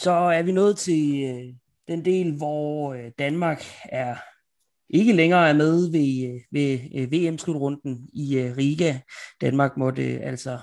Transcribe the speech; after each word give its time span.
så 0.00 0.10
er 0.10 0.42
vi 0.42 0.52
nået 0.52 0.76
til 0.76 1.24
øh, 1.24 1.54
den 1.88 2.04
del, 2.04 2.36
hvor 2.36 2.94
øh, 2.94 3.10
Danmark 3.18 3.64
er 3.84 4.16
ikke 4.90 5.12
længere 5.12 5.48
er 5.48 5.52
med 5.52 5.90
ved, 5.90 6.34
øh, 6.34 6.40
ved 6.52 6.78
øh, 6.96 7.12
VM-slutrunden 7.12 8.08
i 8.12 8.38
øh, 8.38 8.56
Riga. 8.56 8.98
Danmark 9.40 9.76
måtte 9.76 10.12
øh, 10.12 10.20
altså 10.22 10.58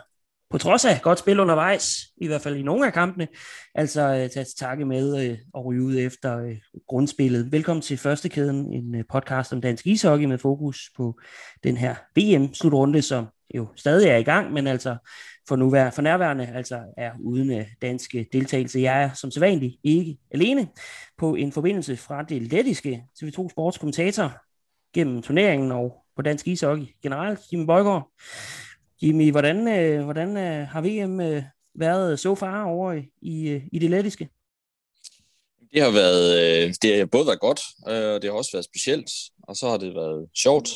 på 0.50 0.58
trods 0.58 0.86
af 0.86 1.02
godt 1.02 1.20
spil 1.20 1.40
undervejs, 1.40 1.98
i 2.18 2.28
hvert 2.28 2.42
fald 2.42 2.56
i 2.56 2.64
nogle 2.64 2.88
af 2.88 2.94
kampene, 2.94 3.28
altså 3.76 4.02
øh, 4.02 4.30
tage 4.30 4.44
til 4.44 4.58
takke 4.58 4.86
med 4.86 5.30
øh, 5.30 5.38
og 5.54 5.66
ryge 5.66 5.84
ud 5.84 5.98
efter 5.98 6.38
øh, 6.38 6.58
grundspillet. 6.88 7.52
Velkommen 7.52 7.82
til 7.82 7.98
Første 7.98 8.30
Kæden, 8.30 8.74
en 8.74 8.96
øh, 8.96 9.04
podcast 9.10 9.54
om 9.54 9.62
dansk 9.62 9.88
ishockey 9.88 10.26
med 10.26 10.38
fokus 10.38 10.90
på 10.96 11.20
den 11.64 11.78
her 11.78 11.96
VM-slutrunde, 12.16 13.02
som 13.02 13.28
jo 13.56 13.68
stadig 13.76 14.10
er 14.10 14.18
i 14.18 14.24
gang, 14.24 14.54
men 14.54 14.68
altså 14.68 14.98
for, 15.48 15.56
nuværende, 15.56 15.92
for 15.92 16.02
nærværende 16.02 16.48
altså 16.56 16.80
er 16.98 17.12
uden 17.20 17.52
øh, 17.60 17.66
danske 17.82 18.28
deltagelse. 18.34 18.80
Jeg 18.80 19.04
er 19.04 19.14
som 19.14 19.32
sædvanligt 19.32 19.76
ikke 19.84 20.18
alene 20.32 20.68
på 21.18 21.36
en 21.36 21.52
forbindelse 21.52 21.98
fra 21.98 22.24
det 22.24 22.42
lettiske 22.42 23.04
TV2 23.20 23.50
Sportskommentator 23.50 24.32
gennem 24.94 25.22
turneringen 25.22 25.72
og 25.72 26.04
på 26.16 26.22
dansk 26.22 26.48
ishockey 26.48 26.86
generelt, 27.04 27.40
Jimmy 27.52 27.66
Bøjgaard. 27.66 28.12
Jimmy, 29.02 29.32
hvordan, 29.32 29.68
øh, 29.68 30.04
hvordan 30.04 30.38
øh, 30.38 30.68
har 30.68 30.82
VM 30.82 31.20
øh, 31.20 31.44
været 31.76 32.20
så 32.20 32.36
far 32.36 32.64
over 32.64 32.94
i, 32.94 33.08
i 33.22 33.50
øh, 33.50 33.82
det 33.82 33.90
lettiske? 33.90 34.30
Det 35.74 35.82
har 35.82 35.92
været, 35.92 36.40
øh, 36.40 36.74
det 36.82 36.98
har 36.98 37.06
både 37.06 37.28
været 37.28 37.40
godt, 37.40 37.62
øh, 37.88 38.14
og 38.14 38.22
det 38.22 38.30
har 38.30 38.38
også 38.38 38.52
været 38.54 38.66
specielt, 38.66 39.10
og 39.44 39.56
så 39.56 39.70
har 39.70 39.78
det 39.78 39.96
været 39.96 40.30
sjovt, 40.44 40.70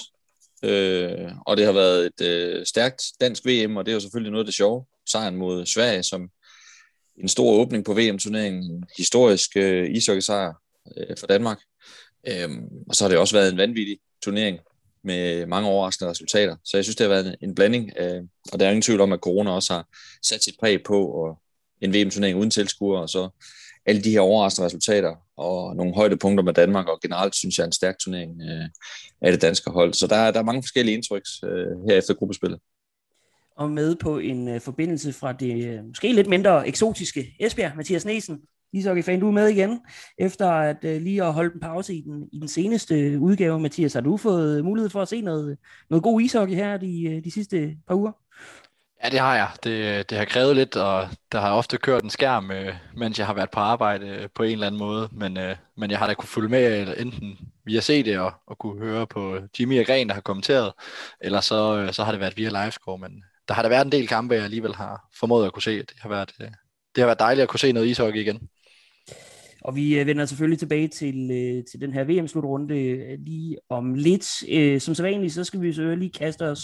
øh, 0.64 1.32
og 1.46 1.58
det 1.58 1.66
har 1.66 1.72
været 1.72 2.06
et 2.06 2.28
øh, 2.28 2.66
stærkt 2.66 3.04
dansk 3.22 3.46
VM, 3.46 3.78
og 3.78 3.86
det 3.86 3.92
er 3.92 3.94
jo 3.94 4.00
selvfølgelig 4.00 4.32
noget 4.32 4.44
af 4.44 4.48
det 4.48 4.56
sjove. 4.56 4.86
Sejren 5.10 5.36
mod 5.36 5.66
Sverige 5.66 6.04
som 6.04 6.30
en 7.18 7.28
stor 7.28 7.52
åbning 7.52 7.86
på 7.86 7.94
VM-turneringen, 7.94 8.64
en 8.64 8.84
historisk 8.98 9.52
øh, 9.56 9.90
ishockey-sejr 9.92 10.54
øh, 10.98 11.18
for 11.20 11.28
Danmark. 11.28 11.60
Øh, 12.28 12.50
og 12.88 12.96
så 12.96 13.04
har 13.04 13.10
det 13.10 13.18
også 13.18 13.36
været 13.36 13.52
en 13.52 13.58
vanvittig 13.58 14.00
turnering 14.24 14.60
med 15.04 15.46
mange 15.46 15.70
overraskende 15.70 16.12
resultater. 16.12 16.56
Så 16.64 16.78
jeg 16.78 16.84
synes, 16.84 16.96
det 16.96 17.04
har 17.04 17.14
været 17.14 17.36
en 17.42 17.56
blanding, 17.56 17.92
øh, 18.00 18.24
og 18.54 18.60
der 18.60 18.66
er 18.66 18.70
ingen 18.70 18.82
tvivl 18.82 19.02
om, 19.02 19.14
at 19.14 19.20
corona 19.20 19.52
også 19.52 19.74
har 19.74 19.88
sat 20.24 20.44
sit 20.44 20.56
præg 20.60 20.84
på 20.84 21.06
og 21.06 21.42
en 21.82 21.94
VM-turnering 21.94 22.38
uden 22.38 22.52
tilskuere, 22.52 23.02
og 23.02 23.10
så 23.10 23.30
alle 23.86 24.02
de 24.02 24.12
her 24.12 24.20
overraskende 24.20 24.66
resultater 24.66 25.16
og 25.38 25.76
nogle 25.76 25.96
højdepunkter 25.96 26.44
med 26.44 26.54
Danmark, 26.54 26.88
og 26.88 27.00
generelt 27.02 27.36
synes 27.36 27.58
jeg 27.58 27.64
er 27.64 27.68
en 27.68 27.74
stærk 27.74 28.00
turnering 28.00 28.42
øh, 28.42 28.66
af 29.22 29.32
det 29.32 29.42
danske 29.42 29.72
hold. 29.72 29.94
Så 29.94 30.08
der, 30.08 30.32
der 30.32 30.40
er 30.40 30.44
mange 30.44 30.64
forskellige 30.64 30.96
indtryk 30.96 31.24
øh, 31.46 31.66
her 31.90 31.98
efter 31.98 32.14
gruppespillet. 32.14 32.60
Og 33.58 33.72
med 33.72 33.96
på 33.96 34.18
en 34.18 34.48
øh, 34.48 34.62
forbindelse 34.62 35.14
fra 35.14 35.34
det 35.34 35.68
øh, 35.68 35.86
måske 35.86 36.14
lidt 36.14 36.28
mindre 36.28 36.68
eksotiske 36.68 37.36
Esbjerg, 37.40 37.72
Mathias 37.76 38.06
Nesen, 38.06 38.40
ishockey-fan, 38.74 39.20
du 39.20 39.28
er 39.28 39.32
med 39.32 39.48
igen, 39.48 39.80
efter 40.18 40.50
at 40.50 40.78
øh, 40.84 41.02
lige 41.02 41.24
at 41.24 41.34
holde 41.34 41.54
en 41.54 41.60
pause 41.60 41.96
i 41.96 42.02
den, 42.02 42.30
i 42.34 42.40
den 42.40 42.48
seneste 42.48 43.00
øh, 43.00 43.22
udgave. 43.22 43.60
Mathias, 43.60 43.94
har 43.94 44.02
du 44.02 44.18
fået 44.18 44.66
mulighed 44.66 44.90
for 44.90 45.02
at 45.02 45.08
se 45.08 45.22
noget, 45.22 45.58
noget 45.90 46.04
god 46.04 46.22
ishockey 46.22 46.56
her 46.56 46.78
de, 46.78 47.04
øh, 47.04 47.24
de 47.24 47.32
sidste 47.32 47.78
par 47.88 47.96
uger? 47.96 48.12
Ja, 49.04 49.10
det 49.10 49.20
har 49.20 49.36
jeg. 49.36 49.50
Det, 49.64 50.10
det 50.10 50.18
har 50.18 50.26
krævet 50.26 50.56
lidt, 50.56 50.76
og 50.76 51.10
der 51.32 51.40
har 51.40 51.54
ofte 51.54 51.78
kørt 51.78 52.04
en 52.04 52.10
skærm, 52.10 52.52
øh, 52.52 52.76
mens 52.96 53.20
jeg 53.20 53.28
har 53.28 53.34
været 53.34 53.52
på 53.52 53.60
arbejde 53.60 54.08
øh, 54.08 54.30
på 54.36 54.44
en 54.44 54.52
eller 54.52 54.68
anden 54.68 54.80
måde. 54.80 55.10
Men, 55.12 55.38
øh, 55.38 55.56
men 55.78 55.92
jeg 55.92 56.00
har 56.00 56.08
da 56.08 56.14
kunne 56.14 56.28
følge 56.30 56.50
med, 56.50 56.94
enten 56.98 57.38
via 57.66 57.82
CD 57.82 58.18
og, 58.18 58.34
og 58.48 58.58
kunne 58.58 58.86
høre 58.86 59.08
på 59.08 59.40
Jimmy 59.60 59.80
og 59.80 59.86
Gren, 59.86 60.08
der 60.08 60.14
har 60.14 60.22
kommenteret, 60.22 60.74
eller 61.22 61.42
så, 61.42 61.78
øh, 61.78 61.94
så 61.94 62.04
har 62.04 62.12
det 62.12 62.22
været 62.22 62.38
via 62.38 62.64
livescore. 62.64 62.98
Men 62.98 63.24
der 63.48 63.54
har 63.54 63.62
der 63.62 63.70
været 63.70 63.86
en 63.86 63.92
del 63.92 64.08
kampe, 64.08 64.36
jeg 64.36 64.44
alligevel 64.44 64.76
har 64.76 65.08
formået 65.20 65.46
at 65.46 65.54
kunne 65.54 65.64
se. 65.64 65.78
Det 65.78 65.96
har 66.00 66.10
været, 66.10 66.32
øh, 66.42 66.48
det 66.96 67.02
har 67.02 67.06
været 67.06 67.20
dejligt 67.20 67.44
at 67.44 67.50
kunne 67.50 67.60
se 67.60 67.72
noget 67.72 67.88
ishockey 67.88 68.20
igen. 68.20 68.50
Og 69.62 69.76
vi 69.76 70.00
øh, 70.00 70.08
vender 70.08 70.26
selvfølgelig 70.26 70.60
tilbage 70.60 70.88
til, 70.88 71.32
øh, 71.32 71.64
til 71.72 71.82
den 71.82 71.94
her 71.94 72.04
VM-slutrunde 72.04 72.80
øh, 72.80 73.20
lige 73.20 73.58
om 73.70 73.94
lidt. 73.94 74.44
Øh, 74.50 74.82
som 74.82 74.96
så 74.96 75.04
vanligt, 75.04 75.34
så 75.34 75.44
skal 75.44 75.62
vi 75.62 75.74
så 75.74 75.96
lige 75.96 76.12
kaste 76.12 76.50
os 76.50 76.64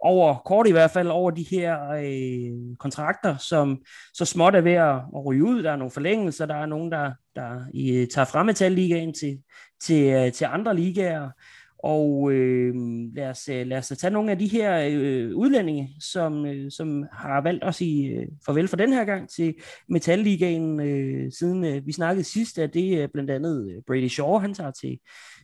over, 0.00 0.34
kort 0.34 0.68
i 0.68 0.72
hvert 0.72 0.90
fald, 0.90 1.08
over 1.08 1.30
de 1.30 1.46
her 1.50 1.90
øh, 1.90 2.76
kontrakter, 2.78 3.36
som 3.36 3.78
så 4.14 4.24
småt 4.24 4.54
er 4.54 4.60
ved 4.60 4.72
at 4.72 5.00
ryge 5.26 5.44
ud. 5.44 5.62
Der 5.62 5.72
er 5.72 5.76
nogle 5.76 5.90
forlængelser, 5.90 6.46
der 6.46 6.54
er 6.54 6.66
nogen, 6.66 6.92
der, 6.92 7.12
der 7.36 7.60
i, 7.74 8.06
tager 8.14 8.24
frem 8.24 8.46
Metal-ligaen 8.46 9.14
til, 9.14 9.38
til, 9.82 10.32
til 10.32 10.44
andre 10.44 10.76
ligaer. 10.76 11.30
Og 11.78 12.32
øh, 12.32 12.74
lad, 13.14 13.30
os, 13.30 13.48
øh, 13.48 13.66
lad 13.66 13.78
os 13.78 13.88
tage 13.88 14.10
nogle 14.10 14.30
af 14.30 14.38
de 14.38 14.46
her 14.46 14.88
øh, 14.90 15.36
udlændinge, 15.36 15.90
som, 16.00 16.46
øh, 16.46 16.70
som 16.70 17.04
har 17.12 17.40
valgt 17.40 17.64
at 17.64 17.74
sige 17.74 18.08
øh, 18.08 18.26
farvel 18.46 18.68
for 18.68 18.76
den 18.76 18.92
her 18.92 19.04
gang 19.04 19.28
til 19.30 19.54
Metalligaen, 19.88 20.80
øh, 20.80 21.32
siden 21.38 21.64
øh, 21.64 21.86
vi 21.86 21.92
snakkede 21.92 22.24
sidst, 22.24 22.58
at 22.58 22.74
det 22.74 23.02
er 23.02 23.06
blandt 23.06 23.30
andet 23.30 23.70
øh, 23.70 23.82
Brady 23.86 24.08
Shaw, 24.08 24.38
han 24.38 24.54
tager 24.54 24.70
til, 24.70 24.98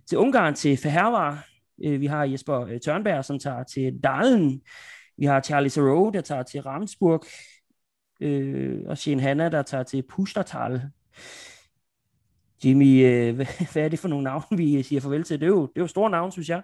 til 0.08 0.18
Ungarn, 0.18 0.54
til 0.54 0.76
Fehervar. 0.76 1.46
Øh, 1.84 2.00
vi 2.00 2.06
har 2.06 2.24
Jesper 2.24 2.60
øh, 2.60 2.80
Tørnberg, 2.80 3.24
som 3.24 3.38
tager 3.38 3.62
til 3.62 3.92
Dalen. 4.02 4.60
Vi 5.18 5.24
har 5.24 5.40
Charlie 5.40 5.70
Theroux, 5.70 6.12
der 6.12 6.20
tager 6.20 6.42
til 6.42 6.60
Ramsburg. 6.60 7.24
Øh, 8.20 8.80
og 8.86 8.98
Shane 8.98 9.20
Hanna, 9.20 9.48
der 9.48 9.62
tager 9.62 9.82
til 9.82 10.02
Pustertal. 10.08 10.82
Jimmy, 12.64 13.04
øh, 13.04 13.36
hvad 13.72 13.84
er 13.84 13.88
det 13.88 13.98
for 13.98 14.08
nogle 14.08 14.24
navne, 14.24 14.56
vi 14.56 14.82
siger 14.82 15.00
farvel 15.00 15.24
til? 15.24 15.40
Det 15.40 15.46
er 15.46 15.50
jo, 15.50 15.62
det 15.62 15.76
er 15.76 15.80
jo 15.80 15.86
store 15.86 16.10
navne, 16.10 16.32
synes 16.32 16.48
jeg. 16.48 16.62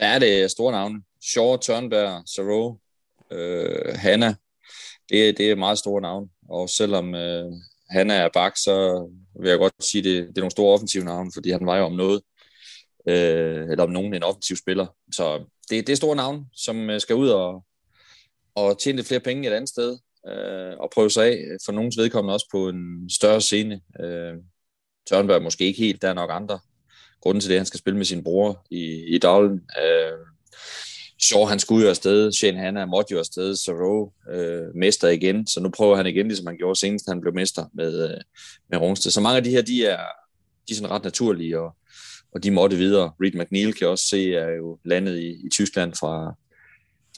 Ja, 0.00 0.18
det 0.18 0.42
er 0.42 0.48
store 0.48 0.72
navne. 0.72 1.02
Shaw, 1.22 1.56
Tørnberg, 1.56 2.22
Saro, 2.26 2.78
øh, 3.30 3.94
Hanna. 3.94 4.34
Det, 5.08 5.38
det 5.38 5.50
er 5.50 5.54
meget 5.54 5.78
store 5.78 6.00
navne. 6.00 6.28
Og 6.48 6.68
selvom 6.68 7.14
øh, 7.14 7.52
Hanna 7.90 8.14
er 8.14 8.28
bak, 8.34 8.56
så 8.56 9.06
vil 9.40 9.48
jeg 9.48 9.58
godt 9.58 9.84
sige, 9.84 10.00
at 10.00 10.04
det, 10.04 10.28
det 10.28 10.38
er 10.38 10.42
nogle 10.42 10.50
store 10.50 10.74
offensive 10.74 11.04
navne, 11.04 11.30
fordi 11.34 11.50
han 11.50 11.66
vejer 11.66 11.82
om 11.82 11.92
noget. 11.92 12.22
Øh, 13.08 13.70
eller 13.70 13.84
om 13.84 13.90
nogen 13.90 14.14
en 14.14 14.22
offensiv 14.22 14.56
spiller. 14.56 14.86
Så 15.12 15.38
det, 15.70 15.86
det 15.86 15.92
er 15.92 15.96
store 15.96 16.16
navne, 16.16 16.44
som 16.52 16.90
øh, 16.90 17.00
skal 17.00 17.16
ud 17.16 17.28
og, 17.28 17.64
og 18.54 18.78
tjene 18.78 18.96
lidt 18.96 19.08
flere 19.08 19.20
penge 19.20 19.48
et 19.48 19.52
andet 19.52 19.68
sted. 19.68 19.98
Øh, 20.28 20.74
og 20.78 20.90
prøve 20.94 21.10
sig 21.10 21.26
af 21.26 21.38
for 21.64 21.72
nogens 21.72 21.98
vedkommende 21.98 22.34
også 22.34 22.48
på 22.50 22.68
en 22.68 23.10
større 23.10 23.40
scene. 23.40 23.80
Øh, 24.00 24.34
Tørnberg 25.08 25.42
måske 25.42 25.64
ikke 25.64 25.78
helt, 25.78 26.02
der 26.02 26.08
er 26.08 26.14
nok 26.14 26.30
andre 26.32 26.58
grunde 27.26 27.40
til 27.40 27.50
det, 27.50 27.58
han 27.58 27.66
skal 27.66 27.78
spille 27.78 27.96
med 27.96 28.04
sin 28.04 28.24
bror 28.24 28.66
i, 28.70 29.14
i 29.14 29.18
Dowlen. 29.18 29.60
Øh, 29.82 30.18
Shaw, 31.22 31.44
han 31.44 31.58
skulle 31.58 31.84
jo 31.84 31.90
afsted, 31.90 32.32
Shane 32.32 32.58
Hanna 32.58 32.86
måtte 32.86 33.12
jo 33.12 33.18
afsted, 33.18 33.56
Saro 33.56 34.12
øh, 34.32 34.74
mester 34.74 35.08
igen, 35.08 35.46
så 35.46 35.60
nu 35.60 35.70
prøver 35.70 35.96
han 35.96 36.06
igen, 36.06 36.28
ligesom 36.28 36.46
han 36.46 36.56
gjorde 36.56 36.80
senest, 36.80 37.08
han 37.08 37.20
blev 37.20 37.34
mester 37.34 37.64
med, 37.74 38.10
øh, 38.10 38.20
med 38.70 38.78
Rungsted. 38.78 39.10
Så 39.10 39.20
mange 39.20 39.36
af 39.36 39.44
de 39.44 39.50
her, 39.50 39.62
de 39.62 39.86
er, 39.86 40.00
de 40.68 40.72
er 40.72 40.74
sådan 40.74 40.90
ret 40.90 41.04
naturlige, 41.04 41.60
og, 41.60 41.76
og 42.34 42.42
de 42.42 42.50
måtte 42.50 42.76
videre. 42.76 43.12
Reed 43.22 43.32
McNeil 43.32 43.74
kan 43.74 43.88
også 43.88 44.04
se, 44.08 44.34
er 44.34 44.50
jo 44.50 44.78
landet 44.84 45.18
i, 45.18 45.46
i 45.46 45.48
Tyskland 45.52 45.94
fra, 45.94 46.34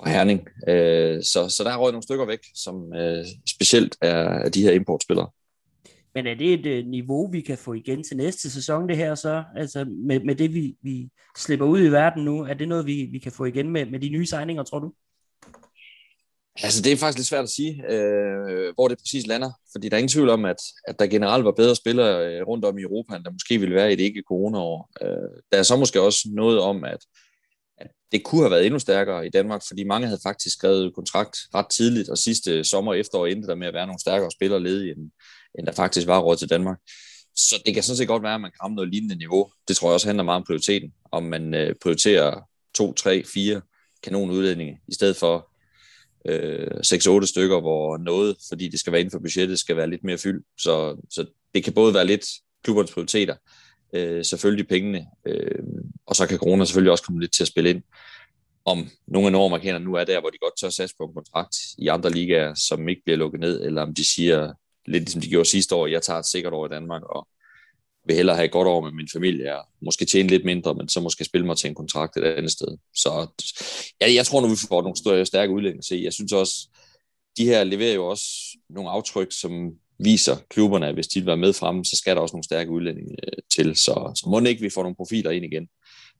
fra 0.01 0.11
Herning. 0.11 0.49
Øh, 0.69 1.23
så, 1.23 1.49
så 1.49 1.65
der 1.65 1.71
er 1.71 1.77
røget 1.77 1.93
nogle 1.93 2.03
stykker 2.03 2.27
væk, 2.27 2.41
som 2.55 2.95
øh, 2.95 3.25
specielt 3.57 3.97
er, 4.01 4.29
er 4.45 4.49
de 4.49 4.63
her 4.63 4.73
importspillere. 4.73 5.29
Men 6.15 6.27
er 6.27 6.35
det 6.35 6.55
et 6.55 6.67
øh, 6.67 6.87
niveau, 6.87 7.31
vi 7.31 7.41
kan 7.41 7.59
få 7.59 7.73
igen 7.73 8.05
til 8.05 8.17
næste 8.17 8.51
sæson, 8.51 8.89
det 8.89 8.97
her 8.97 9.15
så? 9.15 9.45
Altså 9.57 9.85
med, 9.85 10.21
med 10.21 10.35
det, 10.35 10.55
vi, 10.55 10.77
vi 10.83 11.09
slipper 11.39 11.67
ud 11.67 11.81
i 11.81 11.93
verden 11.93 12.25
nu, 12.25 12.41
er 12.41 12.55
det 12.55 12.69
noget, 12.69 12.87
vi, 12.87 13.09
vi 13.13 13.19
kan 13.19 13.33
få 13.33 13.45
igen 13.45 13.71
med, 13.71 13.87
med 13.87 14.01
de 14.01 14.09
nye 14.09 14.27
signinger, 14.27 14.63
tror 14.63 14.79
du? 14.79 14.93
Altså, 16.63 16.83
det 16.83 16.93
er 16.93 16.97
faktisk 16.97 17.19
lidt 17.19 17.29
svært 17.29 17.45
at 17.45 17.51
sige, 17.51 17.93
øh, 17.93 18.75
hvor 18.75 18.89
det 18.89 18.99
præcis 18.99 19.27
lander. 19.27 19.51
Fordi 19.73 19.89
der 19.89 19.97
er 19.97 19.99
ingen 19.99 20.09
tvivl 20.09 20.29
om, 20.29 20.45
at, 20.45 20.57
at 20.89 20.99
der 20.99 21.07
generelt 21.07 21.45
var 21.45 21.53
bedre 21.53 21.77
spillere 21.77 22.27
øh, 22.27 22.47
rundt 22.47 22.65
om 22.65 22.79
i 22.79 22.83
Europa, 22.83 23.17
end 23.17 23.25
der 23.25 23.31
måske 23.31 23.59
ville 23.59 23.75
være 23.75 23.93
i 23.93 23.97
det 23.97 24.03
ikke-corona-år. 24.03 24.91
Øh, 25.03 25.43
der 25.53 25.59
er 25.59 25.63
så 25.63 25.77
måske 25.77 26.01
også 26.01 26.29
noget 26.33 26.61
om, 26.61 26.85
at, 26.85 26.99
at 27.79 27.87
det 28.13 28.25
kunne 28.25 28.41
have 28.41 28.51
været 28.51 28.67
endnu 28.67 28.79
stærkere 28.79 29.27
i 29.27 29.31
Danmark, 29.31 29.63
fordi 29.69 29.85
mange 29.85 30.07
havde 30.07 30.21
faktisk 30.23 30.57
skrevet 30.57 30.95
kontrakt 30.95 31.37
ret 31.55 31.67
tidligt, 31.71 32.09
og 32.09 32.19
sidste 32.19 32.65
sommer 32.65 32.93
og 32.93 32.99
efterår 32.99 33.27
endte 33.27 33.49
der 33.49 33.55
med 33.55 33.67
at 33.67 33.75
være 33.75 33.87
nogle 33.87 34.01
stærkere 34.01 34.31
spillere 34.31 34.63
ledige, 34.63 34.91
end, 34.91 35.11
end 35.59 35.67
der 35.67 35.73
faktisk 35.73 36.07
var 36.07 36.19
råd 36.19 36.37
til 36.37 36.51
Danmark. 36.51 36.79
Så 37.37 37.63
det 37.67 37.75
kan 37.75 37.83
sådan 37.83 37.97
set 37.97 38.09
godt 38.09 38.23
være, 38.23 38.35
at 38.35 38.41
man 38.41 38.51
kan 38.51 38.63
ramme 38.63 38.75
noget 38.75 38.91
lignende 38.91 39.17
niveau. 39.17 39.51
Det 39.69 39.77
tror 39.77 39.89
jeg 39.89 39.95
også 39.95 40.07
handler 40.07 40.25
meget 40.25 40.37
om 40.37 40.45
prioriteten. 40.47 40.93
Om 41.13 41.23
man 41.23 41.55
øh, 41.55 41.75
prioriterer 41.83 42.41
to, 42.75 42.93
tre, 42.93 43.25
fire 43.25 43.61
kanonudlændinge, 44.03 44.81
i 44.89 44.95
stedet 44.95 45.17
for 45.17 45.51
øh, 46.25 47.21
6-8 47.23 47.27
stykker, 47.27 47.61
hvor 47.61 47.97
noget, 47.97 48.37
fordi 48.49 48.69
det 48.69 48.81
skal 48.81 48.93
være 48.93 49.01
inden 49.01 49.13
for 49.13 49.19
budgettet, 49.19 49.59
skal 49.59 49.77
være 49.77 49.91
lidt 49.91 50.05
mere 50.05 50.19
fyldt. 50.19 50.47
Så, 50.59 50.97
så 51.11 51.27
det 51.55 51.65
kan 51.65 51.73
både 51.73 51.95
være 51.95 52.07
lidt 52.07 52.27
klubbernes 52.65 52.93
prioriteter, 52.93 53.37
øh, 53.93 54.25
selvfølgelig 54.25 54.69
pengene, 54.69 55.07
øh, 55.27 55.65
og 56.07 56.17
så 56.17 56.27
kan 56.27 56.39
corona 56.39 56.65
selvfølgelig 56.65 56.93
også 56.93 57.05
komme 57.05 57.21
lidt 57.21 57.33
til 57.33 57.45
at 57.45 57.49
spille 57.49 57.71
ind. 57.71 57.83
Om 58.65 58.89
nogle 59.07 59.27
af 59.27 59.33
nordmarkanerne 59.33 59.85
nu 59.85 59.95
er 59.95 60.05
der, 60.05 60.21
hvor 60.21 60.31
de 60.31 60.39
godt 60.41 60.59
tør 60.61 60.71
satse 60.71 60.97
på 60.99 61.05
en 61.05 61.15
kontrakt 61.15 61.57
i 61.79 61.89
andre 61.89 62.11
ligaer, 62.11 62.55
som 62.55 62.89
ikke 62.89 63.03
bliver 63.05 63.17
lukket 63.17 63.41
ned, 63.41 63.65
eller 63.65 63.83
om 63.83 63.95
de 63.95 64.05
siger, 64.15 64.53
lidt 64.89 65.05
ligesom 65.05 65.21
de 65.21 65.29
gjorde 65.29 65.49
sidste 65.49 65.75
år, 65.75 65.87
jeg 65.87 66.03
tager 66.03 66.19
et 66.19 66.27
sikkert 66.27 66.53
år 66.53 66.67
i 66.67 66.69
Danmark, 66.69 67.03
og 67.03 67.29
vil 68.07 68.17
hellere 68.17 68.37
have 68.37 68.45
et 68.45 68.53
godt 68.53 68.69
år 68.69 68.81
med 68.81 68.93
min 68.93 69.09
familie, 69.13 69.59
og 69.59 69.65
måske 69.83 70.05
tjene 70.05 70.29
lidt 70.29 70.45
mindre, 70.45 70.75
men 70.75 70.89
så 70.89 71.01
måske 71.01 71.25
spille 71.25 71.47
mig 71.47 71.57
til 71.57 71.69
en 71.69 71.75
kontrakt 71.75 72.17
et 72.17 72.25
andet 72.25 72.53
sted. 72.53 72.77
Så 72.95 73.27
ja, 74.01 74.13
jeg 74.15 74.27
tror 74.27 74.41
nu, 74.41 74.49
vi 74.49 74.57
får 74.69 74.83
nogle 74.83 74.97
større, 74.97 75.27
stærke 75.27 75.53
udlændinge 75.53 75.83
se. 75.83 76.01
Jeg 76.05 76.13
synes 76.13 76.33
også, 76.33 76.69
de 77.37 77.45
her 77.45 77.65
leverer 77.65 77.95
jo 77.95 78.07
også 78.07 78.27
nogle 78.71 78.91
aftryk, 78.91 79.33
som 79.33 79.73
viser 79.99 80.37
klubberne, 80.51 80.87
at 80.87 80.95
hvis 80.95 81.07
de 81.07 81.21
vil 81.21 81.27
være 81.27 81.37
med 81.37 81.53
fremme, 81.53 81.85
så 81.85 81.97
skal 81.97 82.17
der 82.17 82.23
også 82.23 82.33
nogle 82.33 82.45
stærke 82.45 82.71
udlændinge 82.71 83.17
øh, 83.23 83.43
til. 83.57 83.77
Så, 83.77 84.13
så 84.15 84.29
må 84.29 84.41
ikke 84.41 84.63
vi 84.63 84.71
får 84.71 84.83
nogle 84.83 84.97
profiler 84.97 85.31
ind 85.31 85.45
igen. 85.45 85.69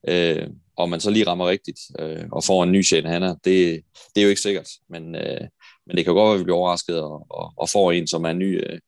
Øh, 0.09 0.49
og 0.77 0.89
man 0.89 1.01
så 1.01 1.11
lige 1.11 1.27
rammer 1.27 1.49
rigtigt 1.49 1.81
øh, 1.99 2.25
og 2.33 2.45
får 2.45 2.65
en 2.65 2.73
ny 2.73 2.83
Shane 2.83 3.09
Hanna, 3.09 3.29
det, 3.29 3.83
det 4.15 4.21
er 4.21 4.23
jo 4.23 4.29
ikke 4.29 4.41
sikkert. 4.41 4.69
Men, 4.91 5.15
øh, 5.15 5.41
men 5.89 5.97
det 5.97 6.05
kan 6.05 6.15
godt 6.15 6.27
være, 6.27 6.35
at 6.35 6.39
vi 6.39 6.45
bliver 6.45 6.57
overrasket 6.57 7.03
og, 7.03 7.27
og, 7.31 7.53
og 7.57 7.69
får 7.69 7.93
en, 7.93 8.07
som 8.07 8.25
er 8.25 8.31
en 8.31 8.39
ny 8.39 8.63
øh, 8.67 8.79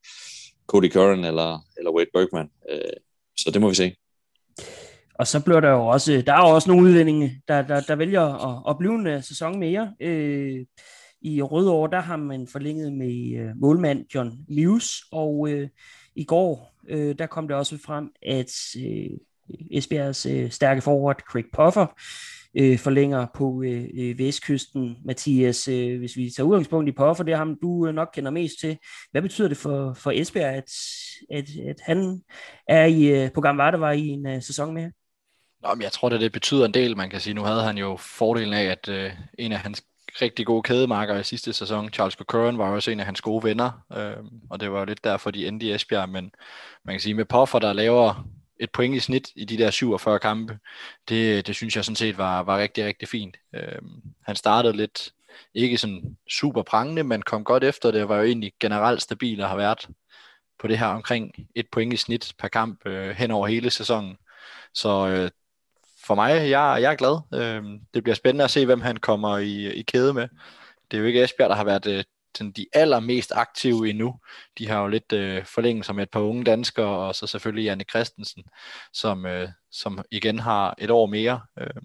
Cody 0.66 0.92
Curran 0.92 1.24
eller, 1.24 1.58
eller 1.78 1.90
Wade 1.90 2.10
Bergman. 2.14 2.50
Øh, 2.70 2.96
så 3.36 3.50
det 3.50 3.60
må 3.60 3.68
vi 3.68 3.74
se. 3.74 3.94
Og 5.14 5.26
så 5.26 5.44
bliver 5.44 5.60
der 5.60 5.70
jo 5.70 5.86
også, 5.86 6.22
der 6.26 6.32
er 6.32 6.48
jo 6.48 6.54
også 6.54 6.70
nogle 6.70 6.88
udlændinge, 6.88 7.42
der, 7.48 7.62
der, 7.62 7.80
der 7.80 7.94
vælger 7.94 8.22
at, 8.22 8.62
at 8.70 8.78
blive 8.78 8.94
en 8.94 9.06
øh, 9.06 9.22
sæson 9.22 9.58
mere. 9.58 9.94
Øh, 10.00 10.66
I 11.22 11.42
Rødovre, 11.42 11.90
der 11.90 12.00
har 12.00 12.16
man 12.16 12.46
forlænget 12.46 12.92
med 12.92 13.38
øh, 13.38 13.50
målmand 13.56 14.04
John 14.14 14.32
Lewis, 14.48 14.90
og 15.12 15.48
øh, 15.50 15.68
i 16.14 16.24
går, 16.24 16.74
øh, 16.88 17.18
der 17.18 17.26
kom 17.26 17.48
det 17.48 17.56
også 17.56 17.78
frem, 17.86 18.10
at 18.22 18.52
øh, 18.78 19.18
Esbjergs 19.70 20.26
øh, 20.26 20.50
stærke 20.50 20.80
forward 20.80 21.20
Craig 21.30 21.44
Puffer 21.52 21.86
øh, 22.54 22.78
forlænger 22.78 23.26
på 23.34 23.62
øh, 23.62 23.84
øh, 23.94 24.18
vestkysten. 24.18 24.96
Mathias, 25.04 25.68
øh, 25.68 25.98
hvis 25.98 26.16
vi 26.16 26.30
tager 26.30 26.46
udgangspunkt 26.46 26.88
i 26.88 26.92
Poffer, 26.92 27.24
det 27.24 27.32
er 27.32 27.38
ham, 27.38 27.58
du 27.62 27.86
øh, 27.86 27.94
nok 27.94 28.08
kender 28.14 28.30
mest 28.30 28.60
til. 28.60 28.78
Hvad 29.10 29.22
betyder 29.22 29.48
det 29.48 29.56
for, 29.56 29.92
for 29.92 30.10
Esbjerg, 30.10 30.54
at, 30.54 30.70
at, 31.30 31.44
at 31.68 31.76
han 31.82 32.22
er 32.68 32.84
i, 32.84 33.04
øh, 33.04 33.32
på 33.32 33.40
Gamle 33.40 33.80
var 33.80 33.92
i 33.92 34.06
en 34.06 34.26
øh, 34.26 34.42
sæson 34.42 34.74
mere? 34.74 34.90
Nå, 35.62 35.74
men 35.74 35.82
jeg 35.82 35.92
tror, 35.92 36.10
at 36.10 36.20
det 36.20 36.32
betyder 36.32 36.64
en 36.64 36.74
del, 36.74 36.96
man 36.96 37.10
kan 37.10 37.20
sige. 37.20 37.34
Nu 37.34 37.42
havde 37.42 37.62
han 37.62 37.78
jo 37.78 37.96
fordelen 37.96 38.52
af, 38.52 38.64
at 38.64 38.88
øh, 38.88 39.10
en 39.38 39.52
af 39.52 39.58
hans 39.58 39.84
rigtig 40.22 40.46
gode 40.46 40.62
kædemarker 40.62 41.18
i 41.18 41.24
sidste 41.24 41.52
sæson, 41.52 41.88
Charles 41.92 42.14
Cochran, 42.14 42.58
var 42.58 42.70
også 42.70 42.90
en 42.90 43.00
af 43.00 43.06
hans 43.06 43.20
gode 43.20 43.44
venner, 43.44 43.70
øh, 43.92 44.24
og 44.50 44.60
det 44.60 44.72
var 44.72 44.78
jo 44.78 44.84
lidt 44.84 45.04
derfor, 45.04 45.30
de 45.30 45.46
endte 45.46 45.66
i 45.66 45.72
Esbjerg, 45.72 46.08
men 46.08 46.30
man 46.84 46.92
kan 46.94 47.00
sige, 47.00 47.14
med 47.14 47.24
Poffer, 47.24 47.58
der 47.58 47.72
laver 47.72 48.26
et 48.60 48.70
point 48.70 48.96
i 48.96 49.00
snit 49.00 49.32
i 49.34 49.44
de 49.44 49.58
der 49.58 49.70
47 49.70 50.18
kampe, 50.18 50.58
det, 51.08 51.46
det 51.46 51.56
synes 51.56 51.76
jeg 51.76 51.84
sådan 51.84 51.96
set 51.96 52.18
var, 52.18 52.42
var 52.42 52.58
rigtig, 52.58 52.84
rigtig 52.84 53.08
fint. 53.08 53.36
Øh, 53.54 53.78
han 54.22 54.36
startede 54.36 54.76
lidt, 54.76 55.12
ikke 55.54 55.78
sådan 55.78 56.16
super 56.30 56.62
prangende, 56.62 57.04
men 57.04 57.22
kom 57.22 57.44
godt 57.44 57.64
efter 57.64 57.90
det, 57.90 58.08
var 58.08 58.16
jo 58.16 58.22
egentlig 58.22 58.52
generelt 58.60 59.02
stabil 59.02 59.42
og 59.42 59.48
har 59.48 59.56
været 59.56 59.88
på 60.58 60.68
det 60.68 60.78
her 60.78 60.86
omkring 60.86 61.32
et 61.54 61.66
point 61.72 61.92
i 61.92 61.96
snit 61.96 62.34
per 62.38 62.48
kamp 62.48 62.86
øh, 62.86 63.10
hen 63.10 63.30
over 63.30 63.46
hele 63.46 63.70
sæsonen. 63.70 64.16
Så 64.74 65.08
øh, 65.08 65.30
for 66.06 66.14
mig, 66.14 66.50
jeg, 66.50 66.78
jeg 66.82 66.92
er 66.92 66.94
glad. 66.94 67.20
Øh, 67.34 67.80
det 67.94 68.02
bliver 68.02 68.14
spændende 68.14 68.44
at 68.44 68.50
se, 68.50 68.66
hvem 68.66 68.80
han 68.80 68.96
kommer 68.96 69.38
i, 69.38 69.72
i 69.72 69.82
kæde 69.82 70.14
med. 70.14 70.28
Det 70.90 70.96
er 70.96 71.00
jo 71.00 71.06
ikke 71.06 71.24
Esbjerg, 71.24 71.50
der 71.50 71.56
har 71.56 71.64
været 71.64 71.86
øh, 71.86 72.04
sådan 72.36 72.52
de 72.52 72.66
allermest 72.72 73.32
aktive 73.34 73.90
endnu. 73.90 74.14
De 74.58 74.68
har 74.68 74.80
jo 74.80 74.88
lidt 74.88 75.12
øh, 75.12 75.44
forlænget 75.44 75.86
som 75.86 75.98
et 75.98 76.10
par 76.10 76.20
unge 76.20 76.44
danskere, 76.44 77.06
og 77.06 77.14
så 77.14 77.26
selvfølgelig 77.26 77.64
Janne 77.64 77.84
Christensen, 77.90 78.44
som, 78.92 79.26
øh, 79.26 79.48
som 79.70 80.04
igen 80.10 80.38
har 80.38 80.74
et 80.78 80.90
år 80.90 81.06
mere. 81.06 81.40
Øh, 81.58 81.82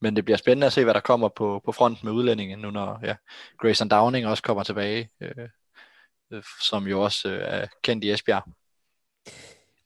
men 0.00 0.16
det 0.16 0.24
bliver 0.24 0.38
spændende 0.38 0.66
at 0.66 0.72
se, 0.72 0.84
hvad 0.84 0.94
der 0.94 1.00
kommer 1.00 1.28
på, 1.28 1.60
på 1.64 1.72
fronten 1.72 2.06
med 2.06 2.12
udlændingen, 2.12 2.58
nu 2.58 2.70
når 2.70 3.00
ja, 3.02 3.16
Grayson 3.58 3.88
Downing 3.88 4.26
også 4.26 4.42
kommer 4.42 4.62
tilbage, 4.62 5.08
øh, 5.20 5.48
øh, 6.32 6.42
som 6.62 6.86
jo 6.86 7.02
også 7.02 7.28
øh, 7.28 7.40
er 7.42 7.66
kendt 7.82 8.04
i 8.04 8.10
Esbjerg. 8.10 8.42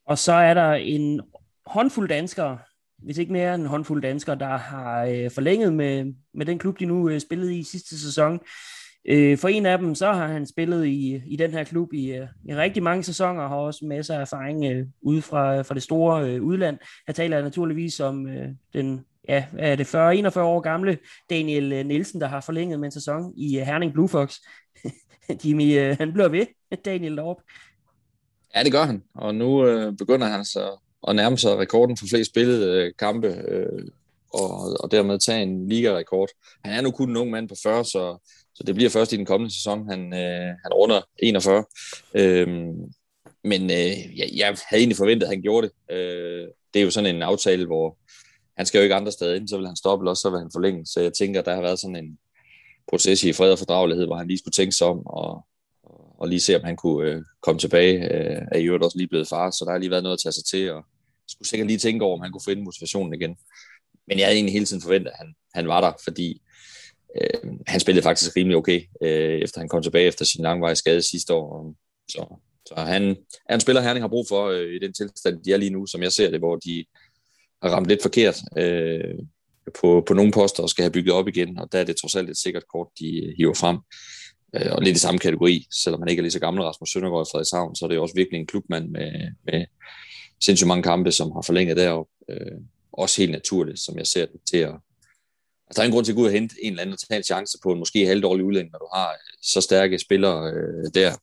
Og 0.05 0.17
så 0.17 0.33
er 0.33 0.53
der 0.53 0.73
en 0.73 1.21
håndfuld 1.65 2.09
danskere, 2.09 2.59
hvis 2.97 3.17
ikke 3.17 3.31
mere 3.31 3.55
end 3.55 3.63
en 3.63 3.69
håndfuld 3.69 4.01
danskere, 4.01 4.35
der 4.35 4.57
har 4.57 5.03
øh, 5.05 5.31
forlænget 5.31 5.73
med, 5.73 6.13
med 6.33 6.45
den 6.45 6.59
klub, 6.59 6.79
de 6.79 6.85
nu 6.85 7.09
øh, 7.09 7.21
spillede 7.21 7.57
i 7.57 7.63
sidste 7.63 7.99
sæson. 7.99 8.39
Øh, 9.07 9.37
for 9.37 9.47
en 9.47 9.65
af 9.65 9.77
dem, 9.77 9.95
så 9.95 10.11
har 10.11 10.27
han 10.27 10.45
spillet 10.45 10.85
i, 10.85 11.21
i 11.27 11.35
den 11.35 11.51
her 11.51 11.63
klub 11.63 11.93
i, 11.93 12.11
øh, 12.11 12.27
i 12.45 12.55
rigtig 12.55 12.83
mange 12.83 13.03
sæsoner, 13.03 13.41
og 13.41 13.49
har 13.49 13.55
også 13.55 13.85
masser 13.85 14.15
af 14.15 14.21
erfaring 14.21 14.65
øh, 14.65 14.85
ude 15.01 15.21
fra, 15.21 15.61
fra 15.61 15.75
det 15.75 15.83
store 15.83 16.29
øh, 16.29 16.43
udland. 16.43 16.77
Her 17.07 17.13
taler 17.13 17.37
jeg 17.37 17.43
naturligvis 17.43 17.99
om 17.99 18.27
øh, 18.27 18.47
den 18.73 19.05
ja, 19.29 19.45
er 19.57 19.75
det 19.75 19.95
40-41 20.35 20.39
år 20.39 20.59
gamle 20.59 20.97
Daniel 21.29 21.73
øh, 21.73 21.85
Nielsen, 21.85 22.21
der 22.21 22.27
har 22.27 22.41
forlænget 22.41 22.79
med 22.79 22.87
en 22.87 22.91
sæson 22.91 23.33
i 23.37 23.59
øh, 23.59 23.65
Herning 23.65 23.93
Blue 23.93 24.09
Fox. 24.09 24.35
Jimmy, 25.45 25.79
øh, 25.79 25.97
han 25.97 26.13
bliver 26.13 26.27
ved, 26.27 26.45
Daniel 26.85 27.11
Lorp. 27.11 27.37
Ja, 28.55 28.63
det 28.63 28.71
gør 28.71 28.83
han, 28.83 29.03
og 29.15 29.35
nu 29.35 29.65
øh, 29.65 29.93
begynder 29.97 30.27
han 30.27 30.45
så 30.45 30.79
at 31.07 31.15
nærme 31.15 31.37
sig 31.37 31.57
rekorden 31.57 31.97
for 31.97 32.07
flest 32.07 32.29
spillede 32.29 32.83
øh, 32.83 32.93
kampe, 32.99 33.27
øh, 33.27 33.87
og, 34.33 34.77
og 34.79 34.91
dermed 34.91 35.19
tage 35.19 35.41
en 35.41 35.69
ligarekord. 35.69 36.29
Han 36.65 36.73
er 36.73 36.81
nu 36.81 36.91
kun 36.91 37.09
en 37.09 37.17
ung 37.17 37.31
mand 37.31 37.49
på 37.49 37.55
40, 37.63 37.85
så, 37.85 38.29
så 38.57 38.63
det 38.63 38.75
bliver 38.75 38.89
først 38.89 39.13
i 39.13 39.17
den 39.17 39.25
kommende 39.25 39.53
sæson, 39.53 39.89
han, 39.89 40.13
øh, 40.13 40.47
han 40.63 40.73
runder 40.73 41.01
41. 41.19 41.65
Øhm, 42.13 42.93
men 43.43 43.61
øh, 43.63 44.17
jeg, 44.17 44.29
jeg 44.35 44.47
havde 44.47 44.81
egentlig 44.81 44.97
forventet, 44.97 45.27
at 45.27 45.33
han 45.33 45.41
gjorde 45.41 45.67
det. 45.67 45.95
Øh, 45.95 46.47
det 46.73 46.79
er 46.79 46.83
jo 46.83 46.91
sådan 46.91 47.15
en 47.15 47.21
aftale, 47.21 47.65
hvor 47.65 47.97
han 48.57 48.65
skal 48.65 48.79
jo 48.79 48.83
ikke 48.83 48.95
andre 48.95 49.11
steder 49.11 49.35
ind, 49.35 49.47
så 49.47 49.57
vil 49.57 49.67
han 49.67 49.75
stoppe, 49.75 50.03
eller 50.03 50.09
også 50.09 50.21
så 50.21 50.29
vil 50.29 50.39
han 50.39 50.49
forlænge. 50.53 50.85
Så 50.85 51.01
jeg 51.01 51.13
tænker, 51.13 51.41
der 51.41 51.55
har 51.55 51.61
været 51.61 51.79
sådan 51.79 51.95
en 51.95 52.17
proces 52.89 53.23
i 53.23 53.33
fred 53.33 53.51
og 53.51 53.59
fordragelighed, 53.59 54.05
hvor 54.05 54.15
han 54.15 54.27
lige 54.27 54.37
skulle 54.37 54.53
tænke 54.53 54.75
sig 54.75 54.87
om, 54.87 55.05
og, 55.05 55.45
og 56.19 56.27
lige 56.27 56.39
se, 56.39 56.55
om 56.55 56.63
han 56.63 56.75
kunne 56.75 57.11
øh, 57.11 57.21
komme 57.41 57.59
tilbage. 57.59 57.95
Øh, 58.13 58.41
er 58.51 58.57
i 58.57 58.65
øvrigt 58.65 58.83
også 58.83 58.97
lige 58.97 59.07
blevet 59.07 59.27
far, 59.27 59.51
så 59.51 59.65
der 59.65 59.71
har 59.71 59.77
lige 59.77 59.91
været 59.91 60.03
noget 60.03 60.17
at 60.17 60.19
tage 60.23 60.33
sig 60.33 60.45
til, 60.45 60.71
og 60.71 60.85
skulle 61.27 61.47
sikkert 61.47 61.67
lige 61.67 61.79
tænke 61.79 62.05
over, 62.05 62.15
om 62.15 62.21
han 62.21 62.31
kunne 62.31 62.47
finde 62.47 62.63
motivationen 62.63 63.13
igen. 63.13 63.35
Men 64.07 64.19
jeg 64.19 64.25
havde 64.25 64.35
egentlig 64.35 64.53
hele 64.53 64.65
tiden 64.65 64.81
forventet, 64.81 65.11
at 65.11 65.17
han, 65.17 65.35
han 65.53 65.67
var 65.67 65.81
der, 65.81 65.91
fordi 66.03 66.41
øh, 67.21 67.51
han 67.67 67.79
spillede 67.79 68.03
faktisk 68.03 68.35
rimelig 68.35 68.57
okay, 68.57 68.81
øh, 69.01 69.39
efter 69.39 69.59
han 69.59 69.69
kom 69.69 69.83
tilbage 69.83 70.07
efter 70.07 70.25
sin 70.25 70.43
langvarige 70.43 70.75
skade 70.75 71.01
sidste 71.01 71.33
år. 71.33 71.73
Så, 72.11 72.39
så 72.65 72.75
han 72.75 73.15
er 73.49 73.53
en 73.53 73.59
spiller, 73.59 73.81
Herning 73.81 74.03
har 74.03 74.07
brug 74.07 74.27
for 74.27 74.47
øh, 74.47 74.75
i 74.75 74.79
den 74.79 74.93
tilstand, 74.93 75.43
de 75.43 75.53
er 75.53 75.57
lige 75.57 75.69
nu, 75.69 75.85
som 75.85 76.03
jeg 76.03 76.11
ser 76.11 76.31
det, 76.31 76.39
hvor 76.39 76.55
de 76.55 76.85
har 77.61 77.69
ramt 77.69 77.87
lidt 77.87 78.01
forkert 78.01 78.41
øh, 78.57 79.15
på, 79.81 80.03
på 80.07 80.13
nogle 80.13 80.31
poster 80.31 80.63
og 80.63 80.69
skal 80.69 80.83
have 80.83 80.91
bygget 80.91 81.13
op 81.13 81.27
igen, 81.27 81.59
og 81.59 81.71
der 81.71 81.79
er 81.79 81.83
det 81.83 81.97
trods 81.97 82.15
alt 82.15 82.29
et 82.29 82.37
sikkert 82.37 82.67
kort, 82.67 82.87
de 82.99 83.25
øh, 83.25 83.33
hiver 83.37 83.53
frem. 83.53 83.77
Øh, 84.55 84.71
og 84.71 84.81
lidt 84.81 84.97
i 84.97 84.99
samme 84.99 85.19
kategori, 85.19 85.67
selvom 85.83 85.99
man 85.99 86.09
ikke 86.09 86.19
er 86.19 86.23
lige 86.23 86.31
så 86.31 86.39
gammel 86.39 86.63
Rasmus 86.63 86.91
Søndergaard 86.91 87.27
i 87.27 87.31
Frederikshavn, 87.31 87.75
så 87.75 87.85
er 87.85 87.89
det 87.89 87.95
jo 87.95 88.01
også 88.01 88.15
virkelig 88.15 88.39
en 88.39 88.47
klubmand 88.47 88.89
med, 88.89 89.11
med 89.45 89.65
sindssygt 90.43 90.67
mange 90.67 90.83
kampe, 90.83 91.11
som 91.11 91.31
har 91.31 91.41
forlænget 91.41 91.77
deroppe. 91.77 92.11
Øh, 92.29 92.57
også 92.93 93.21
helt 93.21 93.31
naturligt, 93.31 93.79
som 93.79 93.97
jeg 93.97 94.07
ser 94.07 94.25
det, 94.25 94.39
til 94.51 94.57
at 94.57 94.75
Altså, 95.67 95.81
der 95.81 95.81
er 95.81 95.85
en 95.85 95.91
grund 95.91 96.05
til 96.05 96.11
at 96.11 96.15
gå 96.15 96.21
ud 96.21 96.27
og 96.27 96.31
hente 96.31 96.55
en 96.63 96.71
eller 96.71 96.81
anden 96.81 96.93
og 96.93 96.99
tage 96.99 97.17
en 97.17 97.23
chance 97.23 97.57
på 97.63 97.71
en 97.71 97.79
måske 97.79 98.05
halvdårlig 98.05 98.45
udlænding, 98.45 98.71
når 98.71 98.79
du 98.79 98.87
har 98.93 99.09
øh, 99.09 99.37
så 99.41 99.61
stærke 99.61 99.99
spillere 99.99 100.51
øh, 100.53 100.85
der, 100.93 101.15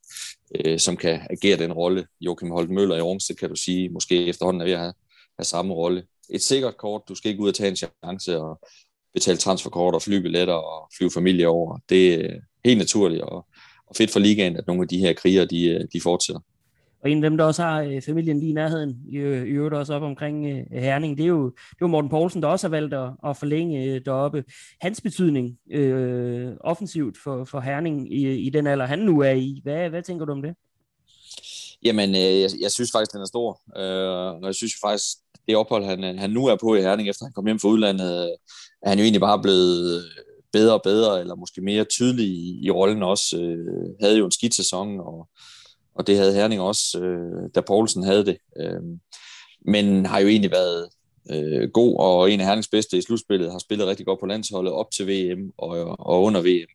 øh, 0.55 0.79
som 0.79 0.96
kan 0.96 1.20
agere 1.31 1.58
den 1.58 1.73
rolle. 1.73 2.06
Joachim 2.20 2.50
Holt 2.50 2.70
Møller 2.70 2.96
i 2.96 3.00
Rungsted, 3.00 3.36
kan 3.36 3.48
du 3.48 3.56
sige, 3.56 3.89
måske 3.89 4.27
efterhånden 4.27 4.60
er 4.60 4.65
ved 4.65 4.72
at 4.72 4.79
have, 4.79 4.94
have 5.39 5.44
samme 5.44 5.74
rolle. 5.74 6.05
Et 6.31 6.43
sikkert 6.43 6.77
kort, 6.77 7.03
du 7.08 7.15
skal 7.15 7.31
ikke 7.31 7.43
ud 7.43 7.48
og 7.48 7.55
tage 7.55 7.70
en 7.70 7.77
chance 7.77 8.39
og 8.39 8.60
betale 9.15 9.39
transferkort 9.39 9.94
og 9.94 10.03
flybilletter 10.03 10.55
og 10.55 10.91
flyve 10.98 11.10
familie 11.10 11.48
over. 11.48 11.79
Det 11.89 12.15
er 12.15 12.19
øh, 12.19 12.41
helt 12.65 12.79
naturligt 12.79 13.22
og, 13.22 13.46
og 13.86 13.96
fedt 13.96 14.10
for 14.10 14.20
ligaen, 14.20 14.56
at 14.56 14.67
nogle 14.67 14.82
af 14.82 14.89
de 14.89 14.98
her 14.98 15.13
kriger, 15.13 15.44
de, 15.44 15.65
øh, 15.69 15.81
de 15.93 16.01
fortsætter. 16.01 16.41
Og 17.05 17.11
en 17.11 17.25
af 17.25 17.31
dem, 17.31 17.37
der 17.37 17.44
også 17.44 17.63
har 17.63 17.82
øh, 17.82 18.03
familien 18.03 18.41
lige 18.41 18.51
i 18.51 18.55
nærheden, 18.55 18.96
i, 19.08 19.17
øh, 19.17 19.46
i 19.46 19.51
øvrigt 19.51 19.75
også 19.75 19.94
op 19.94 20.03
omkring 20.03 20.46
øh, 20.46 20.81
Herning, 20.82 21.19
det 21.19 21.25
er, 21.25 21.29
jo, 21.29 21.44
det 21.44 21.56
er 21.56 21.77
jo 21.82 21.87
Morten 21.87 22.11
Poulsen, 22.11 22.43
der 22.43 22.49
også 22.49 22.67
har 22.67 22.70
valgt 22.70 22.94
at, 22.94 23.11
at 23.27 23.37
forlænge 23.37 23.84
øh, 23.84 24.01
deroppe. 24.05 24.44
Hans 24.81 25.01
betydning 25.01 25.58
øh, 25.70 26.53
offensivt 26.61 27.17
for, 27.25 27.44
for 27.44 27.61
Herning 27.61 28.13
i, 28.13 28.46
i 28.46 28.51
den 28.51 28.67
alder, 28.67 28.87
han 28.87 28.99
nu 28.99 29.20
er 29.20 29.31
i. 29.31 29.61
Hvad, 29.63 29.91
hvad 29.91 30.03
tænker 30.03 30.25
du 30.25 30.32
om 30.32 30.43
det? 30.43 30.55
Jamen, 31.82 32.11
øh, 32.11 32.41
jeg, 32.41 32.51
jeg 32.61 32.70
synes 32.70 32.91
faktisk, 32.93 33.13
den 33.13 33.20
er 33.20 33.27
stor. 33.27 33.61
Øh, 33.77 34.34
og 34.43 34.46
jeg 34.46 34.55
synes 34.55 34.73
faktisk, 34.84 35.06
det 35.49 35.56
ophold, 35.56 35.84
han, 35.84 36.05
øh, 36.05 36.19
han 36.19 36.31
nu 36.31 36.46
er 36.46 36.56
på 36.61 36.75
i 36.75 36.81
Herning, 36.81 37.08
efter 37.08 37.25
han 37.25 37.32
kom 37.32 37.46
hjem 37.46 37.58
fra 37.58 37.69
udlandet, 37.69 38.25
øh, 38.25 38.31
er 38.82 38.89
han 38.89 38.99
jo 38.99 39.03
egentlig 39.03 39.20
bare 39.20 39.43
blevet 39.43 40.05
bedre 40.53 40.75
og 40.75 40.82
bedre, 40.84 41.20
eller 41.20 41.34
måske 41.34 41.61
mere 41.61 41.84
tydelig 41.84 42.27
i, 42.27 42.58
i 42.63 42.70
rollen 42.70 43.03
også. 43.03 43.41
Øh, 43.41 43.87
havde 44.01 44.19
jo 44.19 44.25
en 44.25 44.31
skidt 44.31 44.55
sæson, 44.55 45.01
og 45.01 45.29
og 45.94 46.06
det 46.06 46.17
havde 46.17 46.34
Herning 46.34 46.60
også, 46.60 46.98
øh, 47.01 47.51
da 47.55 47.60
Poulsen 47.60 48.03
havde 48.03 48.27
det. 48.27 48.36
Øh, 48.60 48.82
men 49.67 50.06
har 50.06 50.19
jo 50.19 50.29
egentlig 50.29 50.51
været 50.51 50.89
øh, 51.31 51.70
god, 51.70 51.96
og 51.98 52.31
en 52.31 52.41
af 52.41 52.46
Hernings 52.46 52.69
bedste 52.69 52.98
i 52.98 53.03
slutspillet, 53.03 53.53
har 53.53 53.58
spillet 53.58 53.86
rigtig 53.86 54.06
godt 54.06 54.20
på 54.20 54.27
landsholdet 54.27 54.72
op 54.72 54.91
til 54.91 55.06
VM 55.06 55.53
og, 55.58 55.96
og 55.98 56.22
under 56.22 56.41
VM. 56.41 56.70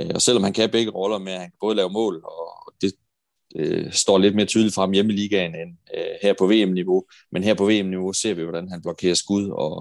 Øh, 0.00 0.10
og 0.14 0.22
selvom 0.22 0.42
han 0.42 0.52
kan 0.52 0.70
begge 0.70 0.92
roller 0.92 1.18
med, 1.18 1.32
at 1.32 1.40
han 1.40 1.50
kan 1.50 1.58
både 1.60 1.76
lave 1.76 1.90
mål, 1.90 2.24
og 2.24 2.72
det 2.80 2.92
øh, 3.56 3.92
står 3.92 4.18
lidt 4.18 4.34
mere 4.34 4.46
tydeligt 4.46 4.74
frem 4.74 4.92
hjemme 4.92 5.12
i 5.12 5.16
ligaen 5.16 5.54
end 5.54 5.76
øh, 5.96 6.14
her 6.22 6.34
på 6.38 6.46
VM-niveau, 6.46 7.04
men 7.32 7.44
her 7.44 7.54
på 7.54 7.66
VM-niveau 7.66 8.12
ser 8.12 8.34
vi, 8.34 8.42
hvordan 8.42 8.68
han 8.68 8.82
blokerer 8.82 9.14
skud 9.14 9.48
og, 9.48 9.76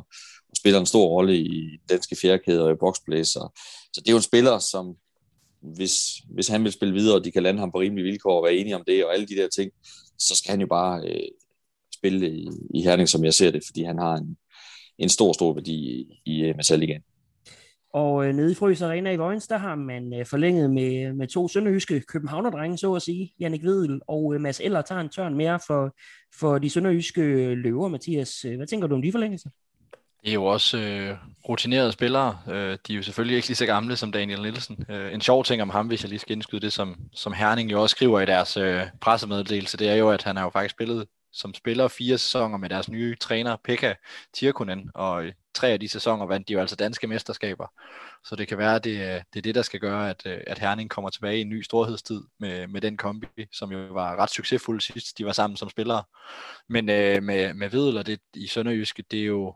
og 0.50 0.56
spiller 0.58 0.80
en 0.80 0.86
stor 0.86 1.08
rolle 1.08 1.38
i 1.38 1.78
danske 1.90 2.16
fjerkæder 2.22 2.64
og 2.64 2.72
i 2.72 2.80
boxplay. 2.80 3.24
Så, 3.24 3.60
så 3.94 4.02
det 4.02 4.08
er 4.08 4.14
jo 4.14 4.18
en 4.18 4.24
spiller, 4.32 4.60
som 4.60 4.96
hvis, 5.62 5.96
hvis 6.30 6.48
han 6.48 6.64
vil 6.64 6.72
spille 6.72 6.94
videre, 6.94 7.16
og 7.16 7.24
de 7.26 7.32
kan 7.32 7.44
lande 7.44 7.60
ham 7.60 7.72
på 7.72 7.80
rimelige 7.80 8.06
vilkår 8.06 8.38
og 8.38 8.44
være 8.44 8.56
enige 8.56 8.76
om 8.76 8.84
det, 8.88 9.06
og 9.06 9.14
alle 9.14 9.26
de 9.26 9.36
der 9.36 9.48
ting, 9.48 9.72
så 10.20 10.36
skal 10.36 10.52
han 10.52 10.62
jo 10.62 10.68
bare 10.68 11.08
øh, 11.08 11.28
spille 11.94 12.32
i, 12.32 12.48
i 12.74 12.82
Herning, 12.82 13.10
som 13.10 13.24
jeg 13.24 13.34
ser 13.34 13.52
det, 13.52 13.64
fordi 13.66 13.84
han 13.84 13.98
har 13.98 14.14
en, 14.14 14.38
en 14.98 15.10
stor, 15.10 15.34
stor 15.34 15.54
værdi 15.54 15.74
i, 15.74 16.22
i 16.26 16.42
øh, 16.42 16.56
Og 17.94 18.28
øh, 18.28 18.36
nede 18.36 18.52
i 18.52 18.56
Frøs 18.56 18.82
Arena 18.82 19.12
i 19.12 19.16
Vojens, 19.16 19.48
der 19.48 19.58
har 19.58 19.76
man 19.76 20.14
øh, 20.14 20.26
forlænget 20.26 20.72
med, 20.72 21.14
med 21.14 21.28
to 21.28 21.48
sønderjyske 21.48 22.02
københavnerdrenge, 22.02 22.78
så 22.78 22.94
at 22.94 23.02
sige. 23.02 23.34
Jannik 23.40 23.64
Vedel 23.64 24.02
og 24.08 24.36
øh, 24.36 24.42
Mads 24.42 24.60
Eller 24.60 24.82
tager 24.82 25.02
en 25.02 25.10
tørn 25.10 25.36
mere 25.36 25.60
for, 25.68 25.96
for 26.40 26.58
de 26.58 26.70
sønderjyske 26.70 27.22
løver, 27.56 27.88
Mathias. 27.88 28.46
Øh, 28.46 28.56
hvad 28.56 28.68
tænker 28.68 28.88
du 28.88 28.96
om 28.96 29.02
de 29.02 29.12
forlængelser? 29.12 29.50
Det 30.22 30.30
er 30.30 30.34
jo 30.34 30.46
også 30.46 30.78
øh, 30.78 31.18
rutinerede 31.50 31.92
spillere. 31.92 32.40
Øh, 32.48 32.78
de 32.88 32.94
er 32.94 32.98
jo 32.98 33.04
selvfølgelig 33.04 33.36
ikke 33.36 33.48
lige 33.48 33.56
så 33.56 33.66
gamle 33.66 33.96
som 33.96 34.12
Daniel 34.12 34.42
Nielsen. 34.42 34.86
Øh, 34.90 35.14
en 35.14 35.22
sjov 35.22 35.44
ting 35.44 35.62
om 35.62 35.70
ham, 35.70 35.88
hvis 35.88 36.04
jeg 36.04 36.10
lige 36.10 36.20
skal 36.20 36.36
indskyde 36.36 36.62
det, 36.62 36.74
som, 36.74 36.96
som 37.14 37.34
Herning 37.34 37.72
jo 37.72 37.82
også 37.82 37.94
skriver 37.94 38.20
i 38.20 38.26
deres 38.26 38.58
øh, 38.58 38.84
pressemeddelelse, 39.02 39.78
det 39.78 39.90
er 39.90 39.96
jo, 39.96 40.10
at 40.10 40.24
han 40.24 40.38
har 40.38 40.44
jo 40.44 40.50
faktisk 40.50 40.76
spillet 40.76 41.08
som 41.34 41.54
spiller 41.54 41.88
fire 41.88 42.18
sæsoner 42.18 42.58
med 42.58 42.70
deres 42.70 42.90
nye 42.90 43.16
træner, 43.16 43.58
Pekka 43.64 43.94
Tirkunen, 44.34 44.92
og 44.96 45.24
tre 45.54 45.68
af 45.68 45.80
de 45.80 45.90
sæsoner 45.90 46.26
vandt 46.26 46.48
de 46.48 46.54
jo 46.54 46.60
altså 46.60 46.76
danske 46.76 47.08
mesterskaber. 47.08 47.68
Så 48.24 48.36
det 48.36 48.48
kan 48.48 48.58
være, 48.58 48.76
at 48.76 48.84
det, 48.84 48.92
øh, 48.92 49.22
det 49.34 49.38
er 49.38 49.42
det, 49.42 49.56
der 49.56 49.62
skal 49.62 49.80
gøre, 49.80 50.10
at, 50.10 50.22
øh, 50.26 50.40
at 50.48 50.60
Herning 50.60 50.90
kommer 50.90 51.10
tilbage 51.10 51.38
i 51.38 51.42
en 51.42 51.50
ny 51.50 51.62
storhedstid 51.62 52.22
med, 52.40 52.68
med 52.68 52.82
den 52.82 52.98
kombi, 52.98 53.28
som 53.54 53.72
jo 53.72 53.78
var 53.92 54.16
ret 54.16 54.32
succesfuld 54.32 54.82
sidst, 54.82 55.18
de 55.18 55.26
var 55.26 55.32
sammen 55.32 55.58
som 55.58 55.70
spillere. 55.70 56.04
Men 56.70 56.90
øh, 56.90 57.24
med, 57.24 57.54
med 57.54 57.70
Vedel 57.70 57.98
og 57.98 58.06
det 58.06 58.20
i 58.34 58.48
Sønderjyske, 58.48 59.04
det 59.12 59.20
er 59.20 59.26
jo, 59.26 59.56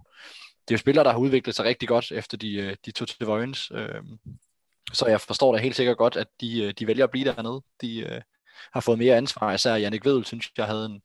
det 0.68 0.74
er 0.74 0.76
jo 0.76 0.78
spillere, 0.78 1.04
der 1.04 1.12
har 1.12 1.20
udviklet 1.20 1.56
sig 1.56 1.66
rigtig 1.66 1.88
godt, 1.88 2.12
efter 2.12 2.38
de, 2.38 2.56
øh, 2.56 2.76
de 2.86 2.92
tog 2.92 3.08
til 3.08 3.26
Vojens. 3.26 3.72
Øh, 3.72 4.02
så 4.94 5.08
jeg 5.08 5.22
forstår 5.22 5.56
da 5.56 5.62
helt 5.62 5.76
sikkert 5.76 5.98
godt, 5.98 6.16
at 6.16 6.28
de, 6.42 6.64
øh, 6.64 6.74
de 6.80 6.88
vælger 6.88 7.04
at 7.04 7.12
blive 7.12 7.26
dernede. 7.26 7.62
De 7.82 8.00
øh, 8.00 8.22
har 8.74 8.80
fået 8.80 8.98
mere 8.98 9.18
ansvar. 9.18 9.54
Især 9.54 9.76
Jannik 9.76 10.06
Vedel, 10.06 10.26
synes 10.26 10.52
jeg, 10.58 10.66
havde 10.66 10.86
en, 10.86 11.02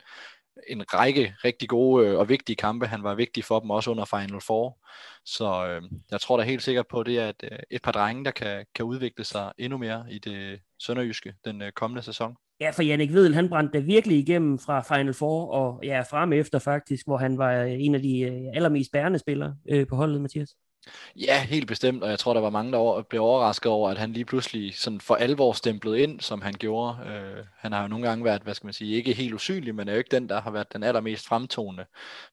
en 0.68 0.94
række 0.94 1.34
rigtig 1.44 1.68
gode 1.68 2.06
øh, 2.06 2.18
og 2.18 2.28
vigtige 2.28 2.56
kampe. 2.56 2.86
Han 2.86 3.02
var 3.02 3.14
vigtig 3.14 3.44
for 3.44 3.60
dem 3.60 3.70
også 3.70 3.90
under 3.90 4.04
Final 4.04 4.40
Four. 4.40 4.78
Så 5.24 5.66
øh, 5.66 5.82
jeg 6.10 6.20
tror 6.20 6.36
da 6.36 6.42
helt 6.42 6.62
sikkert 6.62 6.86
på 6.86 7.02
det, 7.02 7.18
at 7.18 7.44
øh, 7.44 7.58
et 7.70 7.82
par 7.82 7.92
drenge, 7.92 8.24
der 8.24 8.30
kan, 8.30 8.66
kan 8.74 8.84
udvikle 8.84 9.24
sig 9.24 9.52
endnu 9.58 9.78
mere 9.78 10.06
i 10.10 10.18
det 10.18 10.60
sønderjyske 10.78 11.34
den 11.44 11.62
øh, 11.62 11.72
kommende 11.72 12.02
sæson. 12.02 12.36
Ja, 12.60 12.70
for 12.70 12.82
Jannik 12.82 13.12
Vedel, 13.12 13.34
han 13.34 13.48
brændte 13.48 13.82
virkelig 13.82 14.18
igennem 14.18 14.58
fra 14.58 14.80
Final 14.80 15.14
Four, 15.14 15.46
og 15.46 15.80
ja, 15.82 16.00
frem 16.00 16.32
efter 16.32 16.58
faktisk, 16.58 17.06
hvor 17.06 17.16
han 17.16 17.38
var 17.38 17.62
en 17.62 17.94
af 17.94 18.02
de 18.02 18.20
øh, 18.20 18.42
allermest 18.54 18.92
bærende 18.92 19.18
spillere 19.18 19.56
øh, 19.70 19.86
på 19.86 19.96
holdet, 19.96 20.20
Mathias. 20.20 20.56
Ja, 21.16 21.44
helt 21.44 21.66
bestemt, 21.68 22.02
og 22.02 22.10
jeg 22.10 22.18
tror, 22.18 22.34
der 22.34 22.40
var 22.40 22.50
mange, 22.50 22.72
der 22.72 23.02
blev 23.02 23.22
overrasket 23.22 23.72
over, 23.72 23.90
at 23.90 23.98
han 23.98 24.12
lige 24.12 24.24
pludselig 24.24 24.74
sådan 24.78 25.00
for 25.00 25.14
alvor 25.14 25.52
stemplet 25.52 25.96
ind, 25.96 26.20
som 26.20 26.42
han 26.42 26.54
gjorde. 26.54 26.98
Øh, 27.06 27.44
han 27.58 27.72
har 27.72 27.82
jo 27.82 27.88
nogle 27.88 28.08
gange 28.08 28.24
været, 28.24 28.42
hvad 28.42 28.54
skal 28.54 28.66
man 28.66 28.72
sige, 28.74 28.96
ikke 28.96 29.12
helt 29.12 29.34
usynlig, 29.34 29.74
men 29.74 29.88
er 29.88 29.92
jo 29.92 29.98
ikke 29.98 30.16
den, 30.16 30.28
der 30.28 30.40
har 30.40 30.50
været 30.50 30.72
den 30.72 30.82
allermest 30.82 31.26
fremtonende. 31.26 31.86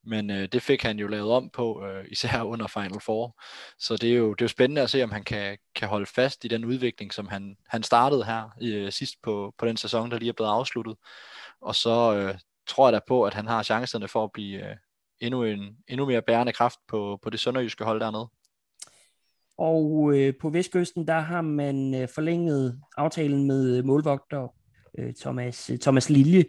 Men 0.04 0.32
øh, 0.32 0.48
det 0.52 0.62
fik 0.62 0.84
han 0.84 1.00
jo 1.00 1.08
lavet 1.08 1.32
om 1.32 1.50
på, 1.50 1.86
øh, 1.86 2.06
især 2.12 2.42
under 2.54 2.68
Final 2.68 3.00
Four. 3.02 3.42
Så 3.80 3.98
det 3.98 4.12
er, 4.12 4.16
jo, 4.16 4.34
det 4.34 4.42
er 4.42 4.46
jo 4.46 4.50
spændende 4.50 4.82
at 4.82 4.90
se, 4.90 5.04
om 5.04 5.12
han 5.12 5.24
kan, 5.24 5.58
kan 5.76 5.88
holde 5.88 6.06
fast 6.06 6.46
i 6.46 6.48
den 6.48 6.66
udvikling, 6.66 7.14
som 7.14 7.28
han, 7.28 7.58
han 7.68 7.84
startede 7.84 8.26
her 8.26 8.50
øh, 8.62 8.92
sidst 8.92 9.16
på, 9.24 9.54
på 9.58 9.66
den 9.66 9.78
sæson, 9.78 10.12
der 10.12 10.20
lige 10.20 10.30
er 10.30 10.34
blevet 10.34 10.52
afsluttet. 10.52 10.96
Og 11.62 11.76
så 11.76 12.16
øh, 12.16 12.36
tror 12.68 12.88
jeg 12.88 12.94
da 12.94 13.00
på, 13.08 13.24
at 13.24 13.34
han 13.34 13.48
har 13.48 13.64
chancerne 13.64 14.08
for 14.08 14.24
at 14.24 14.32
blive... 14.32 14.70
Øh, 14.70 14.76
endnu, 15.22 15.44
en, 15.44 15.78
endnu 15.88 16.06
mere 16.06 16.22
bærende 16.22 16.54
kraft 16.54 16.80
på, 16.88 17.20
på 17.24 17.30
det 17.30 17.40
sønderjyske 17.40 17.84
hold 17.84 18.00
dernede. 18.00 18.30
Og 19.58 20.14
øh, 20.18 20.34
på 20.42 20.50
Vestkysten, 20.50 21.08
der 21.08 21.20
har 21.20 21.42
man 21.42 21.96
øh, 21.96 22.08
forlænget 22.16 22.82
aftalen 22.98 23.48
med 23.48 23.78
øh, 23.78 23.86
målvogter 23.86 24.48
øh, 24.98 25.14
Thomas, 25.14 25.70
øh, 25.70 25.78
Thomas 25.78 26.10
Lilje. 26.10 26.46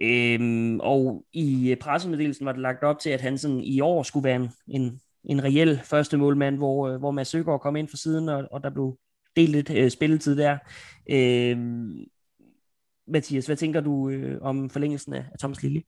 Øhm, 0.00 0.80
og 0.80 1.24
i 1.32 1.70
øh, 1.70 1.76
pressemeddelelsen 1.76 2.46
var 2.46 2.52
det 2.52 2.60
lagt 2.60 2.84
op 2.84 2.98
til, 2.98 3.10
at 3.10 3.20
han 3.20 3.38
sådan 3.38 3.60
i 3.60 3.80
år 3.80 4.02
skulle 4.02 4.24
være 4.24 4.36
en, 4.36 4.50
en, 4.68 5.00
en 5.24 5.44
reel 5.44 5.80
første 5.84 6.16
målmand, 6.16 6.56
hvor, 6.56 6.88
øh, 6.88 6.98
hvor 6.98 7.10
Mads 7.10 7.28
Søgaard 7.28 7.60
kom 7.60 7.76
ind 7.76 7.88
fra 7.88 7.96
siden, 7.96 8.28
og, 8.28 8.48
og 8.50 8.62
der 8.62 8.70
blev 8.70 8.98
delt 9.36 9.50
lidt 9.50 9.70
øh, 9.70 9.90
spilletid 9.90 10.36
der. 10.36 10.58
Øhm, 11.10 12.04
Mathias, 13.08 13.46
hvad 13.46 13.56
tænker 13.56 13.80
du 13.80 14.08
øh, 14.08 14.38
om 14.42 14.70
forlængelsen 14.70 15.12
af, 15.12 15.24
af 15.32 15.38
Thomas 15.38 15.62
Lille? 15.62 15.82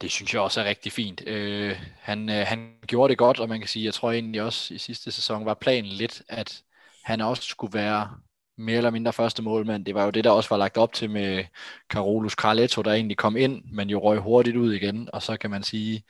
Det 0.00 0.10
synes 0.10 0.34
jeg 0.34 0.42
også 0.42 0.60
er 0.60 0.64
rigtig 0.64 0.92
fint. 0.92 1.22
Øh, 1.26 1.76
han, 2.00 2.30
øh, 2.30 2.46
han 2.46 2.74
gjorde 2.86 3.10
det 3.10 3.18
godt, 3.18 3.40
og 3.40 3.48
man 3.48 3.58
kan 3.58 3.68
sige, 3.68 3.84
jeg 3.84 3.94
tror 3.94 4.12
egentlig 4.12 4.42
også 4.42 4.74
i 4.74 4.78
sidste 4.78 5.12
sæson 5.12 5.44
var 5.44 5.54
planen 5.54 5.90
lidt, 5.90 6.22
at 6.28 6.62
han 7.04 7.20
også 7.20 7.42
skulle 7.42 7.78
være 7.78 8.10
mere 8.58 8.76
eller 8.76 8.90
mindre 8.90 9.12
første 9.12 9.42
målmand. 9.42 9.84
Det 9.84 9.94
var 9.94 10.04
jo 10.04 10.10
det, 10.10 10.24
der 10.24 10.30
også 10.30 10.48
var 10.48 10.56
lagt 10.56 10.76
op 10.76 10.92
til 10.92 11.10
med 11.10 11.44
Carolus 11.90 12.32
Carletto, 12.32 12.82
der 12.82 12.92
egentlig 12.92 13.16
kom 13.16 13.36
ind, 13.36 13.62
men 13.72 13.90
jo 13.90 13.98
røg 13.98 14.18
hurtigt 14.18 14.56
ud 14.56 14.72
igen, 14.72 15.08
og 15.12 15.22
så 15.22 15.36
kan 15.36 15.50
man 15.50 15.62
sige, 15.62 16.02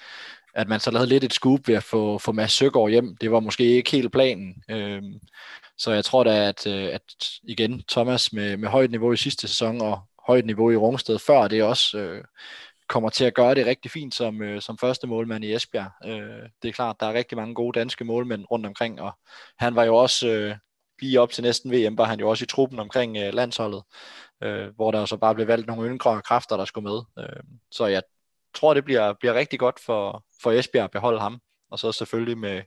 at 0.54 0.68
man 0.68 0.80
så 0.80 0.90
lavede 0.90 1.08
lidt 1.08 1.24
et 1.24 1.32
scoop 1.32 1.68
ved 1.68 1.74
at 1.74 1.82
få, 1.82 2.18
få 2.18 2.32
Mads 2.32 2.52
Søgaard 2.52 2.90
hjem. 2.90 3.16
Det 3.16 3.30
var 3.30 3.40
måske 3.40 3.64
ikke 3.64 3.90
helt 3.90 4.12
planen. 4.12 4.62
Øh, 4.70 5.02
så 5.78 5.92
jeg 5.92 6.04
tror 6.04 6.24
da, 6.24 6.48
at, 6.48 6.66
øh, 6.66 6.88
at 6.92 7.02
igen, 7.42 7.82
Thomas 7.90 8.32
med, 8.32 8.56
med 8.56 8.68
højt 8.68 8.90
niveau 8.90 9.12
i 9.12 9.16
sidste 9.16 9.48
sæson, 9.48 9.80
og 9.80 10.00
højt 10.26 10.46
niveau 10.46 10.70
i 10.70 10.76
Rungsted 10.76 11.18
før, 11.18 11.48
det 11.48 11.58
er 11.58 11.64
også 11.64 11.98
øh, 11.98 12.24
kommer 12.88 13.10
til 13.10 13.24
at 13.24 13.34
gøre 13.34 13.54
det 13.54 13.66
rigtig 13.66 13.90
fint 13.90 14.14
som, 14.14 14.42
øh, 14.42 14.62
som 14.62 14.78
første 14.78 15.06
målmand 15.06 15.44
i 15.44 15.54
Esbjerg. 15.54 15.90
Øh, 16.04 16.48
det 16.62 16.68
er 16.68 16.72
klart, 16.72 17.00
der 17.00 17.06
er 17.06 17.12
rigtig 17.12 17.38
mange 17.38 17.54
gode 17.54 17.78
danske 17.78 18.04
målmænd 18.04 18.44
rundt 18.50 18.66
omkring, 18.66 19.00
og 19.00 19.18
han 19.58 19.74
var 19.74 19.84
jo 19.84 19.96
også 19.96 20.28
øh, 20.28 20.56
lige 21.00 21.20
op 21.20 21.30
til 21.30 21.42
næsten 21.42 21.72
VM, 21.72 21.98
var 21.98 22.04
han 22.04 22.20
jo 22.20 22.28
også 22.28 22.44
i 22.44 22.46
truppen 22.46 22.78
omkring 22.78 23.16
øh, 23.16 23.34
landsholdet, 23.34 23.82
øh, 24.42 24.68
hvor 24.74 24.90
der 24.90 25.04
så 25.04 25.16
bare 25.16 25.34
blev 25.34 25.46
valgt 25.46 25.66
nogle 25.66 25.88
yngre 25.88 26.22
kræfter, 26.22 26.56
der 26.56 26.64
skulle 26.64 26.90
med. 26.90 27.24
Øh, 27.24 27.42
så 27.70 27.86
jeg 27.86 28.02
tror, 28.54 28.74
det 28.74 28.84
bliver, 28.84 29.12
bliver 29.12 29.34
rigtig 29.34 29.58
godt 29.58 29.80
for, 29.80 30.24
for 30.42 30.52
Esbjerg 30.52 30.84
at 30.84 30.90
beholde 30.90 31.20
ham, 31.20 31.40
og 31.70 31.78
så 31.78 31.92
selvfølgelig 31.92 32.38
med 32.38 32.62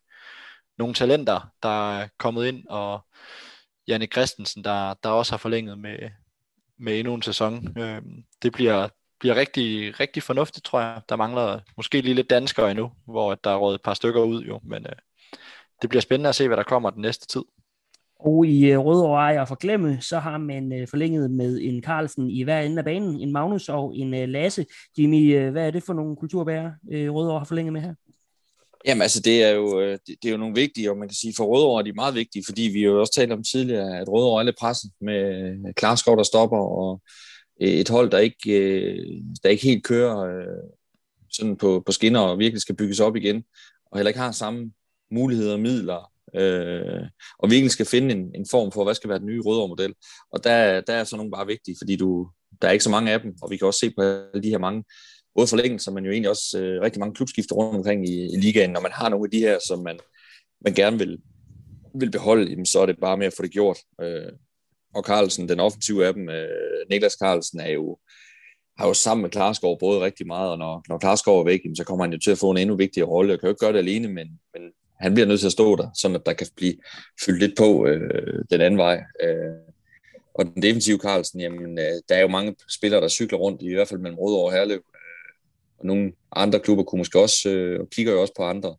nogle 0.77 0.93
talenter, 0.93 1.51
der 1.63 1.91
er 1.91 2.07
kommet 2.17 2.45
ind, 2.45 2.67
og 2.67 3.05
Janne 3.87 4.05
Christensen, 4.05 4.63
der, 4.63 4.93
der 4.93 5.09
også 5.09 5.31
har 5.31 5.37
forlænget 5.37 5.79
med, 5.79 6.09
med 6.77 6.99
endnu 6.99 7.13
en 7.13 7.21
sæson. 7.21 7.77
Øh, 7.77 8.01
det, 8.41 8.53
bliver, 8.53 8.87
bliver 9.21 9.35
rigtig, 9.35 9.99
rigtig 9.99 10.23
fornuftigt, 10.23 10.65
tror 10.65 10.79
jeg. 10.79 11.01
Der 11.09 11.15
mangler 11.15 11.59
måske 11.77 12.01
lige 12.01 12.13
lidt 12.13 12.29
danskere 12.29 12.71
endnu, 12.71 12.91
hvor 13.05 13.35
der 13.35 13.49
er 13.49 13.55
råd 13.55 13.75
et 13.75 13.81
par 13.81 13.93
stykker 13.93 14.21
ud 14.21 14.43
jo, 14.43 14.59
men 14.63 14.85
øh, 14.85 14.95
det 15.81 15.89
bliver 15.89 16.01
spændende 16.01 16.29
at 16.29 16.35
se, 16.35 16.47
hvad 16.47 16.57
der 16.57 16.63
kommer 16.63 16.89
den 16.89 17.01
næste 17.01 17.27
tid. 17.27 17.41
Og 18.19 18.45
i 18.45 18.75
uh, 18.75 18.85
Rødovre 18.85 19.21
Ejer 19.21 19.45
for 19.45 19.55
Glemme, 19.55 20.01
så 20.01 20.19
har 20.19 20.37
man 20.37 20.81
uh, 20.81 20.87
forlænget 20.89 21.31
med 21.31 21.59
en 21.61 21.83
Carlsen 21.83 22.29
i 22.29 22.43
hver 22.43 22.61
ende 22.61 22.77
af 22.77 22.85
banen, 22.85 23.19
en 23.19 23.31
Magnus 23.31 23.69
og 23.69 23.95
en 23.95 24.13
uh, 24.13 24.29
Lasse. 24.29 24.65
Jimmy, 24.97 25.49
hvad 25.49 25.67
er 25.67 25.71
det 25.71 25.83
for 25.83 25.93
nogle 25.93 26.15
kulturbærere, 26.15 26.73
uh, 26.83 27.15
Rødovre 27.15 27.39
har 27.39 27.45
forlænget 27.45 27.73
med 27.73 27.81
her? 27.81 27.93
Jamen 28.85 29.01
altså, 29.01 29.21
det 29.21 29.43
er 29.43 29.49
jo, 29.49 29.81
det, 29.91 30.25
er 30.25 30.31
jo 30.31 30.37
nogle 30.37 30.55
vigtige, 30.55 30.91
og 30.91 30.97
man 30.97 31.07
kan 31.07 31.15
sige, 31.15 31.33
for 31.37 31.45
Rødovre 31.45 31.79
er 31.81 31.83
de 31.83 31.93
meget 31.93 32.15
vigtige, 32.15 32.43
fordi 32.47 32.61
vi 32.61 32.83
jo 32.83 32.99
også 32.99 33.13
talt 33.13 33.31
om 33.31 33.43
tidligere, 33.43 33.99
at 33.99 34.09
Rødovre 34.09 34.41
er 34.41 34.45
lidt 34.45 34.59
presset 34.59 34.91
med 35.01 35.73
Klarskov, 35.73 36.17
der 36.17 36.23
stopper, 36.23 36.57
og 36.57 37.01
Øh, 37.61 37.69
et 37.69 37.89
hold, 37.89 38.11
der 38.11 38.17
ikke, 38.17 38.59
øh, 38.59 39.21
der 39.43 39.49
ikke 39.49 39.63
helt 39.63 39.83
kører 39.83 40.17
øh, 40.19 40.63
sådan 41.31 41.57
på, 41.57 41.83
på 41.85 41.91
skinner 41.91 42.19
og 42.19 42.39
virkelig 42.39 42.61
skal 42.61 42.75
bygges 42.75 42.99
op 42.99 43.15
igen, 43.15 43.43
og 43.91 43.97
heller 43.97 44.09
ikke 44.09 44.19
har 44.19 44.31
samme 44.31 44.71
muligheder 45.11 45.53
og 45.53 45.59
midler, 45.59 46.11
øh, 46.35 47.07
og 47.39 47.51
virkelig 47.51 47.71
skal 47.71 47.85
finde 47.85 48.15
en, 48.15 48.31
en 48.35 48.45
form 48.51 48.71
for, 48.71 48.83
hvad 48.83 48.95
skal 48.95 49.09
være 49.09 49.19
den 49.19 49.27
nye 49.27 49.41
rødovre 49.41 49.67
model. 49.67 49.93
Og 50.31 50.43
der, 50.43 50.81
der 50.81 50.93
er 50.93 51.03
så 51.03 51.15
nogle 51.17 51.31
bare 51.31 51.47
vigtige, 51.47 51.75
fordi 51.81 51.95
du, 51.95 52.29
der 52.61 52.67
er 52.67 52.71
ikke 52.71 52.83
så 52.83 52.89
mange 52.89 53.11
af 53.11 53.21
dem, 53.21 53.33
og 53.41 53.51
vi 53.51 53.57
kan 53.57 53.67
også 53.67 53.79
se 53.79 53.93
på 53.97 54.01
alle 54.01 54.43
de 54.43 54.49
her 54.49 54.57
mange, 54.57 54.83
både 55.35 55.47
forlængelser, 55.47 55.91
men 55.91 56.05
jo 56.05 56.11
egentlig 56.11 56.29
også 56.29 56.59
øh, 56.59 56.81
rigtig 56.81 56.99
mange 56.99 57.15
klubskifter 57.15 57.55
rundt 57.55 57.77
omkring 57.77 58.09
i, 58.09 58.15
i 58.33 58.37
ligaen. 58.37 58.69
Når 58.69 58.81
man 58.81 58.91
har 58.91 59.09
nogle 59.09 59.25
af 59.25 59.31
de 59.31 59.39
her, 59.39 59.59
som 59.67 59.79
man, 59.79 59.99
man 60.61 60.73
gerne 60.73 60.97
vil, 60.97 61.17
vil 61.95 62.11
beholde, 62.11 62.49
jamen, 62.49 62.65
så 62.65 62.79
er 62.79 62.85
det 62.85 62.99
bare 63.01 63.17
med 63.17 63.27
at 63.27 63.33
få 63.37 63.43
det 63.43 63.51
gjort. 63.51 63.77
Øh, 64.01 64.31
og 64.95 65.03
Carlsen, 65.03 65.49
den 65.49 65.59
offensive 65.59 66.05
af 66.05 66.13
dem, 66.13 66.29
øh, 66.29 66.89
Niklas 66.89 67.13
Carlsen, 67.13 67.59
er 67.59 67.71
jo, 67.71 67.97
har 68.77 68.87
jo 68.87 68.93
sammen 68.93 69.21
med 69.21 69.29
Klarskov 69.29 69.79
både 69.79 70.01
rigtig 70.01 70.27
meget, 70.27 70.51
og 70.51 70.57
når, 70.57 70.83
når 70.89 70.97
Klarskov 70.97 71.39
er 71.39 71.45
væk, 71.45 71.61
så 71.77 71.83
kommer 71.83 72.05
han 72.05 72.13
jo 72.13 72.19
til 72.19 72.31
at 72.31 72.37
få 72.37 72.51
en 72.51 72.57
endnu 72.57 72.75
vigtigere 72.75 73.07
rolle. 73.07 73.31
Jeg 73.31 73.39
kan 73.39 73.47
jo 73.47 73.51
ikke 73.51 73.65
gøre 73.65 73.73
det 73.73 73.79
alene, 73.79 74.07
men, 74.07 74.27
men 74.53 74.63
han 74.99 75.13
bliver 75.13 75.27
nødt 75.27 75.39
til 75.39 75.47
at 75.47 75.51
stå 75.51 75.75
der, 75.75 75.89
sådan 75.95 76.15
at 76.15 76.25
der 76.25 76.33
kan 76.33 76.47
blive 76.55 76.75
fyldt 77.25 77.39
lidt 77.39 77.57
på 77.57 77.85
øh, 77.87 78.43
den 78.49 78.61
anden 78.61 78.77
vej. 78.77 79.03
Øh, 79.23 79.55
og 80.33 80.45
den 80.45 80.61
defensive 80.61 80.97
Carlsen, 80.97 81.39
jamen, 81.39 81.79
øh, 81.79 81.93
der 82.09 82.15
er 82.15 82.21
jo 82.21 82.27
mange 82.27 82.55
spillere, 82.69 83.01
der 83.01 83.07
cykler 83.07 83.37
rundt, 83.37 83.61
i 83.61 83.73
hvert 83.73 83.87
fald 83.87 83.99
mellem 83.99 84.19
Rødovre 84.19 84.45
og 84.45 84.51
Herlev. 84.51 84.83
Øh, 84.95 85.33
og 85.77 85.85
nogle 85.85 86.11
andre 86.35 86.59
klubber 86.59 86.83
kunne 86.83 86.99
måske 86.99 87.19
også, 87.19 87.49
øh, 87.49 87.79
og 87.79 87.89
kigger 87.89 88.13
jo 88.13 88.21
også 88.21 88.33
på 88.37 88.43
andre. 88.43 88.75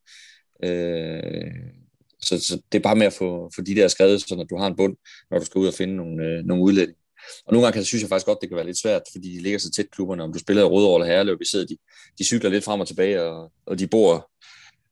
Øh, 0.65 1.82
så, 2.25 2.41
så 2.41 2.61
det 2.73 2.79
er 2.79 2.83
bare 2.83 2.97
med 2.97 3.07
at 3.07 3.13
få, 3.13 3.51
få 3.55 3.63
de 3.63 3.75
der 3.75 3.89
skrevet, 3.89 4.21
så 4.21 4.47
du 4.51 4.57
har 4.57 4.67
en 4.67 4.77
bund, 4.77 4.97
når 5.31 5.39
du 5.39 5.45
skal 5.45 5.59
ud 5.59 5.67
og 5.67 5.75
finde 5.75 5.97
nogle, 5.97 6.25
øh, 6.25 6.45
nogle 6.45 6.63
udlændinge. 6.63 7.03
Og 7.47 7.53
nogle 7.53 7.67
gange 7.67 7.75
kan, 7.75 7.85
synes 7.85 8.03
jeg 8.03 8.09
faktisk 8.09 8.27
godt, 8.27 8.39
det 8.41 8.49
kan 8.49 8.57
være 8.57 8.67
lidt 8.67 8.81
svært, 8.81 9.03
fordi 9.13 9.37
de 9.37 9.43
ligger 9.43 9.59
så 9.59 9.71
tæt 9.71 9.91
klubberne. 9.91 10.23
Om 10.23 10.33
du 10.33 10.39
spiller 10.39 10.63
i 10.63 10.67
Rødovre 10.67 11.01
eller 11.01 11.15
Herlev, 11.15 11.39
vi 11.39 11.45
sidder, 11.45 11.67
de, 11.67 11.77
de 12.19 12.25
cykler 12.25 12.51
lidt 12.51 12.65
frem 12.65 12.81
og 12.81 12.87
tilbage, 12.87 13.23
og, 13.23 13.53
og 13.67 13.79
de 13.79 13.87
bor 13.87 14.31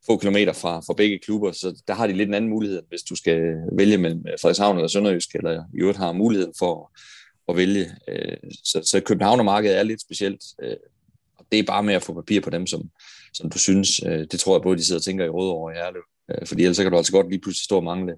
få 0.06 0.16
kilometer 0.16 0.52
fra, 0.52 0.80
fra 0.80 0.94
begge 0.94 1.18
klubber, 1.18 1.52
så 1.52 1.82
der 1.88 1.94
har 1.94 2.06
de 2.06 2.12
lidt 2.12 2.28
en 2.28 2.34
anden 2.34 2.50
mulighed, 2.50 2.82
hvis 2.88 3.02
du 3.02 3.16
skal 3.16 3.40
vælge 3.72 3.98
mellem 3.98 4.24
øh, 4.28 4.38
Frederikshavn 4.40 4.76
eller 4.76 4.88
Sønderjysk, 4.88 5.34
eller 5.34 5.64
i 5.74 5.80
øvrigt 5.80 5.98
har 5.98 6.12
muligheden 6.12 6.54
for 6.58 6.92
at 7.48 7.56
vælge. 7.56 7.86
Øh, 8.08 8.36
så, 8.64 8.82
så 8.84 9.00
Københavnermarkedet 9.00 9.78
er 9.78 9.82
lidt 9.82 10.00
specielt, 10.00 10.42
øh, 10.62 10.76
og 11.38 11.46
det 11.52 11.58
er 11.58 11.62
bare 11.62 11.82
med 11.82 11.94
at 11.94 12.02
få 12.02 12.14
papir 12.14 12.40
på 12.40 12.50
dem, 12.50 12.66
som, 12.66 12.90
som 13.32 13.50
du 13.50 13.58
synes. 13.58 14.00
Det 14.30 14.40
tror 14.40 14.56
jeg 14.56 14.62
både, 14.62 14.78
de 14.78 14.84
sidder 14.84 14.98
og 14.98 15.04
tænker 15.04 15.24
i 15.24 15.28
Rødovre 15.28 15.70
og 15.70 15.72
i 15.72 15.74
Herlev. 15.74 16.02
Øh, 16.30 16.46
fordi 16.46 16.62
ellers 16.62 16.78
kan 16.78 16.90
du 16.90 16.96
altså 16.96 17.12
godt 17.12 17.30
lige 17.30 17.40
pludselig 17.40 17.64
stå 17.64 17.76
og 17.76 17.84
mangle 17.84 18.16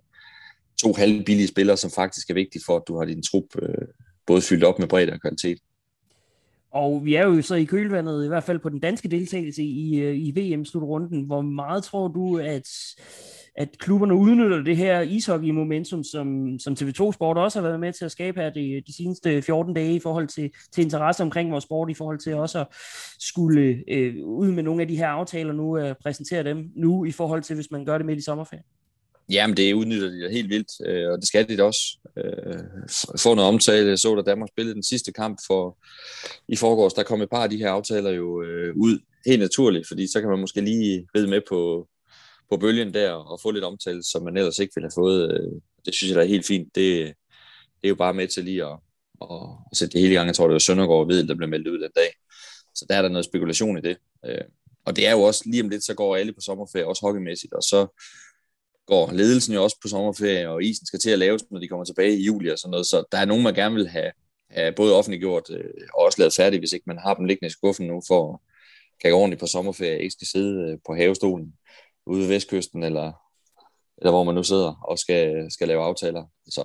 to 0.82 0.92
halvbillige 0.92 1.48
spillere, 1.48 1.76
som 1.76 1.90
faktisk 1.90 2.30
er 2.30 2.34
vigtige 2.34 2.62
for, 2.66 2.76
at 2.76 2.82
du 2.88 2.98
har 2.98 3.04
din 3.04 3.22
trup 3.22 3.44
øh, 3.62 3.86
både 4.26 4.42
fyldt 4.42 4.64
op 4.64 4.78
med 4.78 4.88
bredde 4.88 5.12
og 5.12 5.20
kvalitet. 5.20 5.58
Og 6.70 7.04
vi 7.04 7.14
er 7.14 7.26
jo 7.26 7.42
så 7.42 7.54
i 7.54 7.64
kølvandet, 7.64 8.24
i 8.24 8.28
hvert 8.28 8.44
fald 8.44 8.58
på 8.58 8.68
den 8.68 8.80
danske 8.80 9.08
deltagelse 9.08 9.62
i, 9.62 10.00
øh, 10.00 10.16
i 10.16 10.30
VM-slutrunden. 10.36 11.22
Hvor 11.22 11.40
meget 11.40 11.84
tror 11.84 12.08
du, 12.08 12.38
at, 12.38 12.68
at 13.56 13.78
klubberne 13.78 14.14
udnytter 14.14 14.62
det 14.62 14.76
her 14.76 15.00
ishockey-momentum, 15.00 16.04
som, 16.04 16.58
som 16.58 16.76
TV2 16.80 17.12
Sport 17.12 17.38
også 17.38 17.60
har 17.60 17.68
været 17.68 17.80
med 17.80 17.92
til 17.92 18.04
at 18.04 18.10
skabe 18.10 18.40
her 18.40 18.50
de, 18.50 18.82
de 18.86 18.96
seneste 18.96 19.42
14 19.42 19.74
dage 19.74 19.94
i 19.94 20.00
forhold 20.00 20.28
til, 20.28 20.50
til 20.74 20.84
interesse 20.84 21.22
omkring 21.22 21.50
vores 21.50 21.64
sport, 21.64 21.90
i 21.90 21.94
forhold 21.94 22.18
til 22.18 22.34
også 22.34 22.60
at 22.60 22.66
skulle 23.20 23.82
øh, 23.88 24.14
ud 24.24 24.50
med 24.50 24.62
nogle 24.62 24.82
af 24.82 24.88
de 24.88 24.96
her 24.96 25.08
aftaler 25.08 25.52
nu, 25.52 25.78
øh, 25.78 25.94
præsentere 26.02 26.44
dem 26.44 26.70
nu, 26.76 27.04
i 27.04 27.12
forhold 27.12 27.42
til 27.42 27.54
hvis 27.54 27.70
man 27.70 27.84
gør 27.84 27.98
det 27.98 28.06
midt 28.06 28.18
i 28.18 28.22
sommerferien? 28.22 28.64
Jamen, 29.30 29.56
det 29.56 29.72
udnytter 29.72 30.08
de 30.08 30.32
helt 30.32 30.48
vildt, 30.48 30.88
øh, 30.88 31.12
og 31.12 31.18
det 31.18 31.28
skal 31.28 31.48
de 31.48 31.56
da 31.56 31.62
også. 31.62 31.98
Øh, 32.16 32.88
få 33.18 33.34
noget 33.34 33.48
omtale. 33.48 33.88
Jeg 33.88 33.98
så, 33.98 34.14
da 34.14 34.22
Danmark 34.22 34.48
spillede 34.48 34.74
den 34.74 34.82
sidste 34.82 35.12
kamp 35.12 35.38
for 35.46 35.78
i 36.48 36.56
forgårs, 36.56 36.94
der 36.94 37.02
kom 37.02 37.22
et 37.22 37.30
par 37.30 37.42
af 37.42 37.50
de 37.50 37.56
her 37.56 37.70
aftaler 37.70 38.10
jo 38.10 38.42
øh, 38.42 38.74
ud 38.76 38.98
helt 39.26 39.40
naturligt, 39.40 39.88
fordi 39.88 40.12
så 40.12 40.20
kan 40.20 40.30
man 40.30 40.40
måske 40.40 40.60
lige 40.60 41.06
ride 41.16 41.28
med 41.28 41.40
på, 41.48 41.88
på 42.52 42.56
bølgen 42.56 42.94
der 42.94 43.10
og 43.10 43.40
få 43.40 43.50
lidt 43.50 43.64
omtale, 43.64 44.02
som 44.02 44.22
man 44.22 44.36
ellers 44.36 44.58
ikke 44.58 44.72
ville 44.74 44.86
have 44.86 45.00
fået. 45.02 45.32
Øh, 45.32 45.52
det 45.84 45.94
synes 45.94 46.10
jeg 46.10 46.16
da 46.16 46.22
er 46.22 46.34
helt 46.34 46.46
fint. 46.46 46.74
Det, 46.74 47.06
det 47.78 47.84
er 47.84 47.88
jo 47.88 47.94
bare 47.94 48.14
med 48.14 48.28
til 48.28 48.44
lige 48.44 48.64
at, 48.64 48.78
at, 49.22 49.28
at 49.70 49.76
sætte 49.76 49.92
det 49.92 50.00
hele 50.00 50.12
i 50.12 50.16
gang. 50.16 50.26
Jeg 50.26 50.34
tror, 50.34 50.46
det 50.46 50.52
var 50.52 50.58
Søndergaard 50.58 51.00
og 51.00 51.08
Vedel, 51.08 51.28
der 51.28 51.34
blev 51.34 51.48
meldt 51.48 51.68
ud 51.68 51.78
den 51.78 51.90
dag. 51.96 52.10
Så 52.74 52.86
der 52.88 52.94
er 52.96 53.02
der 53.02 53.08
noget 53.08 53.24
spekulation 53.24 53.78
i 53.78 53.80
det. 53.80 53.96
Øh, 54.26 54.44
og 54.86 54.96
det 54.96 55.06
er 55.06 55.12
jo 55.12 55.22
også 55.22 55.42
lige 55.46 55.62
om 55.62 55.68
lidt, 55.68 55.84
så 55.84 55.94
går 55.94 56.16
alle 56.16 56.32
på 56.32 56.40
sommerferie, 56.40 56.86
også 56.86 57.06
hockeymæssigt, 57.06 57.52
og 57.52 57.62
så 57.62 57.86
går 58.86 59.12
ledelsen 59.12 59.54
jo 59.54 59.62
også 59.62 59.78
på 59.82 59.88
sommerferie, 59.88 60.48
og 60.50 60.62
isen 60.62 60.86
skal 60.86 61.00
til 61.00 61.10
at 61.10 61.18
laves, 61.18 61.42
når 61.50 61.60
de 61.60 61.68
kommer 61.68 61.84
tilbage 61.84 62.18
i 62.18 62.24
juli 62.24 62.50
og 62.50 62.58
sådan 62.58 62.70
noget. 62.70 62.86
Så 62.86 63.04
der 63.12 63.18
er 63.18 63.24
nogen, 63.24 63.42
man 63.42 63.54
gerne 63.54 63.74
vil 63.74 63.88
have, 63.88 64.12
have 64.50 64.72
både 64.72 64.96
offentliggjort 64.96 65.50
øh, 65.50 65.70
og 65.94 66.04
også 66.04 66.18
lavet 66.18 66.34
færdigt, 66.34 66.60
hvis 66.60 66.72
ikke 66.72 66.84
man 66.86 66.98
har 66.98 67.14
dem 67.14 67.24
liggende 67.24 67.46
i 67.46 67.56
skuffen 67.58 67.86
nu, 67.86 68.02
for 68.08 68.32
at 68.32 68.38
kan 69.02 69.10
gå 69.10 69.16
ordentligt 69.16 69.40
på 69.40 69.46
sommerferie, 69.46 70.02
ikke 70.02 70.10
skal 70.10 70.26
sidde 70.26 70.70
øh, 70.70 70.78
på 70.86 70.94
havestolen 70.94 71.54
ude 72.06 72.20
ved 72.20 72.28
vestkysten, 72.28 72.82
eller, 72.82 73.12
eller 73.98 74.10
hvor 74.10 74.24
man 74.24 74.34
nu 74.34 74.42
sidder 74.42 74.74
og 74.88 74.98
skal, 74.98 75.50
skal 75.50 75.68
lave 75.68 75.82
aftaler. 75.82 76.24
Så, 76.48 76.64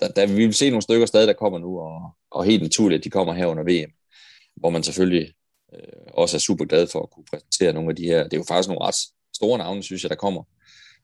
der, 0.00 0.08
der, 0.08 0.26
vi 0.26 0.46
vil 0.46 0.54
se 0.54 0.70
nogle 0.70 0.82
stykker 0.82 1.06
stadig, 1.06 1.28
der 1.28 1.32
kommer 1.32 1.58
nu, 1.58 1.80
og, 1.80 2.10
og 2.30 2.44
helt 2.44 2.62
naturligt, 2.62 2.98
at 2.98 3.04
de 3.04 3.10
kommer 3.10 3.34
her 3.34 3.46
under 3.46 3.62
VM, 3.62 3.92
hvor 4.56 4.70
man 4.70 4.82
selvfølgelig 4.82 5.32
øh, 5.74 6.02
også 6.14 6.36
er 6.36 6.40
super 6.40 6.64
glad 6.64 6.86
for 6.86 7.02
at 7.02 7.10
kunne 7.10 7.24
præsentere 7.30 7.72
nogle 7.72 7.90
af 7.90 7.96
de 7.96 8.04
her. 8.04 8.22
Det 8.24 8.32
er 8.32 8.38
jo 8.38 8.44
faktisk 8.48 8.68
nogle 8.68 8.84
ret 8.84 8.96
store 9.34 9.58
navne, 9.58 9.82
synes 9.82 10.02
jeg, 10.02 10.10
der 10.10 10.16
kommer 10.16 10.42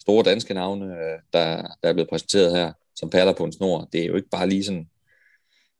store 0.01 0.25
danske 0.25 0.55
navne, 0.55 0.87
øh, 0.87 1.19
der, 1.33 1.63
der 1.83 1.89
er 1.89 1.93
blevet 1.93 2.11
præsenteret 2.11 2.57
her, 2.57 2.73
som 2.97 3.11
perler 3.11 3.33
på 3.33 3.45
en 3.45 3.53
snor. 3.53 3.89
Det 3.93 4.01
er 4.01 4.07
jo 4.07 4.17
ikke 4.17 4.29
bare 4.29 4.49
lige 4.49 4.65
sådan 4.65 4.89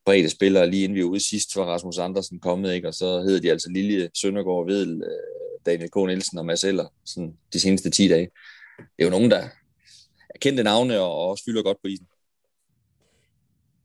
brede 0.05 0.31
spillere, 0.31 0.71
lige 0.71 0.85
inden 0.85 0.97
vi 0.97 1.03
var 1.03 1.09
ude 1.09 1.29
sidst, 1.29 1.57
var 1.57 1.65
Rasmus 1.65 1.99
Andersen 1.99 2.41
kommet, 2.41 2.75
ikke? 2.75 2.89
og 2.89 2.95
så 2.95 3.21
hedder 3.21 3.41
de 3.41 3.51
altså 3.51 3.71
Lille 3.71 4.11
Søndergaard, 4.15 4.67
Vedel, 4.67 5.03
øh, 5.03 5.46
Daniel 5.67 5.91
K. 5.91 5.97
Nielsen 5.97 6.39
og 6.39 6.47
Mads 6.47 6.65
Eller, 6.65 6.87
sådan 7.05 7.37
de 7.53 7.61
seneste 7.61 7.91
10 7.91 8.09
dage. 8.09 8.31
Det 8.79 8.87
er 8.99 9.05
jo 9.05 9.11
nogen, 9.11 9.31
der 9.31 9.39
er 10.31 10.39
kendte 10.41 10.63
navne 10.63 11.01
og 11.01 11.29
også 11.29 11.45
fylder 11.47 11.63
godt 11.63 11.79
på 11.83 11.89
isen. 11.89 12.07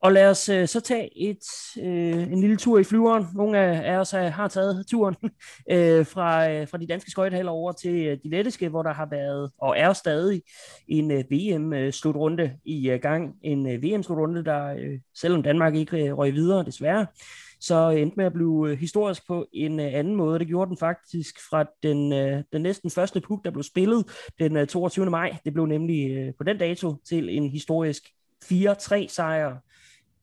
Og 0.02 0.12
lad 0.12 0.30
os 0.30 0.50
øh, 0.50 0.68
så 0.68 0.80
tage 0.80 1.30
et, 1.30 1.46
øh, 1.80 2.32
en 2.32 2.42
lille 2.42 2.58
tur 2.58 2.80
i 2.80 2.84
flyveren. 2.84 3.26
Nogle 3.36 3.60
af, 3.60 3.98
os 3.98 4.12
har, 4.12 4.48
taget 4.48 4.86
turen 4.88 5.16
øh, 5.72 6.06
fra, 6.06 6.50
øh, 6.50 6.68
fra 6.68 6.78
de 6.78 6.88
danske 6.88 7.12
skøjtehaller 7.12 7.52
over 7.52 7.72
til 7.72 8.06
øh, 8.06 8.18
de 8.24 8.30
lettiske, 8.30 8.70
hvor 8.70 8.84
der 8.84 8.94
har 8.94 9.08
været 9.12 9.52
og 9.58 9.78
er 9.78 9.94
stadig 9.94 10.42
en 10.88 11.12
øh, 11.12 11.24
VM-slutrunde 11.32 12.44
øh, 12.44 12.50
i 12.66 12.90
øh, 12.90 13.00
gang. 13.02 13.36
En 13.42 13.72
øh, 13.72 13.84
VM-slutrunde, 13.84 14.46
der 14.46 14.68
øh, 14.68 15.00
selvom 15.16 15.44
Danmark 15.44 15.76
ikke 15.76 16.06
øh, 16.06 16.18
røg 16.18 16.34
videre 16.34 16.66
desværre, 16.66 17.08
så 17.62 17.90
endte 17.90 18.18
med 18.18 18.26
at 18.26 18.34
blive 18.34 18.70
øh, 18.70 18.78
historisk 18.78 19.28
på 19.28 19.46
en 19.54 19.80
øh, 19.80 19.94
anden 19.94 20.16
måde. 20.16 20.40
Det 20.40 20.48
gjorde 20.48 20.70
den 20.70 20.78
faktisk 20.78 21.36
fra 21.50 21.66
den, 21.84 22.14
øh, 22.14 22.44
den 22.54 22.62
næsten 22.62 22.90
første 22.90 23.22
puk, 23.22 23.46
der 23.46 23.52
blev 23.52 23.64
spillet 23.64 24.06
den 24.40 24.68
22. 24.68 25.10
maj. 25.10 25.38
Det 25.46 25.54
blev 25.54 25.66
nemlig 25.66 26.34
på 26.38 26.44
den 26.44 26.58
dato 26.58 26.96
til 27.06 27.38
en 27.38 27.50
historisk 27.50 28.04
4-3 28.46 29.08
sejr 29.08 29.58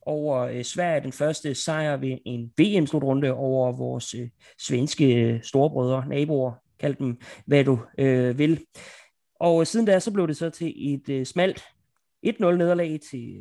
over 0.01 0.63
Sverige, 0.63 1.01
den 1.01 1.11
første 1.11 1.55
sejr 1.55 1.97
ved 1.97 2.17
en 2.25 2.51
VM-slutrunde 2.57 3.33
over 3.33 3.71
vores 3.71 4.15
svenske 4.57 5.39
storebrødre, 5.43 6.05
naboer, 6.07 6.51
kald 6.79 6.95
dem 6.95 7.17
hvad 7.45 7.63
du 7.63 7.79
øh, 7.97 8.37
vil. 8.37 8.59
Og 9.39 9.67
siden 9.67 9.85
da, 9.85 9.99
så 9.99 10.11
blev 10.11 10.27
det 10.27 10.37
så 10.37 10.49
til 10.49 10.93
et 10.93 11.09
øh, 11.09 11.25
smalt 11.25 11.63
1-0 12.25 12.31
nederlag 12.39 12.99
til, 13.11 13.37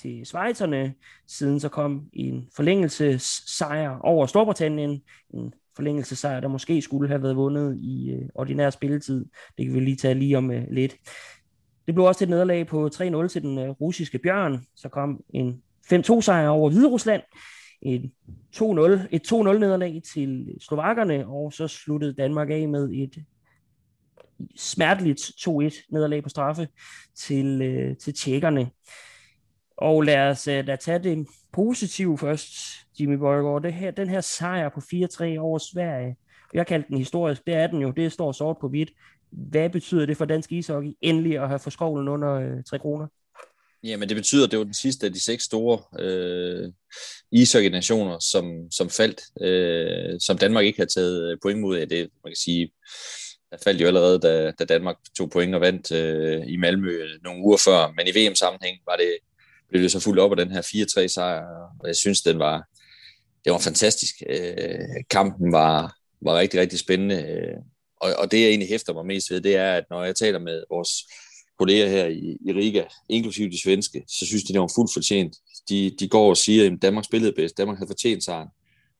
til 0.00 0.26
Schweizerne. 0.26 0.94
Siden 1.26 1.60
så 1.60 1.68
kom 1.68 2.08
en 2.12 2.48
forlængelsessejr 2.56 3.98
over 3.98 4.26
Storbritannien. 4.26 5.02
En 5.34 5.54
forlængelsessejr, 5.76 6.40
der 6.40 6.48
måske 6.48 6.82
skulle 6.82 7.08
have 7.08 7.22
været 7.22 7.36
vundet 7.36 7.78
i 7.80 8.10
øh, 8.10 8.28
ordinær 8.34 8.70
spilletid. 8.70 9.24
Det 9.58 9.66
kan 9.66 9.74
vi 9.74 9.80
lige 9.80 9.96
tage 9.96 10.14
lige 10.14 10.38
om 10.38 10.50
øh, 10.50 10.64
lidt. 10.70 10.96
Det 11.86 11.94
blev 11.94 12.06
også 12.06 12.24
et 12.24 12.30
nederlag 12.30 12.66
på 12.66 12.86
3-0 12.94 13.28
til 13.28 13.42
den 13.42 13.58
øh, 13.58 13.68
russiske 13.68 14.18
Bjørn. 14.18 14.64
Så 14.76 14.88
kom 14.88 15.20
en 15.30 15.62
5-2 15.92 16.20
sejr 16.20 16.48
over 16.48 16.70
Hvide 16.70 16.88
Rusland, 16.88 17.22
et 17.82 18.10
2-0, 18.56 18.62
et 19.10 19.32
2-0 19.32 19.58
nederlag 19.58 20.00
til 20.12 20.54
slovakkerne, 20.60 21.26
og 21.26 21.52
så 21.52 21.68
sluttede 21.68 22.14
Danmark 22.14 22.50
af 22.50 22.68
med 22.68 22.90
et 22.92 23.24
smerteligt 24.56 25.20
2-1 25.20 25.86
nederlag 25.90 26.22
på 26.22 26.28
straffe 26.28 26.68
til, 27.16 27.62
øh, 27.62 27.96
til 27.96 28.14
tjekkerne. 28.14 28.70
Og 29.76 30.02
lad 30.02 30.18
os 30.18 30.48
øh, 30.48 30.66
da 30.66 30.76
tage 30.76 30.98
det 30.98 31.26
positive 31.52 32.18
først, 32.18 32.48
Jimmy 33.00 33.14
Borgård. 33.14 33.62
Det 33.62 33.72
her, 33.72 33.90
den 33.90 34.08
her 34.08 34.20
sejr 34.20 34.68
på 34.68 34.80
4-3 34.80 35.38
over 35.38 35.58
Sverige, 35.58 36.16
jeg 36.54 36.66
kaldte 36.66 36.88
den 36.88 36.98
historisk, 36.98 37.46
det 37.46 37.54
er 37.54 37.66
den 37.66 37.82
jo, 37.82 37.90
det 37.90 38.12
står 38.12 38.32
sort 38.32 38.56
på 38.60 38.68
hvidt. 38.68 38.90
Hvad 39.30 39.70
betyder 39.70 40.06
det 40.06 40.16
for 40.16 40.24
dansk 40.24 40.52
ishockey 40.52 40.92
endelig 41.00 41.38
at 41.38 41.48
have 41.48 41.58
forskovlen 41.58 42.08
under 42.08 42.32
øh, 42.32 42.64
3 42.64 42.78
kroner? 42.78 43.06
Jamen, 43.84 44.08
det 44.08 44.16
betyder, 44.16 44.44
at 44.44 44.50
det 44.50 44.58
var 44.58 44.64
den 44.64 44.74
sidste 44.74 45.06
af 45.06 45.12
de 45.12 45.24
seks 45.24 45.44
store 45.44 45.78
øh, 46.00 46.72
ishockey-nationer, 47.32 48.18
som, 48.18 48.70
som 48.70 48.90
faldt, 48.90 49.20
øh, 49.42 50.20
som 50.20 50.38
Danmark 50.38 50.64
ikke 50.64 50.78
har 50.78 50.86
taget 50.86 51.30
øh, 51.30 51.38
point 51.42 51.60
mod 51.60 51.76
af. 51.76 51.88
Det, 51.88 51.98
man 52.24 52.30
kan 52.30 52.36
sige, 52.36 52.70
der 53.50 53.56
faldt 53.64 53.80
jo 53.80 53.86
allerede, 53.86 54.18
da, 54.18 54.50
da 54.50 54.64
Danmark 54.64 54.96
tog 55.16 55.30
point 55.30 55.54
og 55.54 55.60
vandt 55.60 55.92
øh, 55.92 56.42
i 56.46 56.56
Malmø 56.56 57.08
nogle 57.24 57.42
uger 57.44 57.56
før. 57.56 57.92
Men 57.96 58.06
i 58.06 58.18
VM-sammenhæng 58.18 58.78
var 58.86 58.96
det, 58.96 59.16
blev 59.68 59.82
det 59.82 59.92
så 59.92 60.00
fuldt 60.00 60.20
op 60.20 60.30
af 60.30 60.36
den 60.36 60.50
her 60.50 60.62
4-3 60.62 61.06
sejr, 61.06 61.42
og 61.80 61.86
jeg 61.86 61.96
synes, 61.96 62.22
den 62.22 62.38
var, 62.38 62.68
det 63.44 63.52
var 63.52 63.58
fantastisk. 63.58 64.14
Øh, 64.28 65.04
kampen 65.10 65.52
var, 65.52 65.94
var 66.20 66.38
rigtig, 66.38 66.60
rigtig 66.60 66.78
spændende. 66.78 67.22
Øh, 67.22 67.56
og, 67.96 68.14
og 68.18 68.30
det, 68.30 68.40
jeg 68.40 68.48
egentlig 68.48 68.68
hæfter 68.68 68.92
mig 68.92 69.06
mest 69.06 69.30
ved, 69.30 69.40
det 69.40 69.56
er, 69.56 69.72
at 69.72 69.84
når 69.90 70.04
jeg 70.04 70.16
taler 70.16 70.38
med 70.38 70.64
vores 70.70 70.90
kolleger 71.58 71.88
her 71.88 72.06
i, 72.06 72.36
i 72.46 72.52
Riga, 72.52 72.84
inklusive 73.08 73.50
de 73.50 73.62
svenske, 73.62 74.04
så 74.08 74.26
synes 74.26 74.44
de, 74.44 74.52
det 74.52 74.60
var 74.60 74.72
fuldt 74.74 74.92
fortjent. 74.92 75.36
De, 75.68 75.96
de 76.00 76.08
går 76.08 76.28
og 76.28 76.36
siger, 76.36 76.66
at 76.66 76.82
Danmark 76.82 77.04
spillede 77.04 77.32
bedst, 77.32 77.58
Danmark 77.58 77.78
havde 77.78 77.88
fortjent 77.88 78.24
sejren. 78.24 78.48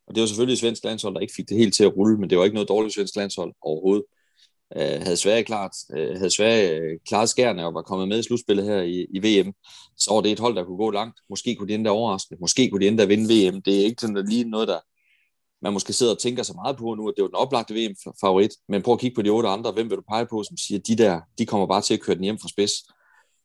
Og 0.06 0.14
det 0.14 0.20
var 0.20 0.26
selvfølgelig 0.26 0.52
et 0.52 0.58
svensk 0.58 0.84
landshold, 0.84 1.14
der 1.14 1.20
ikke 1.20 1.34
fik 1.37 1.48
det 1.48 1.56
helt 1.56 1.74
til 1.74 1.84
at 1.84 1.96
rulle, 1.96 2.18
men 2.18 2.30
det 2.30 2.38
var 2.38 2.44
ikke 2.44 2.54
noget 2.54 2.68
dårligt 2.68 2.94
svensk 2.94 3.16
landshold 3.16 3.54
overhovedet 3.62 4.04
øh, 4.76 5.02
havde 5.02 5.16
Sverige 5.16 5.44
klart, 5.44 5.72
øh, 5.96 6.16
havde 6.16 6.31
Sverige 6.31 6.70
øh, 6.70 6.98
klaret 7.09 7.28
skærne 7.28 7.66
og 7.66 7.74
var 7.74 7.83
kommet 7.83 8.09
med 8.09 8.18
i 8.18 8.22
slutspillet 8.22 8.64
her 8.64 8.81
i, 8.83 9.07
i 9.11 9.18
VM, 9.18 9.52
så 9.96 10.14
var 10.14 10.20
det 10.20 10.33
et 10.33 10.38
hold, 10.38 10.57
der 10.57 10.64
kunne 10.64 10.76
gå 10.76 10.90
langt. 10.90 11.20
Måske 11.31 11.54
kunne 11.54 11.68
de 11.68 11.74
endda 11.74 11.90
overraske, 11.90 12.37
måske 12.40 12.70
kunne 12.70 12.81
de 12.81 12.88
endda 12.88 13.04
vinde 13.04 13.24
VM. 13.24 13.62
Det 13.62 13.81
er 13.81 13.85
ikke 13.85 14.00
sådan 14.00 14.28
lige 14.28 14.44
noget, 14.44 14.68
der, 14.68 14.78
man 15.62 15.72
måske 15.72 15.92
sidder 15.92 16.12
og 16.12 16.18
tænker 16.18 16.42
så 16.42 16.52
meget 16.54 16.76
på 16.76 16.94
nu, 16.94 17.09
at 17.09 17.14
det 17.16 17.22
er 17.22 17.26
den 17.26 17.35
oplagte 17.35 17.74
VM-favorit, 17.74 18.50
men 18.68 18.83
prøv 18.83 18.94
at 18.94 19.00
kigge 19.00 19.14
på 19.14 19.22
de 19.22 19.28
otte 19.28 19.48
andre, 19.48 19.72
hvem 19.72 19.90
vil 19.90 19.96
du 19.96 20.02
pege 20.09 20.26
på, 20.26 20.42
som 20.42 20.57
siger, 20.57 20.78
at 20.78 20.87
de 20.87 20.96
der, 20.96 21.20
de 21.38 21.46
kommer 21.46 21.66
bare 21.66 21.83
til 21.83 21.94
at 21.94 22.00
køre 22.00 22.16
den 22.16 22.24
hjem 22.24 22.38
fra 22.38 22.48
spids. 22.48 22.72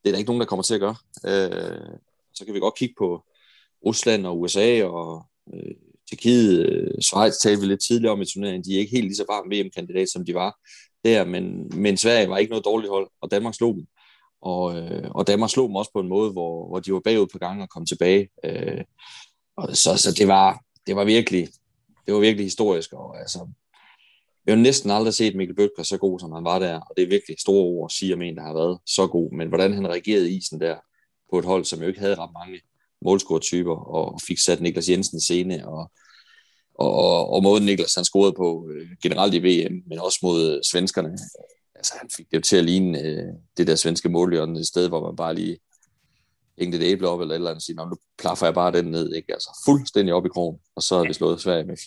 Det 0.04 0.10
er 0.10 0.12
der 0.12 0.18
ikke 0.18 0.30
nogen, 0.30 0.42
der 0.42 0.48
kommer 0.48 0.64
til 0.64 0.74
at 0.74 0.80
gøre. 0.80 0.96
Øh, 1.26 1.98
så 2.34 2.46
kan 2.46 2.54
vi 2.54 2.60
godt 2.60 2.78
kigge 2.78 2.96
på 2.98 3.24
Rusland 3.86 4.26
og 4.26 4.40
USA 4.40 4.84
og 4.84 5.26
øh, 5.54 5.76
Tjekkiet, 6.10 6.70
øh, 6.70 7.02
Schweiz 7.02 7.36
talte 7.38 7.62
vi 7.62 7.68
lidt 7.68 7.82
tidligere 7.82 8.14
om 8.14 8.22
i 8.22 8.26
turneringen, 8.26 8.64
de 8.64 8.76
er 8.76 8.80
ikke 8.80 8.92
helt 8.92 9.06
lige 9.06 9.16
så 9.16 9.26
varme 9.30 9.56
VM-kandidat, 9.56 10.10
som 10.10 10.26
de 10.26 10.34
var 10.34 10.60
der, 11.06 11.26
men, 11.26 11.72
men 11.76 11.98
Sverige 11.98 12.30
var 12.30 12.38
ikke 12.38 12.50
noget 12.50 12.66
dårligt 12.66 12.92
hold, 12.92 13.10
og 13.22 13.32
Danmark 13.32 13.56
slog 13.56 13.76
dem. 13.76 13.86
Og, 14.42 14.78
øh, 14.78 15.12
og 15.12 15.28
Danmark 15.28 15.50
slog 15.50 15.68
dem 15.68 15.76
også 15.76 15.92
på 15.94 16.00
en 16.00 16.08
måde, 16.08 16.32
hvor, 16.32 16.68
hvor 16.68 16.80
de 16.80 16.94
var 16.94 17.00
bagud 17.00 17.28
på 17.28 17.38
gang 17.38 17.62
og 17.62 17.70
kom 17.70 17.86
tilbage. 17.86 18.30
Øh, 18.46 18.84
og 19.58 19.78
så, 19.78 19.98
så 19.98 20.12
det 20.12 20.28
var, 20.28 20.60
det 20.88 20.96
var 20.96 21.04
virkelig, 21.04 21.48
det 22.06 22.14
var 22.14 22.20
virkelig 22.20 22.46
historisk, 22.46 22.94
og 22.94 23.20
altså, 23.20 23.50
jeg 24.46 24.56
har 24.56 24.62
næsten 24.62 24.92
aldrig 24.92 25.14
set 25.14 25.36
Mikkel 25.36 25.56
Bøtger 25.56 25.84
så 25.84 25.98
god, 25.98 26.20
som 26.20 26.32
han 26.32 26.44
var 26.44 26.60
der, 26.60 26.80
og 26.80 26.94
det 26.98 27.04
er 27.04 27.08
virkelig 27.08 27.40
store 27.40 27.64
ord 27.64 27.92
at 27.92 27.96
sige 27.96 28.14
om 28.14 28.22
en, 28.22 28.36
der 28.36 28.44
har 28.44 28.54
været 28.54 28.80
så 28.86 29.08
god, 29.08 29.32
men 29.32 29.48
hvordan 29.48 29.74
han 29.74 29.88
reagerede 29.88 30.32
i 30.32 30.38
isen 30.38 30.60
der, 30.60 30.76
på 31.32 31.40
et 31.40 31.46
hold, 31.46 31.66
som 31.66 31.82
jo 31.82 31.88
ikke 31.88 32.00
havde 32.00 32.16
ret 32.16 32.30
mange 32.34 32.62
målscoretyper, 33.02 33.76
og 33.76 34.20
fik 34.28 34.40
sat 34.40 34.62
Niklas 34.62 34.90
Jensen 34.90 35.22
scene, 35.22 35.68
og, 35.68 35.92
og, 36.76 36.94
og, 36.94 37.34
og 37.34 37.44
måden 37.44 37.66
Niklas 37.66 37.96
han 37.96 38.06
scorede 38.06 38.34
på 38.34 38.70
øh, 38.70 38.88
generelt 39.04 39.34
i 39.34 39.40
VM, 39.40 39.84
men 39.88 40.00
også 40.00 40.20
mod 40.24 40.64
svenskerne, 40.72 41.18
altså, 41.76 41.94
han 42.00 42.10
fik 42.18 42.26
det 42.32 42.38
jo 42.38 42.42
til 42.42 42.58
at 42.58 42.66
ligne 42.66 43.02
øh, 43.02 43.28
det 43.58 43.68
der 43.68 43.76
svenske 43.76 44.10
målhjørne, 44.10 44.60
et 44.60 44.68
sted, 44.68 44.88
hvor 44.88 45.06
man 45.06 45.16
bare 45.16 45.36
lige 45.36 45.58
hængte 46.60 46.78
et 46.78 46.84
æble 46.84 47.08
op 47.08 47.22
eller 47.22 47.34
et 47.34 47.36
eller 47.36 47.50
andet, 47.50 47.60
og 47.60 47.62
sige, 47.62 47.76
nu 47.76 47.96
plaffer 48.18 48.46
jeg 48.46 48.54
bare 48.54 48.72
den 48.72 48.86
ned, 48.86 49.14
ikke? 49.14 49.34
Altså 49.34 49.62
fuldstændig 49.66 50.14
op 50.14 50.26
i 50.26 50.30
krogen, 50.30 50.60
og 50.76 50.84
så 50.84 50.98
har 50.98 51.04
vi 51.04 51.14
slået 51.14 51.42
Sverige 51.42 51.64
med 51.64 51.78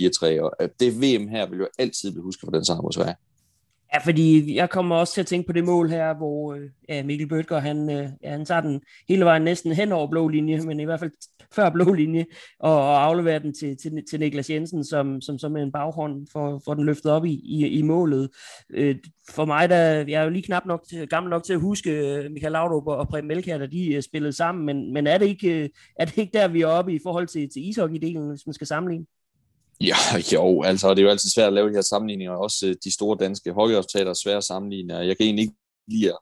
4-3, 0.40 0.42
og 0.42 0.52
øh, 0.60 0.68
det 0.80 0.96
VM 0.96 1.28
her 1.28 1.50
vil 1.50 1.58
jo 1.58 1.68
altid 1.78 2.10
blive 2.10 2.22
husket 2.22 2.46
for 2.46 2.50
den 2.50 2.64
sejr 2.64 2.80
mod 2.80 2.92
Sverige. 2.92 3.16
Ja, 3.94 3.98
fordi 3.98 4.56
jeg 4.56 4.70
kommer 4.70 4.96
også 4.96 5.14
til 5.14 5.20
at 5.20 5.26
tænke 5.26 5.46
på 5.46 5.52
det 5.52 5.64
mål 5.64 5.90
her, 5.90 6.14
hvor 6.14 6.54
øh, 6.54 6.70
ja, 6.88 7.02
Mikkel 7.02 7.28
Bøtger, 7.28 7.58
han, 7.58 7.90
øh, 7.90 8.08
ja, 8.22 8.30
han 8.30 8.44
tager 8.44 8.60
den 8.60 8.80
hele 9.08 9.24
vejen 9.24 9.42
næsten 9.42 9.72
hen 9.72 9.92
over 9.92 10.10
blå 10.10 10.28
linje, 10.28 10.60
men 10.60 10.80
i 10.80 10.84
hvert 10.84 11.00
fald 11.00 11.10
før 11.56 11.70
blå 11.70 11.92
linje, 11.92 12.26
og, 12.60 12.76
og 12.76 13.04
afleverer 13.04 13.38
den 13.38 13.54
til, 13.54 13.76
til, 13.76 13.92
til 14.10 14.20
Niklas 14.20 14.50
Jensen, 14.50 14.84
som, 14.84 15.20
som, 15.20 15.38
som 15.38 15.52
med 15.52 15.62
en 15.62 15.72
baghånd 15.72 16.26
får, 16.32 16.62
får 16.64 16.74
den 16.74 16.84
løftet 16.84 17.12
op 17.12 17.24
i, 17.24 17.40
i, 17.44 17.66
i 17.66 17.82
målet. 17.82 18.30
Øh, 18.70 18.96
for 19.30 19.44
mig, 19.44 19.68
der, 19.68 19.76
jeg 20.08 20.20
er 20.20 20.24
jo 20.24 20.30
lige 20.30 20.42
knap 20.42 20.66
nok 20.66 20.84
til, 20.88 21.08
gammel 21.08 21.30
nok 21.30 21.44
til 21.44 21.52
at 21.52 21.60
huske 21.60 21.90
øh, 21.90 22.30
Michael 22.30 22.52
Laudrup 22.52 22.86
og 22.86 23.08
Preben 23.08 23.28
Melkær, 23.28 23.58
da 23.58 23.66
de 23.66 23.94
øh, 23.94 24.02
spillede 24.02 24.32
sammen, 24.32 24.66
men, 24.66 24.92
men 24.92 25.06
er, 25.06 25.18
det 25.18 25.26
ikke, 25.26 25.62
øh, 25.62 25.68
er 25.96 26.04
det 26.04 26.18
ikke 26.18 26.38
der, 26.38 26.48
vi 26.48 26.60
er 26.60 26.66
oppe 26.66 26.94
i 26.94 26.98
forhold 27.02 27.26
til, 27.26 27.48
til 27.50 27.60
ishockey-delen, 27.60 28.28
hvis 28.28 28.46
man 28.46 28.54
skal 28.54 28.66
sammenligne? 28.66 29.06
Ja, 29.80 29.96
jo, 30.32 30.62
altså 30.62 30.90
det 30.90 30.98
er 30.98 31.02
jo 31.02 31.08
altid 31.08 31.30
svært 31.30 31.46
at 31.46 31.52
lave 31.52 31.68
de 31.68 31.74
her 31.74 31.80
sammenligninger, 31.80 32.34
også 32.34 32.66
øh, 32.66 32.74
de 32.84 32.94
store 32.94 33.16
danske 33.20 33.52
hockeyresultater 33.52 34.10
er 34.10 34.14
svære 34.14 34.36
at 34.36 34.44
sammenligne. 34.44 34.96
Jeg 34.96 35.16
kan 35.16 35.26
egentlig 35.26 35.42
ikke 35.42 35.54
lide 35.88 36.08
at, 36.08 36.18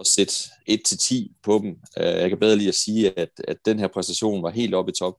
at 0.00 0.06
sætte 0.06 0.32
1-10 0.70 1.32
på 1.42 1.60
dem. 1.62 1.70
Øh, 1.98 2.20
jeg 2.20 2.28
kan 2.28 2.38
bedre 2.38 2.56
lige 2.56 2.68
at 2.68 2.74
sige, 2.74 3.18
at, 3.18 3.30
at 3.48 3.56
den 3.64 3.78
her 3.78 3.88
præstation 3.88 4.42
var 4.42 4.50
helt 4.50 4.74
oppe 4.74 4.92
i 4.92 4.94
top. 4.98 5.14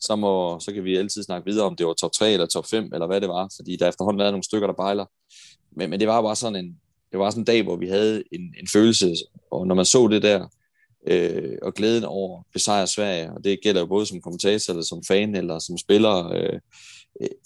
Så, 0.00 0.16
må, 0.16 0.60
så 0.60 0.72
kan 0.72 0.84
vi 0.84 0.96
altid 0.96 1.22
snakke 1.22 1.50
videre, 1.50 1.66
om 1.66 1.76
det 1.76 1.86
var 1.86 1.92
top 1.92 2.12
3 2.12 2.32
eller 2.32 2.46
top 2.46 2.66
5, 2.66 2.90
eller 2.92 3.06
hvad 3.06 3.20
det 3.20 3.28
var, 3.28 3.52
fordi 3.56 3.76
der 3.76 3.88
efterhånden 3.88 4.18
været 4.18 4.32
nogle 4.32 4.44
stykker, 4.44 4.66
der 4.66 4.74
bejler. 4.74 5.04
Men, 5.76 5.90
men 5.90 6.00
det 6.00 6.08
var 6.08 6.22
bare 6.22 6.36
sådan 6.36 6.64
en, 6.64 6.80
det 7.10 7.18
var 7.18 7.30
sådan 7.30 7.40
en 7.40 7.44
dag, 7.44 7.62
hvor 7.62 7.76
vi 7.76 7.88
havde 7.88 8.22
en, 8.32 8.54
en 8.60 8.68
følelse, 8.72 9.14
og 9.50 9.66
når 9.66 9.74
man 9.74 9.84
så 9.84 10.08
det 10.08 10.22
der, 10.22 10.46
øh, 11.06 11.58
og 11.62 11.74
glæden 11.74 12.04
over 12.04 12.42
besejre 12.52 12.86
Sverige, 12.86 13.32
og 13.32 13.44
det 13.44 13.58
gælder 13.62 13.80
jo 13.80 13.86
både 13.86 14.06
som 14.06 14.20
kommentator, 14.20 14.72
eller 14.72 14.84
som 14.84 15.02
fan, 15.08 15.34
eller 15.34 15.58
som 15.58 15.78
spiller, 15.78 16.32
Øh, 16.32 16.60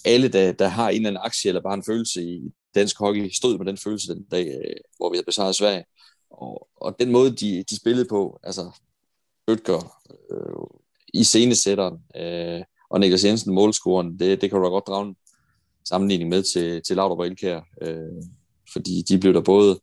alle, 0.05 0.29
der, 0.29 0.53
der 0.53 0.69
har 0.69 0.89
en 0.89 0.97
eller 0.97 1.09
anden 1.09 1.23
aktie 1.25 1.49
eller 1.49 1.63
bare 1.63 1.75
en 1.75 1.85
følelse 1.85 2.23
i 2.23 2.53
dansk 2.75 2.99
hockey, 2.99 3.31
stod 3.31 3.59
med 3.59 3.67
den 3.67 3.77
følelse 3.77 4.15
den 4.15 4.25
dag, 4.25 4.47
øh, 4.47 4.77
hvor 4.97 5.11
vi 5.11 5.17
havde 5.17 5.27
besejret 5.27 5.57
Sverige. 5.57 5.85
Og, 6.31 6.69
og 6.77 6.97
den 6.99 7.13
måde, 7.13 7.31
de, 7.37 7.65
de 7.71 7.77
spillede 7.77 8.07
på, 8.09 8.41
altså 8.43 8.71
Bøtger 9.47 9.97
øh, 10.11 10.79
i 11.15 11.25
scenesætteren, 11.25 11.99
øh, 12.17 12.63
og 12.91 13.01
Niklas 13.01 13.25
Jensen 13.25 13.55
målscoren, 13.55 14.19
det, 14.19 14.41
det 14.41 14.51
kan 14.51 14.59
du 14.59 14.65
da 14.65 14.71
godt 14.71 14.87
drage 14.87 15.09
en 15.09 15.17
sammenligning 15.85 16.31
med 16.31 16.43
til, 16.43 16.83
til 16.83 16.97
Laudrup 16.97 17.19
og 17.19 17.27
Elkær, 17.27 17.61
øh, 17.83 18.23
fordi 18.73 19.03
de 19.09 19.19
blev 19.19 19.35
der 19.35 19.41
både 19.41 19.81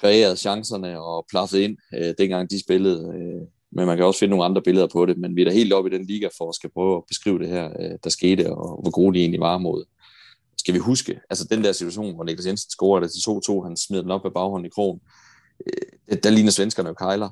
kreeret 0.00 0.38
chancerne 0.38 1.00
og 1.00 1.26
plaffet 1.30 1.58
ind, 1.58 1.76
øh, 1.94 2.14
dengang 2.18 2.50
de 2.50 2.60
spillede. 2.60 3.14
Øh, 3.14 3.46
men 3.72 3.86
man 3.86 3.96
kan 3.96 4.06
også 4.06 4.20
finde 4.20 4.30
nogle 4.30 4.44
andre 4.44 4.62
billeder 4.62 4.86
på 4.86 5.06
det, 5.06 5.18
men 5.18 5.36
vi 5.36 5.40
er 5.40 5.44
da 5.44 5.52
helt 5.52 5.72
oppe 5.72 5.90
i 5.90 5.94
den 5.98 6.06
liga 6.06 6.28
for 6.38 6.48
at 6.48 6.54
skal 6.54 6.70
prøve 6.70 6.96
at 6.96 7.02
beskrive 7.08 7.38
det 7.38 7.48
her, 7.48 7.70
øh, 7.80 7.98
der 8.04 8.10
skete, 8.10 8.52
og 8.52 8.82
hvor 8.82 8.90
gode 8.90 9.14
de 9.14 9.20
egentlig 9.20 9.40
var 9.40 9.58
mod. 9.58 9.84
Skal 10.58 10.74
vi 10.74 10.78
huske, 10.78 11.20
altså 11.30 11.46
den 11.50 11.64
der 11.64 11.72
situation, 11.72 12.14
hvor 12.14 12.24
Niklas 12.24 12.46
Jensen 12.46 12.70
scorer 12.70 13.00
det 13.00 13.10
til 13.12 13.30
2-2, 13.30 13.62
han 13.62 13.76
smider 13.76 14.02
den 14.02 14.10
op 14.10 14.24
med 14.24 14.30
baghånden 14.30 14.66
i 14.66 14.68
krogen, 14.74 15.00
øh, 15.66 16.18
der 16.22 16.30
ligner 16.30 16.50
svenskerne 16.50 16.88
jo 16.88 16.94
kejler, 16.94 17.30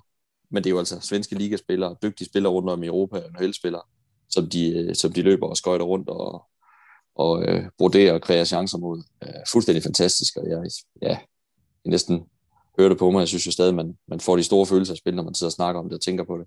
men 0.51 0.65
det 0.65 0.71
er 0.71 0.75
jo 0.75 0.79
altså 0.79 1.01
svenske 1.01 1.35
ligaspillere, 1.35 1.97
dygtige 2.03 2.29
spillere 2.29 2.53
rundt 2.53 2.71
om 2.71 2.83
i 2.83 2.87
Europa, 2.87 3.17
og 3.17 3.55
spillere, 3.55 3.83
som 4.29 4.49
de, 4.49 4.69
øh, 4.69 4.95
som 4.95 5.13
de 5.13 5.23
løber 5.23 5.47
og 5.47 5.57
skøjter 5.57 5.85
rundt 5.85 6.09
og, 6.09 6.45
og 7.15 7.45
øh, 7.45 7.65
broderer 7.79 8.13
og 8.13 8.23
kreerer 8.23 8.45
chancer 8.45 8.79
mod. 8.79 9.03
Øh, 9.23 9.41
fuldstændig 9.53 9.83
fantastisk, 9.83 10.37
og 10.37 10.51
jeg, 10.51 10.63
ja, 11.03 11.19
næsten 11.85 12.27
hører 12.79 12.89
det 12.89 12.99
på 12.99 13.11
mig. 13.11 13.21
Jeg 13.21 13.29
synes 13.29 13.47
jo 13.47 13.53
stadig, 13.53 13.75
man, 13.75 13.97
man 14.09 14.21
får 14.21 14.37
de 14.37 14.43
store 14.43 14.67
følelser 14.67 14.95
af 14.95 14.99
spil, 14.99 15.15
når 15.15 15.23
man 15.23 15.35
sidder 15.35 15.49
og 15.49 15.53
snakker 15.53 15.81
om 15.81 15.89
det 15.89 15.95
og 15.95 16.01
tænker 16.01 16.25
på 16.25 16.39
det. 16.39 16.47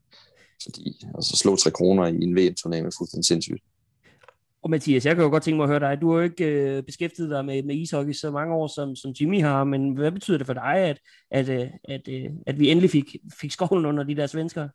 Fordi 0.63 1.05
altså, 1.15 1.37
slå 1.37 1.55
tre 1.55 1.71
kroner 1.71 2.07
i 2.07 2.23
en 2.23 2.35
VM-turnering 2.35 2.87
er 2.87 2.91
fuldstændig 2.97 3.25
sindssygt. 3.25 3.63
Og 4.63 4.69
Mathias, 4.69 5.05
jeg 5.05 5.15
kan 5.15 5.23
jo 5.23 5.29
godt 5.29 5.43
tænke 5.43 5.57
mig 5.57 5.63
at 5.63 5.69
høre 5.69 5.79
dig. 5.79 6.01
Du 6.01 6.11
har 6.11 6.17
jo 6.17 6.23
ikke 6.23 6.45
øh, 6.45 6.83
beskæftiget 6.83 7.29
dig 7.29 7.45
med, 7.45 7.63
med 7.63 7.75
ishockey 7.75 8.13
så 8.13 8.31
mange 8.31 8.55
år, 8.55 8.67
som, 8.67 8.95
som 8.95 9.11
Jimmy 9.21 9.41
har, 9.41 9.63
men 9.63 9.93
hvad 9.93 10.11
betyder 10.11 10.37
det 10.37 10.47
for 10.47 10.53
dig, 10.53 10.75
at, 10.75 10.99
at, 11.31 11.49
at, 11.49 11.71
at, 11.83 12.01
øh, 12.09 12.25
at 12.47 12.59
vi 12.59 12.69
endelig 12.69 12.89
fik, 12.89 13.15
fik 13.41 13.51
skovlen 13.51 13.85
under 13.85 14.03
de 14.03 14.15
der 14.15 14.27
svenskere? 14.27 14.69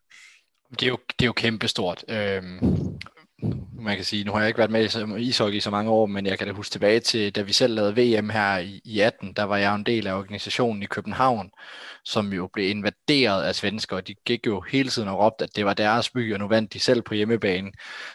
Det 0.71 0.83
er 0.83 0.87
jo, 0.87 0.97
det 1.19 1.25
er 1.25 1.27
jo 1.27 1.33
kæmpestort. 1.33 2.05
Øhm, 2.09 2.59
man 3.79 3.95
kan 3.95 4.05
sige, 4.05 4.23
nu 4.23 4.31
har 4.31 4.39
jeg 4.39 4.47
ikke 4.47 4.57
været 4.57 4.71
med 4.71 5.17
i 5.17 5.21
ishockey 5.27 5.57
i 5.57 5.59
så 5.59 5.69
mange 5.69 5.91
år, 5.91 6.05
men 6.05 6.25
jeg 6.25 6.37
kan 6.37 6.47
da 6.47 6.53
huske 6.53 6.71
tilbage 6.71 6.99
til, 6.99 7.35
da 7.35 7.41
vi 7.41 7.53
selv 7.53 7.73
lavede 7.73 8.19
VM 8.19 8.29
her 8.29 8.57
i, 8.57 8.81
i 8.85 8.99
18, 8.99 9.33
der 9.33 9.43
var 9.43 9.57
jeg 9.57 9.75
en 9.75 9.83
del 9.83 10.07
af 10.07 10.13
organisationen 10.13 10.83
i 10.83 10.85
København, 10.85 11.51
som 12.05 12.33
jo 12.33 12.49
blev 12.53 12.69
invaderet 12.69 13.43
af 13.43 13.55
svensker, 13.55 13.95
og 13.95 14.07
de 14.07 14.15
gik 14.25 14.47
jo 14.47 14.61
hele 14.61 14.89
tiden 14.89 15.09
og 15.09 15.19
råbte, 15.19 15.43
at 15.43 15.55
det 15.55 15.65
var 15.65 15.73
deres 15.73 16.09
by, 16.09 16.33
og 16.33 16.39
nu 16.39 16.47
vandt 16.47 16.73
de 16.73 16.79
selv 16.79 17.01
på 17.01 17.13
hjemmebane. 17.13 17.71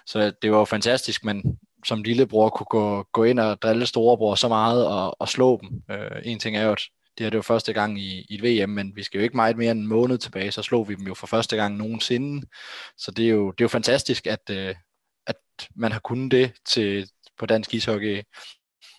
Så 0.07 0.33
det 0.43 0.53
var 0.53 0.59
jo 0.59 0.65
fantastisk, 0.65 1.25
men 1.25 1.59
som 1.87 2.03
lillebror 2.03 2.49
kunne 2.49 2.67
gå, 2.71 3.03
gå 3.13 3.25
ind 3.25 3.41
og 3.41 3.63
drille 3.63 3.87
storebror 3.87 4.35
så 4.35 4.49
meget 4.49 4.87
og, 4.87 5.21
og 5.21 5.29
slå 5.29 5.61
dem. 5.63 5.97
Øh, 5.97 6.23
en 6.25 6.39
ting 6.39 6.57
er 6.57 6.63
jo, 6.63 6.73
at 6.73 6.81
det 7.19 7.25
her 7.25 7.31
det 7.31 7.37
var 7.37 7.43
første 7.43 7.73
gang 7.73 8.01
i, 8.01 8.27
i 8.29 8.35
et 8.35 8.43
VM, 8.43 8.71
men 8.71 8.93
vi 8.97 9.03
skal 9.03 9.19
jo 9.19 9.25
ikke 9.25 9.37
meget 9.37 9.57
mere 9.57 9.71
end 9.71 9.81
en 9.81 9.87
måned 9.87 10.19
tilbage, 10.19 10.51
så 10.51 10.63
slog 10.63 10.89
vi 10.89 10.95
dem 10.95 11.07
jo 11.07 11.15
for 11.15 11.27
første 11.27 11.57
gang 11.57 11.77
nogensinde. 11.77 12.47
Så 12.97 13.11
det 13.11 13.25
er 13.25 13.29
jo, 13.29 13.51
det 13.51 13.61
er 13.61 13.65
jo 13.65 13.69
fantastisk, 13.69 14.27
at, 14.27 14.51
øh, 14.51 14.69
at 14.69 14.77
man 15.77 15.93
har 15.93 16.01
kunnet 16.01 16.33
det 16.33 16.53
til, 16.69 17.11
på 17.39 17.47
dansk 17.47 17.75
ishockey. 17.75 18.23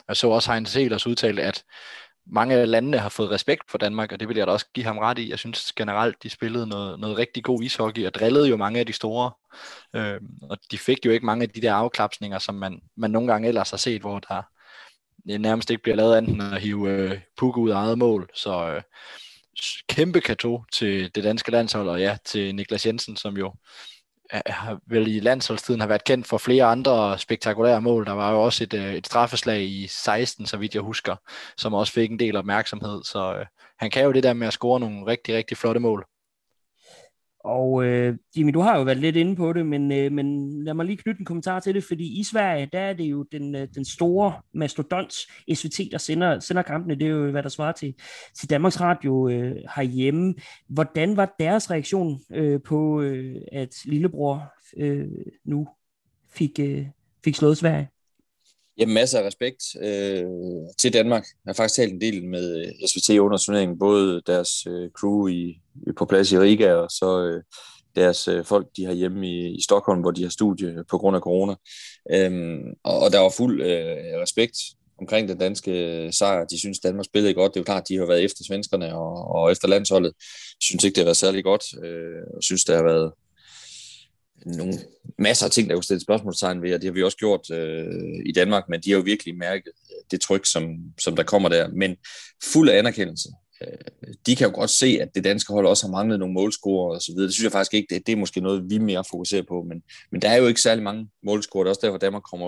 Jeg 0.08 0.18
så 0.18 0.30
også 0.30 0.52
Heinz 0.52 0.70
Seelers 0.70 1.08
udtale, 1.08 1.42
at 1.42 1.64
mange 2.26 2.56
af 2.56 2.70
landene 2.70 2.98
har 2.98 3.10
fået 3.10 3.32
respekt 3.32 3.72
for 3.72 3.78
Danmark, 3.78 4.12
og 4.12 4.20
det 4.20 4.28
vil 4.28 4.38
jeg 4.38 4.48
da 4.48 4.52
også 4.52 4.66
give 4.74 4.86
ham 4.86 4.98
ret 4.98 5.20
i. 5.20 5.30
Jeg 5.30 5.40
synes 5.40 5.74
generelt, 5.74 6.24
de 6.24 6.30
spillede 6.30 6.68
noget, 6.68 7.00
noget 7.00 7.18
rigtig 7.18 7.44
god 7.44 7.64
ishockey, 7.64 8.06
og 8.06 8.14
drillede 8.14 8.50
jo 8.50 8.58
mange 8.58 8.80
af 8.80 8.86
de 8.86 8.94
store. 8.94 9.32
Øh, 9.96 10.22
og 10.42 10.58
de 10.72 10.78
fik 10.78 11.06
jo 11.06 11.12
ikke 11.12 11.26
mange 11.26 11.44
af 11.44 11.50
de 11.50 11.62
der 11.62 11.74
afklapsninger, 11.74 12.40
som 12.40 12.56
man, 12.56 12.82
man 12.98 13.12
nogle 13.12 13.32
gange 13.32 13.48
ellers 13.48 13.70
har 13.70 13.78
set, 13.78 14.02
hvor 14.02 14.20
der 14.20 14.42
nærmest 15.38 15.70
ikke 15.70 15.84
bliver 15.84 15.96
lavet 15.96 16.16
andet 16.16 16.34
end 16.34 16.44
at 16.44 16.62
hive 16.62 16.90
øh, 16.90 17.20
Puk 17.38 17.58
ud 17.58 17.70
af 17.70 17.76
eget 17.76 17.98
mål. 17.98 18.30
Så 18.36 18.68
øh, 18.68 18.82
kæmpe 19.90 20.22
kato 20.22 20.64
til 20.74 21.16
det 21.16 21.24
danske 21.24 21.52
landshold, 21.52 21.90
og 21.90 22.00
ja, 22.00 22.18
til 22.26 22.56
Niklas 22.56 22.86
Jensen, 22.86 23.18
som 23.18 23.38
jo 23.38 23.54
vel 24.88 25.08
i 25.08 25.20
landsholdstiden 25.20 25.82
har 25.82 25.88
været 25.88 26.04
kendt 26.04 26.28
for 26.28 26.38
flere 26.38 26.64
andre 26.64 27.20
spektakulære 27.20 27.82
mål. 27.82 28.06
Der 28.06 28.12
var 28.12 28.32
jo 28.32 28.42
også 28.42 28.64
et, 28.64 28.74
øh, 28.74 28.94
et 28.94 29.08
straffeslag 29.08 29.62
i 29.62 29.88
16, 29.88 30.46
så 30.46 30.58
vidt 30.58 30.76
jeg 30.76 30.82
husker, 30.82 31.16
som 31.58 31.74
også 31.74 31.94
fik 31.94 32.12
en 32.12 32.20
del 32.20 32.36
opmærksomhed. 32.36 33.04
Så 33.04 33.36
øh, 33.40 33.46
han 33.80 33.92
kan 33.92 34.04
jo 34.04 34.12
det 34.12 34.24
der 34.24 34.34
med 34.34 34.48
at 34.48 34.54
score 34.54 34.80
nogle 34.80 35.06
rigtig, 35.08 35.36
rigtig 35.36 35.58
flotte 35.58 35.80
mål. 35.80 36.06
Og 37.44 37.86
øh, 37.86 38.18
Jimmy, 38.38 38.52
du 38.54 38.60
har 38.60 38.78
jo 38.78 38.84
været 38.84 38.98
lidt 38.98 39.16
inde 39.16 39.36
på 39.36 39.54
det, 39.54 39.66
men, 39.66 39.92
øh, 39.92 40.12
men 40.12 40.64
lad 40.64 40.74
mig 40.74 40.86
lige 40.86 40.98
knytte 40.98 41.20
en 41.20 41.26
kommentar 41.26 41.60
til 41.60 41.76
det, 41.76 41.84
fordi 41.84 42.20
i 42.20 42.24
Sverige, 42.24 42.70
der 42.74 42.80
er 42.80 42.94
det 42.94 43.04
jo 43.04 43.24
den, 43.32 43.56
øh, 43.56 43.68
den 43.76 43.86
store 43.86 44.34
mastodont 44.54 45.14
SVT, 45.54 45.80
der 45.92 45.98
sender, 45.98 46.40
sender 46.40 46.62
kampene. 46.62 46.96
Det 46.96 47.08
er 47.08 47.12
jo, 47.12 47.32
hvad 47.32 47.44
der 47.44 47.50
svarer 47.50 47.72
til, 47.72 47.94
til 48.36 48.50
Danmarks 48.50 48.82
Radio 48.82 49.30
øh, 49.30 49.56
herhjemme. 49.76 50.34
Hvordan 50.68 51.18
var 51.18 51.36
deres 51.40 51.72
reaktion 51.72 52.22
øh, 52.32 52.62
på, 52.62 53.02
øh, 53.02 53.36
at 53.52 53.76
lillebror 53.86 54.54
øh, 54.78 55.08
nu 55.46 55.68
fik, 56.30 56.60
øh, 56.60 56.86
fik 57.24 57.36
slået 57.36 57.58
Sverige? 57.58 57.90
Jamen, 58.82 58.94
masser 58.94 59.20
af 59.20 59.28
respekt 59.28 59.64
øh, 59.82 60.24
til 60.80 60.94
Danmark. 60.94 61.24
Jeg 61.24 61.50
har 61.50 61.54
faktisk 61.54 61.76
talt 61.76 61.94
en 61.94 62.02
del 62.02 62.24
med 62.24 62.60
øh, 62.60 62.88
SVT 62.88 63.10
under 63.10 63.38
turneringen, 63.38 63.80
både 63.80 64.22
deres 64.28 64.68
øh, 64.68 64.90
crew 65.00 65.28
i, 65.28 65.62
på 65.98 66.06
plads 66.06 66.32
i 66.32 66.40
Riga, 66.40 66.74
og 66.74 66.90
så 66.90 67.26
øh, 67.26 67.44
deres 67.96 68.28
øh, 68.28 68.46
folk, 68.46 68.68
de 68.78 68.86
har 68.86 68.94
hjemme 68.94 69.28
i, 69.28 69.56
i 69.56 69.62
Stockholm, 69.62 70.02
hvor 70.02 70.12
de 70.12 70.24
har 70.24 70.30
studie 70.30 70.84
på 70.90 70.98
grund 70.98 71.16
af 71.16 71.22
corona. 71.22 71.56
Øhm, 72.12 72.62
og, 72.84 73.00
og 73.00 73.12
der 73.12 73.20
var 73.20 73.34
fuld 73.38 73.62
øh, 73.62 74.22
respekt 74.22 74.58
omkring 75.02 75.30
den 75.30 75.38
danske 75.38 75.72
øh, 75.72 76.14
sejr. 76.14 76.46
De 76.46 76.60
synes, 76.60 76.80
Danmark 76.80 77.06
spillede 77.06 77.34
godt. 77.34 77.54
Det 77.54 77.60
er 77.60 77.62
jo 77.62 77.66
klart, 77.66 77.88
de 77.90 77.98
har 77.98 78.06
været 78.06 78.24
efter 78.24 78.44
svenskerne 78.44 78.96
og, 78.96 79.36
og 79.36 79.52
efter 79.52 79.68
landsholdet. 79.68 80.14
Synes 80.62 80.84
ikke, 80.84 80.96
det 80.96 81.02
har 81.02 81.06
været 81.06 81.18
særlig 81.18 81.44
godt. 81.44 81.64
Øh, 81.86 82.24
og 82.36 82.44
synes, 82.44 82.66
det 82.66 82.76
har 82.76 82.84
været 82.84 83.12
nogle 84.46 84.74
masser 85.18 85.46
af 85.46 85.52
ting, 85.52 85.70
der 85.70 85.76
kunne 85.76 85.84
stille 85.84 86.02
spørgsmålstegn 86.02 86.62
ved, 86.62 86.74
og 86.74 86.82
det 86.82 86.88
har 86.88 86.94
vi 86.94 87.04
også 87.04 87.18
gjort 87.18 87.52
øh, 87.52 88.22
i 88.26 88.32
Danmark, 88.32 88.64
men 88.70 88.82
de 88.82 88.92
har 88.92 88.98
jo 88.98 89.04
virkelig 89.04 89.38
mærket 89.38 89.68
øh, 89.68 90.04
det 90.12 90.22
tryk, 90.22 90.46
som, 90.46 90.76
som 91.00 91.16
der 91.16 91.24
kommer 91.24 91.50
der. 91.50 91.68
Men 91.68 91.96
fuld 92.44 92.70
af 92.70 92.78
anerkendelse. 92.78 93.30
Øh, 93.62 94.14
de 94.26 94.36
kan 94.36 94.48
jo 94.48 94.56
godt 94.56 94.70
se, 94.70 94.98
at 95.02 95.16
det 95.16 95.24
danske 95.24 95.54
hold 95.54 95.68
også 95.68 95.88
har 95.88 95.92
manglet 95.92 96.20
nogle 96.20 96.34
målscorer 96.34 96.96
og 96.96 97.02
så 97.02 97.12
videre. 97.12 97.28
Det 97.28 97.34
synes 97.34 97.44
jeg 97.44 97.52
faktisk 97.52 97.74
ikke, 97.74 97.96
det, 97.96 98.08
det 98.08 98.14
er 98.14 98.18
måske 98.18 98.42
noget, 98.42 98.70
vi 98.70 98.78
mere 98.78 99.04
fokuserer 99.12 99.44
på, 99.48 99.64
men, 99.64 99.82
men 100.12 100.22
der 100.22 100.30
er 100.30 100.38
jo 100.38 100.48
ikke 100.48 100.62
særlig 100.62 100.84
mange 100.84 101.10
målscorer. 101.24 101.64
Det 101.64 101.68
er 101.68 101.72
også 101.72 101.82
derfor, 101.84 101.98
Danmark 101.98 102.24
kommer 102.24 102.48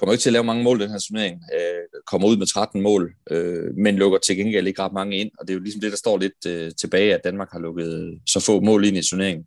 kommer 0.00 0.12
ikke 0.12 0.22
til 0.22 0.28
at 0.30 0.32
lave 0.32 0.44
mange 0.44 0.64
mål 0.64 0.80
den 0.80 0.90
her 0.90 0.98
turnering, 0.98 1.42
øh, 1.54 2.00
kommer 2.06 2.28
ud 2.28 2.36
med 2.36 2.46
13 2.46 2.80
mål, 2.80 3.14
øh, 3.30 3.74
men 3.76 3.96
lukker 3.96 4.18
til 4.18 4.36
gengæld 4.36 4.66
ikke 4.66 4.82
ret 4.82 4.92
mange 4.92 5.16
ind, 5.16 5.30
og 5.38 5.48
det 5.48 5.52
er 5.52 5.58
jo 5.58 5.62
ligesom 5.62 5.80
det, 5.80 5.90
der 5.90 5.96
står 5.96 6.18
lidt 6.18 6.46
øh, 6.46 6.72
tilbage, 6.80 7.14
at 7.14 7.24
Danmark 7.24 7.52
har 7.52 7.58
lukket 7.58 8.20
så 8.26 8.40
få 8.40 8.60
mål 8.60 8.84
ind 8.84 8.96
i 8.96 9.08
turneringen. 9.08 9.46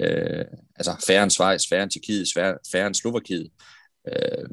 Øh, 0.00 0.44
altså 0.76 1.04
færre 1.06 1.22
end 1.22 1.30
Schweiz, 1.30 1.68
færre 1.68 1.82
end 1.82 1.90
Tjekkiet, 1.90 2.28
færre, 2.34 2.54
færre 2.72 2.86
end 2.86 2.94
Slovakiet. 2.94 3.50
Øh, 4.08 4.48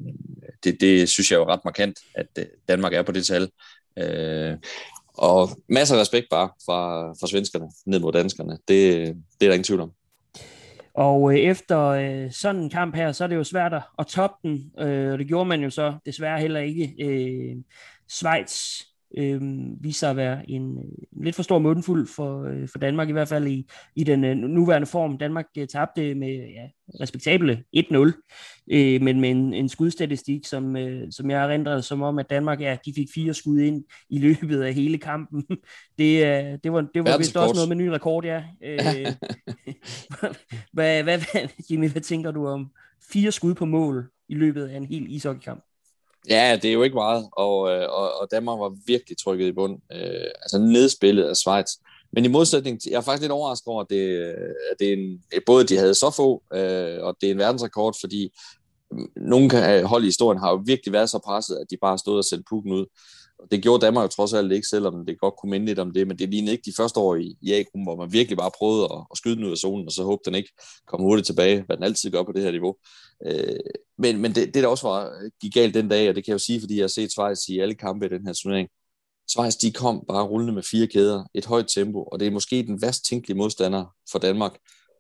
det, 0.64 0.82
det 0.82 1.10
synes 1.10 1.32
jeg 1.32 1.38
er 1.38 1.42
jo 1.42 1.50
ret 1.50 1.66
markant, 1.66 2.00
at 2.16 2.28
øh, 2.40 2.46
Danmark 2.68 2.94
er 2.94 3.02
på 3.02 3.12
det 3.12 3.26
tal. 3.26 3.50
Øh, 3.98 4.58
og 5.14 5.50
masser 5.70 5.96
af 5.96 6.02
respekt 6.02 6.28
bare 6.30 6.50
fra, 6.66 7.12
fra 7.12 7.28
svenskerne 7.28 7.66
ned 7.86 8.00
mod 8.00 8.12
danskerne. 8.12 8.52
Det, 8.68 9.08
det 9.40 9.46
er 9.46 9.50
der 9.50 9.54
ingen 9.54 9.64
tvivl 9.64 9.82
om. 9.82 9.92
Og 10.94 11.34
øh, 11.34 11.40
efter 11.40 11.80
øh, 11.88 12.32
sådan 12.32 12.62
en 12.62 12.70
kamp 12.70 12.96
her, 12.96 13.12
så 13.12 13.24
er 13.24 13.28
det 13.28 13.36
jo 13.36 13.44
svært 13.44 13.74
at 14.00 14.08
toppe 14.08 14.50
den, 14.50 14.72
øh, 14.80 15.14
og 15.14 15.20
det 15.20 15.28
gjorde 15.28 15.50
man 15.50 15.64
jo 15.64 15.70
så 15.70 15.98
desværre 16.06 16.40
heller 16.40 16.60
ikke. 16.60 16.96
Øh, 17.00 17.56
Schweiz 18.10 18.82
øh, 19.18 19.42
viser 19.80 20.00
sig 20.00 20.10
at 20.10 20.16
være 20.16 20.50
en 20.50 20.78
lidt 21.24 21.36
for 21.36 21.44
stor 21.44 21.60
mundfuld 21.60 22.08
for, 22.08 22.44
øh, 22.44 22.68
for 22.68 22.80
Danmark, 22.80 23.10
i 23.10 23.12
hvert 23.12 23.28
fald 23.28 23.48
i, 23.48 23.70
i 23.96 24.04
den 24.04 24.24
øh, 24.24 24.36
nuværende 24.36 24.88
form. 24.88 25.18
Danmark 25.18 25.46
øh, 25.58 25.68
tabte 25.68 26.16
med 26.16 26.30
ja, 26.30 26.68
respektable 27.00 27.64
1-0, 27.78 27.98
øh, 28.72 29.02
men 29.02 29.22
med 29.22 29.30
en, 29.30 29.54
en 29.54 29.70
skudstatistik, 29.70 30.46
som, 30.46 30.78
øh, 30.78 31.12
som 31.12 31.30
jeg 31.30 31.42
har 31.42 31.48
rendret 31.48 31.86
som 31.86 32.02
om, 32.02 32.20
at 32.20 32.30
Danmark 32.30 32.62
ja, 32.62 32.78
de 32.86 32.94
fik 32.96 33.08
fire 33.14 33.34
skud 33.34 33.60
ind 33.60 33.84
i 34.10 34.20
løbet 34.20 34.62
af 34.62 34.74
hele 34.74 34.98
kampen. 34.98 35.46
Det, 35.98 36.26
øh, 36.26 36.58
det 36.64 36.74
var, 36.74 36.88
det 36.94 37.04
var 37.04 37.18
vist 37.18 37.38
også 37.38 37.56
noget 37.56 37.70
med 37.70 37.76
ny 37.76 37.88
rekord, 37.88 38.26
ja. 38.26 38.44
Øh, 38.64 38.80
hvad, 40.74 41.04
hvad, 41.04 41.18
hvad, 41.18 41.48
Jimmy, 41.72 41.90
hvad 41.90 42.02
tænker 42.02 42.32
du 42.32 42.48
om 42.48 42.72
fire 43.12 43.32
skud 43.32 43.54
på 43.54 43.66
mål 43.66 44.10
i 44.30 44.36
løbet 44.36 44.68
af 44.68 44.78
en 44.78 44.86
hel 44.86 45.06
ishockeykamp? 45.10 45.64
Ja, 46.30 46.60
det 46.62 46.70
er 46.70 46.74
jo 46.74 46.84
ikke 46.84 46.96
meget, 46.96 47.30
og, 47.32 47.70
øh, 47.70 47.90
og, 47.90 48.22
og 48.22 48.28
Danmark 48.32 48.60
var 48.60 48.76
virkelig 48.88 49.18
trykket 49.18 49.48
i 49.48 49.52
bund. 49.52 49.80
Øh, 49.92 50.32
altså 50.42 50.58
nedspillet 50.58 51.24
af 51.24 51.36
Schweiz. 51.36 51.68
Men 52.14 52.26
i 52.26 52.28
modsætning, 52.28 52.80
jeg 52.90 52.98
er 52.98 53.02
faktisk 53.02 53.22
lidt 53.22 53.32
overrasket 53.32 53.68
over, 53.68 53.82
at 53.82 53.90
det, 53.90 54.20
at 54.72 54.80
det 54.80 54.90
er 54.90 54.94
en, 54.94 55.22
både 55.46 55.64
de 55.64 55.78
havde 55.78 55.96
så 55.96 56.12
få, 56.16 56.44
øh, 56.54 57.04
og 57.04 57.16
det 57.22 57.28
er 57.28 57.32
en 57.32 57.38
verdensrekord, 57.38 57.96
fordi 58.02 58.30
nogle 59.16 59.78
øh, 59.78 59.84
hold 59.84 60.04
i 60.04 60.08
historien 60.08 60.40
har 60.40 60.52
jo 60.52 60.62
virkelig 60.66 60.94
været 60.94 61.10
så 61.10 61.20
presset, 61.26 61.56
at 61.56 61.68
de 61.70 61.78
bare 61.82 61.98
stod 61.98 62.18
og 62.18 62.26
sendte 62.26 62.46
pukken 62.50 62.72
ud. 62.72 62.86
Og 63.40 63.52
det 63.52 63.62
gjorde 63.64 63.86
Danmark 63.86 64.04
jo 64.04 64.08
trods 64.08 64.34
alt 64.34 64.52
ikke, 64.52 64.68
selvom 64.68 65.06
det 65.06 65.20
godt 65.20 65.34
kunne 65.38 65.50
minde 65.50 65.66
lidt 65.66 65.80
om 65.80 65.92
det, 65.92 66.08
men 66.08 66.20
det 66.20 66.30
lignede 66.30 66.52
ikke 66.52 66.66
de 66.66 66.74
første 66.78 67.00
år 67.00 67.16
i, 67.16 67.38
i 67.42 67.54
A-gruppen, 67.54 67.84
hvor 67.84 67.96
man 67.96 68.14
virkelig 68.14 68.38
bare 68.38 68.52
prøvede 68.58 68.84
at, 68.84 69.00
at 69.12 69.18
skyde 69.18 69.36
den 69.36 69.44
ud 69.44 69.52
af 69.52 69.58
zonen, 69.58 69.86
og 69.86 69.92
så 69.92 70.04
håbte 70.04 70.26
den 70.26 70.36
ikke 70.36 70.52
kom 70.88 71.02
hurtigt 71.02 71.26
tilbage, 71.26 71.64
hvad 71.66 71.78
den 71.78 71.84
altid 71.84 72.12
gør 72.12 72.24
på 72.24 72.32
det 72.32 72.44
her 72.44 72.52
niveau. 72.52 72.76
Øh, 73.26 73.60
men 73.98 74.18
men 74.22 74.36
det, 74.36 74.54
det, 74.54 74.64
der 74.64 74.68
også 74.68 74.88
var, 74.88 75.06
øh, 75.06 75.32
gik 75.42 75.54
galt 75.54 75.74
den 75.74 75.90
dag, 75.90 76.10
og 76.10 76.16
det 76.16 76.26
kan 76.26 76.32
jeg 76.32 76.34
jo 76.34 76.46
sige, 76.46 76.60
fordi 76.60 76.76
jeg 76.76 76.84
har 76.84 76.88
set 76.88 77.12
Schweiz 77.12 77.48
i 77.48 77.60
alle 77.60 77.76
kampe 77.76 78.06
i 78.06 78.10
den 78.10 78.26
her 78.28 78.34
turnering, 78.34 78.70
Schweiz, 79.28 79.56
de 79.56 79.72
kom 79.72 80.06
bare 80.08 80.24
rullende 80.24 80.54
med 80.54 80.64
fire 80.64 80.88
kæder, 80.88 81.24
et 81.34 81.46
højt 81.46 81.68
tempo, 81.76 82.04
og 82.04 82.20
det 82.20 82.28
er 82.28 82.32
måske 82.32 82.64
den 82.64 82.82
værst 82.82 83.06
tænkelige 83.06 83.38
modstander 83.38 83.96
for 84.12 84.20
Danmark, 84.20 84.58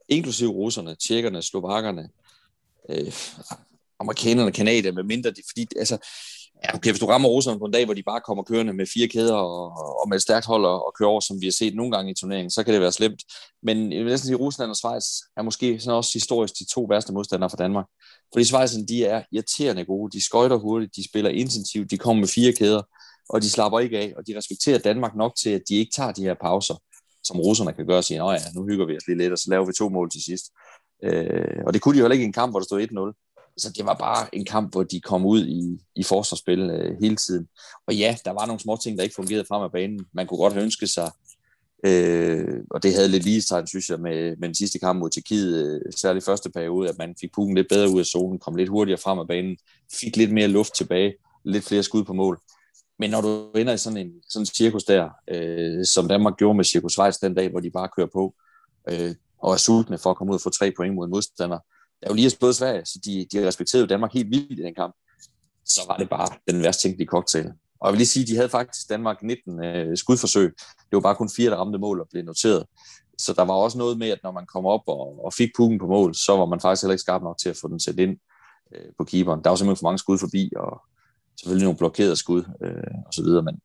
inklusive 0.10 0.52
russerne, 0.52 0.96
tjekkerne, 0.96 1.42
slovakkerne, 1.42 2.10
øh, 2.90 3.14
amerikanerne, 4.00 4.52
kanadierne, 4.52 4.96
med 4.96 5.04
mindre 5.04 5.32
de, 5.32 5.42
fordi, 5.50 5.68
altså, 5.76 5.98
Ja, 6.64 6.76
okay, 6.76 6.90
hvis 6.90 7.00
du 7.00 7.06
rammer 7.06 7.30
russerne 7.30 7.60
på 7.60 7.66
en 7.66 7.72
dag, 7.72 7.86
hvor 7.86 7.94
de 7.94 8.04
bare 8.04 8.22
kommer 8.22 8.44
kørende 8.44 8.74
med 8.74 8.86
fire 8.94 9.08
kæder 9.08 9.34
og, 9.34 9.64
og 10.02 10.10
med 10.10 10.16
et 10.18 10.22
stærkt 10.22 10.46
hold 10.46 10.66
og, 10.66 10.86
og 10.86 10.94
kører 10.98 11.10
over, 11.10 11.20
som 11.20 11.42
vi 11.42 11.46
har 11.46 11.52
set 11.52 11.76
nogle 11.76 11.92
gange 11.92 12.12
i 12.12 12.16
turneringen, 12.16 12.52
så 12.52 12.64
kan 12.64 12.74
det 12.74 12.82
være 12.82 12.92
slemt. 12.92 13.24
Men 13.64 13.92
jeg 13.94 14.00
vil 14.00 14.12
næsten 14.12 14.28
sige, 14.28 14.36
at 14.36 14.40
Rusland 14.40 14.70
og 14.70 14.78
Schweiz 14.78 15.06
er 15.38 15.42
måske 15.42 15.80
sådan 15.80 15.98
også 15.98 16.12
historisk 16.14 16.54
de 16.60 16.66
to 16.74 16.82
værste 16.90 17.14
modstandere 17.14 17.50
for 17.50 17.58
Danmark. 17.58 17.86
Fordi 18.34 18.46
Schweizerne, 18.46 18.88
de 18.88 19.06
er 19.06 19.24
irriterende 19.32 19.86
gode. 19.86 20.12
De 20.18 20.26
skøjter 20.26 20.58
hurtigt, 20.58 20.96
de 20.96 21.10
spiller 21.10 21.30
intensivt, 21.30 21.92
de 21.92 21.98
kommer 21.98 22.20
med 22.22 22.28
fire 22.28 22.54
kæder, 22.54 22.82
og 23.30 23.42
de 23.42 23.50
slapper 23.50 23.80
ikke 23.80 24.00
af, 24.00 24.14
og 24.18 24.28
de 24.28 24.38
respekterer 24.38 24.80
Danmark 24.80 25.16
nok 25.16 25.34
til, 25.44 25.50
at 25.50 25.62
de 25.70 25.76
ikke 25.76 25.92
tager 25.96 26.12
de 26.12 26.24
her 26.24 26.36
pauser, 26.42 26.76
som 27.24 27.40
russerne 27.40 27.74
kan 27.74 27.88
gøre 27.88 27.98
og 27.98 28.04
sige, 28.04 28.32
ja, 28.32 28.38
nu 28.56 28.66
hygger 28.66 28.86
vi 28.86 28.98
os 28.98 29.08
lige 29.08 29.18
lidt, 29.18 29.32
og 29.32 29.38
så 29.38 29.46
laver 29.50 29.66
vi 29.66 29.74
to 29.74 29.90
mål 29.90 30.10
til 30.10 30.24
sidst. 30.24 30.46
Øh, 31.04 31.64
og 31.68 31.74
det 31.74 31.82
kunne 31.82 31.94
de 31.94 32.00
jo 32.00 32.04
heller 32.04 32.14
ikke 32.14 32.24
i 32.24 32.32
en 32.34 32.34
kamp, 32.34 32.52
hvor 32.52 32.60
der 32.60 32.66
stod 32.66 32.82
1-0 32.82 33.32
så 33.58 33.72
det 33.78 33.86
var 33.86 33.94
bare 33.94 34.36
en 34.36 34.46
kamp, 34.46 34.72
hvor 34.72 34.84
de 34.84 35.02
kom 35.02 35.26
ud 35.26 35.46
i, 35.46 35.80
i 35.96 36.04
forsvarsspil 36.04 36.60
øh, 36.60 36.98
hele 37.02 37.16
tiden. 37.16 37.48
Og 37.88 37.96
ja, 37.96 38.18
der 38.26 38.32
var 38.32 38.46
nogle 38.46 38.60
små 38.60 38.78
ting, 38.84 38.98
der 38.98 39.04
ikke 39.04 39.16
fungerede 39.16 39.46
frem 39.48 39.64
af 39.64 39.72
banen. 39.72 40.06
Man 40.14 40.28
kunne 40.28 40.38
godt 40.38 40.54
have 40.54 40.64
ønsket 40.64 40.90
sig, 40.90 41.12
øh, 41.86 42.64
og 42.72 42.84
det 42.84 42.94
havde 42.94 43.08
lidt 43.08 43.24
lige 43.24 43.42
tegn, 43.42 43.68
synes 43.68 43.90
jeg, 43.90 44.00
med, 44.00 44.38
med 44.38 44.48
den 44.48 44.56
sidste 44.56 44.80
kamp 44.80 45.00
mod 45.00 45.10
Tjekkiet, 45.10 45.66
øh, 45.66 45.92
særligt 45.96 46.26
første 46.26 46.50
periode, 46.50 46.90
at 46.90 46.98
man 46.98 47.16
fik 47.22 47.32
pukken 47.34 47.56
lidt 47.56 47.68
bedre 47.70 47.90
ud 47.90 48.00
af 48.00 48.06
zonen, 48.06 48.40
kom 48.40 48.56
lidt 48.56 48.70
hurtigere 48.70 49.00
frem 49.00 49.20
af 49.20 49.28
banen, 49.28 49.58
fik 49.94 50.18
lidt 50.18 50.32
mere 50.32 50.48
luft 50.48 50.76
tilbage, 50.76 51.14
lidt 51.46 51.64
flere 51.64 51.84
skud 51.84 52.04
på 52.04 52.14
mål. 52.14 52.40
Men 53.00 53.10
når 53.10 53.22
du 53.22 53.52
ender 53.56 53.74
i 53.74 53.78
sådan 53.78 53.98
en 53.98 54.12
sådan 54.30 54.42
en 54.42 54.46
cirkus 54.46 54.84
der, 54.84 55.10
øh, 55.28 55.86
som 55.86 56.08
Danmark 56.08 56.38
gjorde 56.38 56.58
med 56.58 56.66
Cirkus 56.66 56.92
Schweiz 56.92 57.18
den 57.18 57.34
dag, 57.34 57.50
hvor 57.50 57.60
de 57.60 57.72
bare 57.72 57.90
kører 57.96 58.08
på, 58.14 58.36
øh, 58.90 59.16
og 59.38 59.54
er 59.54 59.58
sultne 59.58 59.98
for 59.98 60.10
at 60.10 60.18
komme 60.18 60.32
ud 60.32 60.38
og 60.38 60.42
få 60.42 60.50
tre 60.50 60.72
point 60.78 60.96
mod 60.96 61.06
en 61.06 61.12
modstander, 61.12 61.60
der 62.02 62.08
jo 62.10 62.14
lige 62.14 62.26
har 62.26 62.30
spået 62.30 62.56
Sverige, 62.56 62.86
så 62.86 63.00
de, 63.06 63.28
de 63.32 63.48
respekterede 63.48 63.88
Danmark 63.88 64.14
helt 64.14 64.30
vildt 64.30 64.60
i 64.60 64.64
den 64.64 64.76
kamp. 64.76 64.96
Så 65.66 65.82
var 65.88 65.98
det 65.98 66.10
bare 66.10 66.28
den 66.50 66.64
værst 66.64 66.82
tænkelige 66.82 67.08
cocktail. 67.08 67.52
Og 67.82 67.88
jeg 67.88 67.94
vil 67.94 67.98
lige 67.98 68.08
sige, 68.08 68.24
at 68.24 68.28
de 68.28 68.36
havde 68.36 68.50
faktisk 68.50 68.90
Danmark 68.90 69.24
19 69.24 69.64
øh, 69.64 69.98
skudforsøg. 69.98 70.54
Det 70.68 70.94
var 70.96 71.00
bare 71.00 71.16
kun 71.16 71.30
fire, 71.30 71.52
der 71.52 71.58
ramte 71.58 71.80
mål 71.80 72.02
og 72.02 72.08
blev 72.12 72.24
noteret. 72.24 72.66
Så 73.18 73.34
der 73.34 73.42
var 73.42 73.54
også 73.54 73.78
noget 73.78 73.98
med, 73.98 74.10
at 74.10 74.20
når 74.24 74.32
man 74.32 74.46
kom 74.46 74.66
op 74.66 74.82
og, 74.88 75.26
og 75.26 75.34
fik 75.34 75.50
pukken 75.58 75.80
på 75.80 75.88
mål, 75.88 76.16
så 76.16 76.38
var 76.38 76.46
man 76.46 76.60
faktisk 76.60 76.84
heller 76.84 76.94
ikke 76.94 77.02
skarp 77.02 77.22
nok 77.22 77.38
til 77.38 77.50
at 77.50 77.58
få 77.62 77.68
den 77.68 77.80
sat 77.80 78.00
ind 78.00 78.18
øh, 78.76 78.92
på 78.98 79.04
keeperen. 79.04 79.44
Der 79.44 79.50
var 79.50 79.56
simpelthen 79.56 79.80
for 79.80 79.88
mange 79.88 80.00
skud 80.00 80.18
forbi, 80.18 80.52
og 80.56 80.82
selvfølgelig 81.40 81.66
nogle 81.66 81.78
blokerede 81.78 82.16
skud 82.16 82.44
øh, 82.64 82.94
og 83.08 83.14
så 83.14 83.24
videre. 83.24 83.44
Men, 83.44 83.56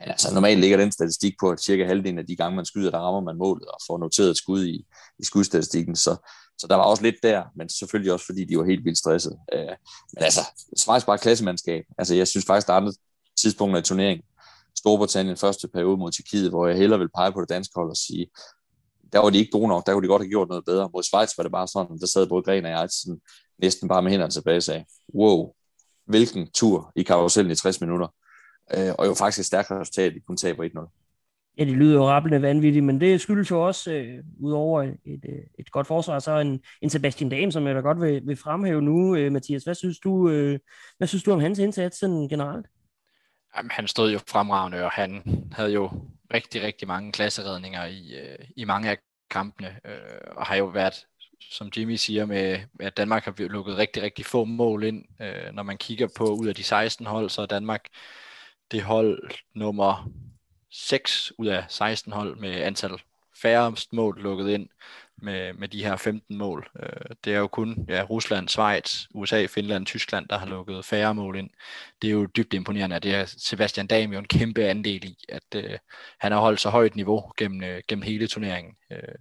men 0.00 0.08
altså, 0.08 0.34
normalt 0.34 0.60
ligger 0.60 0.76
den 0.76 0.92
statistik 0.92 1.34
på, 1.40 1.50
at 1.50 1.60
cirka 1.60 1.86
halvdelen 1.86 2.18
af 2.18 2.26
de 2.26 2.36
gange, 2.36 2.56
man 2.56 2.64
skyder, 2.64 2.90
der 2.90 2.98
rammer 2.98 3.20
man 3.20 3.38
målet 3.38 3.68
og 3.68 3.78
får 3.86 3.98
noteret 3.98 4.30
et 4.30 4.36
skud 4.36 4.66
i, 4.66 4.86
i 5.18 5.24
skudstatistikken. 5.24 5.96
Så, 5.96 6.16
så 6.58 6.66
der 6.66 6.76
var 6.76 6.84
også 6.84 7.02
lidt 7.02 7.16
der, 7.22 7.44
men 7.56 7.68
selvfølgelig 7.68 8.12
også, 8.12 8.26
fordi 8.26 8.44
de 8.44 8.58
var 8.58 8.64
helt 8.64 8.84
vildt 8.84 8.98
stresset. 8.98 9.38
Øh, 9.52 9.74
men 10.14 10.22
altså, 10.28 10.40
Schweiz 10.76 11.04
bare 11.04 11.18
klassemandskab. 11.18 11.84
Altså, 11.98 12.14
jeg 12.14 12.28
synes 12.28 12.46
faktisk, 12.46 12.66
der 12.66 12.72
er 12.72 12.76
andre 12.76 12.92
tidspunkter 13.42 13.80
i 13.80 13.82
turneringen. 13.82 14.24
Storbritannien 14.78 15.36
første 15.36 15.68
periode 15.68 15.96
mod 15.96 16.12
Tjekkiet, 16.12 16.50
hvor 16.50 16.66
jeg 16.66 16.76
hellere 16.76 16.98
vil 16.98 17.08
pege 17.16 17.32
på 17.32 17.40
det 17.40 17.48
danske 17.48 17.72
hold 17.76 17.90
og 17.90 17.96
sige, 17.96 18.26
der 19.12 19.18
var 19.18 19.30
de 19.30 19.38
ikke 19.38 19.50
gode 19.50 19.68
nok, 19.68 19.86
der 19.86 19.92
kunne 19.92 20.02
de 20.02 20.08
godt 20.08 20.22
have 20.22 20.28
gjort 20.28 20.48
noget 20.48 20.64
bedre. 20.64 20.90
Mod 20.92 21.02
Schweiz 21.02 21.38
var 21.38 21.42
det 21.42 21.52
bare 21.52 21.68
sådan, 21.68 21.98
der 21.98 22.06
sad 22.06 22.26
både 22.26 22.42
Gren 22.42 22.64
og 22.64 22.70
jeg 22.70 22.88
sådan, 22.90 23.20
næsten 23.62 23.88
bare 23.88 24.02
med 24.02 24.10
hænderne 24.10 24.32
tilbage 24.32 24.56
og 24.56 24.62
sagde, 24.62 24.84
wow, 25.14 25.52
hvilken 26.06 26.50
tur 26.54 26.92
i 26.96 27.02
karusellen 27.02 27.52
i 27.52 27.54
60 27.54 27.80
minutter. 27.80 28.08
Øh, 28.76 28.94
og 28.98 29.06
jo 29.06 29.14
faktisk 29.14 29.38
et 29.38 29.46
stærkt 29.46 29.70
resultat, 29.70 30.14
de 30.14 30.20
kunne 30.20 30.36
tabe 30.36 30.66
1-0. 30.66 31.52
Ja, 31.58 31.64
det 31.64 31.72
lyder 31.72 31.94
jo 31.94 32.08
rappelende 32.08 32.42
vanvittigt, 32.42 32.84
men 32.84 33.00
det 33.00 33.20
skyldes 33.20 33.50
jo 33.50 33.66
også, 33.66 33.92
øh, 33.92 34.24
udover 34.40 34.82
et, 34.82 34.96
et, 35.04 35.24
øh, 35.28 35.44
et 35.58 35.70
godt 35.70 35.86
forsvar, 35.86 36.18
så 36.18 36.38
en, 36.38 36.60
en 36.82 36.90
Sebastian 36.90 37.30
Dam, 37.30 37.50
som 37.50 37.66
jeg 37.66 37.74
da 37.74 37.80
godt 37.80 38.00
vil, 38.00 38.22
vil 38.26 38.36
fremhæve 38.36 38.82
nu. 38.82 39.16
Øh, 39.16 39.32
Mathias, 39.32 39.64
hvad 39.64 39.74
synes, 39.74 39.98
du, 39.98 40.28
øh, 40.28 40.58
hvad 40.98 41.08
synes 41.08 41.22
du 41.22 41.32
om 41.32 41.40
hans 41.40 41.58
indsats 41.58 41.98
sådan 41.98 42.28
generelt? 42.28 42.66
Jamen, 43.56 43.70
han 43.70 43.88
stod 43.88 44.12
jo 44.12 44.18
fremragende, 44.28 44.84
og 44.84 44.90
han 44.90 45.22
havde 45.52 45.72
jo 45.72 45.90
rigtig, 46.34 46.62
rigtig 46.62 46.88
mange 46.88 47.12
klasseredninger 47.12 47.84
i, 47.84 48.14
øh, 48.14 48.38
i 48.56 48.64
mange 48.64 48.90
af 48.90 48.98
kampene, 49.30 49.80
øh, 49.84 50.20
og 50.36 50.46
har 50.46 50.56
jo 50.56 50.64
været, 50.64 51.06
som 51.50 51.70
Jimmy 51.76 51.94
siger, 51.96 52.26
med, 52.26 52.60
at 52.80 52.96
Danmark 52.96 53.24
har 53.24 53.34
lukket 53.38 53.76
rigtig, 53.76 54.02
rigtig 54.02 54.26
få 54.26 54.44
mål 54.44 54.84
ind. 54.84 55.04
Øh, 55.20 55.52
når 55.52 55.62
man 55.62 55.78
kigger 55.78 56.08
på 56.16 56.24
ud 56.24 56.46
af 56.46 56.54
de 56.54 56.62
16 56.62 57.06
hold, 57.06 57.30
så 57.30 57.42
er 57.42 57.46
Danmark 57.46 57.84
det 58.70 58.82
hold 58.82 59.30
nummer 59.54 60.10
6 60.70 61.32
ud 61.38 61.46
af 61.46 61.64
16 61.68 62.12
hold 62.12 62.36
med 62.36 62.50
antal 62.50 62.90
færrest 63.42 63.92
mål 63.92 64.22
lukket 64.22 64.48
ind 64.48 64.68
med, 65.22 65.52
med 65.52 65.68
de 65.68 65.84
her 65.84 65.96
15 65.96 66.38
mål. 66.38 66.70
Øh, 66.82 67.16
det 67.24 67.34
er 67.34 67.38
jo 67.38 67.46
kun 67.46 67.86
ja, 67.88 68.02
Rusland, 68.10 68.48
Schweiz, 68.48 69.06
USA, 69.14 69.46
Finland, 69.46 69.86
Tyskland, 69.86 70.28
der 70.28 70.38
har 70.38 70.46
lukket 70.46 70.84
færre 70.84 71.14
mål 71.14 71.36
ind. 71.36 71.50
Det 72.02 72.08
er 72.08 72.12
jo 72.12 72.26
dybt 72.26 72.54
imponerende, 72.54 73.00
det 73.00 73.14
er 73.14 73.24
Sebastian 73.26 73.86
Dam 73.86 74.12
jo 74.12 74.18
en 74.18 74.28
kæmpe 74.28 74.64
andel 74.64 75.04
i, 75.04 75.16
at 75.28 75.64
øh, 75.64 75.78
han 76.20 76.32
har 76.32 76.40
holdt 76.40 76.60
så 76.60 76.70
højt 76.70 76.96
niveau 76.96 77.32
gennem, 77.36 77.64
øh, 77.64 77.82
gennem 77.88 78.02
hele 78.02 78.26
turneringen. 78.26 78.74
Øh, 78.92 79.14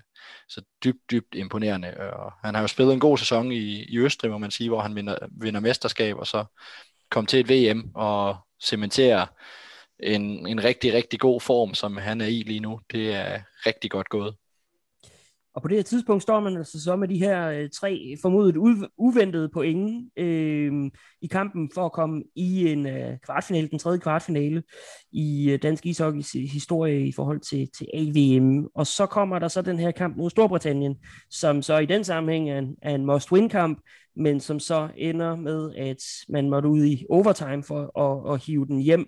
så 0.50 0.62
dybt, 0.84 1.12
dybt 1.12 1.36
imponerende. 1.36 1.98
Og 1.98 2.32
han 2.44 2.56
har 2.56 2.62
jo 2.62 2.68
spillet 2.68 2.94
en 2.94 3.00
god 3.00 3.18
sæson 3.18 3.52
i, 3.52 3.84
i 3.84 3.98
Østrig, 3.98 4.32
må 4.32 4.38
man 4.38 4.52
sige, 4.52 4.70
hvor 4.70 4.82
han 4.82 4.96
vinder, 4.96 5.18
vinder 5.42 5.60
mesterskab, 5.60 6.18
og 6.18 6.28
så 6.28 6.46
kom 7.10 7.26
til 7.26 7.40
et 7.40 7.50
VM 7.50 7.92
og 7.96 8.38
cementerer 8.64 9.26
en, 10.00 10.48
en 10.48 10.64
rigtig, 10.64 10.94
rigtig 10.94 11.20
god 11.20 11.42
form, 11.42 11.74
som 11.74 11.98
han 11.98 12.22
er 12.22 12.26
i 12.26 12.44
lige 12.44 12.60
nu. 12.60 12.82
Det 12.92 13.14
er 13.14 13.42
rigtig 13.66 13.92
godt 13.92 14.10
gået. 14.10 14.36
Og 15.56 15.62
på 15.62 15.68
det 15.68 15.78
her 15.78 15.84
tidspunkt 15.84 16.24
står 16.24 16.40
man 16.40 16.58
altså 16.58 16.84
så 16.84 16.96
med 16.96 17.08
de 17.08 17.18
her 17.18 17.50
øh, 17.50 17.70
tre 17.70 18.16
formodet 18.22 18.56
u- 18.58 18.96
uventede 18.98 19.50
point 19.54 20.10
øh, 20.18 20.92
i 21.22 21.28
kampen 21.28 21.72
for 21.74 21.86
at 21.86 21.92
komme 21.92 22.24
i 22.36 22.72
en 22.72 22.88
øh, 22.88 23.18
kvartfinale, 23.26 23.68
den 23.68 23.80
tredje 23.80 24.00
kvartfinale 24.00 24.64
i 25.12 25.52
øh, 25.52 25.60
dansk 25.62 25.86
ishockeys 25.86 26.36
øh, 26.36 26.42
historie 26.42 27.08
i 27.08 27.12
forhold 27.12 27.40
til, 27.40 27.70
til 27.78 27.88
AVM. 27.94 28.68
Og 28.76 28.88
så 28.88 29.06
kommer 29.06 29.40
der 29.40 29.48
så 29.48 29.62
den 29.62 29.80
her 29.80 29.92
kamp 29.92 30.18
mod 30.18 30.30
Storbritannien, 30.30 30.96
som 31.30 31.62
så 31.62 31.78
i 31.78 31.86
den 31.86 32.04
sammenhæng 32.04 32.50
er 32.50 32.60
en, 32.60 32.76
er 32.82 32.96
en 32.96 33.06
must-win-kamp, 33.06 33.80
men 34.16 34.40
som 34.40 34.60
så 34.60 34.90
ender 34.98 35.36
med, 35.36 35.76
at 35.76 36.04
man 36.30 36.50
måtte 36.50 36.70
ud 36.70 36.86
i 36.86 37.06
overtime 37.10 37.64
for 37.64 38.00
at, 38.00 38.34
at 38.34 38.46
hive 38.46 38.66
den 38.66 38.80
hjem 38.80 39.08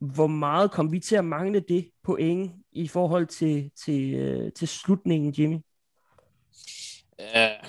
hvor 0.00 0.26
meget 0.26 0.70
kom 0.70 0.92
vi 0.92 1.00
til 1.00 1.16
at 1.16 1.24
mangle 1.24 1.60
det 1.68 1.90
point 2.02 2.52
i 2.72 2.88
forhold 2.88 3.26
til, 3.26 3.70
til, 3.84 4.14
øh, 4.14 4.52
til 4.52 4.68
slutningen, 4.68 5.34
Jimmy? 5.38 5.56
Uh, 7.18 7.68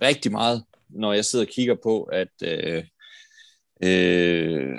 rigtig 0.00 0.32
meget, 0.32 0.64
når 0.88 1.12
jeg 1.12 1.24
sidder 1.24 1.44
og 1.44 1.50
kigger 1.52 1.76
på, 1.82 2.02
at, 2.02 2.28
uh, 2.42 2.84
uh, 3.84 4.78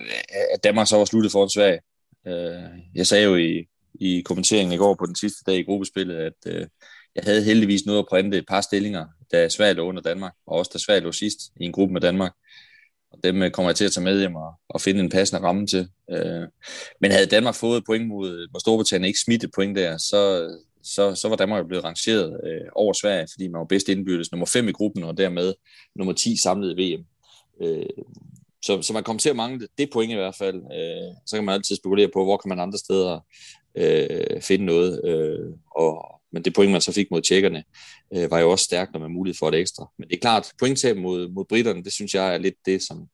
at 0.53 0.63
Danmark 0.63 0.87
så 0.87 0.97
var 0.97 1.05
sluttet 1.05 1.31
foran 1.31 1.49
Sverige. 1.49 1.79
Øh, 2.27 2.79
jeg 2.95 3.07
sagde 3.07 3.23
jo 3.23 3.35
i, 3.35 3.65
i 3.93 4.21
kommenteringen 4.25 4.73
i 4.73 4.77
går 4.77 4.95
på 4.95 5.05
den 5.05 5.15
sidste 5.15 5.43
dag 5.47 5.59
i 5.59 5.63
gruppespillet, 5.63 6.15
at 6.15 6.33
øh, 6.47 6.67
jeg 7.15 7.23
havde 7.23 7.43
heldigvis 7.43 7.85
noget 7.85 7.99
at 7.99 8.05
printe 8.09 8.37
et 8.37 8.45
par 8.47 8.61
stillinger, 8.61 9.05
da 9.31 9.49
Sverige 9.49 9.73
lå 9.73 9.87
under 9.87 10.01
Danmark, 10.01 10.33
og 10.47 10.57
også 10.57 10.71
da 10.73 10.79
Sverige 10.79 11.01
lå 11.01 11.11
sidst 11.11 11.39
i 11.59 11.65
en 11.65 11.71
gruppe 11.71 11.93
med 11.93 12.01
Danmark. 12.01 12.33
Dem 13.23 13.43
øh, 13.43 13.51
kommer 13.51 13.69
jeg 13.69 13.75
til 13.75 13.85
at 13.85 13.91
tage 13.91 14.03
med 14.03 14.19
hjem 14.19 14.35
og, 14.35 14.53
og 14.69 14.81
finde 14.81 14.99
en 14.99 15.09
passende 15.09 15.41
ramme 15.41 15.67
til. 15.67 15.87
Øh, 16.11 16.47
men 17.01 17.11
havde 17.11 17.25
Danmark 17.25 17.55
fået 17.55 17.85
point 17.85 18.07
mod, 18.07 18.47
mod 18.53 18.59
Storbritannien 18.59 19.07
ikke 19.07 19.19
smidt 19.19 19.45
point 19.55 19.77
der, 19.77 19.97
så, 19.97 20.49
så, 20.83 21.15
så 21.15 21.29
var 21.29 21.35
Danmark 21.35 21.59
jo 21.59 21.67
blevet 21.67 21.83
rangeret 21.83 22.39
øh, 22.43 22.67
over 22.75 22.93
Sverige, 22.93 23.27
fordi 23.33 23.47
man 23.47 23.59
var 23.59 23.65
bedst 23.65 23.89
indbyrdes 23.89 24.31
nummer 24.31 24.45
5 24.45 24.67
i 24.67 24.71
gruppen, 24.71 25.03
og 25.03 25.17
dermed 25.17 25.53
nummer 25.95 26.13
10 26.13 26.41
samlet 26.43 26.79
i 26.79 26.95
VM. 26.95 27.05
Øh, 27.61 27.85
så, 28.65 28.81
så 28.81 28.93
man 28.93 29.03
kommer 29.03 29.19
til 29.19 29.29
at 29.29 29.35
mangle 29.35 29.67
det 29.77 29.89
point 29.93 30.11
i 30.11 30.15
hvert 30.15 30.35
fald. 30.35 30.55
Øh, 30.55 31.15
så 31.25 31.37
kan 31.37 31.45
man 31.45 31.53
altid 31.53 31.75
spekulere 31.75 32.09
på, 32.13 32.23
hvor 32.23 32.37
kan 32.37 32.49
man 32.49 32.59
andre 32.59 32.77
steder 32.77 33.19
øh, 33.77 34.41
finde 34.41 34.65
noget. 34.65 35.05
Øh, 35.05 35.49
og, 35.75 36.21
men 36.31 36.43
det 36.45 36.53
point, 36.53 36.71
man 36.71 36.81
så 36.81 36.91
fik 36.91 37.11
mod 37.11 37.21
tjekkerne, 37.21 37.63
øh, 38.13 38.31
var 38.31 38.39
jo 38.39 38.51
også 38.51 38.65
stærkt, 38.65 38.93
når 38.93 38.99
man 38.99 39.11
mulighed 39.11 39.37
for 39.39 39.49
et 39.49 39.55
ekstra. 39.55 39.91
Men 39.97 40.07
det 40.07 40.15
er 40.15 40.19
klart, 40.19 40.51
pointtab 40.59 40.97
mod, 40.97 41.29
mod 41.29 41.45
britterne, 41.45 41.83
det 41.83 41.93
synes 41.93 42.13
jeg 42.13 42.33
er 42.33 42.37
lidt 42.37 42.55
det, 42.65 42.81
som, 42.81 43.07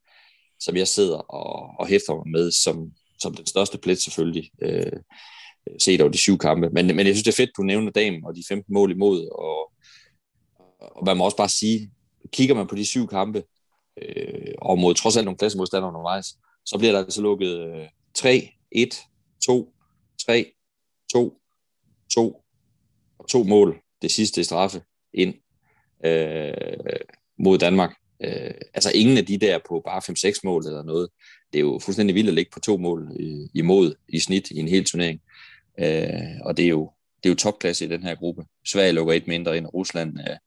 som 0.59 0.75
jeg 0.75 0.87
sidder 0.87 1.17
og, 1.17 1.79
og 1.79 1.87
hæfter 1.87 2.15
mig 2.15 2.27
med, 2.31 2.51
som, 2.51 2.91
som 3.19 3.35
den 3.35 3.45
største 3.45 3.77
plet 3.77 4.01
selvfølgelig, 4.01 4.51
øh, 4.61 4.99
set 5.79 6.01
over 6.01 6.11
de 6.11 6.17
syv 6.17 6.37
kampe. 6.37 6.69
Men, 6.69 6.87
men 6.87 7.07
jeg 7.07 7.15
synes, 7.15 7.23
det 7.23 7.31
er 7.31 7.43
fedt, 7.43 7.57
du 7.57 7.61
nævner 7.61 7.91
damen 7.91 8.25
og 8.25 8.35
de 8.35 8.43
15 8.47 8.73
mål 8.73 8.91
imod, 8.91 9.27
og, 9.27 9.71
og 10.97 11.05
man 11.05 11.17
må 11.17 11.25
også 11.25 11.37
bare 11.37 11.49
sige, 11.49 11.91
kigger 12.31 12.55
man 12.55 12.67
på 12.67 12.75
de 12.75 12.85
syv 12.85 13.07
kampe, 13.07 13.43
øh, 14.01 14.53
og 14.61 14.79
mod 14.79 14.93
trods 14.93 15.17
alt 15.17 15.25
nogle 15.25 15.37
klassemodstandere 15.37 15.89
undervejs, 15.89 16.25
så 16.65 16.77
bliver 16.77 16.91
der 16.91 16.99
altså 16.99 17.21
lukket 17.21 17.59
øh, 17.59 17.87
3, 18.13 18.49
1, 18.71 19.01
2, 19.45 19.73
3, 20.25 20.51
2, 21.13 21.41
2 22.13 22.43
og 23.19 23.27
to 23.27 23.43
mål, 23.43 23.81
det 24.01 24.11
sidste 24.11 24.43
straffe, 24.43 24.81
ind 25.13 25.33
øh, 26.05 26.99
mod 27.39 27.57
Danmark. 27.57 27.98
Øh, 28.23 28.53
altså 28.73 28.91
ingen 28.95 29.17
af 29.17 29.25
de 29.25 29.37
der 29.37 29.59
på 29.69 29.81
bare 29.85 30.31
5-6 30.31 30.39
mål 30.43 30.65
eller 30.65 30.83
noget. 30.83 31.09
Det 31.53 31.59
er 31.59 31.63
jo 31.63 31.79
fuldstændig 31.83 32.15
vildt 32.15 32.29
at 32.29 32.35
ligge 32.35 32.51
på 32.53 32.59
to 32.59 32.77
mål 32.77 33.11
i, 33.19 33.49
imod 33.53 33.95
i 34.09 34.19
snit 34.19 34.51
i 34.51 34.57
en 34.57 34.67
hel 34.67 34.85
turnering. 34.85 35.21
Øh, 35.79 36.39
og 36.45 36.57
det 36.57 36.65
er 36.65 36.69
jo 36.69 36.91
det 37.23 37.29
er 37.29 37.33
jo 37.33 37.35
topklasse 37.35 37.85
i 37.85 37.87
den 37.87 38.03
her 38.03 38.15
gruppe. 38.15 38.45
Sverige 38.67 38.91
lukker 38.91 39.13
et 39.13 39.27
mindre 39.27 39.57
ind, 39.57 39.65
og 39.65 39.73
Rusland 39.73 40.19
øh, 40.19 40.37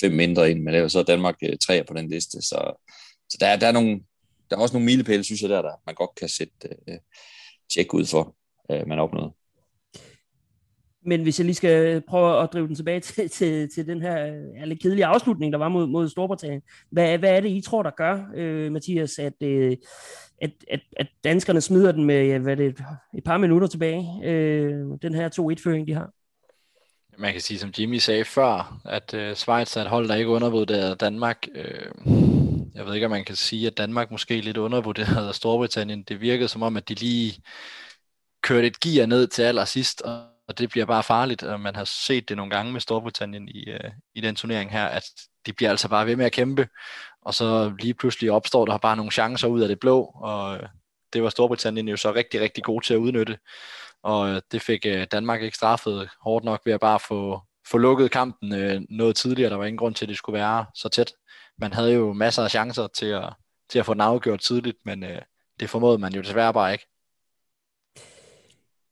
fem 0.00 0.12
mindre 0.12 0.50
ind, 0.50 0.62
men 0.62 0.74
det 0.74 0.82
er 0.82 0.88
så 0.88 1.02
Danmark 1.02 1.36
øh, 1.42 1.58
tre 1.58 1.84
på 1.84 1.94
den 1.94 2.08
liste. 2.10 2.42
Så, 2.42 2.88
så 3.28 3.36
der, 3.40 3.56
der, 3.56 3.66
er 3.66 3.72
nogle, 3.72 4.00
der 4.50 4.56
er 4.56 4.60
også 4.60 4.74
nogle 4.74 4.86
milepæle, 4.86 5.24
synes 5.24 5.42
jeg, 5.42 5.50
der, 5.50 5.62
der 5.62 5.72
man 5.86 5.94
godt 5.94 6.10
kan 6.20 6.28
sætte 6.28 6.54
øh, 6.64 6.94
øh 6.94 6.98
tjek 7.74 7.94
ud 7.94 8.06
for, 8.06 8.36
øh, 8.70 8.88
man 8.88 8.98
opnåede. 8.98 9.32
Men 11.04 11.22
hvis 11.22 11.38
jeg 11.38 11.44
lige 11.44 11.54
skal 11.54 12.00
prøve 12.00 12.42
at 12.42 12.48
drive 12.52 12.66
den 12.66 12.74
tilbage 12.74 13.00
til, 13.00 13.30
til, 13.30 13.68
til 13.74 13.86
den 13.86 14.02
her 14.02 14.26
øh, 14.26 14.60
ja, 14.60 14.64
lidt 14.64 14.82
kedelige 14.82 15.06
afslutning, 15.06 15.52
der 15.52 15.58
var 15.58 15.68
mod, 15.68 15.86
mod 15.86 16.08
Storbritannien. 16.08 16.62
Hvad, 16.90 17.18
hvad 17.18 17.36
er 17.36 17.40
det, 17.40 17.48
I 17.48 17.60
tror, 17.60 17.82
der 17.82 17.90
gør, 17.90 18.18
øh, 18.34 18.72
Mathias, 18.72 19.18
at, 19.18 19.42
øh, 19.42 19.76
at, 20.42 20.50
at, 20.70 20.80
at 20.96 21.06
danskerne 21.24 21.60
smider 21.60 21.92
den 21.92 22.04
med 22.04 22.26
ja, 22.26 22.38
hvad 22.38 22.56
det, 22.56 22.66
et, 22.66 22.84
et 23.18 23.24
par 23.24 23.38
minutter 23.38 23.68
tilbage, 23.68 24.20
øh, 24.24 24.84
den 25.02 25.14
her 25.14 25.28
2-1-føring, 25.28 25.86
de 25.86 25.94
har? 25.94 26.10
Man 27.18 27.32
kan 27.32 27.40
sige, 27.40 27.58
som 27.58 27.72
Jimmy 27.78 27.98
sagde 27.98 28.24
før, 28.24 28.80
at 28.84 29.14
øh, 29.14 29.34
Schweiz 29.34 29.76
er 29.76 29.80
et 29.80 29.88
hold, 29.88 30.08
der 30.08 30.14
ikke 30.14 30.30
undervurderede 30.30 30.96
Danmark. 30.96 31.46
Øh, 31.54 31.86
jeg 32.74 32.86
ved 32.86 32.94
ikke, 32.94 33.06
om 33.06 33.10
man 33.10 33.24
kan 33.24 33.36
sige, 33.36 33.66
at 33.66 33.78
Danmark 33.78 34.10
måske 34.10 34.40
lidt 34.40 34.56
undervurderede 34.56 35.32
Storbritannien. 35.32 36.02
Det 36.02 36.20
virkede 36.20 36.48
som 36.48 36.62
om, 36.62 36.76
at 36.76 36.88
de 36.88 36.94
lige 36.94 37.42
kørte 38.42 38.66
et 38.66 38.80
gear 38.80 39.06
ned 39.06 39.26
til 39.26 39.42
allersidst, 39.42 40.02
og 40.02 40.22
og 40.48 40.58
det 40.58 40.70
bliver 40.70 40.86
bare 40.86 41.02
farligt, 41.02 41.42
og 41.42 41.60
man 41.60 41.76
har 41.76 41.84
set 41.84 42.28
det 42.28 42.36
nogle 42.36 42.50
gange 42.50 42.72
med 42.72 42.80
Storbritannien 42.80 43.48
i, 43.48 43.64
øh, 43.70 43.90
i 44.14 44.20
den 44.20 44.36
turnering 44.36 44.70
her, 44.70 44.86
at 44.86 45.04
de 45.46 45.52
bliver 45.52 45.70
altså 45.70 45.88
bare 45.88 46.06
ved 46.06 46.16
med 46.16 46.26
at 46.26 46.32
kæmpe, 46.32 46.68
og 47.22 47.34
så 47.34 47.74
lige 47.80 47.94
pludselig 47.94 48.30
opstår 48.30 48.64
der 48.64 48.78
bare 48.78 48.96
nogle 48.96 49.12
chancer 49.12 49.48
ud 49.48 49.60
af 49.60 49.68
det 49.68 49.80
blå, 49.80 50.02
og 50.02 50.56
øh, 50.56 50.68
det 51.12 51.22
var 51.22 51.28
Storbritannien 51.28 51.88
jo 51.88 51.96
så 51.96 52.12
rigtig, 52.12 52.40
rigtig 52.40 52.64
god 52.64 52.82
til 52.82 52.94
at 52.94 52.98
udnytte, 52.98 53.38
og 54.02 54.28
øh, 54.28 54.42
det 54.52 54.62
fik 54.62 54.86
øh, 54.86 55.06
Danmark 55.12 55.42
ikke 55.42 55.56
straffet 55.56 56.08
hårdt 56.20 56.44
nok 56.44 56.60
ved 56.64 56.72
at 56.72 56.80
bare 56.80 57.00
få, 57.00 57.40
få 57.70 57.78
lukket 57.78 58.10
kampen 58.10 58.54
øh, 58.54 58.80
noget 58.90 59.16
tidligere. 59.16 59.50
Der 59.50 59.56
var 59.56 59.64
ingen 59.64 59.78
grund 59.78 59.94
til, 59.94 60.04
at 60.04 60.08
det 60.08 60.16
skulle 60.16 60.38
være 60.38 60.66
så 60.74 60.88
tæt. 60.88 61.12
Man 61.58 61.72
havde 61.72 61.92
jo 61.92 62.12
masser 62.12 62.42
af 62.42 62.50
chancer 62.50 62.86
til 62.86 63.06
at, 63.06 63.32
til 63.70 63.78
at 63.78 63.86
få 63.86 63.94
den 63.94 64.00
afgjort 64.00 64.40
tidligt, 64.40 64.76
men 64.84 65.04
øh, 65.04 65.22
det 65.60 65.70
formåede 65.70 65.98
man 65.98 66.14
jo 66.14 66.20
desværre 66.20 66.52
bare 66.52 66.72
ikke. 66.72 66.86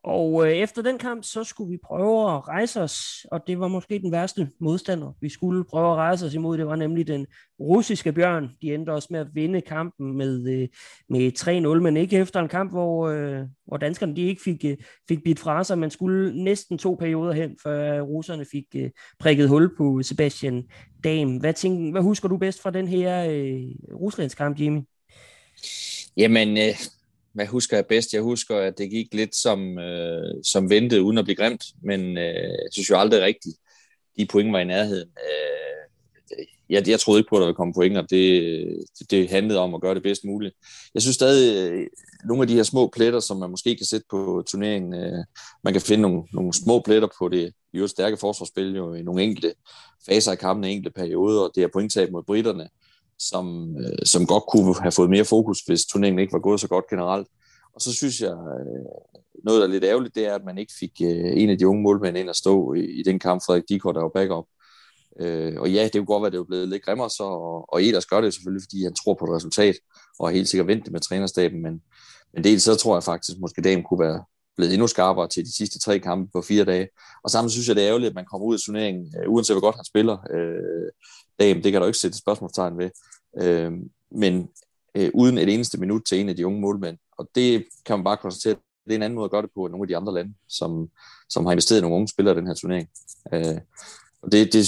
Og 0.07 0.47
øh, 0.47 0.53
efter 0.53 0.83
den 0.83 0.99
kamp, 0.99 1.25
så 1.25 1.45
skulle 1.45 1.71
vi 1.71 1.79
prøve 1.85 2.35
at 2.35 2.49
rejse 2.49 2.83
os, 2.83 3.27
og 3.33 3.41
det 3.47 3.61
var 3.61 3.69
måske 3.69 3.99
den 3.99 4.13
værste 4.13 4.49
modstander, 4.61 5.13
vi 5.21 5.29
skulle 5.29 5.65
prøve 5.65 5.91
at 5.91 5.97
rejse 5.97 6.27
os 6.27 6.35
imod. 6.35 6.59
Det 6.59 6.67
var 6.67 6.77
nemlig 6.77 7.07
den 7.07 7.27
russiske 7.61 8.13
bjørn. 8.13 8.51
De 8.63 8.75
endte 8.75 8.91
også 8.91 9.09
med 9.11 9.21
at 9.21 9.27
vinde 9.35 9.61
kampen 9.61 10.17
med, 10.17 10.49
øh, 10.49 10.69
med 11.09 11.33
3-0, 11.79 11.83
men 11.83 11.97
ikke 11.97 12.17
efter 12.17 12.41
en 12.41 12.49
kamp, 12.49 12.71
hvor, 12.71 13.09
øh, 13.09 13.43
hvor 13.67 13.77
danskerne 13.77 14.17
de 14.17 14.23
ikke 14.23 14.43
fik, 14.43 14.65
øh, 14.65 14.77
fik 15.09 15.25
bidt 15.25 15.39
fra 15.39 15.65
sig. 15.65 15.79
Man 15.79 15.91
skulle 15.91 16.45
næsten 16.45 16.79
to 16.79 16.95
perioder 16.95 17.33
hen, 17.33 17.57
før 17.63 18.01
russerne 18.01 18.45
fik 18.53 18.65
øh, 18.77 18.91
prikket 19.19 19.49
hul 19.49 19.77
på 19.77 20.03
Sebastian 20.03 20.65
Dam. 21.05 21.37
Hvad, 21.37 21.53
tænker, 21.53 21.93
hvad 21.93 22.03
husker 22.03 22.29
du 22.29 22.37
bedst 22.37 22.63
fra 22.63 22.71
den 22.71 22.89
her 22.89 23.25
øh, 23.31 23.97
Ruslandskamp, 24.01 24.61
Jimmy? 24.61 24.81
Jamen, 26.17 26.59
øh, 26.59 26.75
hvad 27.37 27.47
husker 27.47 27.77
jeg 27.77 27.87
bedst? 27.87 28.13
Jeg 28.13 28.23
husker, 28.23 28.57
at 28.57 28.79
det 28.79 28.91
gik 28.91 29.15
lidt 29.15 29.37
som, 29.37 29.79
øh, 29.79 30.35
som 30.45 30.71
ventet, 30.71 30.99
uden 30.99 31.19
at 31.19 31.25
blive 31.25 31.37
grimt, 31.37 31.65
men 31.83 32.19
øh, 32.19 32.35
jeg 32.35 32.69
synes 32.73 32.91
jo 32.91 32.99
aldrig 32.99 33.23
rigtigt, 33.23 33.57
de 34.19 34.27
point 34.27 34.53
var 34.53 34.59
i 34.59 34.65
nærheden. 34.65 35.09
Øh, 35.09 36.37
jeg, 36.71 36.89
jeg 36.89 37.01
troede 37.01 37.21
ikke 37.21 37.29
på, 37.29 37.37
at 37.37 37.41
der 37.41 37.47
ville 37.47 37.57
komme 37.57 37.75
point, 37.75 37.97
og 37.99 38.11
det, 38.11 38.85
det, 39.11 39.31
handlede 39.31 39.59
om 39.59 39.75
at 39.75 39.81
gøre 39.81 39.95
det 39.95 40.03
bedst 40.03 40.25
muligt. 40.25 40.55
Jeg 40.95 41.03
synes 41.03 41.15
stadig, 41.15 41.71
øh, 41.71 41.87
nogle 42.25 42.43
af 42.43 42.49
de 42.49 42.55
her 42.55 42.63
små 42.63 42.91
pletter, 42.97 43.21
som 43.21 43.37
man 43.37 43.51
måske 43.51 43.77
kan 43.77 43.87
sætte 43.87 44.07
på 44.11 44.45
turneringen, 44.47 44.95
øh, 44.95 45.25
man 45.65 45.73
kan 45.73 45.83
finde 45.83 46.03
nogle, 46.03 46.23
nogle 46.33 46.53
små 46.53 46.81
pletter 46.81 47.09
på 47.19 47.29
det 47.29 47.53
i 47.73 47.77
øvrigt 47.77 47.91
stærke 47.91 48.17
forsvarsspil 48.17 48.77
jo 48.77 48.95
i 48.95 49.03
nogle 49.03 49.23
enkelte 49.23 49.55
faser 50.07 50.33
af 50.33 50.39
kampen, 50.39 50.65
enkelte 50.65 50.91
perioder, 50.91 51.41
og 51.41 51.53
det 51.55 51.63
er 51.63 51.69
pointtab 51.73 52.11
mod 52.11 52.23
britterne 52.23 52.69
som, 53.19 53.77
øh, 53.77 53.99
som 54.05 54.27
godt 54.27 54.45
kunne 54.53 54.75
have 54.81 54.93
fået 54.93 55.11
mere 55.11 55.25
fokus, 55.25 55.61
hvis 55.67 55.87
turneringen 55.87 56.19
ikke 56.19 56.33
var 56.33 56.39
gået 56.39 56.61
så 56.61 56.69
godt 56.69 56.89
generelt. 56.91 57.29
Og 57.75 57.81
så 57.81 57.93
synes 57.93 58.21
jeg, 58.21 58.33
øh, 58.33 58.87
noget 59.45 59.61
der 59.61 59.67
er 59.67 59.71
lidt 59.71 59.85
ærgerligt, 59.85 60.15
det 60.15 60.27
er, 60.27 60.35
at 60.35 60.45
man 60.45 60.59
ikke 60.59 60.73
fik 60.81 60.91
øh, 61.03 61.33
en 61.43 61.51
af 61.51 61.59
de 61.59 61.69
unge 61.69 61.83
målmænd 61.83 62.19
ind 62.19 62.31
at 62.31 62.37
stå 62.37 62.73
i, 62.73 63.01
i 63.01 63.03
den 63.03 63.19
kamp, 63.19 63.43
Frederik 63.47 63.65
Dikor, 63.69 63.93
der 63.93 64.01
var 64.01 64.11
backup. 64.15 64.45
Øh, 65.21 65.61
og 65.61 65.71
ja, 65.71 65.85
det 65.85 65.93
kunne 65.93 66.07
godt 66.07 66.23
være, 66.23 66.27
at 66.27 66.33
det 66.33 66.39
var 66.39 66.45
blevet 66.45 66.69
lidt 66.69 66.85
grimmere, 66.85 67.11
så, 67.11 67.23
og, 67.25 67.73
og 67.73 67.85
Eders 67.85 68.07
gør 68.07 68.21
det 68.21 68.35
selvfølgelig, 68.35 68.63
fordi 68.63 68.85
han 68.85 68.95
tror 68.95 69.15
på 69.15 69.25
et 69.25 69.37
resultat, 69.37 69.75
og 70.19 70.29
er 70.29 70.33
helt 70.35 70.49
sikkert 70.49 70.67
ventet 70.67 70.93
med 70.93 71.01
trænerstaben, 71.01 71.63
men, 71.63 71.83
men 72.35 72.45
dels 72.45 72.63
så 72.63 72.75
tror 72.75 72.97
jeg 72.97 73.03
faktisk, 73.03 73.39
måske 73.39 73.63
dagen 73.63 73.83
kunne 73.83 74.01
være 74.01 74.25
blevet 74.57 74.73
endnu 74.73 74.87
skarpere 74.87 75.29
til 75.29 75.45
de 75.45 75.57
sidste 75.57 75.79
tre 75.79 75.99
kampe 75.99 76.31
på 76.33 76.43
fire 76.43 76.65
dage. 76.65 76.89
Og 77.25 77.31
samtidig 77.31 77.53
synes 77.53 77.69
jeg, 77.69 77.77
det 77.77 77.85
er 77.85 77.89
ærgerligt, 77.89 78.09
at 78.09 78.15
man 78.15 78.25
kommer 78.25 78.47
ud 78.47 78.55
af 78.55 78.61
turneringen, 78.61 79.15
øh, 79.19 79.31
uanset 79.31 79.55
hvor 79.55 79.61
godt 79.61 79.77
han 79.77 79.85
spiller. 79.85 80.19
Øh, 80.31 80.91
Dame, 81.41 81.63
det 81.63 81.73
kan 81.73 81.81
du 81.81 81.87
ikke 81.87 81.99
sætte 81.99 82.19
spørgsmålstegn 82.19 82.79
ved. 82.79 82.91
Øh, 83.43 83.73
men 84.11 84.49
øh, 84.95 85.11
uden 85.15 85.39
et 85.39 85.55
eneste 85.55 85.81
minut 85.81 86.03
til 86.09 86.21
en 86.21 86.29
af 86.29 86.37
de 86.37 86.47
unge 86.47 86.61
målmænd. 86.61 86.99
Og 87.19 87.29
det 87.35 87.65
kan 87.87 87.99
man 87.99 88.05
bare 88.05 88.17
konstatere, 88.17 88.55
det 88.85 88.93
er 88.93 88.97
en 88.97 89.03
anden 89.03 89.15
måde 89.15 89.25
at 89.25 89.31
gøre 89.31 89.43
det 89.43 89.51
på 89.55 89.65
end 89.65 89.73
nogle 89.73 89.85
af 89.85 89.89
de 89.89 89.97
andre 89.97 90.15
lande, 90.15 90.35
som, 90.49 90.89
som 91.29 91.45
har 91.47 91.53
investeret 91.53 91.79
i 91.79 91.83
nogle 91.83 91.97
unge 91.97 92.09
spillere 92.09 92.35
i 92.35 92.39
den 92.39 92.47
her 92.47 92.55
turnering. 92.55 92.89
Øh, 93.33 93.61
og 94.23 94.33
det, 94.33 94.53
det, 94.53 94.67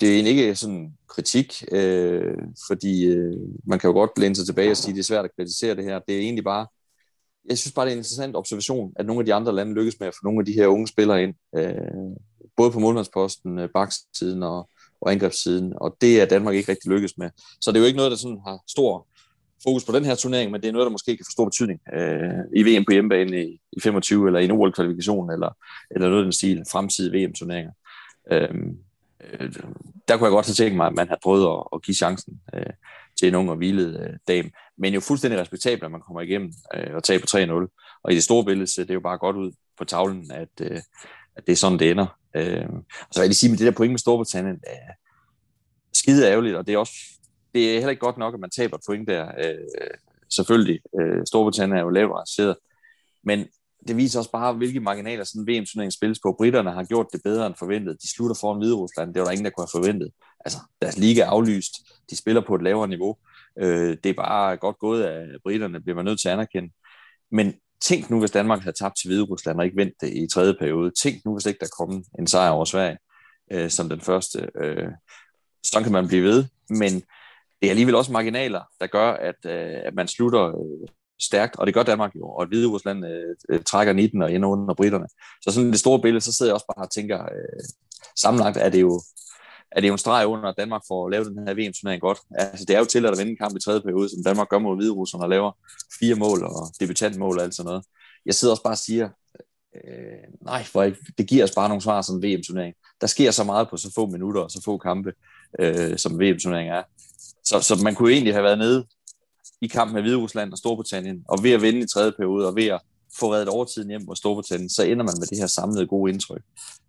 det 0.00 0.08
er 0.08 0.14
egentlig 0.14 0.30
ikke 0.30 0.56
sådan 0.56 0.92
kritik, 1.08 1.64
øh, 1.72 2.34
fordi 2.68 3.04
øh, 3.06 3.36
man 3.64 3.78
kan 3.78 3.88
jo 3.88 3.94
godt 3.94 4.18
læne 4.18 4.36
sig 4.36 4.46
tilbage 4.46 4.70
og 4.70 4.76
sige, 4.76 4.90
at 4.90 4.94
det 4.94 5.00
er 5.00 5.04
svært 5.04 5.24
at 5.24 5.36
kritisere 5.36 5.76
det 5.76 5.84
her. 5.84 5.98
Det 5.98 6.14
er 6.14 6.20
egentlig 6.20 6.44
bare, 6.44 6.66
jeg 7.48 7.58
synes 7.58 7.72
bare, 7.72 7.86
det 7.86 7.90
er 7.90 7.94
en 7.94 7.98
interessant 7.98 8.36
observation, 8.36 8.92
at 8.96 9.06
nogle 9.06 9.20
af 9.20 9.26
de 9.26 9.34
andre 9.34 9.54
lande 9.54 9.74
lykkes 9.74 10.00
med 10.00 10.08
at 10.08 10.14
få 10.14 10.20
nogle 10.24 10.40
af 10.40 10.46
de 10.46 10.52
her 10.52 10.66
unge 10.66 10.88
spillere 10.88 11.22
ind, 11.22 11.34
øh, 11.56 11.74
både 12.56 12.70
på 12.70 12.78
målmandsposten, 12.78 13.58
øh, 13.58 13.68
baksiden 13.74 14.42
og, 14.42 14.68
og 15.00 15.12
angrebssiden, 15.12 15.72
og 15.76 15.96
det 16.00 16.20
er 16.20 16.26
Danmark 16.26 16.54
ikke 16.54 16.72
rigtig 16.72 16.90
lykkes 16.90 17.18
med. 17.18 17.30
Så 17.60 17.70
det 17.70 17.76
er 17.76 17.80
jo 17.80 17.86
ikke 17.86 17.96
noget, 17.96 18.10
der 18.10 18.16
sådan 18.16 18.40
har 18.46 18.58
stor 18.68 19.06
fokus 19.62 19.84
på 19.84 19.92
den 19.92 20.04
her 20.04 20.14
turnering, 20.14 20.50
men 20.50 20.60
det 20.60 20.68
er 20.68 20.72
noget, 20.72 20.86
der 20.86 20.90
måske 20.90 21.16
kan 21.16 21.26
få 21.26 21.30
stor 21.32 21.44
betydning 21.44 21.80
øh, 21.94 22.40
i 22.56 22.62
VM 22.62 22.84
på 22.84 22.92
hjemmebane 22.92 23.44
i, 23.44 23.60
i 23.72 23.80
25, 23.80 24.26
eller 24.26 24.40
i 24.40 24.44
en 24.44 24.50
OL-kvalifikation, 24.50 25.30
eller, 25.32 25.56
eller 25.90 26.08
noget 26.08 26.20
af 26.20 26.24
den 26.24 26.32
stil, 26.32 26.62
fremtidige 26.70 27.26
VM-turneringer. 27.26 27.72
Øh, 28.32 28.48
øh, 29.20 29.52
der 30.08 30.16
kunne 30.16 30.26
jeg 30.26 30.32
godt 30.32 30.46
have 30.46 30.54
tænkt 30.54 30.76
mig, 30.76 30.86
at 30.86 30.94
man 30.94 31.08
havde 31.08 31.20
prøvet 31.22 31.56
at, 31.56 31.64
at 31.72 31.82
give 31.82 31.94
chancen 31.94 32.40
øh, 32.54 32.72
til 33.20 33.28
en 33.28 33.34
ung 33.34 33.50
og 33.50 33.56
hvilet 33.56 34.00
øh, 34.00 34.16
dame. 34.28 34.50
Men 34.78 34.94
jo 34.94 35.00
fuldstændig 35.00 35.40
respektabelt, 35.40 35.84
at 35.84 35.90
man 35.90 36.00
kommer 36.00 36.20
igennem 36.20 36.52
øh, 36.74 36.94
og 36.94 37.04
taber 37.04 37.20
på 37.20 37.66
3-0. 37.66 38.00
Og 38.02 38.12
i 38.12 38.14
det 38.14 38.22
store 38.22 38.44
billede 38.44 38.66
ser 38.66 38.84
det 38.84 38.94
jo 38.94 39.00
bare 39.00 39.18
godt 39.18 39.36
ud 39.36 39.52
på 39.78 39.84
tavlen, 39.84 40.30
at, 40.30 40.48
øh, 40.62 40.80
at 41.36 41.46
det 41.46 41.52
er 41.52 41.56
sådan, 41.56 41.78
det 41.78 41.90
ender. 41.90 42.06
Øh, 42.36 42.66
og 42.70 43.10
så 43.10 43.20
vil 43.20 43.22
jeg 43.22 43.28
lige 43.28 43.34
sige, 43.34 43.50
med 43.50 43.58
det 43.58 43.66
der 43.66 43.72
point 43.72 43.92
med 43.92 43.98
Storbritannien, 43.98 44.54
øh, 44.54 44.94
skide 45.92 46.28
ærgerligt, 46.28 46.56
og 46.56 46.66
det 46.66 46.74
er 46.74 46.78
også 46.78 46.94
det 47.54 47.70
er 47.70 47.74
heller 47.74 47.90
ikke 47.90 48.00
godt 48.00 48.18
nok, 48.18 48.34
at 48.34 48.40
man 48.40 48.50
taber 48.50 48.78
point 48.86 49.08
der. 49.08 49.32
Øh, 49.38 49.58
selvfølgelig, 50.28 50.80
øh, 51.00 51.26
Storbritannien 51.26 51.78
er 51.78 51.82
jo 51.82 51.88
lavt 51.88 52.12
rangeret, 52.12 52.56
men 53.24 53.46
det 53.88 53.96
viser 53.96 54.18
også 54.18 54.30
bare, 54.30 54.52
hvilke 54.52 54.80
marginaler 54.80 55.24
sådan 55.24 55.40
en 55.40 55.46
VM-turnering 55.46 55.92
spilles 55.92 56.18
på. 56.22 56.34
Britterne 56.38 56.70
har 56.70 56.84
gjort 56.84 57.06
det 57.12 57.20
bedre 57.24 57.46
end 57.46 57.54
forventet. 57.58 58.02
De 58.02 58.14
slutter 58.14 58.36
foran 58.40 58.58
Hvide 58.58 58.74
Rusland. 58.74 59.14
Det 59.14 59.20
var 59.20 59.26
der 59.26 59.32
ingen, 59.32 59.44
der 59.44 59.50
kunne 59.50 59.66
have 59.72 59.82
forventet. 59.82 60.10
Altså, 60.44 60.58
deres 60.82 60.98
liga 60.98 61.20
er 61.22 61.26
aflyst. 61.26 61.72
De 62.10 62.16
spiller 62.16 62.42
på 62.46 62.54
et 62.54 62.62
lavere 62.62 62.88
niveau. 62.88 63.16
Øh, 63.58 63.96
det 64.04 64.06
er 64.10 64.14
bare 64.14 64.56
godt 64.56 64.78
gået 64.78 65.02
af 65.02 65.26
britterne, 65.42 65.80
bliver 65.80 65.96
man 65.96 66.04
nødt 66.04 66.20
til 66.20 66.28
at 66.28 66.32
anerkende. 66.32 66.72
Men 67.30 67.54
tænk 67.80 68.10
nu, 68.10 68.18
hvis 68.18 68.30
Danmark 68.30 68.60
havde 68.60 68.76
tabt 68.76 68.94
til 69.00 69.08
Hvide 69.08 69.22
Rusland 69.22 69.58
og 69.58 69.64
ikke 69.64 69.76
vendt 69.76 69.94
det 70.00 70.08
i 70.16 70.26
tredje 70.32 70.54
periode. 70.60 70.90
Tænk 71.02 71.24
nu, 71.24 71.34
hvis 71.34 71.46
ikke 71.46 71.60
der 71.60 71.76
kom 71.78 72.04
en 72.18 72.26
sejr 72.26 72.50
over 72.50 72.64
Sverige 72.64 72.98
øh, 73.52 73.70
som 73.70 73.88
den 73.88 74.00
første. 74.00 74.48
Øh, 74.62 74.88
sådan 75.64 75.84
kan 75.84 75.92
man 75.92 76.08
blive 76.08 76.22
ved. 76.22 76.44
Men 76.68 76.92
det 77.60 77.66
er 77.66 77.70
alligevel 77.70 77.94
også 77.94 78.12
marginaler, 78.12 78.62
der 78.80 78.86
gør, 78.86 79.12
at, 79.12 79.46
øh, 79.46 79.80
at 79.84 79.94
man 79.94 80.08
slutter 80.08 80.46
øh, 80.48 80.88
stærkt, 81.20 81.56
og 81.56 81.66
det 81.66 81.74
gør 81.74 81.82
Danmark 81.82 82.14
jo, 82.16 82.28
og 82.28 82.46
Hvide 82.46 82.66
Rusland 82.68 83.06
øh, 83.06 83.36
øh, 83.48 83.62
trækker 83.62 83.92
19 83.92 84.22
og 84.22 84.32
ender 84.32 84.48
under 84.48 84.74
britterne. 84.74 85.06
Så 85.42 85.50
sådan 85.50 85.70
det 85.70 85.80
store 85.80 86.00
billede, 86.00 86.20
så 86.20 86.32
sidder 86.32 86.50
jeg 86.50 86.54
også 86.54 86.72
bare 86.76 86.86
og 86.86 86.90
tænker, 86.90 87.22
øh, 87.22 87.64
sammenlagt 88.16 88.56
er 88.56 88.68
det 88.68 88.80
jo 88.80 89.00
er 89.72 89.80
det 89.80 89.88
jo 89.88 89.92
en 89.92 89.98
streg 89.98 90.26
under, 90.26 90.48
at 90.48 90.54
Danmark 90.58 90.82
får 90.88 91.08
lavet 91.08 91.26
den 91.26 91.48
her 91.48 91.54
VM-turnering 91.54 92.00
godt. 92.00 92.18
Altså, 92.30 92.64
det 92.64 92.74
er 92.74 92.78
jo 92.78 92.84
til 92.84 93.06
at 93.06 93.18
vinde 93.18 93.30
en 93.30 93.36
kamp 93.36 93.56
i 93.56 93.60
tredje 93.60 93.80
periode, 93.80 94.08
som 94.08 94.24
Danmark 94.24 94.48
gør 94.48 94.58
mod 94.58 94.76
Hvide 94.76 94.92
Rusland 94.92 95.22
og 95.22 95.30
laver 95.30 95.52
fire 96.00 96.14
mål 96.14 96.44
og 96.44 96.72
debutantmål 96.80 97.38
og 97.38 97.44
alt 97.44 97.54
sådan 97.54 97.68
noget. 97.68 97.84
Jeg 98.26 98.34
sidder 98.34 98.52
også 98.52 98.62
bare 98.62 98.72
og 98.72 98.78
siger, 98.78 99.08
øh, 99.76 100.44
nej, 100.44 100.64
for 100.64 100.82
ikke, 100.82 100.98
det 101.18 101.28
giver 101.28 101.44
os 101.44 101.54
bare 101.54 101.68
nogle 101.68 101.82
svar 101.82 102.02
som 102.02 102.22
VM-turnering. 102.22 102.74
Der 103.00 103.06
sker 103.06 103.30
så 103.30 103.44
meget 103.44 103.68
på 103.70 103.76
så 103.76 103.92
få 103.94 104.06
minutter 104.06 104.40
og 104.40 104.50
så 104.50 104.62
få 104.64 104.78
kampe, 104.78 105.12
øh, 105.60 105.98
som 105.98 106.20
VM-turnering 106.20 106.70
er. 106.70 106.82
Så, 107.44 107.60
så 107.60 107.80
man 107.84 107.94
kunne 107.94 108.12
egentlig 108.12 108.34
have 108.34 108.44
været 108.44 108.58
nede 108.58 108.86
i 109.60 109.66
kampen 109.66 109.94
med 109.94 110.02
Hviderusland 110.02 110.52
og 110.52 110.58
Storbritannien, 110.58 111.24
og 111.28 111.42
ved 111.42 111.50
at 111.50 111.62
vinde 111.62 111.80
i 111.80 111.86
tredje 111.86 112.12
periode, 112.12 112.48
og 112.48 112.56
ved 112.56 112.66
at 112.66 112.80
få 113.18 113.32
reddet 113.32 113.48
overtiden 113.48 113.88
hjem 113.88 114.02
mod 114.06 114.16
Storbritannien, 114.16 114.70
så 114.70 114.82
ender 114.82 115.04
man 115.04 115.14
med 115.18 115.26
det 115.26 115.38
her 115.38 115.46
samlede 115.46 115.86
gode 115.86 116.12
indtryk. 116.12 116.42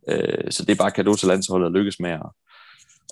Øh, 0.08 0.52
så 0.52 0.66
det 0.66 0.72
er 0.72 0.84
bare 0.84 0.92
kado 0.92 1.16
til 1.16 1.28
landsholdet 1.28 1.66
at 1.66 1.72
lykkes 1.72 2.00
med 2.00 2.10
at, 2.10 2.30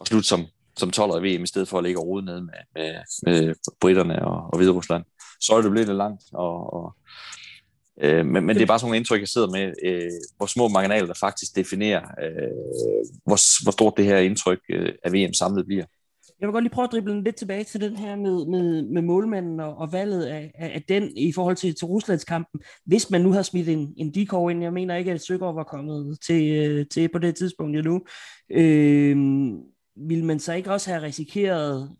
at 0.01 0.07
slutte 0.07 0.27
som, 0.27 0.45
som 0.77 0.91
12 0.91 1.25
i 1.25 1.37
VM, 1.37 1.43
i 1.43 1.47
stedet 1.47 1.67
for 1.67 1.77
at 1.77 1.83
ligge 1.83 1.99
og 1.99 2.23
ned 2.23 2.41
med, 2.41 2.53
med, 2.75 2.93
med 3.23 3.55
britterne 3.81 4.25
og, 4.25 4.49
og 4.51 4.57
Hviderusland. 4.57 5.03
Så 5.41 5.53
er 5.53 5.61
det 5.61 5.71
blevet 5.71 5.87
lidt 5.87 5.97
langt, 5.97 6.23
og, 6.33 6.73
og 6.73 6.95
Øh, 8.01 8.25
men, 8.25 8.45
men 8.45 8.55
det 8.55 8.61
er 8.61 8.65
bare 8.65 8.79
sådan 8.79 8.87
nogle 8.87 8.97
indtryk, 8.97 9.19
jeg 9.19 9.27
sidder 9.27 9.47
med, 9.47 9.73
øh, 9.83 10.11
hvor 10.37 10.45
små 10.45 10.67
marginaler, 10.67 11.07
der 11.07 11.13
faktisk 11.13 11.55
definerer, 11.55 12.01
øh, 12.01 12.51
hvor, 13.25 13.63
hvor 13.63 13.71
stort 13.71 13.93
det 13.97 14.05
her 14.05 14.17
indtryk 14.17 14.59
øh, 14.69 14.93
af 15.03 15.13
VM 15.13 15.33
samlet 15.33 15.65
bliver. 15.65 15.85
Jeg 16.39 16.47
vil 16.47 16.53
godt 16.53 16.63
lige 16.63 16.73
prøve 16.73 16.83
at 16.83 16.91
drible 16.91 17.23
lidt 17.23 17.35
tilbage 17.35 17.63
til 17.63 17.81
den 17.81 17.95
her 17.95 18.15
med, 18.15 18.45
med, 18.45 18.81
med 18.81 19.01
målmanden 19.01 19.59
og, 19.59 19.77
og 19.77 19.93
valget 19.93 20.25
af, 20.25 20.51
af, 20.55 20.71
af 20.75 20.83
den 20.89 21.17
i 21.17 21.31
forhold 21.31 21.55
til, 21.55 21.75
til 21.75 21.87
Ruslandskampen. 21.87 22.61
Hvis 22.85 23.09
man 23.11 23.21
nu 23.21 23.31
har 23.31 23.41
smidt 23.41 23.69
en, 23.69 23.93
en 23.97 24.13
decoy 24.13 24.51
ind, 24.51 24.63
jeg 24.63 24.73
mener 24.73 24.95
ikke, 24.95 25.11
at 25.11 25.21
Søgaard 25.21 25.55
var 25.55 25.63
kommet 25.63 26.17
til, 26.21 26.51
øh, 26.51 26.85
til 26.87 27.09
på 27.09 27.19
det 27.19 27.35
tidspunkt 27.35 27.77
endnu, 27.77 28.01
øh, 28.51 29.17
ville 29.95 30.25
man 30.25 30.39
så 30.39 30.53
ikke 30.53 30.71
også 30.71 30.89
have 30.91 31.03
risikeret 31.03 31.95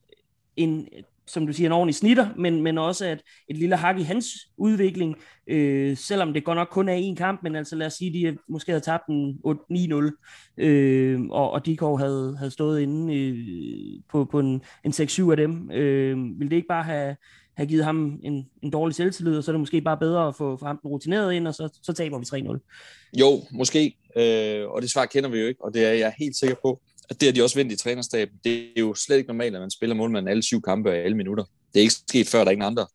en 0.56 0.88
som 1.30 1.48
du 1.48 1.54
siger, 1.54 1.68
en 1.68 1.74
ordentlig 1.74 1.96
snitter, 1.96 2.30
men, 2.38 2.62
men 2.62 2.78
også 2.78 3.06
at 3.06 3.22
et 3.48 3.58
lille 3.58 3.76
hak 3.76 4.00
i 4.00 4.04
hans 4.04 4.26
udvikling, 4.58 5.16
øh, 5.48 5.98
selvom 5.98 6.34
det 6.34 6.44
godt 6.44 6.56
nok 6.56 6.68
kun 6.72 6.90
er 6.90 6.94
en 6.94 7.16
kamp, 7.16 7.44
men 7.44 7.56
altså 7.56 7.76
lad 7.76 7.88
os 7.88 7.94
sige, 7.94 8.14
de 8.14 8.22
øh, 8.22 8.38
måske 8.50 8.72
havde 8.72 8.84
tabt 8.84 9.08
en 9.10 9.40
8-9-0, 9.46 10.56
øh, 10.58 11.22
og, 11.30 11.52
og 11.52 11.66
Dikov 11.66 12.00
havde, 12.00 12.36
havde 12.38 12.52
stået 12.52 12.82
inde 12.82 13.16
øh, 13.16 14.02
på, 14.12 14.26
på 14.26 14.40
en, 14.40 14.62
en 14.86 14.92
6-7 14.92 15.32
af 15.32 15.38
dem. 15.38 15.72
Øh, 15.72 16.18
ville 16.40 16.50
det 16.50 16.56
ikke 16.56 16.68
bare 16.68 16.84
have, 16.84 17.16
have 17.58 17.68
givet 17.68 17.86
ham 17.86 18.20
en, 18.24 18.46
en 18.64 18.72
dårlig 18.72 18.96
selvtillid, 18.96 19.38
og 19.38 19.44
så 19.44 19.52
er 19.52 19.54
det 19.54 19.60
måske 19.60 19.82
bare 19.82 19.98
bedre 19.98 20.28
at 20.28 20.36
få, 20.36 20.58
få 20.58 20.66
ham 20.66 20.80
den 20.84 20.92
rutineret 20.92 21.34
ind, 21.34 21.48
og 21.48 21.56
så, 21.56 21.80
så 21.84 21.94
taber 21.94 22.20
vi 22.20 22.26
3-0? 22.26 23.20
Jo, 23.20 23.42
måske, 23.52 23.96
øh, 24.16 24.70
og 24.70 24.82
det 24.82 24.92
svar 24.92 25.06
kender 25.06 25.30
vi 25.30 25.40
jo 25.40 25.48
ikke, 25.48 25.66
og 25.66 25.74
det 25.74 25.86
er 25.86 25.94
jeg 25.94 26.14
helt 26.20 26.36
sikker 26.36 26.56
på 26.62 26.82
at 27.10 27.20
det 27.20 27.28
har 27.28 27.34
de 27.34 27.44
også 27.44 27.56
vendt 27.56 27.72
i 27.72 27.76
trænerstaben. 27.76 28.36
Det 28.44 28.64
er 28.78 28.80
jo 28.80 28.94
slet 28.94 29.18
ikke 29.18 29.28
normalt, 29.28 29.56
at 29.56 29.62
man 29.62 29.72
spiller 29.72 29.96
målmanden 29.96 30.30
alle 30.30 30.44
syv 30.44 30.62
kampe 30.62 30.90
og 30.90 30.96
alle 30.96 31.18
minutter. 31.18 31.44
Det 31.74 31.80
er 31.80 31.82
ikke 31.82 31.94
sket 31.94 32.28
før, 32.28 32.40
der 32.40 32.46
er 32.46 32.52
ingen 32.52 32.66
andre. 32.66 32.88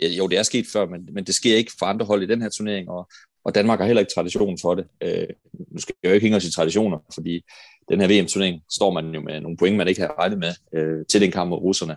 Jo, 0.00 0.26
det 0.26 0.38
er 0.38 0.42
sket 0.42 0.66
før, 0.72 0.86
men, 0.86 1.08
men 1.12 1.24
det 1.24 1.34
sker 1.34 1.56
ikke 1.56 1.72
for 1.78 1.86
andre 1.86 2.06
hold 2.06 2.22
i 2.22 2.26
den 2.26 2.42
her 2.42 2.48
turnering, 2.48 2.88
og, 2.88 3.08
og 3.44 3.54
Danmark 3.54 3.78
har 3.78 3.86
heller 3.86 4.00
ikke 4.00 4.12
tradition 4.14 4.58
for 4.58 4.74
det. 4.74 4.86
Øh, 5.00 5.26
nu 5.72 5.80
skal 5.80 5.94
jeg 6.02 6.08
jo 6.08 6.14
ikke 6.14 6.24
hænge 6.24 6.36
os 6.36 6.44
i 6.44 6.52
traditioner, 6.52 6.98
fordi 7.14 7.44
den 7.88 8.00
her 8.00 8.08
VM-turnering 8.08 8.62
står 8.70 8.90
man 8.90 9.14
jo 9.14 9.20
med 9.20 9.40
nogle 9.40 9.56
point, 9.56 9.76
man 9.76 9.88
ikke 9.88 10.00
har 10.00 10.14
regnet 10.18 10.38
med 10.38 10.52
øh, 10.74 11.06
til 11.10 11.20
den 11.20 11.30
kamp 11.30 11.48
mod 11.48 11.58
russerne. 11.58 11.96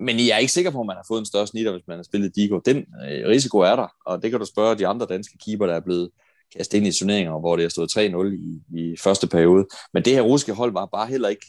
Men 0.00 0.18
jeg 0.18 0.34
er 0.34 0.38
ikke 0.38 0.52
sikker 0.52 0.70
på, 0.70 0.80
at 0.80 0.86
man 0.86 0.96
har 0.96 1.04
fået 1.08 1.18
en 1.18 1.26
større 1.26 1.46
snitter, 1.46 1.72
hvis 1.72 1.86
man 1.88 1.98
har 1.98 2.02
spillet 2.02 2.36
Digo. 2.36 2.60
Den 2.64 2.76
øh, 2.78 3.28
risiko 3.28 3.58
er 3.58 3.76
der, 3.76 3.88
og 4.06 4.22
det 4.22 4.30
kan 4.30 4.40
du 4.40 4.46
spørge 4.46 4.78
de 4.78 4.86
andre 4.86 5.06
danske 5.06 5.38
keeper, 5.44 5.66
der 5.66 5.74
er 5.74 5.80
blevet 5.80 6.10
kastet 6.56 6.78
ind 6.78 6.86
i 6.86 6.92
turneringer, 6.92 7.40
hvor 7.40 7.56
det 7.56 7.64
er 7.64 7.68
stået 7.68 7.98
3-0 7.98 8.26
i, 8.26 8.60
i 8.80 8.96
første 8.96 9.26
periode. 9.26 9.66
Men 9.94 10.04
det 10.04 10.12
her 10.12 10.22
russiske 10.22 10.52
hold 10.52 10.72
var 10.72 10.86
bare 10.86 11.06
heller 11.06 11.28
ikke 11.28 11.46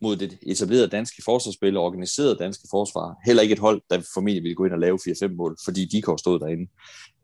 mod 0.00 0.16
det 0.16 0.38
etablerede 0.42 0.88
danske 0.88 1.22
forsvarsspil 1.24 1.76
og 1.76 1.84
organiserede 1.84 2.36
danske 2.36 2.68
forsvar. 2.70 3.16
Heller 3.26 3.42
ikke 3.42 3.52
et 3.52 3.58
hold, 3.58 3.82
der 3.90 4.02
formentlig 4.14 4.42
ville 4.42 4.54
gå 4.54 4.64
ind 4.64 4.72
og 4.72 4.78
lave 4.78 4.98
4-5 5.08 5.28
mål, 5.28 5.56
fordi 5.64 5.84
Dikov 5.84 6.18
stod 6.18 6.38
derinde. 6.38 6.70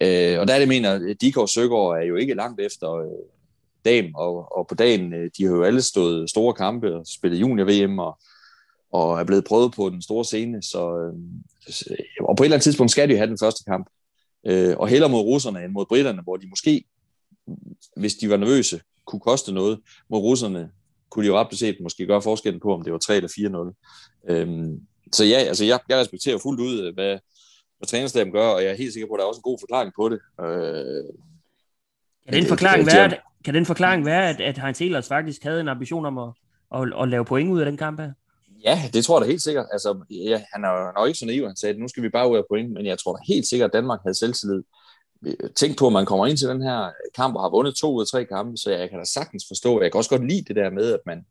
Øh, 0.01 0.41
og 0.41 0.49
der 0.49 0.55
er 0.55 0.59
det, 0.59 0.69
mener, 0.69 0.91
at 0.93 1.21
Dikov 1.21 1.49
Søgaard 1.49 1.97
er 1.97 2.05
jo 2.05 2.17
ikke 2.17 2.35
langt 2.35 2.61
efter 2.61 2.93
øh, 2.95 3.07
dagen, 3.85 4.13
og, 4.15 4.59
og 4.59 4.67
på 4.67 4.75
dagen, 4.75 5.15
øh, 5.15 5.31
de 5.39 5.45
har 5.45 5.51
jo 5.51 5.63
alle 5.63 5.83
stået 5.83 6.31
store 6.31 6.55
kampe 6.55 6.97
og 6.97 7.07
spillet 7.07 7.41
junior-VM, 7.41 7.99
og, 7.99 8.19
og 8.93 9.21
er 9.21 9.25
blevet 9.25 9.45
prøvet 9.45 9.73
på 9.73 9.91
den 9.91 10.03
store 10.03 10.25
scene, 10.25 10.57
øh, 10.57 10.63
så, 10.63 10.97
øh, 10.97 11.97
og 12.21 12.37
på 12.37 12.43
et 12.43 12.47
eller 12.47 12.57
andet 12.57 12.65
tidspunkt 12.65 12.93
skal 12.93 13.09
de 13.09 13.13
jo 13.13 13.19
have 13.19 13.31
den 13.31 13.39
første 13.43 13.65
kamp. 13.65 13.89
Øh, 14.47 14.77
og 14.77 14.89
heller 14.89 15.09
mod 15.09 15.21
russerne 15.21 15.65
end 15.65 15.73
mod 15.73 15.87
britterne, 15.87 16.23
hvor 16.23 16.37
de 16.37 16.49
måske, 16.49 16.85
hvis 17.97 18.15
de 18.15 18.31
var 18.31 18.37
nervøse, 18.37 18.81
kunne 19.05 19.21
koste 19.21 19.53
noget. 19.53 19.81
Mod 20.11 20.19
russerne 20.19 20.71
kunne 21.11 21.25
de 21.25 21.29
jo 21.29 21.39
ret 21.39 21.59
set 21.59 21.77
måske 21.81 22.07
gøre 22.07 22.23
forskellen 22.23 22.61
på, 22.61 22.75
om 22.75 22.83
det 22.83 22.93
var 22.93 22.99
3 22.99 23.17
eller 23.17 23.73
4-0. 24.29 24.33
Øhm, 24.33 24.81
så 25.13 25.25
ja, 25.25 25.37
altså 25.37 25.65
jeg, 25.65 25.81
jeg 25.89 25.99
respekterer 25.99 26.39
fuldt 26.39 26.61
ud, 26.61 26.93
hvad, 26.95 27.19
hvad 27.79 27.87
trænerstaben 27.87 28.33
gør, 28.33 28.47
og 28.47 28.63
jeg 28.63 28.71
er 28.71 28.77
helt 28.77 28.93
sikker 28.93 29.09
på, 29.09 29.15
at 29.15 29.19
der 29.19 29.25
er 29.25 29.29
også 29.29 29.39
en 29.39 29.51
god 29.51 29.59
forklaring 29.61 29.93
på 29.97 30.09
det. 30.09 30.21
Øh, 30.41 31.05
kan 32.25 32.35
den 32.35 32.47
forklaring 32.47 32.87
være, 32.87 33.05
at, 33.05 33.21
kan 33.45 33.55
den 33.55 33.67
forklaring 33.67 34.05
være, 34.05 34.29
at, 34.29 34.41
at 34.41 34.59
Heinz 34.59 34.81
Ehlers 34.81 35.09
faktisk 35.09 35.43
havde 35.43 35.61
en 35.61 35.69
ambition 35.69 36.07
om 36.07 36.19
at, 36.19 36.31
at, 36.75 37.03
at 37.03 37.09
lave 37.09 37.25
point 37.25 37.51
ud 37.51 37.61
af 37.61 37.67
den 37.67 37.77
kamp 37.77 38.01
her? 38.01 38.13
Ja, 38.65 38.91
det 38.93 39.05
tror 39.05 39.19
jeg 39.19 39.27
da 39.27 39.31
helt 39.31 39.43
sikkert. 39.43 39.67
Altså, 39.73 40.05
ja, 40.11 40.43
han 40.53 40.65
er 40.65 40.69
jo 40.69 40.93
nok 40.97 41.07
ikke 41.07 41.19
så 41.19 41.27
naiv, 41.27 41.47
han 41.47 41.57
sagde, 41.57 41.75
at 41.75 41.81
nu 41.81 41.89
skal 41.89 42.03
vi 42.03 42.09
bare 42.09 42.31
ud 42.31 42.37
af 42.37 42.43
point, 42.51 42.73
men 42.73 42.87
jeg 42.87 42.99
tror 42.99 43.13
da 43.13 43.23
helt 43.29 43.47
sikkert, 43.47 43.69
at 43.69 43.73
Danmark 43.73 44.01
havde 44.03 44.19
selvtillid. 44.19 44.63
Øh, 45.27 45.51
tænk 45.57 45.79
på, 45.79 45.87
at 45.87 45.93
man 45.93 46.07
kommer 46.07 46.27
ind 46.27 46.37
til 46.37 46.49
den 46.49 46.63
her 46.63 46.91
kamp 47.15 47.37
og 47.37 47.43
har 47.43 47.51
vundet 47.51 47.75
to 47.75 47.95
ud 47.95 48.01
af 48.01 48.07
tre 48.07 48.25
kampe, 48.25 48.57
så 48.57 48.71
jeg 48.71 48.91
kan 48.91 48.99
da 48.99 49.05
sagtens 49.05 49.45
forstå, 49.49 49.83
jeg 49.83 49.93
kan 49.93 49.99
også 49.99 50.11
godt 50.11 50.29
lide 50.29 50.45
det 50.49 50.57
der 50.57 50.71
med, 50.71 50.93
at 50.93 51.01
man 51.07 51.25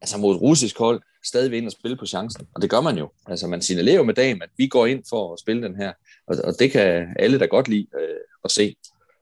altså 0.00 0.18
mod 0.18 0.34
et 0.34 0.40
russisk 0.40 0.78
hold 0.78 1.02
stadig 1.24 1.50
vil 1.50 1.58
ind 1.58 1.66
og 1.66 1.72
spille 1.72 1.96
på 1.96 2.06
chancen. 2.06 2.46
Og 2.54 2.62
det 2.62 2.70
gør 2.70 2.80
man 2.80 2.98
jo. 2.98 3.10
Altså 3.26 3.46
man 3.46 3.62
signalerer 3.62 3.96
jo 3.96 4.02
med 4.02 4.14
dagen, 4.14 4.42
at 4.42 4.50
vi 4.56 4.66
går 4.66 4.86
ind 4.86 5.02
for 5.08 5.32
at 5.32 5.38
spille 5.38 5.62
den 5.62 5.76
her. 5.76 5.92
Og, 6.26 6.36
og 6.44 6.54
det 6.58 6.70
kan 6.70 7.06
alle 7.18 7.38
da 7.38 7.44
godt 7.44 7.68
lide 7.68 7.86
øh, 8.00 8.16
at 8.44 8.50
se. 8.50 8.76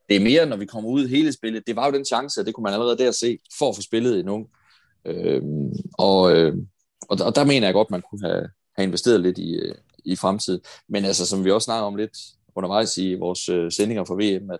Det 0.09 0.15
er 0.15 0.19
mere, 0.19 0.45
når 0.45 0.57
vi 0.57 0.65
kommer 0.65 0.89
ud 0.89 1.07
hele 1.07 1.33
spillet. 1.33 1.67
Det 1.67 1.75
var 1.75 1.85
jo 1.85 1.93
den 1.93 2.05
chance, 2.05 2.41
og 2.41 2.45
det 2.45 2.53
kunne 2.53 2.63
man 2.63 2.73
allerede 2.73 2.97
der 2.97 3.11
se, 3.11 3.39
for 3.59 3.69
at 3.69 3.75
få 3.75 3.81
spillet 3.81 4.19
endnu. 4.19 4.47
Øh, 5.05 5.41
og, 5.97 6.35
øh, 6.35 6.55
og, 7.09 7.17
og 7.21 7.35
der 7.35 7.43
mener 7.43 7.67
jeg 7.67 7.73
godt, 7.73 7.91
man 7.91 8.01
kunne 8.09 8.21
have, 8.21 8.49
have 8.75 8.83
investeret 8.83 9.21
lidt 9.21 9.37
i, 9.37 9.53
øh, 9.53 9.75
i 10.05 10.15
fremtiden. 10.15 10.61
Men 10.87 11.05
altså, 11.05 11.25
som 11.25 11.45
vi 11.45 11.51
også 11.51 11.65
snakker 11.65 11.85
om 11.85 11.95
lidt 11.95 12.17
undervejs 12.55 12.97
i 12.97 13.13
vores 13.13 13.49
øh, 13.49 13.71
sendinger 13.71 14.03
for 14.03 14.15
VM, 14.15 14.51
at 14.51 14.59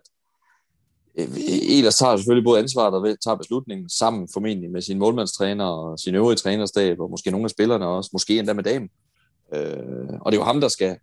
øh, 1.17 1.27
Ehlers 1.69 1.95
tager 1.95 2.17
selvfølgelig 2.17 2.43
både 2.43 2.59
ansvaret 2.59 2.93
og 2.93 3.19
tager 3.23 3.35
beslutningen 3.35 3.89
sammen 3.89 4.29
formentlig 4.33 4.71
med 4.71 4.81
sin 4.81 4.99
målmandstræner 4.99 5.65
og 5.65 5.99
sin 5.99 6.15
øvrige 6.15 6.37
trænerstab, 6.37 6.99
og 6.99 7.09
måske 7.09 7.31
nogle 7.31 7.45
af 7.45 7.49
spillerne 7.49 7.87
også, 7.87 8.09
måske 8.13 8.39
endda 8.39 8.53
med 8.53 8.63
damen. 8.63 8.89
Øh, 9.53 10.09
og 10.21 10.31
det 10.31 10.37
er 10.37 10.41
jo 10.41 10.45
ham, 10.45 10.61
der 10.61 10.67
skal 10.67 10.97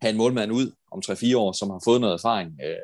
have 0.00 0.10
en 0.10 0.16
målmand 0.16 0.52
ud 0.52 0.72
om 0.90 1.02
3-4 1.06 1.36
år, 1.36 1.52
som 1.52 1.70
har 1.70 1.80
fået 1.84 2.00
noget 2.00 2.14
erfaring. 2.14 2.50
Øh, 2.64 2.76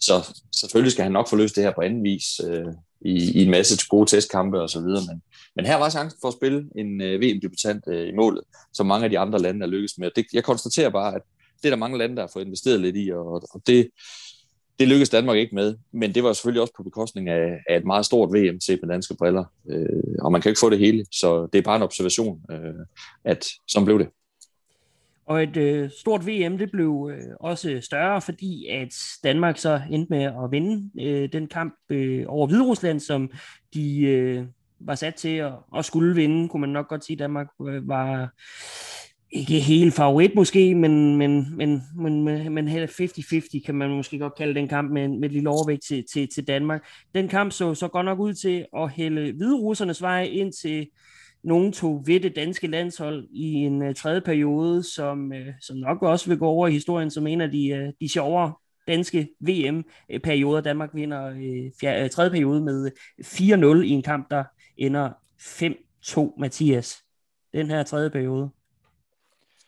så 0.00 0.42
selvfølgelig 0.54 0.92
skal 0.92 1.02
han 1.02 1.12
nok 1.12 1.28
få 1.28 1.36
løst 1.36 1.56
det 1.56 1.64
her 1.64 1.72
på 1.74 1.80
anden 1.80 2.04
vis 2.04 2.40
øh, 2.46 2.66
i, 3.04 3.40
i 3.40 3.44
en 3.44 3.50
masse 3.50 3.86
gode 3.88 4.10
testkampe 4.10 4.60
og 4.60 4.70
så 4.70 4.80
videre. 4.80 5.02
Men, 5.08 5.22
men 5.56 5.66
her 5.66 5.76
var 5.76 5.90
chancen 5.90 6.18
for 6.20 6.28
at 6.28 6.34
spille 6.34 6.68
en 6.76 7.00
øh, 7.00 7.20
VM-debutant 7.20 7.84
øh, 7.88 8.08
i 8.08 8.12
målet, 8.12 8.42
som 8.72 8.86
mange 8.86 9.04
af 9.04 9.10
de 9.10 9.18
andre 9.18 9.38
lande 9.38 9.66
er 9.66 9.70
lykkes 9.70 9.98
med. 9.98 10.10
Det, 10.16 10.26
jeg 10.32 10.44
konstaterer 10.44 10.90
bare, 10.90 11.14
at 11.14 11.22
det 11.62 11.68
er 11.68 11.70
der 11.70 11.76
mange 11.76 11.98
lande, 11.98 12.16
der 12.16 12.22
har 12.22 12.30
fået 12.32 12.44
investeret 12.44 12.80
lidt 12.80 12.96
i, 12.96 13.10
og, 13.10 13.26
og 13.26 13.62
det, 13.66 13.88
det 14.78 14.88
lykkedes 14.88 15.10
Danmark 15.10 15.36
ikke 15.36 15.54
med. 15.54 15.76
Men 15.92 16.14
det 16.14 16.24
var 16.24 16.32
selvfølgelig 16.32 16.60
også 16.60 16.74
på 16.76 16.82
bekostning 16.82 17.28
af, 17.28 17.58
af 17.68 17.76
et 17.76 17.84
meget 17.84 18.06
stort 18.06 18.32
VM 18.32 18.60
set 18.60 18.78
med 18.82 18.88
danske 18.90 19.14
briller. 19.14 19.44
Øh, 19.70 20.14
og 20.20 20.32
man 20.32 20.40
kan 20.40 20.50
ikke 20.50 20.60
få 20.60 20.70
det 20.70 20.78
hele, 20.78 21.04
så 21.10 21.48
det 21.52 21.58
er 21.58 21.62
bare 21.62 21.76
en 21.76 21.82
observation, 21.82 22.40
øh, 22.50 22.86
at 23.24 23.46
som 23.68 23.84
blev 23.84 23.98
det. 23.98 24.08
Og 25.32 25.42
et 25.42 25.56
øh, 25.56 25.90
stort 26.00 26.26
VM, 26.26 26.58
det 26.58 26.70
blev 26.70 27.10
øh, 27.12 27.34
også 27.40 27.78
større, 27.80 28.20
fordi 28.20 28.66
at 28.66 28.94
Danmark 29.24 29.58
så 29.58 29.80
endte 29.90 30.10
med 30.10 30.22
at 30.22 30.50
vinde 30.50 30.90
øh, 31.00 31.28
den 31.32 31.46
kamp 31.46 31.74
øh, 31.90 32.24
over 32.28 32.46
Hviderusland, 32.46 33.00
som 33.00 33.30
de 33.74 34.00
øh, 34.00 34.44
var 34.80 34.94
sat 34.94 35.14
til 35.14 35.36
at, 35.36 35.52
at 35.76 35.84
skulle 35.84 36.14
vinde, 36.14 36.48
kunne 36.48 36.60
man 36.60 36.70
nok 36.70 36.88
godt 36.88 37.04
sige. 37.04 37.16
Danmark 37.16 37.46
øh, 37.68 37.88
var 37.88 38.32
ikke 39.30 39.60
helt 39.60 39.94
favorit 39.94 40.34
måske, 40.34 40.74
men, 40.74 41.16
men, 41.16 41.56
men, 41.56 41.82
men, 41.96 42.24
men, 42.24 42.54
men 42.54 42.68
50-50 42.68 43.64
kan 43.66 43.74
man 43.74 43.90
måske 43.90 44.18
godt 44.18 44.34
kalde 44.34 44.54
den 44.54 44.68
kamp 44.68 44.90
med, 44.92 45.08
med 45.08 45.24
et 45.24 45.32
lille 45.32 45.50
overvægt 45.50 45.82
til, 45.82 46.04
til, 46.12 46.28
til 46.34 46.46
Danmark. 46.46 46.86
Den 47.14 47.28
kamp 47.28 47.52
så 47.52 47.74
så 47.74 47.88
godt 47.88 48.04
nok 48.04 48.18
ud 48.18 48.34
til 48.34 48.66
at 48.76 48.90
hælde 48.90 49.32
hviderussernes 49.32 50.02
vej 50.02 50.22
ind 50.22 50.52
til 50.52 50.86
nogen 51.44 51.72
tog 51.72 52.02
ved 52.06 52.20
det 52.20 52.36
danske 52.36 52.66
landshold 52.66 53.28
i 53.30 53.52
en 53.52 53.82
uh, 53.82 53.94
tredje 53.94 54.20
periode, 54.20 54.82
som, 54.82 55.32
uh, 55.32 55.46
som 55.60 55.76
nok 55.76 56.02
også 56.02 56.30
vil 56.30 56.38
gå 56.38 56.46
over 56.46 56.68
i 56.68 56.72
historien 56.72 57.10
som 57.10 57.26
en 57.26 57.40
af 57.40 57.50
de, 57.50 57.82
uh, 57.82 57.94
de 58.00 58.08
sjovere 58.08 58.52
danske 58.88 59.28
VM-perioder. 59.40 60.60
Danmark 60.60 60.90
vinder 60.94 61.30
uh, 61.30 61.72
fjerde, 61.80 62.04
uh, 62.04 62.10
tredje 62.10 62.30
periode 62.30 62.60
med 62.60 62.90
4-0 63.20 63.84
i 63.84 63.90
en 63.90 64.02
kamp, 64.02 64.30
der 64.30 64.44
ender 64.76 65.10
5-2, 65.40 66.40
Mathias. 66.40 67.02
Den 67.52 67.70
her 67.70 67.82
tredje 67.82 68.10
periode. 68.10 68.50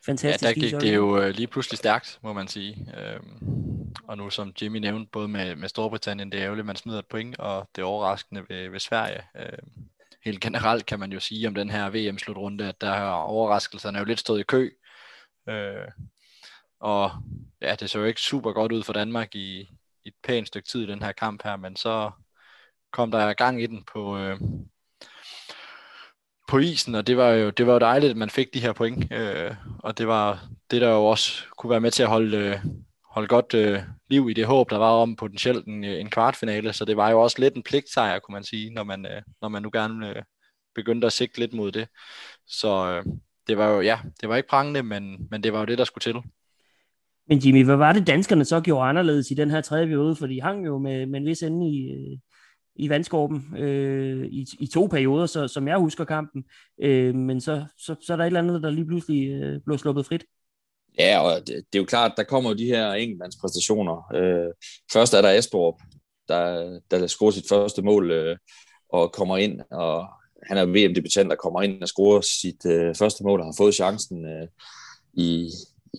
Fantastisk. 0.07 0.43
Ja, 0.43 0.49
der 0.49 0.55
gik 0.55 0.81
det 0.81 0.95
jo 0.95 1.19
uh, 1.19 1.29
lige 1.29 1.47
pludselig 1.47 1.79
stærkt, 1.79 2.19
må 2.23 2.33
man 2.33 2.49
sige. 2.49 2.89
Øhm, 3.01 3.95
og 4.07 4.17
nu 4.17 4.31
som 4.31 4.53
Jimmy 4.63 4.79
nævnte, 4.79 5.09
både 5.13 5.29
med, 5.29 5.57
med 5.57 5.69
Storbritannien, 5.69 6.33
det 6.33 6.41
er 6.41 6.45
ærgerligt, 6.45 6.67
man 6.67 6.77
smider 6.77 6.99
et 6.99 7.07
point, 7.07 7.39
og 7.39 7.69
det 7.77 7.83
er 7.83 7.87
overraskende 7.87 8.43
ved, 8.49 8.69
ved 8.69 8.81
Sverige. 8.81 9.21
Øhm, 9.37 9.89
helt 10.25 10.41
generelt 10.41 10.87
kan 10.87 11.01
man 11.01 11.13
jo 11.13 11.21
sige 11.21 11.49
om 11.49 11.55
den 11.55 11.71
her 11.71 11.91
VM-slutrunde, 11.91 12.69
at 12.69 12.81
der 12.81 12.95
har 12.95 13.13
overraskelserne 13.13 13.99
jo 13.99 14.05
lidt 14.05 14.21
stået 14.21 14.41
i 14.41 14.43
kø. 14.43 14.71
Øh, 15.49 15.89
og 16.81 17.11
ja, 17.63 17.75
det 17.75 17.91
så 17.91 17.99
jo 17.99 18.05
ikke 18.05 18.21
super 18.21 18.53
godt 18.53 18.73
ud 18.73 18.83
for 18.83 18.93
Danmark 18.93 19.35
i, 19.35 19.61
i 20.05 20.09
et 20.09 20.15
pænt 20.23 20.49
stykke 20.49 20.69
tid 20.69 20.83
i 20.83 20.87
den 20.87 21.03
her 21.03 21.13
kamp 21.13 21.43
her, 21.45 21.57
men 21.57 21.77
så 21.77 22.11
kom 22.93 23.11
der 23.11 23.33
gang 23.33 23.63
i 23.63 23.67
den 23.67 23.85
på, 23.93 24.19
øh, 24.19 24.41
på 26.49 26.59
isen, 26.59 26.95
og 26.95 27.07
det 27.07 27.17
var 27.17 27.29
jo 27.29 27.51
det 27.51 27.67
var 27.67 27.73
jo 27.73 27.79
dejligt, 27.79 28.11
at 28.11 28.17
man 28.17 28.31
fik 28.31 28.55
de 28.55 28.61
her 28.61 28.73
point, 28.73 29.13
øh, 29.13 29.55
og 29.79 29.99
det 29.99 30.09
var 30.09 30.49
det, 30.71 30.81
der 30.81 30.89
jo 30.89 31.05
også 31.05 31.45
kunne 31.57 31.71
være 31.71 31.81
med 31.81 31.91
til 31.91 32.03
at 32.03 32.09
holde, 32.09 32.37
øh, 32.37 32.65
holde 33.15 33.29
godt 33.29 33.55
øh, 33.55 33.81
liv 34.11 34.31
i 34.31 34.33
det 34.33 34.47
håb, 34.47 34.71
der 34.71 34.79
var 34.79 34.91
om 34.91 35.17
potentielt 35.17 35.67
en, 35.67 35.85
øh, 35.85 36.01
en 36.01 36.11
kvartfinale, 36.11 36.73
så 36.73 36.85
det 36.85 36.97
var 36.97 37.11
jo 37.11 37.21
også 37.21 37.37
lidt 37.41 37.55
en 37.55 37.63
pligtsejr, 37.63 38.19
kunne 38.19 38.33
man 38.33 38.45
sige, 38.45 38.71
når 38.71 38.85
man, 38.85 39.07
øh, 39.07 39.23
når 39.41 39.49
man 39.49 39.63
nu 39.63 39.71
gerne 39.73 40.09
øh, 40.09 40.23
begyndte 40.75 41.07
at 41.07 41.13
sigte 41.13 41.39
lidt 41.41 41.53
mod 41.53 41.73
det. 41.73 41.89
Så 42.47 42.91
øh, 42.91 43.05
det 43.49 43.59
var 43.59 43.69
jo, 43.69 43.81
ja, 43.81 43.99
det 44.21 44.29
var 44.29 44.37
ikke 44.37 44.49
prangende, 44.49 44.83
men, 44.83 45.29
men 45.31 45.43
det 45.43 45.53
var 45.53 45.59
jo 45.59 45.65
det, 45.65 45.79
der 45.79 45.85
skulle 45.85 46.03
til. 46.03 46.17
Men 47.29 47.39
Jimmy, 47.39 47.65
hvad 47.65 47.77
var 47.77 47.93
det 47.93 48.07
danskerne 48.07 48.45
så 48.45 48.61
gjorde 48.61 48.89
anderledes 48.89 49.31
i 49.31 49.35
den 49.35 49.51
her 49.51 49.61
tredje 49.61 49.87
periode? 49.87 50.17
For 50.17 50.27
de 50.27 50.43
hang 50.43 50.67
jo 50.67 50.79
med, 50.79 51.07
med 51.07 51.21
en 51.21 51.27
vis 51.27 51.43
ende 51.43 51.69
i, 51.69 51.91
øh, 51.93 52.19
i 52.77 52.89
vandskorben 52.89 53.59
øh, 53.59 54.27
i, 54.27 54.47
i 54.61 54.67
to 54.67 54.87
perioder, 54.87 55.27
så, 55.27 55.49
som 55.49 55.69
jeg 55.69 55.79
husker 55.79 56.05
kampen. 56.05 56.45
Øh, 56.83 57.15
men 57.15 57.41
så, 57.41 57.65
så, 57.79 57.95
så 58.07 58.13
er 58.13 58.17
der 58.17 58.25
et 58.25 58.27
eller 58.27 58.41
andet, 58.41 58.63
der 58.63 58.71
lige 58.71 58.87
pludselig 58.87 59.29
øh, 59.29 59.61
blev 59.67 59.79
sluppet 59.79 60.07
frit. 60.07 60.25
Ja, 60.99 61.19
og 61.21 61.41
det, 61.41 61.47
det 61.47 61.79
er 61.79 61.83
jo 61.83 61.85
klart, 61.85 62.13
der 62.17 62.23
kommer 62.23 62.51
jo 62.51 62.57
de 62.57 62.67
her 62.67 62.93
enkeltmandspræstationer. 62.93 64.15
Øh, 64.15 64.53
først 64.93 65.15
er 65.15 65.23
der 65.23 65.31
Esbjerg, 65.31 65.81
der, 66.29 66.79
der 66.91 67.07
scorer 67.07 67.31
sit 67.31 67.49
første 67.49 67.83
mål 67.83 68.11
øh, 68.11 68.37
og 68.89 69.13
kommer 69.13 69.37
ind, 69.37 69.61
og 69.71 70.07
han 70.47 70.59
er 70.59 70.67
VM-debutant, 70.67 71.31
der 71.31 71.37
kommer 71.37 71.63
ind 71.63 71.83
og 71.83 71.89
scorer 71.89 72.21
sit 72.21 72.67
øh, 72.67 72.95
første 72.95 73.25
mål 73.25 73.41
og 73.41 73.47
har 73.47 73.55
fået 73.57 73.75
chancen 73.75 74.27
øh, 74.27 74.49
i, 75.15 75.51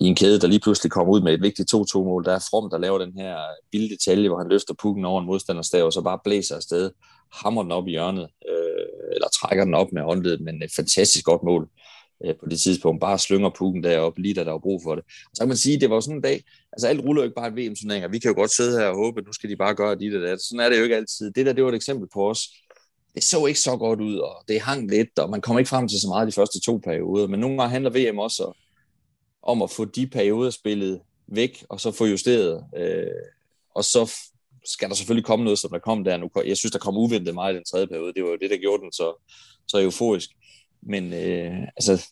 i 0.01 0.05
en 0.05 0.15
kæde, 0.15 0.39
der 0.39 0.47
lige 0.47 0.59
pludselig 0.59 0.91
kommer 0.91 1.13
ud 1.13 1.21
med 1.21 1.33
et 1.33 1.41
vigtigt 1.41 1.73
2-2-mål. 1.73 2.25
Der 2.25 2.33
er 2.33 2.47
From, 2.49 2.69
der 2.69 2.77
laver 2.77 2.97
den 2.97 3.13
her 3.17 3.37
vilde 3.71 3.89
detalje, 3.89 4.27
hvor 4.27 4.37
han 4.37 4.49
løfter 4.49 4.73
pukken 4.81 5.05
over 5.05 5.21
en 5.21 5.27
modstanderstav, 5.27 5.85
og 5.85 5.93
så 5.93 6.01
bare 6.01 6.19
blæser 6.23 6.55
afsted, 6.55 6.91
hammer 7.33 7.63
den 7.63 7.71
op 7.71 7.87
i 7.87 7.91
hjørnet, 7.91 8.27
øh, 8.49 9.13
eller 9.13 9.27
trækker 9.27 9.63
den 9.63 9.73
op 9.73 9.91
med 9.91 10.01
håndledet, 10.01 10.41
men 10.41 10.63
et 10.63 10.71
fantastisk 10.75 11.25
godt 11.25 11.43
mål 11.43 11.63
øh, 11.63 11.84
Øh, 12.25 12.35
på 12.35 12.45
det 12.49 12.59
tidspunkt. 12.59 13.01
Bare 13.01 13.19
slynger 13.19 13.49
pukken 13.57 13.83
deroppe, 13.83 14.21
lige 14.21 14.33
da 14.33 14.43
der 14.43 14.51
var 14.51 14.59
brug 14.59 14.81
for 14.83 14.95
det. 14.95 15.03
Så 15.33 15.39
kan 15.39 15.47
man 15.47 15.57
sige, 15.57 15.79
det 15.79 15.89
var 15.89 15.99
sådan 15.99 16.15
en 16.15 16.21
dag, 16.21 16.43
altså 16.71 16.87
alt 16.87 16.99
ruller 16.99 17.21
jo 17.21 17.23
ikke 17.23 17.35
bare 17.35 17.47
et 17.47 17.55
VM-turnering, 17.55 18.11
vi 18.11 18.19
kan 18.19 18.31
jo 18.31 18.35
godt 18.35 18.51
sidde 18.51 18.79
her 18.79 18.87
og 18.87 18.95
håbe, 18.95 19.19
at 19.19 19.25
nu 19.25 19.33
skal 19.33 19.49
de 19.49 19.55
bare 19.55 19.75
gøre 19.75 19.95
det 19.95 20.15
og 20.15 20.21
dat. 20.21 20.41
Sådan 20.41 20.59
er 20.59 20.69
det 20.69 20.77
jo 20.77 20.83
ikke 20.83 20.95
altid. 20.95 21.31
Det 21.31 21.45
der, 21.45 21.53
det 21.53 21.63
var 21.63 21.69
et 21.69 21.75
eksempel 21.75 22.07
på 22.13 22.29
os. 22.29 22.39
Det 23.15 23.23
så 23.23 23.45
ikke 23.45 23.59
så 23.59 23.77
godt 23.77 24.01
ud, 24.01 24.17
og 24.17 24.43
det 24.47 24.61
hang 24.61 24.91
lidt, 24.91 25.19
og 25.19 25.29
man 25.29 25.41
kom 25.41 25.57
ikke 25.57 25.69
frem 25.69 25.87
til 25.87 26.01
så 26.01 26.07
meget 26.07 26.27
de 26.27 26.31
første 26.31 26.61
to 26.61 26.77
perioder. 26.77 27.27
Men 27.27 27.39
nogle 27.39 27.57
gange 27.57 27.71
handler 27.71 28.11
VM 28.11 28.19
også 28.19 28.57
om 29.43 29.61
at 29.61 29.71
få 29.71 29.85
de 29.85 30.07
perioder 30.07 30.49
spillet 30.49 31.01
væk, 31.27 31.65
og 31.69 31.81
så 31.81 31.91
få 31.91 32.05
justeret. 32.05 32.63
Øh, 32.77 33.07
og 33.75 33.83
så 33.83 34.13
skal 34.65 34.89
der 34.89 34.95
selvfølgelig 34.95 35.25
komme 35.25 35.45
noget, 35.45 35.59
som 35.59 35.71
der 35.71 35.79
kom 35.79 36.03
der 36.03 36.17
nu. 36.17 36.29
Jeg 36.45 36.57
synes, 36.57 36.71
der 36.71 36.79
kom 36.79 36.97
uventet 36.97 37.33
meget 37.33 37.53
i 37.53 37.57
den 37.57 37.65
tredje 37.65 37.87
periode. 37.87 38.13
Det 38.13 38.23
var 38.23 38.29
jo 38.29 38.37
det, 38.41 38.49
der 38.49 38.57
gjorde 38.57 38.83
den 38.83 38.91
så, 38.91 39.29
så 39.67 39.81
euforisk. 39.81 40.29
Men 40.85 41.13
øh, 41.13 41.61
altså, 41.77 42.09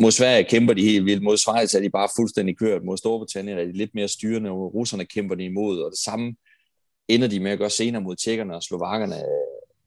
mod 0.00 0.10
Sverige 0.10 0.44
kæmper 0.44 0.74
de 0.74 0.82
helt 0.82 1.04
vildt. 1.04 1.22
Mod 1.22 1.36
Schweiz 1.36 1.74
er 1.74 1.80
de 1.80 1.90
bare 1.90 2.08
fuldstændig 2.16 2.58
kørt. 2.58 2.84
Mod 2.84 2.96
Storbritannien 2.96 3.58
er 3.58 3.64
de 3.64 3.72
lidt 3.72 3.94
mere 3.94 4.08
styrende, 4.08 4.50
og 4.50 4.74
russerne 4.74 5.04
kæmper 5.04 5.34
de 5.34 5.44
imod. 5.44 5.82
Og 5.82 5.90
det 5.90 5.98
samme 5.98 6.34
ender 7.08 7.28
de 7.28 7.40
med 7.40 7.50
at 7.50 7.58
gøre 7.58 7.70
senere 7.70 8.02
mod 8.02 8.16
tjekkerne 8.16 8.54
og 8.54 8.62
slovakkerne. 8.62 9.16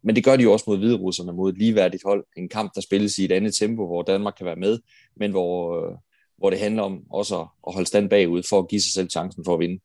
Men 0.03 0.15
det 0.15 0.23
gør 0.23 0.35
de 0.35 0.43
jo 0.43 0.53
også 0.53 0.65
mod 0.67 0.77
hviderusserne, 0.77 1.33
mod 1.33 1.51
et 1.51 1.57
ligeværdigt 1.57 2.03
hold. 2.05 2.25
En 2.37 2.49
kamp, 2.49 2.71
der 2.75 2.81
spilles 2.81 3.17
i 3.17 3.25
et 3.25 3.31
andet 3.31 3.55
tempo, 3.55 3.85
hvor 3.85 4.01
Danmark 4.01 4.33
kan 4.37 4.45
være 4.45 4.55
med, 4.55 4.79
men 5.15 5.31
hvor, 5.31 5.85
øh, 5.85 5.97
hvor 6.37 6.49
det 6.49 6.59
handler 6.59 6.83
om 6.83 7.03
også 7.09 7.47
at 7.67 7.73
holde 7.73 7.87
stand 7.87 8.09
bagud 8.09 8.43
for 8.49 8.59
at 8.59 8.67
give 8.67 8.81
sig 8.81 8.93
selv 8.93 9.09
chancen 9.09 9.45
for 9.45 9.53
at 9.53 9.59
vinde. 9.59 9.79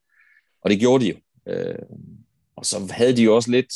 Og 0.62 0.70
det 0.70 0.80
gjorde 0.80 1.04
de 1.04 1.10
jo. 1.10 1.16
Øh, 1.52 1.78
og 2.56 2.66
så 2.66 2.76
havde 2.90 3.16
de 3.16 3.22
jo 3.22 3.36
også 3.36 3.50
lidt 3.50 3.72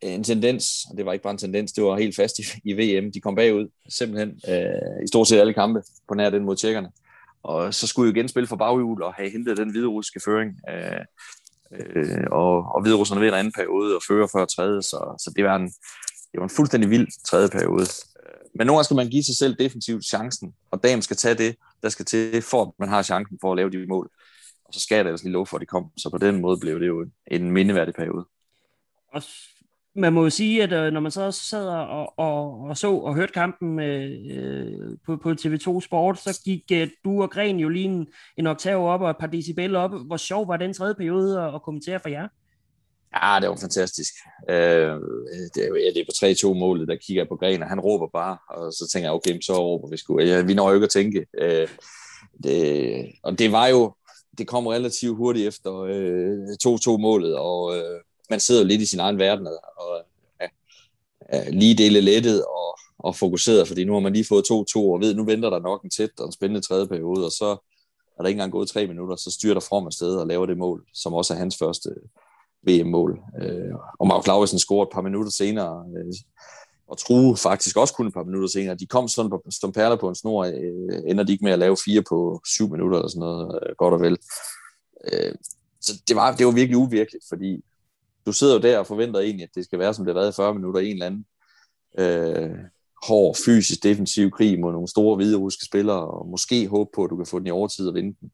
en 0.00 0.24
tendens, 0.24 0.86
og 0.90 0.96
det 0.96 1.06
var 1.06 1.12
ikke 1.12 1.22
bare 1.22 1.30
en 1.30 1.38
tendens, 1.38 1.72
det 1.72 1.84
var 1.84 1.98
helt 1.98 2.16
fast 2.16 2.38
i, 2.38 2.42
i 2.64 2.72
VM. 2.72 3.12
De 3.12 3.20
kom 3.20 3.34
bagud 3.34 3.68
simpelthen 3.88 4.40
øh, 4.48 5.04
i 5.04 5.08
stort 5.08 5.28
set 5.28 5.40
alle 5.40 5.54
kampe 5.54 5.82
på 6.08 6.14
nær 6.14 6.30
den 6.30 6.44
mod 6.44 6.56
tjekkerne. 6.56 6.90
Og 7.42 7.74
så 7.74 7.86
skulle 7.86 8.08
jo 8.08 8.14
igen 8.14 8.28
spille 8.28 8.46
for 8.46 8.56
baghjul 8.56 9.02
og 9.02 9.14
have 9.14 9.30
hentet 9.30 9.56
den 9.56 9.70
hviderussiske 9.70 10.20
føring. 10.24 10.60
Øh, 10.70 11.00
øh, 11.72 12.24
og, 12.30 12.74
og 12.74 12.82
hviderusserne 12.82 13.20
ved 13.20 13.28
en 13.28 13.34
anden 13.34 13.52
periode 13.52 13.96
og 13.96 14.02
fører 14.08 14.28
før 14.32 14.44
tredje, 14.44 14.82
så, 14.82 15.16
så 15.24 15.32
det 15.36 15.44
var 15.44 15.56
en, 15.56 15.66
det 16.32 16.38
var 16.38 16.44
en 16.44 16.56
fuldstændig 16.56 16.90
vild 16.90 17.08
tredje 17.24 17.48
periode. 17.48 17.86
Men 18.54 18.66
nogle 18.66 18.78
gange 18.78 18.84
skal 18.84 18.96
man 18.96 19.08
give 19.08 19.24
sig 19.24 19.36
selv 19.36 19.56
definitivt 19.58 20.04
chancen, 20.04 20.54
og 20.70 20.82
damen 20.84 21.02
skal 21.02 21.16
tage 21.16 21.34
det, 21.34 21.56
der 21.82 21.88
skal 21.88 22.04
til, 22.04 22.42
for 22.42 22.62
at 22.62 22.70
man 22.78 22.88
har 22.88 23.02
chancen 23.02 23.38
for 23.40 23.52
at 23.52 23.56
lave 23.56 23.70
de 23.70 23.86
mål. 23.86 24.10
Og 24.64 24.74
så 24.74 24.80
skal 24.80 24.96
jeg 24.96 25.04
da 25.04 25.10
altså 25.10 25.24
lige 25.24 25.32
lov 25.32 25.46
for, 25.46 25.56
at 25.56 25.60
de 25.60 25.66
kom. 25.66 25.90
Så 25.96 26.10
på 26.10 26.18
den 26.18 26.40
måde 26.40 26.58
blev 26.60 26.80
det 26.80 26.86
jo 26.86 27.06
en 27.26 27.50
mindeværdig 27.50 27.94
periode. 27.94 28.24
Også 29.12 29.28
man 29.98 30.12
må 30.12 30.22
jo 30.22 30.30
sige, 30.30 30.62
at 30.62 30.72
øh, 30.72 30.92
når 30.92 31.00
man 31.00 31.12
så 31.12 31.30
sad 31.30 31.68
og, 31.68 32.18
og, 32.18 32.60
og 32.60 32.76
så 32.76 32.92
og 32.92 33.14
hørte 33.14 33.32
kampen 33.32 33.80
øh, 33.80 34.10
øh 34.30 34.96
på, 35.06 35.16
på 35.16 35.30
TV2 35.30 35.80
Sport, 35.80 36.18
så 36.18 36.40
gik 36.44 36.62
øh, 36.72 36.88
du 37.04 37.22
og 37.22 37.30
Gren 37.30 37.58
jo 37.58 37.68
lige 37.68 37.84
en, 37.84 38.06
en 38.36 38.46
oktav 38.46 38.88
op 38.88 39.00
og 39.00 39.10
et 39.10 39.16
par 39.20 39.26
decibel 39.26 39.76
op. 39.76 39.90
Hvor 40.06 40.16
sjov 40.16 40.48
var 40.48 40.56
den 40.56 40.74
tredje 40.74 40.94
periode 40.94 41.42
at, 41.42 41.54
at 41.54 41.62
kommentere 41.62 42.00
for 42.00 42.08
jer? 42.08 42.28
Ja, 43.16 43.40
det 43.40 43.48
var 43.48 43.56
fantastisk. 43.56 44.12
Øh, 44.50 44.56
det, 45.54 45.62
ja, 45.84 45.90
det 45.94 46.00
er 46.00 46.44
på 46.44 46.48
3-2 46.52 46.58
målet, 46.58 46.88
der 46.88 46.96
kigger 46.96 47.22
jeg 47.22 47.28
på 47.28 47.36
Gren, 47.36 47.62
og 47.62 47.68
han 47.68 47.80
råber 47.80 48.06
bare, 48.12 48.36
og 48.50 48.72
så 48.72 48.90
tænker 48.92 49.08
jeg, 49.08 49.14
okay, 49.14 49.40
så 49.40 49.52
råber 49.52 49.88
vi 49.88 49.96
sgu. 49.96 50.20
Ja, 50.20 50.42
vi 50.42 50.54
når 50.54 50.68
jo 50.68 50.74
ikke 50.74 50.84
at 50.84 50.90
tænke. 50.90 51.26
Øh, 51.38 51.68
det, 52.42 53.06
og 53.22 53.38
det 53.38 53.52
var 53.52 53.66
jo, 53.66 53.94
det 54.38 54.46
kom 54.46 54.66
relativt 54.66 55.16
hurtigt 55.16 55.48
efter 55.48 55.80
øh, 55.80 56.94
2-2 56.94 56.96
målet, 56.96 57.36
og 57.36 57.76
øh, 57.76 58.00
man 58.30 58.40
sidder 58.40 58.64
lidt 58.64 58.82
i 58.82 58.86
sin 58.86 59.00
egen 59.00 59.18
verden, 59.18 59.46
og 59.46 59.62
og 59.76 60.04
ja, 60.40 61.48
lige 61.50 61.74
dele 61.74 62.00
lettet 62.00 62.44
og, 62.44 62.78
og 62.98 63.16
fokuseret, 63.16 63.68
fordi 63.68 63.84
nu 63.84 63.92
har 63.92 64.00
man 64.00 64.12
lige 64.12 64.24
fået 64.28 64.44
2-2, 64.50 64.76
og 64.76 65.00
ved, 65.00 65.14
nu 65.14 65.24
venter 65.24 65.50
der 65.50 65.58
nok 65.58 65.82
en 65.82 65.90
tæt 65.90 66.10
og 66.18 66.26
en 66.26 66.32
spændende 66.32 66.66
tredje 66.66 66.86
periode, 66.86 67.24
og 67.26 67.32
så 67.32 67.46
er 68.18 68.22
der 68.22 68.28
ikke 68.28 68.36
engang 68.36 68.52
gået 68.52 68.68
tre 68.68 68.86
minutter, 68.86 69.16
så 69.16 69.30
styrer 69.30 69.54
der 69.54 69.60
frem 69.60 69.86
afsted 69.86 70.16
og 70.16 70.26
laver 70.26 70.46
det 70.46 70.58
mål, 70.58 70.86
som 70.94 71.14
også 71.14 71.34
er 71.34 71.38
hans 71.38 71.56
første 71.56 71.90
øh, 71.90 72.06
VM-mål. 72.66 73.20
Øh, 73.42 73.74
og 73.98 74.06
Mark 74.06 74.26
Lauritsen 74.26 74.58
scorer 74.58 74.86
et 74.86 74.92
par 74.92 75.00
minutter 75.00 75.32
senere, 75.32 75.84
øh, 75.96 76.14
og 76.88 76.98
True 76.98 77.36
faktisk 77.36 77.76
også 77.76 77.94
kun 77.94 78.06
et 78.06 78.14
par 78.14 78.24
minutter 78.24 78.48
senere. 78.48 78.74
De 78.74 78.86
kom 78.86 79.08
sådan 79.08 79.30
på, 79.30 79.42
som 79.50 79.72
perler 79.72 79.96
på 79.96 80.08
en 80.08 80.14
snor, 80.14 80.44
øh, 80.44 81.10
ender 81.10 81.24
de 81.24 81.32
ikke 81.32 81.44
med 81.44 81.52
at 81.52 81.58
lave 81.58 81.76
fire 81.84 82.02
på 82.08 82.40
syv 82.46 82.70
minutter 82.70 82.98
eller 82.98 83.08
sådan 83.08 83.20
noget, 83.20 83.58
øh, 83.62 83.74
godt 83.76 83.94
og 83.94 84.00
vel. 84.00 84.18
Øh, 85.12 85.34
så 85.80 85.92
det 86.08 86.16
var, 86.16 86.36
det 86.36 86.46
var 86.46 86.52
virkelig 86.52 86.76
uvirkeligt, 86.76 87.24
fordi 87.28 87.64
du 88.28 88.32
sidder 88.32 88.54
jo 88.54 88.60
der 88.60 88.78
og 88.78 88.86
forventer 88.86 89.20
egentlig, 89.20 89.44
at 89.44 89.54
det 89.54 89.64
skal 89.64 89.78
være, 89.78 89.94
som 89.94 90.04
det 90.04 90.14
har 90.14 90.20
været 90.20 90.32
i 90.32 90.36
40 90.36 90.54
minutter, 90.54 90.80
en 90.80 90.92
eller 90.92 91.06
anden 91.06 91.24
øh, 91.98 92.58
hård, 93.06 93.36
fysisk, 93.44 93.82
defensiv 93.82 94.30
krig 94.30 94.60
mod 94.60 94.72
nogle 94.72 94.88
store 94.88 95.16
hvide 95.16 95.36
russiske 95.36 95.66
spillere, 95.66 96.06
og 96.06 96.28
måske 96.28 96.68
håbe 96.68 96.90
på, 96.94 97.04
at 97.04 97.10
du 97.10 97.16
kan 97.16 97.26
få 97.26 97.38
den 97.38 97.46
i 97.46 97.50
overtid 97.50 97.88
og 97.88 97.94
vinde 97.94 98.16
den. 98.20 98.30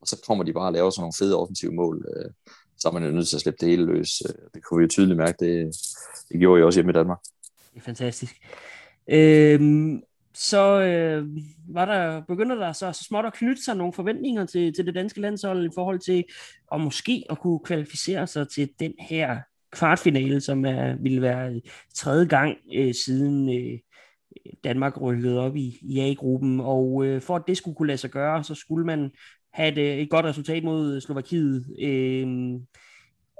Og 0.00 0.06
så 0.06 0.22
kommer 0.26 0.44
de 0.44 0.52
bare 0.52 0.66
og 0.66 0.72
laver 0.72 0.90
sådan 0.90 1.02
nogle 1.02 1.18
fede 1.18 1.36
offensive 1.36 1.72
mål. 1.72 2.06
Øh, 2.16 2.30
så 2.78 2.88
er 2.88 2.92
man 2.92 3.04
jo 3.04 3.10
nødt 3.10 3.28
til 3.28 3.36
at 3.36 3.40
slippe 3.40 3.58
det 3.60 3.68
hele 3.68 3.86
løs. 3.86 4.22
Øh, 4.28 4.34
det 4.54 4.64
kunne 4.64 4.78
vi 4.78 4.82
jo 4.82 4.88
tydeligt 4.88 5.16
mærke, 5.16 5.36
det, 5.44 5.76
det 6.28 6.40
gjorde 6.40 6.58
jeg 6.58 6.66
også 6.66 6.78
hjemme 6.78 6.92
i 6.92 6.98
Danmark. 7.00 7.18
Det 7.74 7.80
er 7.80 7.84
fantastisk. 7.84 8.34
Øhm, 9.08 10.02
så 10.38 10.80
øh, 10.80 11.28
var 11.68 11.84
der, 11.84 12.22
begynder 12.28 12.56
der 12.56 12.72
så, 12.72 12.92
så 12.92 13.04
småt 13.04 13.24
at 13.26 13.32
knytte 13.32 13.64
sig 13.64 13.76
nogle 13.76 13.92
forventninger 13.92 14.46
til, 14.46 14.74
til 14.74 14.86
det 14.86 14.94
danske 14.94 15.20
landshold 15.20 15.66
i 15.66 15.74
forhold 15.74 15.98
til 15.98 16.24
at 16.72 16.80
måske 16.80 17.24
at 17.30 17.38
kunne 17.38 17.58
kvalificere 17.58 18.26
sig 18.26 18.48
til 18.48 18.70
den 18.80 18.92
her 19.00 19.38
kvartfinale, 19.72 20.40
som 20.40 20.64
er, 20.64 20.96
ville 21.02 21.22
være 21.22 21.60
tredje 21.94 22.26
gang 22.26 22.56
øh, 22.74 22.94
siden 22.94 23.48
øh, 23.48 23.78
Danmark 24.64 25.00
rykkede 25.00 25.40
op 25.40 25.56
i, 25.56 25.78
i 25.82 26.00
A-gruppen, 26.00 26.60
og 26.60 27.06
øh, 27.06 27.22
for 27.22 27.36
at 27.36 27.42
det 27.46 27.56
skulle 27.56 27.74
kunne 27.74 27.88
lade 27.88 27.98
sig 27.98 28.10
gøre, 28.10 28.44
så 28.44 28.54
skulle 28.54 28.86
man 28.86 29.10
have 29.52 29.72
et, 29.72 29.78
øh, 29.78 29.98
et 29.98 30.10
godt 30.10 30.26
resultat 30.26 30.64
mod 30.64 30.94
øh, 30.94 31.02
Slovakiet. 31.02 31.66
Øh, 31.82 32.26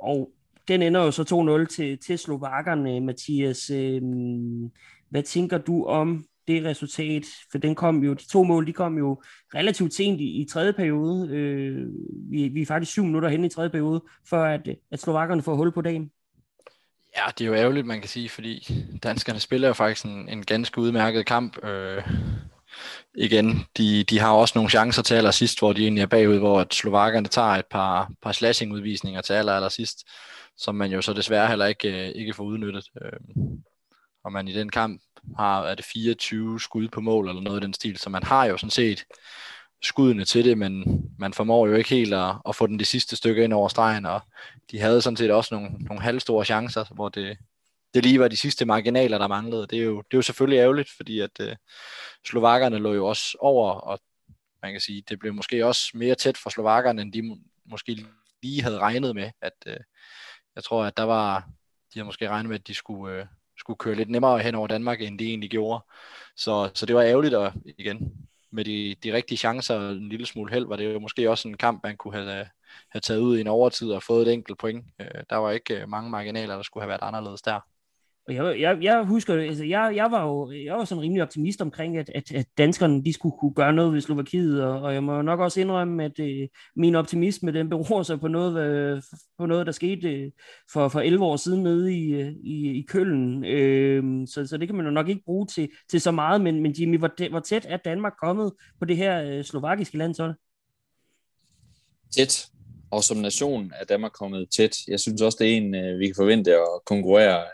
og 0.03 0.31
den 0.69 0.83
ender 0.83 1.05
jo 1.05 1.11
så 1.11 1.67
2-0 1.69 1.77
til, 1.77 1.99
til 1.99 2.19
slovakkerne, 2.19 3.01
Mathias. 3.01 3.71
Øh, 3.71 4.03
hvad 5.11 5.23
tænker 5.23 5.59
du 5.59 5.85
om 5.85 6.27
det 6.49 6.65
resultat? 6.65 7.25
For 7.51 7.59
den 7.59 7.75
kom 7.75 8.03
jo, 8.05 8.15
de 8.15 8.29
to 8.29 8.43
mål, 8.43 8.67
de 8.67 8.73
kom 8.73 8.99
jo 8.99 9.23
relativt 9.55 9.95
sent 9.95 10.21
i, 10.21 10.41
i 10.41 10.47
tredje 10.51 10.73
periode. 10.73 11.29
Øh, 11.31 11.87
vi, 12.31 12.49
vi 12.49 12.63
er 12.63 12.67
faktisk 12.67 12.93
syv 12.93 13.05
minutter 13.05 13.29
hen 13.29 13.45
i 13.45 13.49
tredje 13.49 13.71
periode, 13.71 14.05
før 14.31 14.45
at, 14.45 14.69
at 14.91 15.01
slovakkerne 15.01 15.43
får 15.43 15.55
hul 15.55 15.73
på 15.73 15.81
dagen. 15.81 16.11
Ja, 17.17 17.23
det 17.39 17.45
er 17.45 17.49
jo 17.49 17.55
ærgerligt, 17.55 17.87
man 17.87 18.01
kan 18.01 18.09
sige, 18.09 18.29
fordi 18.29 18.75
danskerne 19.03 19.41
spiller 19.41 19.69
jo 19.69 19.75
faktisk 19.75 20.07
en, 20.07 20.29
en 20.29 20.43
ganske 20.43 20.81
udmærket 20.81 21.27
kamp. 21.27 21.65
Øh, 21.65 22.03
igen, 23.15 23.67
de, 23.77 24.05
de 24.05 24.19
har 24.19 24.33
også 24.33 24.53
nogle 24.57 24.71
chancer 24.71 25.03
til 25.03 25.15
allersidst, 25.15 25.59
hvor 25.59 25.73
de 25.73 25.83
egentlig 25.83 26.03
er 26.03 26.07
bagud, 26.07 26.39
hvor 26.39 26.61
at 26.61 26.75
slovakkerne 26.75 27.29
tager 27.29 27.49
et 27.49 27.67
par, 27.71 28.13
par 28.23 28.33
slashing-udvisninger 28.33 29.21
til 29.21 29.33
aller, 29.33 29.53
allersidst, 29.53 30.09
som 30.57 30.75
man 30.75 30.91
jo 30.91 31.03
så 31.03 31.13
desværre 31.13 31.49
heller 31.49 31.67
ikke, 31.67 32.09
øh, 32.09 32.13
ikke 32.15 32.35
får 32.35 32.45
udnyttet. 32.45 32.89
Øh, 33.03 33.37
og 34.25 34.33
man 34.33 34.49
i 34.49 34.53
den 34.53 34.69
kamp 34.69 35.01
har, 35.37 35.63
er 35.63 35.75
det 35.75 35.85
24 35.85 36.61
skud 36.61 36.89
på 36.89 37.01
mål, 37.01 37.29
eller 37.29 37.43
noget 37.43 37.61
i 37.61 37.65
den 37.65 37.75
stil, 37.75 37.97
så 37.97 38.11
man 38.11 38.23
har 38.23 38.45
jo 38.45 38.57
sådan 38.57 38.71
set 38.71 39.05
skuddene 39.83 40.25
til 40.25 40.45
det, 40.45 40.59
men 40.59 41.03
man 41.19 41.33
formår 41.33 41.67
jo 41.67 41.75
ikke 41.75 41.91
helt 41.91 42.15
at, 42.15 42.35
at 42.49 42.57
få 42.57 42.67
den 42.67 42.79
det 42.79 42.87
sidste 42.87 43.17
stykke 43.17 43.45
ind 43.45 43.53
over 43.53 43.69
stregen, 43.69 44.07
og 44.07 44.21
de 44.71 44.81
havde 44.81 45.03
sådan 45.03 45.17
set 45.17 45.31
også 45.31 45.55
nogle, 45.55 45.71
nogle 45.71 46.03
halvstore 46.03 46.45
chancer, 46.45 46.85
hvor 46.95 47.09
det, 47.09 47.39
det 47.95 48.05
lige 48.05 48.21
var 48.21 48.29
de 48.29 48.37
sidste 48.37 48.65
marginaler, 48.65 49.19
der 49.19 49.29
manglede. 49.29 49.67
Det 49.67 49.79
er 49.79 49.85
jo, 49.85 49.97
det 49.97 50.15
er 50.15 50.19
jo 50.19 50.23
selvfølgelig 50.23 50.59
ærgerligt, 50.59 50.91
fordi 50.97 51.21
at 51.21 51.41
øh, 51.41 51.57
slovakkerne 52.27 52.79
lå 52.79 52.95
jo 52.95 53.07
også 53.07 53.37
over, 53.41 53.73
og 53.73 54.01
man 54.63 54.73
kan 54.73 54.81
sige, 54.81 55.05
det 55.09 55.19
blev 55.19 55.35
måske 55.35 55.67
også 55.67 55.91
mere 55.95 56.15
tæt 56.15 56.37
for 56.37 56.51
slovakkerne, 56.51 57.03
end 57.03 57.13
de 57.13 57.39
måske 57.67 58.07
lige 58.43 58.63
havde 58.63 58.79
regnet 58.79 59.15
med. 59.15 59.31
At, 59.41 59.53
øh, 59.67 59.77
jeg 60.55 60.65
tror, 60.65 60.85
at 60.85 60.97
der 60.97 61.03
var, 61.03 61.41
de 61.95 61.99
havde 61.99 62.07
måske 62.07 62.29
regnet 62.29 62.49
med, 62.49 62.59
at 62.59 62.67
de 62.67 62.75
skulle, 62.75 63.21
øh, 63.21 63.27
skulle 63.67 63.79
køre 63.79 63.95
lidt 63.95 64.11
nemmere 64.11 64.39
hen 64.39 64.55
over 64.55 64.67
Danmark, 64.67 65.03
end 65.03 65.19
de 65.19 65.25
egentlig 65.29 65.51
gjorde. 65.51 65.85
Så, 66.37 66.71
så 66.75 66.87
det 66.87 66.95
var 66.97 67.03
ærgerligt, 67.03 67.35
og 67.35 67.53
igen, 67.79 68.13
med 68.51 68.65
de, 68.65 68.95
de 69.03 69.13
rigtige 69.13 69.39
chancer 69.39 69.75
og 69.75 69.93
en 69.93 70.09
lille 70.09 70.27
smule 70.27 70.53
held, 70.53 70.67
var 70.67 70.77
det 70.77 70.95
jo 70.95 70.99
måske 70.99 71.31
også 71.31 71.49
en 71.49 71.57
kamp, 71.57 71.81
man 71.85 71.97
kunne 71.97 72.15
have, 72.15 72.47
have 72.89 73.01
taget 73.01 73.21
ud 73.21 73.39
i 73.39 73.41
en 73.41 73.47
overtid 73.47 73.91
og 73.91 74.03
fået 74.03 74.29
et 74.29 74.33
enkelt 74.33 74.59
point. 74.59 74.85
Øh, 75.01 75.23
der 75.31 75.37
var 75.37 75.51
ikke 75.51 75.81
øh, 75.81 75.89
mange 75.89 76.11
marginaler, 76.11 76.55
der 76.55 76.63
skulle 76.63 76.83
have 76.83 76.89
været 76.89 77.03
anderledes 77.03 77.43
der. 77.43 77.61
Og 78.29 78.35
jeg, 78.35 78.61
jeg, 78.61 78.79
jeg 78.83 79.05
husker, 79.05 79.35
altså 79.35 79.65
jeg, 79.65 79.93
jeg 79.97 80.11
var 80.11 80.25
jo 80.27 80.53
jeg 80.53 80.75
var 80.75 80.85
sådan 80.85 81.03
rimelig 81.03 81.23
optimist 81.23 81.63
omkring, 81.63 81.97
at, 81.97 82.11
at, 82.15 82.33
at 82.33 82.47
danskerne 82.59 83.05
de 83.05 83.13
skulle 83.13 83.37
kunne 83.41 83.55
gøre 83.55 83.73
noget 83.73 83.93
ved 83.93 84.01
Slovakiet, 84.01 84.63
og, 84.65 84.81
og 84.83 84.95
jeg 84.95 85.03
må 85.03 85.23
nok 85.23 85.41
også 85.41 85.61
indrømme, 85.61 86.05
at 86.05 86.19
øh, 86.19 86.49
min 86.77 86.95
optimisme 86.95 87.53
den 87.53 87.69
beror 87.69 88.03
sig 88.03 88.21
på 88.21 88.29
noget, 88.29 88.67
øh, 88.67 89.03
på 89.39 89.47
noget 89.47 89.67
der 89.67 89.73
skete 89.73 90.09
øh, 90.09 90.31
for, 90.73 90.89
for 90.89 91.01
11 91.01 91.25
år 91.25 91.37
siden 91.37 91.63
nede 91.63 91.95
i, 91.95 92.15
øh, 92.15 92.33
i, 92.45 92.79
i 92.79 92.87
Køllen. 92.89 93.45
Øh, 93.45 94.27
så, 94.27 94.47
så 94.47 94.57
det 94.57 94.69
kan 94.69 94.77
man 94.77 94.87
jo 94.87 94.93
nok 94.93 95.09
ikke 95.09 95.25
bruge 95.25 95.47
til, 95.47 95.69
til 95.91 96.01
så 96.01 96.11
meget, 96.11 96.41
men, 96.41 96.63
men 96.63 96.73
Jimmy, 96.73 96.99
hvor, 96.99 97.31
hvor 97.31 97.41
tæt 97.41 97.67
er 97.69 97.77
Danmark 97.77 98.13
kommet 98.23 98.53
på 98.79 98.85
det 98.85 98.97
her 98.97 99.23
øh, 99.23 99.45
slovakiske 99.45 99.99
landshold? 99.99 100.35
Tæt, 102.17 102.47
og 102.91 103.05
som 103.05 103.17
nation 103.17 103.73
er 103.81 103.85
Danmark 103.85 104.13
kommet 104.13 104.51
tæt. 104.51 104.77
Jeg 104.89 105.01
synes 105.01 105.23
også, 105.23 105.39
det 105.41 105.53
er 105.53 105.57
en, 105.57 105.75
øh, 105.75 105.99
vi 105.99 106.07
kan 106.07 106.15
forvente 106.17 106.55
at 106.55 106.81
konkurrere 106.87 107.45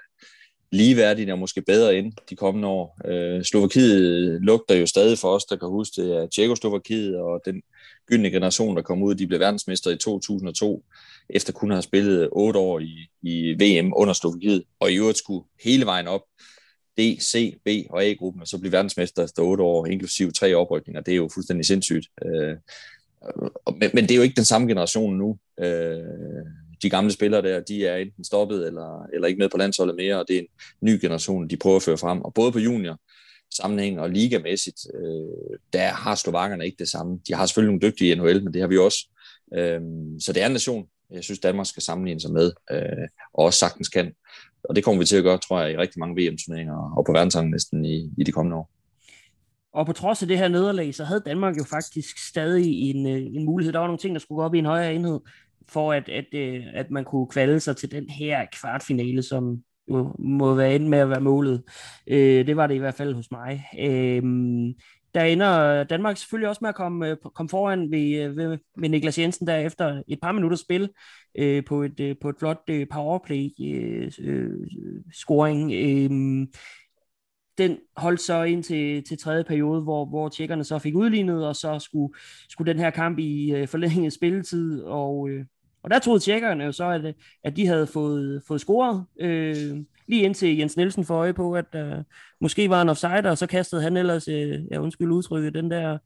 ligeværdigt 0.72 1.30
og 1.30 1.38
måske 1.38 1.62
bedre 1.62 1.96
ind 1.96 2.12
de 2.30 2.36
kommende 2.36 2.68
år. 2.68 2.98
Øh, 3.04 3.44
Slovakiet 3.44 4.38
lugter 4.42 4.74
jo 4.74 4.86
stadig 4.86 5.18
for 5.18 5.28
os, 5.28 5.44
der 5.44 5.56
kan 5.56 5.68
huske 5.68 6.02
det, 6.02 6.12
at 6.12 6.30
Tjekoslovakiet 6.30 7.16
og 7.16 7.40
den 7.44 7.62
gyldne 8.06 8.30
generation, 8.30 8.76
der 8.76 8.82
kom 8.82 9.02
ud, 9.02 9.14
de 9.14 9.26
blev 9.26 9.40
verdensmester 9.40 9.90
i 9.90 9.96
2002, 9.96 10.84
efter 11.30 11.52
kun 11.52 11.70
at 11.70 11.76
have 11.76 11.82
spillet 11.82 12.28
otte 12.32 12.58
år 12.58 12.78
i, 12.78 13.10
i 13.22 13.52
VM 13.52 13.92
under 13.96 14.14
Slovakiet, 14.14 14.62
og 14.80 14.92
i 14.92 14.96
øvrigt 14.96 15.18
skulle 15.18 15.44
hele 15.64 15.86
vejen 15.86 16.06
op 16.06 16.22
D, 16.98 17.00
C, 17.20 17.54
B 17.64 17.68
og 17.90 18.04
A-gruppen, 18.04 18.42
og 18.42 18.48
så 18.48 18.58
blive 18.58 18.72
verdensmester 18.72 19.24
efter 19.24 19.42
otte 19.42 19.62
år, 19.62 19.86
inklusive 19.86 20.30
tre 20.30 20.54
oprykninger. 20.54 21.00
Det 21.00 21.12
er 21.12 21.16
jo 21.16 21.30
fuldstændig 21.34 21.66
sindssygt. 21.66 22.06
Øh, 22.24 22.56
men, 23.80 23.90
men 23.94 24.04
det 24.04 24.10
er 24.10 24.16
jo 24.16 24.22
ikke 24.22 24.36
den 24.36 24.44
samme 24.44 24.68
generation 24.68 25.18
nu. 25.18 25.38
Øh, 25.60 26.02
de 26.82 26.90
gamle 26.90 27.12
spillere 27.12 27.42
der, 27.42 27.60
de 27.60 27.86
er 27.86 27.96
enten 27.96 28.24
stoppet 28.24 28.66
eller, 28.66 29.06
eller 29.12 29.28
ikke 29.28 29.38
med 29.38 29.48
på 29.48 29.56
landsholdet 29.56 29.96
mere, 29.96 30.18
og 30.18 30.24
det 30.28 30.36
er 30.36 30.40
en 30.40 30.48
ny 30.80 31.00
generation, 31.00 31.48
de 31.48 31.56
prøver 31.56 31.76
at 31.76 31.82
føre 31.82 31.98
frem. 31.98 32.22
Og 32.22 32.34
både 32.34 32.52
på 32.52 32.58
junior 32.58 32.98
sammenhæng 33.54 34.00
og 34.00 34.10
ligamæssigt, 34.10 34.86
øh, 34.94 35.58
der 35.72 35.88
har 35.88 36.14
slovakkerne 36.14 36.64
ikke 36.64 36.76
det 36.78 36.88
samme. 36.88 37.20
De 37.28 37.34
har 37.34 37.46
selvfølgelig 37.46 37.72
nogle 37.72 37.90
dygtige 37.90 38.12
i 38.12 38.14
NHL, 38.14 38.44
men 38.44 38.54
det 38.54 38.60
har 38.60 38.68
vi 38.68 38.78
også. 38.78 39.08
Øh, 39.54 39.80
så 40.20 40.32
det 40.32 40.42
er 40.42 40.46
en 40.46 40.52
nation, 40.52 40.86
jeg 41.10 41.24
synes, 41.24 41.38
Danmark 41.38 41.66
skal 41.66 41.82
sammenligne 41.82 42.20
sig 42.20 42.32
med, 42.32 42.52
øh, 42.70 43.08
og 43.34 43.44
også 43.44 43.58
sagtens 43.58 43.88
kan. 43.88 44.12
Og 44.64 44.76
det 44.76 44.84
kommer 44.84 44.98
vi 44.98 45.06
til 45.06 45.16
at 45.16 45.22
gøre, 45.22 45.38
tror 45.38 45.60
jeg, 45.60 45.72
i 45.72 45.76
rigtig 45.76 45.98
mange 46.00 46.22
VM-turneringer 46.22 46.94
og 46.96 47.06
på 47.06 47.12
verdenssangen 47.12 47.50
næsten 47.50 47.84
i, 47.84 48.10
i 48.18 48.24
de 48.24 48.32
kommende 48.32 48.56
år. 48.56 48.70
Og 49.74 49.86
på 49.86 49.92
trods 49.92 50.22
af 50.22 50.28
det 50.28 50.38
her 50.38 50.48
nederlag, 50.48 50.94
så 50.94 51.04
havde 51.04 51.22
Danmark 51.26 51.58
jo 51.58 51.64
faktisk 51.64 52.18
stadig 52.28 52.90
en, 52.90 53.06
øh, 53.06 53.22
en 53.34 53.44
mulighed. 53.44 53.72
Der 53.72 53.78
var 53.78 53.86
nogle 53.86 53.98
ting, 53.98 54.14
der 54.14 54.20
skulle 54.20 54.36
gå 54.36 54.42
op 54.42 54.54
i 54.54 54.58
en 54.58 54.66
højere 54.66 54.94
enhed 54.94 55.20
for 55.68 55.92
at, 55.92 56.08
at, 56.08 56.26
øh, 56.34 56.64
at 56.74 56.90
man 56.90 57.04
kunne 57.04 57.26
kvalde 57.26 57.60
sig 57.60 57.76
til 57.76 57.90
den 57.90 58.10
her 58.10 58.46
kvartfinale, 58.60 59.22
som 59.22 59.62
jo 59.90 60.14
må 60.18 60.54
være 60.54 60.74
ind 60.74 60.88
med 60.88 60.98
at 60.98 61.10
være 61.10 61.20
målet. 61.20 61.62
Øh, 62.06 62.46
det 62.46 62.56
var 62.56 62.66
det 62.66 62.74
i 62.74 62.78
hvert 62.78 62.94
fald 62.94 63.14
hos 63.14 63.30
mig. 63.30 63.64
Øh, 63.78 64.22
der 65.14 65.22
ender 65.22 65.84
Danmark 65.84 66.16
selvfølgelig 66.16 66.48
også 66.48 66.58
med 66.62 66.68
at 66.68 66.74
komme, 66.74 67.08
øh, 67.08 67.16
komme 67.34 67.48
foran 67.48 67.90
ved, 67.90 68.22
øh, 68.22 68.36
ved, 68.36 68.58
med 68.76 68.88
Niklas 68.88 69.18
Jensen 69.18 69.46
der 69.46 69.56
efter 69.56 70.02
et 70.08 70.20
par 70.22 70.32
minutter 70.32 70.56
spil 70.56 70.90
øh, 71.38 71.64
på, 71.64 71.82
et, 71.82 72.00
øh, 72.00 72.16
på 72.20 72.28
et 72.28 72.36
flot 72.38 72.62
øh, 72.68 72.86
powerplay 72.92 73.50
øh, 73.62 74.12
øh, 74.20 74.50
scoring. 75.12 75.72
Øh, 75.72 76.46
den 77.58 77.78
holdt 77.96 78.20
så 78.20 78.42
ind 78.42 78.62
til, 78.62 79.04
til 79.04 79.18
tredje 79.18 79.44
periode, 79.44 79.82
hvor, 79.82 80.04
hvor 80.04 80.28
tjekkerne 80.28 80.64
så 80.64 80.78
fik 80.78 80.94
udlignet, 80.94 81.46
og 81.46 81.56
så 81.56 81.78
skulle, 81.78 82.14
skulle 82.48 82.72
den 82.72 82.80
her 82.80 82.90
kamp 82.90 83.18
i 83.18 83.54
øh, 83.54 83.68
forlænget 83.68 84.12
spilletid, 84.12 84.82
og, 84.82 85.28
øh, 85.30 85.44
og 85.82 85.90
der 85.90 85.98
troede 85.98 86.20
tjekkerne 86.20 86.64
jo 86.64 86.72
så, 86.72 86.88
at, 86.88 87.14
at 87.44 87.56
de 87.56 87.66
havde 87.66 87.86
fået, 87.86 88.42
fået 88.48 88.60
scoret, 88.60 89.04
øh, 89.20 89.84
lige 90.06 90.22
indtil 90.22 90.58
Jens 90.58 90.76
Nielsen 90.76 91.04
får 91.04 91.16
øje 91.16 91.32
på, 91.32 91.54
at 91.54 91.74
øh, 91.74 91.98
måske 92.40 92.70
var 92.70 92.82
en 92.82 92.88
offside, 92.88 93.30
og 93.30 93.38
så 93.38 93.46
kastede 93.46 93.82
han 93.82 93.96
ellers, 93.96 94.28
øh, 94.28 94.60
ja 94.70 94.78
undskyld 94.78 95.10
udtrykket, 95.10 95.54
den 95.54 95.70
der, 95.70 95.98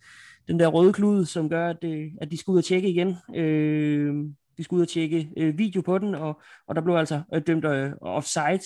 den 0.49 0.61
der 0.61 0.67
røde 0.67 0.93
klud, 0.93 1.25
som 1.25 1.49
gør, 1.49 1.69
at, 1.69 1.85
øh, 1.85 2.07
at 2.21 2.31
de 2.31 2.37
skulle 2.37 2.55
ud 2.55 2.59
og 2.59 2.65
tjekke 2.65 2.89
igen. 2.89 3.17
Øh, 3.37 4.15
de 4.59 4.65
skulle 4.65 4.79
ud 4.79 4.83
og 4.83 4.89
tjekke 4.89 5.31
øh, 5.37 5.59
video 5.59 5.81
på 5.81 5.99
den, 5.99 6.15
og, 6.15 6.41
og 6.67 6.75
der 6.75 6.81
blev 6.81 6.95
altså 6.95 7.23
øh, 7.35 7.43
dømt 7.47 7.65
øh, 7.65 7.93
offside. 8.01 8.61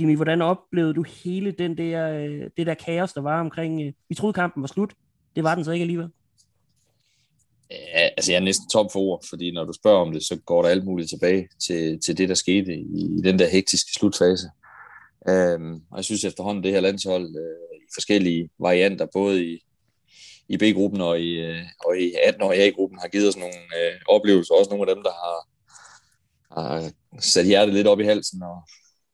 Jimmy, 0.00 0.16
hvordan 0.16 0.42
oplevede 0.42 0.94
du 0.94 1.04
hele 1.24 1.50
den 1.50 1.78
der, 1.78 2.10
øh, 2.10 2.50
det 2.56 2.66
der 2.66 2.74
kaos, 2.74 3.12
der 3.12 3.20
var 3.20 3.40
omkring, 3.40 3.82
øh, 3.82 3.92
vi 4.08 4.14
troede 4.14 4.32
kampen 4.32 4.62
var 4.62 4.66
slut, 4.66 4.94
det 5.36 5.44
var 5.44 5.54
den 5.54 5.64
så 5.64 5.70
ikke 5.70 5.82
alligevel? 5.82 6.08
Ja, 7.70 8.08
altså 8.16 8.32
jeg 8.32 8.38
er 8.38 8.44
næsten 8.44 8.68
tom 8.68 8.88
for 8.92 9.00
ord, 9.00 9.24
fordi 9.28 9.50
når 9.50 9.64
du 9.64 9.72
spørger 9.72 9.98
om 9.98 10.12
det, 10.12 10.22
så 10.22 10.36
går 10.46 10.62
der 10.62 10.68
alt 10.68 10.84
muligt 10.84 11.08
tilbage 11.08 11.48
til, 11.66 12.00
til 12.00 12.18
det, 12.18 12.28
der 12.28 12.34
skete 12.34 12.74
i, 12.74 13.18
i 13.18 13.20
den 13.24 13.38
der 13.38 13.48
hektiske 13.48 13.92
slutfase. 13.92 14.50
Um, 15.30 15.82
og 15.90 15.96
jeg 15.96 16.04
synes 16.04 16.24
efterhånden, 16.24 16.64
det 16.64 16.72
her 16.72 16.80
landshold 16.80 17.24
uh, 17.24 17.76
i 17.76 17.86
forskellige 17.94 18.50
varianter, 18.58 19.06
både 19.12 19.44
i, 19.44 19.58
i 20.48 20.56
B-gruppen 20.56 21.00
og 21.00 21.20
i, 21.20 21.50
uh, 21.50 21.62
og 21.86 21.98
i 21.98 22.14
18 22.26 22.42
og 22.42 22.56
A-gruppen, 22.56 22.98
har 22.98 23.08
givet 23.08 23.28
os 23.28 23.36
nogle 23.36 23.54
uh, 23.54 24.14
oplevelser, 24.14 24.54
også 24.54 24.70
nogle 24.70 24.90
af 24.90 24.94
dem, 24.94 25.04
der 25.04 25.10
har, 25.10 25.38
har 26.60 26.92
sat 27.20 27.46
hjertet 27.46 27.74
lidt 27.74 27.86
op 27.86 28.00
i 28.00 28.04
halsen 28.04 28.42
og 28.42 28.62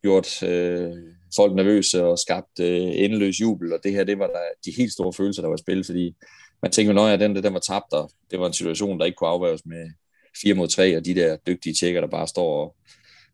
gjort 0.03 0.43
uh, 0.43 0.99
folk 1.37 1.55
nervøse 1.55 2.05
og 2.05 2.19
skabt 2.19 2.59
uh, 2.61 2.67
endeløs 3.05 3.41
jubel, 3.41 3.73
og 3.73 3.79
det 3.85 3.93
her, 3.93 4.05
det 4.05 4.19
var 4.19 4.27
der 4.27 4.45
de 4.65 4.77
helt 4.77 4.93
store 4.93 5.13
følelser, 5.13 5.43
der 5.43 5.49
var 5.49 5.57
spil, 5.57 5.85
fordi 5.85 6.15
man 6.63 6.73
tænker, 6.73 7.03
at 7.03 7.21
den, 7.21 7.37
den 7.37 7.55
var 7.55 7.61
tabt, 7.61 7.93
og 7.93 8.11
det 8.31 8.41
var 8.41 8.47
en 8.47 8.53
situation, 8.53 8.99
der 8.99 9.05
ikke 9.05 9.17
kunne 9.17 9.31
afværges 9.31 9.67
med 9.67 9.91
4 10.43 10.55
mod 10.55 10.69
3, 10.69 10.97
og 10.97 11.05
de 11.05 11.15
der 11.15 11.37
dygtige 11.37 11.75
tjekker, 11.75 12.01
der 12.01 12.09
bare 12.09 12.29
står 12.29 12.65
og, 12.65 12.77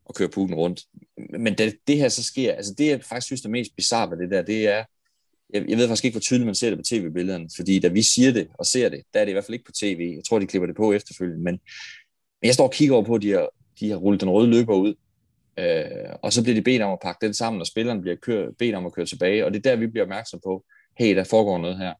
og 0.05 0.15
kører 0.15 0.29
puden 0.29 0.55
rundt. 0.55 0.81
Men 1.39 1.57
det, 1.57 1.75
det 1.87 1.97
her 1.97 2.09
så 2.09 2.23
sker, 2.23 2.53
altså 2.53 2.73
det 2.77 2.87
jeg 2.87 3.03
faktisk 3.03 3.25
synes 3.25 3.45
er 3.45 3.49
mest 3.49 3.75
bizarre 3.75 4.11
ved 4.11 4.17
det 4.17 4.31
der, 4.31 4.41
det 4.41 4.67
er, 4.67 4.83
jeg, 5.53 5.69
jeg 5.69 5.77
ved 5.77 5.87
faktisk 5.87 6.05
ikke, 6.05 6.15
hvor 6.15 6.21
tydeligt 6.21 6.45
man 6.45 6.55
ser 6.55 6.69
det 6.69 6.79
på 6.79 6.83
tv-billederne, 6.83 7.49
fordi 7.55 7.79
da 7.79 7.87
vi 7.87 8.01
siger 8.01 8.31
det 8.31 8.47
og 8.59 8.65
ser 8.65 8.89
det, 8.89 9.01
der 9.13 9.19
er 9.19 9.25
det 9.25 9.31
i 9.31 9.33
hvert 9.33 9.45
fald 9.45 9.53
ikke 9.53 9.65
på 9.65 9.71
tv. 9.71 10.13
Jeg 10.15 10.23
tror, 10.29 10.39
de 10.39 10.47
klipper 10.47 10.67
det 10.67 10.75
på 10.75 10.93
efterfølgende, 10.93 11.43
men, 11.43 11.59
men 12.41 12.47
jeg 12.47 12.53
står 12.53 12.63
og 12.63 12.71
kigger 12.71 12.95
over 12.95 13.05
på, 13.05 13.15
at 13.15 13.21
de 13.21 13.31
har, 13.31 13.49
de 13.79 13.89
har 13.89 13.97
rullet 13.97 14.21
den 14.21 14.29
røde 14.29 14.49
løber 14.49 14.75
ud, 14.75 14.93
øh, 15.59 16.15
og 16.21 16.33
så 16.33 16.43
bliver 16.43 16.55
de 16.55 16.61
bedt 16.61 16.81
om 16.81 16.91
at 16.91 16.99
pakke 17.01 17.25
den 17.25 17.33
sammen, 17.33 17.61
og 17.61 17.67
spilleren 17.67 18.01
bliver 18.01 18.15
kør, 18.15 18.51
bedt 18.59 18.75
om 18.75 18.85
at 18.85 18.93
køre 18.93 19.05
tilbage, 19.05 19.45
og 19.45 19.51
det 19.53 19.65
er 19.65 19.69
der, 19.69 19.75
vi 19.75 19.87
bliver 19.87 20.03
opmærksom 20.03 20.39
på, 20.43 20.65
hey, 20.99 21.15
der 21.15 21.23
foregår 21.23 21.57
noget 21.57 21.77
her. 21.77 21.93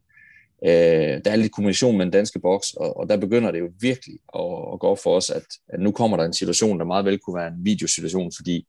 Øh, 0.66 1.22
der 1.26 1.32
er 1.32 1.36
lidt 1.36 1.52
kommunikation 1.52 1.98
med 1.98 2.06
den 2.06 2.12
danske 2.12 2.40
boks, 2.40 2.74
og, 2.74 2.98
og 2.98 3.10
der 3.10 3.18
begynder 3.18 3.52
det 3.52 3.60
jo 3.60 3.70
virkelig 3.80 4.20
at, 4.36 4.74
at 4.74 4.80
gå 4.80 4.88
op 4.88 5.00
for 5.00 5.16
os, 5.16 5.30
at, 5.30 5.46
at 5.68 5.80
nu 5.80 5.92
kommer 5.92 6.18
der 6.18 6.24
en 6.24 6.34
situation, 6.34 6.80
der 6.80 6.86
meget 6.86 7.06
vel 7.06 7.20
kunne 7.20 7.36
være 7.36 7.48
en 7.48 7.66
videosituation, 7.66 8.32
fordi 8.36 8.68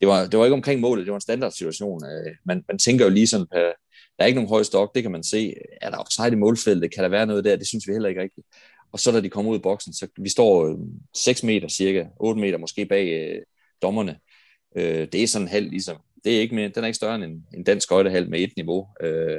det 0.00 0.08
var, 0.08 0.26
det 0.26 0.38
var 0.38 0.44
ikke 0.44 0.54
omkring 0.54 0.80
målet, 0.80 1.06
det 1.06 1.10
var 1.10 1.16
en 1.16 1.20
standardsituation. 1.20 2.04
Øh, 2.04 2.34
man, 2.44 2.64
man 2.68 2.78
tænker 2.78 3.04
jo 3.04 3.10
lige 3.10 3.26
sådan 3.26 3.46
at 3.52 3.72
Der 4.18 4.24
er 4.24 4.26
ikke 4.26 4.36
nogen 4.36 4.48
høj 4.48 4.62
stok, 4.62 4.94
det 4.94 5.02
kan 5.02 5.12
man 5.12 5.22
se. 5.22 5.54
Er 5.80 5.90
der 5.90 5.96
offside 5.96 6.32
i 6.32 6.34
målfeltet? 6.34 6.94
Kan 6.94 7.02
der 7.02 7.08
være 7.08 7.26
noget 7.26 7.44
der? 7.44 7.56
Det 7.56 7.68
synes 7.68 7.88
vi 7.88 7.92
heller 7.92 8.08
ikke 8.08 8.22
rigtigt. 8.22 8.46
Og 8.92 8.98
så 8.98 9.12
da 9.12 9.20
de 9.20 9.30
kommer 9.30 9.50
ud 9.50 9.58
i 9.58 9.62
boksen, 9.62 9.92
så 9.92 10.06
vi 10.18 10.28
står 10.28 10.66
øh, 10.66 10.78
6 11.16 11.42
meter 11.42 11.68
cirka, 11.68 12.04
8 12.20 12.40
meter 12.40 12.58
måske 12.58 12.86
bag 12.86 13.08
øh, 13.08 13.42
dommerne. 13.82 14.18
Øh, 14.76 15.08
det 15.12 15.22
er 15.22 15.26
sådan 15.26 15.48
halvt 15.48 15.70
ligesom, 15.70 15.96
det 16.24 16.36
er 16.36 16.40
ikke 16.40 16.54
mere, 16.54 16.68
den 16.68 16.84
er 16.84 16.86
ikke 16.86 16.96
større 16.96 17.14
end 17.14 17.24
en, 17.24 17.46
en 17.54 17.64
dansk 17.64 17.84
skøjtehal 17.84 18.30
med 18.30 18.40
et 18.40 18.52
niveau, 18.56 18.88
øh, 19.00 19.36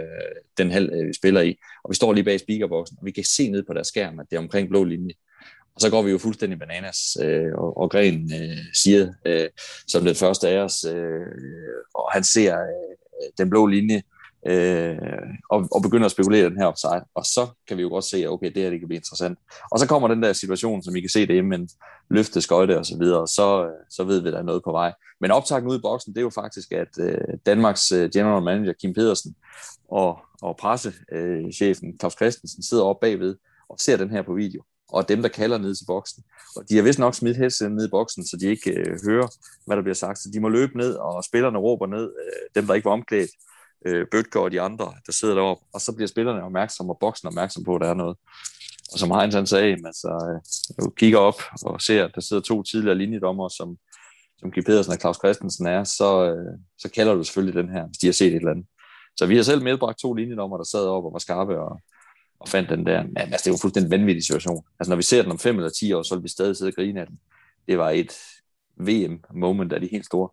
den 0.58 0.72
halv 0.72 0.94
øh, 0.94 1.08
vi 1.08 1.14
spiller 1.14 1.42
i. 1.42 1.56
Og 1.84 1.90
vi 1.90 1.96
står 1.96 2.14
lige 2.14 2.24
bag 2.24 2.40
speakerboksen, 2.40 2.98
og 3.00 3.06
vi 3.06 3.12
kan 3.12 3.24
se 3.24 3.50
ned 3.50 3.64
på 3.64 3.74
deres 3.74 3.88
skærm, 3.88 4.20
at 4.20 4.26
det 4.30 4.36
er 4.36 4.42
omkring 4.42 4.70
blå 4.70 4.84
linje. 4.84 5.14
Og 5.76 5.82
så 5.82 5.90
går 5.90 6.02
vi 6.02 6.12
jo 6.12 6.18
fuldstændig 6.18 6.60
bananas, 6.60 7.18
øh, 7.22 7.54
og, 7.54 7.78
og 7.78 7.92
Gren 7.92 8.34
øh, 8.34 8.58
siger, 8.74 9.14
øh, 9.26 9.50
som 9.88 10.06
den 10.06 10.16
første 10.16 10.50
af 10.50 10.58
os, 10.58 10.86
øh, 10.86 11.26
og 11.96 12.12
han 12.12 12.24
ser 12.24 12.60
øh, 12.60 13.30
den 13.38 13.50
blå 13.50 13.66
linje, 13.66 14.02
øh, 14.48 14.98
og, 15.50 15.68
og 15.72 15.82
begynder 15.82 16.06
at 16.06 16.12
spekulere 16.12 16.50
den 16.50 16.58
her 16.58 16.66
offside. 16.66 17.06
Og 17.16 17.26
så 17.26 17.48
kan 17.68 17.78
vi 17.78 17.82
jo 17.82 17.90
godt 17.90 18.06
se, 18.06 18.18
at 18.18 18.30
okay, 18.30 18.52
det 18.54 18.64
her 18.64 18.70
det 18.70 18.80
kan 18.80 18.88
blive 18.88 18.98
interessant. 18.98 19.40
Og 19.72 19.80
så 19.80 19.88
kommer 19.88 20.08
den 20.08 20.24
der 20.24 20.34
situation, 20.34 20.84
som 20.84 20.96
I 20.96 21.00
kan 21.00 21.10
se 21.10 21.28
det 21.28 21.46
med 21.46 21.60
en 21.60 21.70
løftet 22.10 22.44
skøjte 22.44 22.80
og 22.80 22.86
så 22.86 22.98
videre, 22.98 23.28
så, 23.28 23.66
øh, 23.66 23.72
så 23.90 24.04
ved 24.04 24.20
vi, 24.20 24.28
at 24.28 24.34
der 24.34 24.40
er 24.40 24.44
noget 24.44 24.64
på 24.64 24.72
vej. 24.72 24.94
Men 25.22 25.32
optakten 25.32 25.72
ud 25.72 25.78
i 25.78 25.82
boksen, 25.82 26.14
det 26.14 26.20
er 26.20 26.24
jo 26.24 26.30
faktisk, 26.30 26.72
at 26.72 27.00
øh, 27.00 27.18
Danmarks 27.46 27.92
øh, 27.92 28.10
general 28.14 28.44
manager 28.44 28.74
Kim 28.74 28.94
Pedersen 28.94 29.36
og, 29.90 30.20
og 30.42 30.58
pressechefen 30.58 31.90
øh, 31.90 32.00
Claus 32.00 32.14
Christensen 32.14 32.64
sidder 32.64 32.84
oppe 32.84 33.08
bagved 33.08 33.36
og 33.70 33.80
ser 33.80 33.98
den 33.98 34.10
her 34.10 34.22
på 34.22 34.34
video 34.34 34.64
og 34.94 35.10
dem, 35.10 35.22
der 35.22 35.30
kalder 35.30 35.58
ned 35.58 35.76
til 35.76 35.86
boksen. 35.86 36.24
Og 36.56 36.70
de 36.70 36.76
har 36.76 36.84
vist 36.84 37.00
nok 37.00 37.16
smidt 37.16 37.38
headset 37.38 37.72
ned 37.72 37.88
i 37.88 37.90
boksen, 37.90 38.28
så 38.28 38.38
de 38.38 38.46
ikke 38.46 38.72
øh, 38.72 39.00
hører, 39.06 39.28
hvad 39.66 39.78
der 39.78 39.84
bliver 39.84 39.96
sagt. 39.96 40.20
Så 40.20 40.30
de 40.34 40.40
må 40.40 40.50
løbe 40.50 40.78
ned, 40.78 40.94
og 40.96 41.24
spillerne 41.24 41.58
råber 41.58 41.88
ned, 41.88 42.04
øh, 42.04 42.42
dem, 42.56 42.68
der 42.68 42.74
ikke 42.74 42.86
var 42.86 42.92
omklædt, 42.92 43.30
øh, 43.86 44.08
Bøtger 44.12 44.40
og 44.40 44.52
de 44.52 44.62
andre, 44.62 44.94
der 45.06 45.12
sidder 45.12 45.36
deroppe, 45.36 45.66
og 45.74 45.82
så 45.82 45.92
bliver 45.96 46.08
spillerne 46.08 46.44
opmærksomme, 46.44 46.94
og 46.94 46.98
boksen 47.00 47.28
opmærksom 47.28 47.64
på, 47.64 47.76
at 47.76 47.82
der 47.82 47.88
er 47.90 47.94
noget. 47.94 48.18
Og 48.94 49.00
som 49.00 49.12
Heinz 49.12 49.34
han 49.34 49.48
sagde, 49.48 49.78
altså, 49.86 50.40
øh, 50.80 50.92
kigger 50.98 51.20
op 51.20 51.42
og 51.64 51.82
ser, 51.82 52.06
at 52.06 52.12
der 52.16 52.22
sidder 52.22 52.42
to 52.42 52.64
tidligere 52.64 52.98
linjedommer, 52.98 53.50
som, 53.50 53.78
som 54.40 54.52
Kim 54.52 54.64
Pedersen 54.64 54.94
og 54.94 55.00
Claus 55.00 55.18
Christensen 55.18 55.68
er, 55.68 55.84
så, 55.84 56.34
øh, 56.34 56.58
så 56.78 56.90
kalder 56.90 57.14
du 57.14 57.24
selvfølgelig 57.24 57.64
den 57.64 57.72
her, 57.72 57.88
hvis 57.88 57.98
de 57.98 58.08
har 58.08 58.14
set 58.14 58.28
et 58.28 58.36
eller 58.36 58.52
andet. 58.52 58.66
Så 59.18 59.26
vi 59.26 59.36
har 59.36 59.44
selv 59.44 59.64
medbragt 59.64 60.00
to 60.00 60.14
linjedommer, 60.14 60.58
der 60.58 60.64
sad 60.64 60.86
op 60.86 61.06
og 61.06 61.14
var 61.14 61.20
skarpe 61.20 61.60
og, 61.60 61.82
og 62.40 62.50
fandt 62.50 62.70
den 62.70 62.86
der. 62.86 63.04
Men 63.04 63.18
altså, 63.18 63.42
det 63.46 63.52
var 63.52 63.60
fuldstændig 63.62 63.88
en 63.88 64.00
vanvittig 64.00 64.26
situation. 64.26 64.66
Altså, 64.80 64.90
når 64.92 64.96
vi 64.96 65.04
ser 65.04 65.22
den 65.22 65.32
om 65.32 65.40
fem 65.40 65.56
eller 65.58 65.70
ti 65.70 65.94
år, 65.94 66.04
så 66.04 66.16
vil 66.16 66.24
vi 66.24 66.30
stadig 66.30 66.56
sidde 66.56 66.70
og 66.70 66.76
grine 66.76 67.02
af 67.02 67.08
den. 67.08 67.20
Det 67.68 67.78
var 67.78 67.90
et 67.90 68.14
VM-moment 68.78 69.74
af 69.74 69.82
de 69.82 69.88
helt 69.92 70.06
store. 70.06 70.30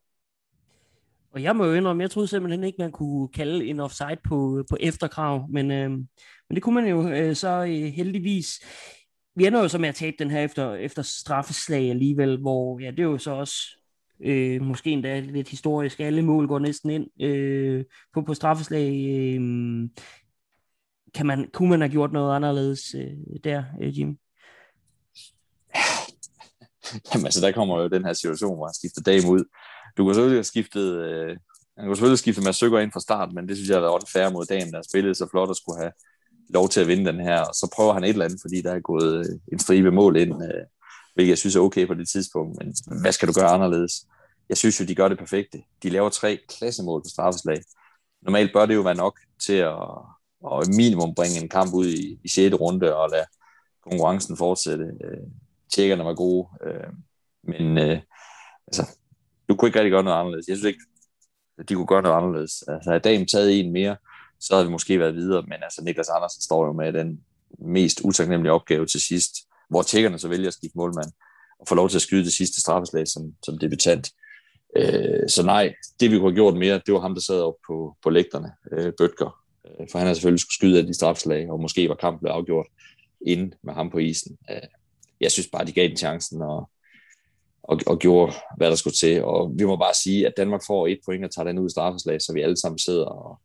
Og 1.32 1.42
jeg 1.42 1.56
må 1.56 1.64
jo 1.64 1.74
indrømme, 1.74 2.02
jeg 2.02 2.10
troede 2.10 2.28
simpelthen 2.28 2.64
ikke, 2.64 2.76
man 2.78 2.92
kunne 2.92 3.28
kalde 3.28 3.66
en 3.66 3.80
offside 3.80 4.18
på, 4.24 4.64
på 4.70 4.76
efterkrav, 4.80 5.46
men, 5.50 5.70
øh, 5.70 5.90
men 5.90 6.54
det 6.54 6.62
kunne 6.62 6.74
man 6.74 6.86
jo 6.90 7.08
øh, 7.08 7.36
så 7.36 7.48
øh, 7.48 7.92
heldigvis. 7.92 8.60
Vi 9.36 9.46
ender 9.46 9.62
jo 9.62 9.68
så 9.68 9.78
med 9.78 9.88
at 9.88 9.94
tabe 9.94 10.16
den 10.18 10.30
her 10.30 10.40
efter, 10.40 10.74
efter 10.74 11.02
straffeslag 11.02 11.90
alligevel, 11.90 12.40
hvor 12.40 12.78
ja, 12.78 12.90
det 12.90 13.00
er 13.00 13.04
jo 13.04 13.18
så 13.18 13.30
også 13.30 13.54
øh, 14.24 14.62
måske 14.62 14.90
endda 14.90 15.20
lidt 15.20 15.48
historisk. 15.48 16.00
Alle 16.00 16.22
mål 16.22 16.48
går 16.48 16.58
næsten 16.58 16.90
ind 16.90 17.22
øh, 17.22 17.84
på, 18.14 18.22
på 18.22 18.34
straffeslag. 18.34 18.88
Øh, 18.88 19.40
kan 21.14 21.26
man, 21.26 21.50
kunne 21.52 21.70
man 21.70 21.80
have 21.80 21.90
gjort 21.90 22.12
noget 22.12 22.36
anderledes 22.36 22.94
øh, 22.94 23.40
der, 23.44 23.64
øh, 23.82 23.98
Jim? 23.98 24.18
Jamen 27.14 27.26
altså, 27.26 27.40
der 27.40 27.52
kommer 27.52 27.82
jo 27.82 27.88
den 27.88 28.04
her 28.04 28.12
situation, 28.12 28.56
hvor 28.56 28.66
han 28.66 28.74
skifter 28.74 29.02
Dame 29.02 29.30
ud. 29.30 29.44
Du 30.00 30.04
kunne 30.04 30.14
selvfølgelig 30.14 30.36
have 30.36 30.44
skiftet, 30.44 30.88
øh, 31.06 31.28
han 31.76 31.86
kunne 31.86 31.96
selvfølgelig 31.96 32.10
have 32.10 32.24
skiftet 32.24 32.44
med 32.44 32.52
Søger 32.52 32.78
ind 32.78 32.92
fra 32.92 33.00
start, 33.00 33.32
men 33.32 33.48
det 33.48 33.56
synes 33.56 33.68
jeg 33.68 33.76
har 33.76 33.80
været 33.80 33.94
unfair 34.00 34.30
mod 34.30 34.44
dagen, 34.46 34.72
der 34.72 34.82
spillede 34.82 35.14
så 35.14 35.26
flot 35.30 35.48
og 35.48 35.56
skulle 35.56 35.80
have 35.80 35.92
lov 36.48 36.68
til 36.68 36.80
at 36.80 36.88
vinde 36.88 37.12
den 37.12 37.20
her. 37.20 37.40
Og 37.40 37.54
så 37.54 37.70
prøver 37.74 37.92
han 37.92 38.04
et 38.04 38.08
eller 38.08 38.24
andet, 38.24 38.40
fordi 38.40 38.62
der 38.62 38.72
er 38.72 38.80
gået 38.80 39.18
øh, 39.18 39.38
en 39.52 39.58
stribe 39.58 39.90
mål 39.90 40.16
ind, 40.16 40.42
øh, 40.42 40.64
hvilket 41.14 41.30
jeg 41.30 41.38
synes 41.38 41.56
er 41.56 41.60
okay 41.60 41.86
på 41.86 41.94
det 41.94 42.08
tidspunkt. 42.08 42.58
Men 42.58 42.74
hvad 43.00 43.12
skal 43.12 43.28
du 43.28 43.32
gøre 43.32 43.48
anderledes? 43.48 43.92
Jeg 44.48 44.56
synes 44.56 44.80
jo, 44.80 44.84
de 44.84 44.94
gør 44.94 45.08
det 45.08 45.18
perfekte. 45.18 45.62
De 45.82 45.90
laver 45.90 46.08
tre 46.08 46.38
klassemål 46.48 47.00
på 47.00 47.08
straffeslag. 47.08 47.58
Normalt 48.22 48.52
bør 48.52 48.66
det 48.66 48.74
jo 48.74 48.80
være 48.80 48.94
nok 49.04 49.20
til 49.46 49.58
at, 49.72 49.78
at 50.52 50.68
minimum 50.76 51.14
bringe 51.14 51.40
en 51.42 51.48
kamp 51.48 51.74
ud 51.74 51.86
i, 51.86 52.18
i 52.24 52.28
6. 52.28 52.54
runde 52.60 52.96
og 52.96 53.10
lade 53.10 53.26
konkurrencen 53.90 54.36
fortsætte. 54.36 54.84
Øh, 54.84 55.26
tjekkerne 55.72 56.04
var 56.04 56.14
gode, 56.14 56.48
øh, 56.66 56.92
men 57.42 57.78
øh, 57.78 58.00
altså, 58.66 58.86
du 59.50 59.56
kunne 59.56 59.68
ikke 59.68 59.78
rigtig 59.78 59.90
gøre 59.90 60.02
noget 60.02 60.20
anderledes. 60.20 60.48
Jeg 60.48 60.56
synes 60.56 60.68
ikke, 60.68 60.80
at 61.58 61.68
de 61.68 61.74
kunne 61.74 61.86
gøre 61.86 62.02
noget 62.02 62.16
anderledes. 62.16 62.64
Altså, 62.68 62.90
havde 62.90 63.00
dagen 63.00 63.26
taget 63.26 63.60
en 63.60 63.72
mere, 63.72 63.96
så 64.40 64.54
havde 64.54 64.66
vi 64.66 64.72
måske 64.72 64.98
været 64.98 65.14
videre, 65.14 65.42
men 65.42 65.58
altså 65.62 65.84
Niklas 65.84 66.08
Andersen 66.08 66.42
står 66.42 66.66
jo 66.66 66.72
med 66.72 66.92
den 66.92 67.20
mest 67.58 68.00
utaknemmelige 68.04 68.52
opgave 68.52 68.86
til 68.86 69.00
sidst, 69.00 69.32
hvor 69.70 69.82
tjekkerne 69.82 70.18
så 70.18 70.28
vælger 70.28 70.48
at 70.48 70.54
skifte 70.54 70.78
målmand 70.78 71.12
og 71.60 71.68
få 71.68 71.74
lov 71.74 71.88
til 71.88 71.98
at 71.98 72.02
skyde 72.02 72.24
det 72.24 72.32
sidste 72.32 72.60
straffeslag 72.60 73.08
som, 73.08 73.34
som 73.44 73.58
debutant. 73.58 74.10
Øh, 74.76 75.28
så 75.28 75.42
nej, 75.42 75.74
det 76.00 76.10
vi 76.10 76.16
kunne 76.16 76.30
have 76.30 76.34
gjort 76.34 76.54
mere, 76.54 76.80
det 76.86 76.94
var 76.94 77.00
ham, 77.00 77.14
der 77.14 77.20
sad 77.20 77.40
op 77.40 77.54
på, 77.66 77.96
på 78.02 78.10
lægterne, 78.10 78.52
øh, 78.72 78.92
Bøtger. 78.98 79.40
Øh, 79.66 79.86
for 79.90 79.98
han 79.98 80.06
har 80.06 80.14
selvfølgelig 80.14 80.40
skulle 80.40 80.54
skyde 80.54 80.78
af 80.78 80.86
de 80.86 80.94
straffeslag, 80.94 81.50
og 81.50 81.60
måske 81.60 81.88
var 81.88 81.94
kampen 81.94 82.20
blevet 82.20 82.34
afgjort 82.34 82.66
inden 83.26 83.54
med 83.62 83.74
ham 83.74 83.90
på 83.90 83.98
isen. 83.98 84.38
Øh, 84.50 84.68
jeg 85.20 85.32
synes 85.32 85.48
bare, 85.52 85.64
de 85.64 85.72
gav 85.72 85.88
den 85.88 85.96
chancen, 85.96 86.42
og, 86.42 86.70
og, 87.70 87.80
og 87.86 87.98
gjorde, 87.98 88.32
hvad 88.56 88.70
der 88.70 88.76
skulle 88.76 88.94
til. 88.94 89.24
Og 89.24 89.52
vi 89.58 89.64
må 89.64 89.76
bare 89.76 89.94
sige, 90.04 90.26
at 90.26 90.32
Danmark 90.36 90.60
får 90.66 90.86
et 90.86 90.98
point 91.04 91.24
og 91.24 91.30
tager 91.30 91.46
den 91.46 91.58
ud 91.58 91.66
i 91.66 91.70
straffeslag, 91.70 92.22
så 92.22 92.32
vi 92.32 92.40
alle 92.40 92.56
sammen 92.56 92.78
sidder 92.78 93.04
og, 93.04 93.38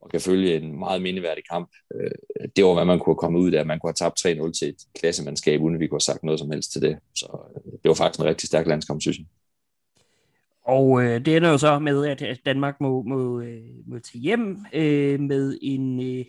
og 0.00 0.10
kan 0.10 0.20
følge 0.20 0.56
en 0.56 0.78
meget 0.78 1.02
mindeværdig 1.02 1.44
kamp. 1.50 1.70
Øh, 1.94 2.10
det 2.56 2.64
var, 2.64 2.74
hvad 2.74 2.84
man 2.84 2.98
kunne 2.98 3.16
komme 3.16 3.38
ud 3.38 3.52
af. 3.52 3.66
Man 3.66 3.78
kunne 3.78 3.92
have 3.98 4.10
tabt 4.10 4.26
3-0 4.26 4.52
til 4.52 4.68
et 4.68 4.76
klassemandskab, 5.00 5.62
uden 5.62 5.80
vi 5.80 5.86
kunne 5.86 5.96
have 5.96 6.00
sagt 6.00 6.24
noget 6.24 6.40
som 6.40 6.50
helst 6.50 6.72
til 6.72 6.82
det. 6.82 6.98
Så 7.14 7.26
øh, 7.56 7.72
det 7.72 7.88
var 7.88 7.94
faktisk 7.94 8.20
en 8.20 8.26
rigtig 8.26 8.46
stærk 8.46 8.66
landskamp, 8.66 9.00
synes 9.00 9.18
jeg. 9.18 9.26
Og 10.64 11.04
øh, 11.04 11.24
det 11.24 11.36
ender 11.36 11.50
jo 11.50 11.58
så 11.58 11.78
med, 11.78 12.06
at 12.06 12.40
Danmark 12.46 12.80
må, 12.80 13.02
må, 13.02 13.40
øh, 13.40 13.62
må 13.86 13.98
til 13.98 14.20
hjem 14.20 14.58
øh, 14.72 15.20
med 15.20 15.58
en, 15.62 16.00
øh, 16.00 16.24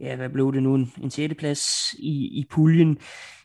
ja, 0.00 0.16
hvad 0.16 0.28
blev 0.28 0.52
det 0.52 0.62
nu, 0.62 0.74
en, 0.74 0.92
en 1.02 1.10
6. 1.10 1.34
plads 1.38 1.92
i, 1.98 2.40
i 2.40 2.46
puljen. 2.50 2.98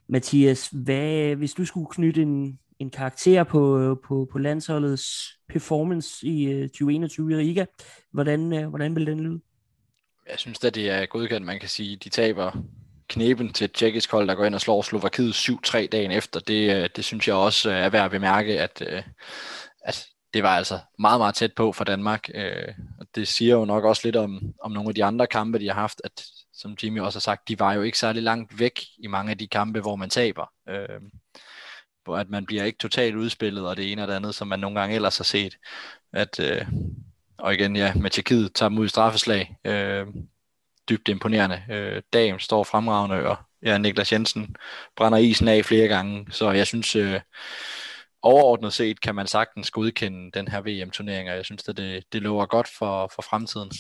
Mathias, 0.10 0.68
hvad, 0.68 1.36
hvis 1.36 1.54
du 1.54 1.66
skulle 1.66 1.88
knytte 1.92 2.22
en, 2.22 2.60
en 2.80 2.90
karakter 2.90 3.44
på, 3.44 3.96
på, 4.08 4.28
på 4.32 4.38
landsholdets 4.38 5.38
performance 5.50 6.28
i 6.28 6.46
øh, 6.52 6.64
uh, 6.64 6.68
2021 6.68 7.32
i 7.32 7.36
Riga, 7.36 7.66
hvordan, 8.12 8.54
øh, 8.54 8.68
hvordan 8.70 8.96
vil 8.96 9.08
den 9.08 9.20
lyde? 9.20 9.42
Jeg 10.30 10.40
synes 10.40 10.64
at 10.64 10.76
det 10.76 10.90
er 10.90 11.06
godkendt. 11.06 11.46
Man 11.46 11.60
kan 11.60 11.70
sige, 11.70 11.96
de 11.96 12.10
taber 12.10 12.52
knepen 13.10 13.54
til 13.54 13.66
et 13.66 13.72
tjekkisk 13.72 14.12
hold, 14.12 14.28
der 14.28 14.36
går 14.36 14.46
ind 14.46 14.56
og 14.56 14.62
slår 14.62 14.82
Slovakiet 14.82 15.34
7-3 15.34 15.88
dagen 15.88 16.12
efter. 16.12 16.40
Det, 16.40 16.76
øh, 16.76 16.90
det 16.96 17.06
synes 17.06 17.28
jeg 17.28 17.36
også 17.36 17.70
er 17.70 17.90
værd 17.90 18.06
at 18.06 18.12
bemærke, 18.12 18.60
at, 18.62 18.82
at 19.86 20.08
det 20.34 20.44
var 20.44 20.58
altså 20.58 20.80
meget, 21.00 21.20
meget 21.20 21.36
tæt 21.36 21.54
på 21.56 21.72
for 21.72 21.84
Danmark. 21.84 22.30
Og 23.00 23.06
det 23.16 23.28
siger 23.28 23.56
jo 23.56 23.66
nok 23.66 23.84
også 23.84 24.02
lidt 24.06 24.16
om, 24.16 24.42
om 24.64 24.72
nogle 24.72 24.90
af 24.90 24.96
de 24.96 25.04
andre 25.04 25.28
kampe, 25.28 25.60
de 25.60 25.68
har 25.68 25.74
haft, 25.74 26.02
at 26.04 26.24
som 26.54 26.76
Jimmy 26.84 27.00
også 27.00 27.18
har 27.18 27.22
sagt, 27.22 27.48
de 27.48 27.60
var 27.60 27.74
jo 27.74 27.82
ikke 27.82 28.00
særlig 28.00 28.24
langt 28.24 28.60
væk 28.60 28.82
i 28.98 29.08
mange 29.08 29.32
af 29.32 29.38
de 29.38 29.48
kampe, 29.48 29.80
hvor 29.80 29.96
man 29.96 30.10
taber. 30.10 30.52
At 32.14 32.30
man 32.30 32.46
bliver 32.46 32.64
ikke 32.64 32.78
totalt 32.78 33.16
udspillet, 33.16 33.68
og 33.68 33.78
det 33.78 33.92
ene 33.92 34.02
og 34.02 34.08
det 34.08 34.14
andet, 34.14 34.36
som 34.36 34.48
man 34.48 34.60
nogle 34.60 34.80
gange 34.80 34.96
ellers 34.96 35.18
har 35.18 35.24
set. 35.24 35.58
At, 36.14 36.40
øh, 36.40 36.66
og 37.38 37.54
igen, 37.54 37.76
ja, 37.76 37.94
med 37.96 38.10
Tjekkiet 38.10 38.54
tager 38.54 38.70
dem 38.70 38.78
ud 38.78 38.86
i 38.86 38.90
straffeslag. 38.90 39.58
Øh, 39.66 40.08
dybt 40.90 41.08
imponerende. 41.08 41.64
Øh, 41.72 42.02
Dam 42.14 42.40
står 42.40 42.64
fremragende, 42.64 43.30
og 43.30 43.38
ja, 43.64 43.78
Niklas 43.78 44.14
Jensen 44.14 44.56
brænder 44.96 45.18
isen 45.18 45.48
af 45.48 45.66
flere 45.66 45.88
gange. 45.88 46.28
Så 46.32 46.52
jeg 46.52 46.68
synes, 46.68 46.96
øh, 46.96 47.20
overordnet 48.22 48.74
set 48.74 49.02
kan 49.02 49.16
man 49.16 49.28
sagtens 49.28 49.72
godkende 49.72 50.32
den 50.32 50.48
her 50.48 50.62
VM-turnering, 50.62 51.30
og 51.30 51.36
jeg 51.36 51.46
synes, 51.46 51.68
at 51.68 51.78
det, 51.78 52.04
det 52.14 52.22
lover 52.22 52.46
godt 52.46 52.68
for, 52.78 53.12
for 53.16 53.22
fremtiden. 53.22 53.72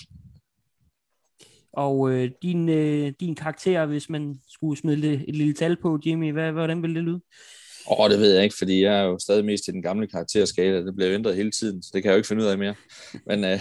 Og 1.73 2.11
øh, 2.11 2.31
din, 2.41 2.69
øh, 2.69 3.13
din 3.19 3.35
karakter, 3.35 3.85
hvis 3.85 4.09
man 4.09 4.41
skulle 4.47 4.79
smide 4.79 5.13
et, 5.13 5.25
et 5.27 5.35
lille 5.35 5.53
tal 5.53 5.75
på, 5.81 5.99
Jimmy, 6.05 6.31
hvad, 6.31 6.51
hvordan 6.51 6.81
vil 6.83 6.95
det 6.95 7.03
lyde? 7.03 7.21
Åh, 7.91 7.99
oh, 7.99 8.09
det 8.09 8.19
ved 8.19 8.33
jeg 8.33 8.43
ikke, 8.43 8.55
fordi 8.57 8.83
jeg 8.83 8.99
er 8.99 9.03
jo 9.03 9.19
stadig 9.19 9.45
mest 9.45 9.63
til 9.63 9.73
den 9.73 9.81
gamle 9.81 10.07
karakterskala. 10.07 10.85
Det 10.85 10.95
bliver 10.95 11.13
ændret 11.13 11.35
hele 11.35 11.51
tiden, 11.51 11.83
så 11.83 11.89
det 11.93 12.03
kan 12.03 12.09
jeg 12.09 12.13
jo 12.13 12.17
ikke 12.17 12.27
finde 12.27 12.43
ud 12.43 12.47
af 12.47 12.57
mere. 12.57 12.75
Men 13.25 13.43
øh, 13.43 13.59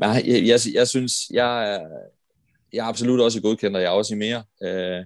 jeg, 0.00 0.42
jeg, 0.46 0.60
jeg 0.74 0.88
synes, 0.88 1.12
jeg 1.30 1.74
er, 1.74 1.80
jeg 2.72 2.78
er 2.78 2.88
absolut 2.88 3.20
også 3.20 3.38
i 3.38 3.42
godkendt, 3.42 3.76
og 3.76 3.82
jeg 3.82 3.88
er 3.88 3.92
også 3.92 4.14
i 4.14 4.18
mere. 4.18 4.42
Øh, 4.62 5.04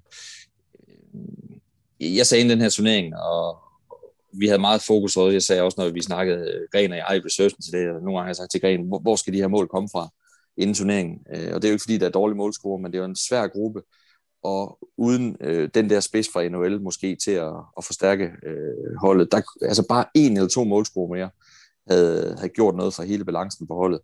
jeg 2.01 2.27
sagde 2.27 2.41
inden 2.41 2.51
den 2.51 2.63
her 2.63 2.71
turnering, 2.71 3.17
og 3.17 3.59
vi 4.33 4.47
havde 4.47 4.61
meget 4.61 4.83
fokus 4.83 5.15
på. 5.15 5.31
Jeg 5.31 5.43
sagde 5.43 5.63
også, 5.63 5.81
når 5.81 5.89
vi 5.89 6.03
snakkede, 6.03 6.39
øh, 6.39 6.69
Gren 6.73 6.93
og 6.93 6.97
jeg 6.97 7.17
i 7.17 7.27
researchen 7.27 7.63
til 7.63 7.73
det, 7.73 7.89
og 7.89 7.95
nogle 7.95 8.05
gange 8.05 8.21
har 8.21 8.29
jeg 8.29 8.37
sagt 8.37 8.51
til 8.51 8.61
Gren, 8.61 8.89
hvor, 8.89 8.99
hvor 8.99 9.17
skal 9.17 9.33
de 9.33 9.39
her 9.39 9.49
mål 9.49 9.69
komme 9.69 9.89
fra 9.93 10.09
inden 10.57 10.75
turneringen? 10.75 11.19
Øh, 11.35 11.55
og 11.55 11.63
det 11.63 11.65
er 11.65 11.73
jo 11.73 11.75
ikke, 11.75 11.83
fordi 11.83 11.99
der 11.99 12.07
er 12.07 12.11
dårlige 12.11 12.37
målscorer, 12.37 12.79
men 12.79 12.93
det 12.93 12.99
er 12.99 13.03
jo 13.03 13.09
en 13.09 13.17
svær 13.17 13.47
gruppe 13.47 13.83
og 14.43 14.79
uden 14.97 15.37
øh, 15.41 15.71
den 15.75 15.91
der 15.91 16.01
spids 16.01 16.29
fra 16.33 16.49
NHL 16.49 16.83
måske 16.83 17.17
til 17.17 17.31
at, 17.31 17.53
at 17.79 17.85
forstærke 17.85 18.25
øh, 18.25 18.97
holdet, 19.01 19.33
der, 19.33 19.43
altså 19.63 19.87
bare 19.89 20.05
en 20.15 20.37
eller 20.37 20.49
to 20.49 20.65
målscorer 20.65 21.15
mere 21.15 21.31
havde, 21.89 22.35
havde 22.39 22.49
gjort 22.49 22.75
noget 22.75 22.95
for 22.95 23.03
hele 23.03 23.25
balancen 23.25 23.67
på 23.67 23.75
holdet. 23.75 24.01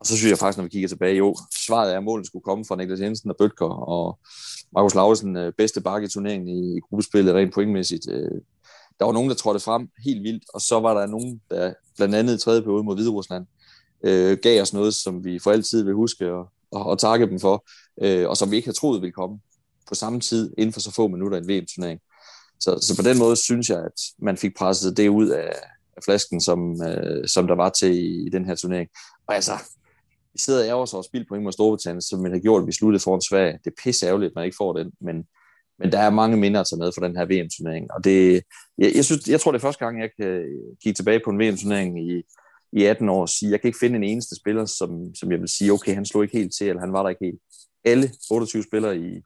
Og 0.00 0.06
så 0.06 0.16
synes 0.16 0.30
jeg 0.30 0.38
faktisk, 0.38 0.58
når 0.58 0.64
vi 0.64 0.70
kigger 0.70 0.88
tilbage, 0.88 1.16
jo, 1.16 1.36
svaret 1.66 1.92
er, 1.92 1.98
at 1.98 2.04
målet 2.04 2.26
skulle 2.26 2.42
komme 2.42 2.64
fra 2.64 2.76
Niklas 2.76 3.00
Jensen 3.00 3.30
og 3.30 3.36
Bøtker, 3.36 3.88
og 3.88 4.18
Markus 4.72 4.94
Lausen, 4.94 5.36
øh, 5.36 5.52
bedste 5.58 5.80
bakke 5.80 6.06
i 6.06 6.08
turneringen 6.08 6.48
i, 6.48 6.76
i 6.76 6.80
gruppespillet, 6.80 7.34
rent 7.34 7.54
pointmæssigt. 7.54 8.10
Øh, 8.10 8.40
der 8.98 9.04
var 9.04 9.12
nogen, 9.12 9.30
der 9.30 9.36
trådte 9.36 9.60
frem 9.60 9.88
helt 10.04 10.22
vildt, 10.22 10.44
og 10.54 10.60
så 10.60 10.80
var 10.80 11.00
der 11.00 11.06
nogen, 11.06 11.40
der 11.50 11.74
blandt 11.96 12.14
andet 12.14 12.34
i 12.34 12.38
tredje 12.38 12.62
periode 12.62 12.84
mod 12.84 12.96
Hvide 12.96 13.10
Rusland, 13.10 13.46
øh, 14.04 14.38
gav 14.42 14.62
os 14.62 14.72
noget, 14.72 14.94
som 14.94 15.24
vi 15.24 15.38
for 15.38 15.50
altid 15.50 15.82
vil 15.82 15.94
huske 15.94 16.32
og, 16.32 16.48
og, 16.70 16.86
og 16.86 16.98
takke 16.98 17.26
dem 17.26 17.40
for, 17.40 17.64
øh, 18.02 18.28
og 18.28 18.36
som 18.36 18.50
vi 18.50 18.56
ikke 18.56 18.66
havde 18.66 18.78
troet 18.78 19.02
ville 19.02 19.12
komme 19.12 19.38
på 19.90 19.94
samme 19.94 20.20
tid 20.20 20.52
inden 20.58 20.72
for 20.72 20.80
så 20.80 20.92
få 20.92 21.08
minutter 21.08 21.38
i 21.38 21.40
en 21.40 21.48
VM-turnering. 21.48 22.00
Så, 22.60 22.78
så 22.82 22.96
på 22.96 23.08
den 23.08 23.18
måde 23.18 23.36
synes 23.36 23.70
jeg, 23.70 23.78
at 23.78 23.98
man 24.18 24.36
fik 24.36 24.56
presset 24.56 24.96
det 24.96 25.08
ud 25.08 25.28
af, 25.28 25.52
af 25.96 26.02
flasken, 26.04 26.40
som, 26.40 26.82
øh, 26.82 27.28
som 27.28 27.46
der 27.46 27.54
var 27.54 27.68
til 27.68 27.92
i, 27.94 28.26
i 28.26 28.28
den 28.28 28.44
her 28.44 28.54
turnering. 28.54 28.88
Og 29.26 29.34
altså, 29.34 29.52
vi 30.32 30.38
sidder 30.38 30.64
i 30.64 30.70
os 30.70 30.94
og 30.94 31.04
spil 31.04 31.26
på 31.28 31.34
mod 31.40 31.52
Storbritannien, 31.52 32.02
som 32.02 32.24
vi 32.24 32.30
har 32.30 32.38
gjort, 32.38 32.62
at 32.62 32.66
vi 32.66 32.72
sluttede 32.72 33.02
foran 33.02 33.22
Sverige. 33.22 33.58
Det 33.64 33.70
er 33.70 33.82
pisse 33.84 34.06
ærgerligt, 34.06 34.30
at 34.30 34.34
man 34.34 34.44
ikke 34.44 34.56
får 34.56 34.72
den, 34.72 34.92
men, 35.00 35.16
men 35.78 35.92
der 35.92 35.98
er 35.98 36.10
mange 36.10 36.36
minder 36.36 36.60
at 36.60 36.66
tage 36.70 36.78
med 36.78 36.92
for 36.94 37.06
den 37.06 37.16
her 37.16 37.24
VM-turnering. 37.24 37.92
Og 37.92 38.04
det, 38.04 38.42
jeg, 38.78 38.92
jeg, 38.94 39.04
synes, 39.04 39.28
jeg 39.28 39.40
tror, 39.40 39.52
det 39.52 39.58
er 39.58 39.68
første 39.68 39.84
gang, 39.84 40.00
jeg 40.00 40.10
kan 40.20 40.44
kigge 40.82 40.96
tilbage 40.96 41.20
på 41.24 41.30
en 41.30 41.38
VM-turnering 41.40 42.10
i, 42.10 42.22
i 42.72 42.84
18 42.84 43.08
år 43.08 43.20
og 43.20 43.28
sige, 43.28 43.50
jeg 43.50 43.60
kan 43.60 43.68
ikke 43.68 43.78
finde 43.78 43.96
en 43.96 44.04
eneste 44.04 44.36
spiller, 44.36 44.64
som, 44.64 45.14
som 45.14 45.32
jeg 45.32 45.40
vil 45.40 45.48
sige, 45.48 45.72
okay, 45.72 45.94
han 45.94 46.06
slog 46.06 46.22
ikke 46.22 46.38
helt 46.38 46.52
til, 46.58 46.68
eller 46.68 46.80
han 46.80 46.92
var 46.92 47.02
der 47.02 47.10
ikke 47.10 47.24
helt. 47.24 47.40
Alle 47.84 48.10
28 48.30 48.62
spillere 48.62 48.96
i 48.98 49.22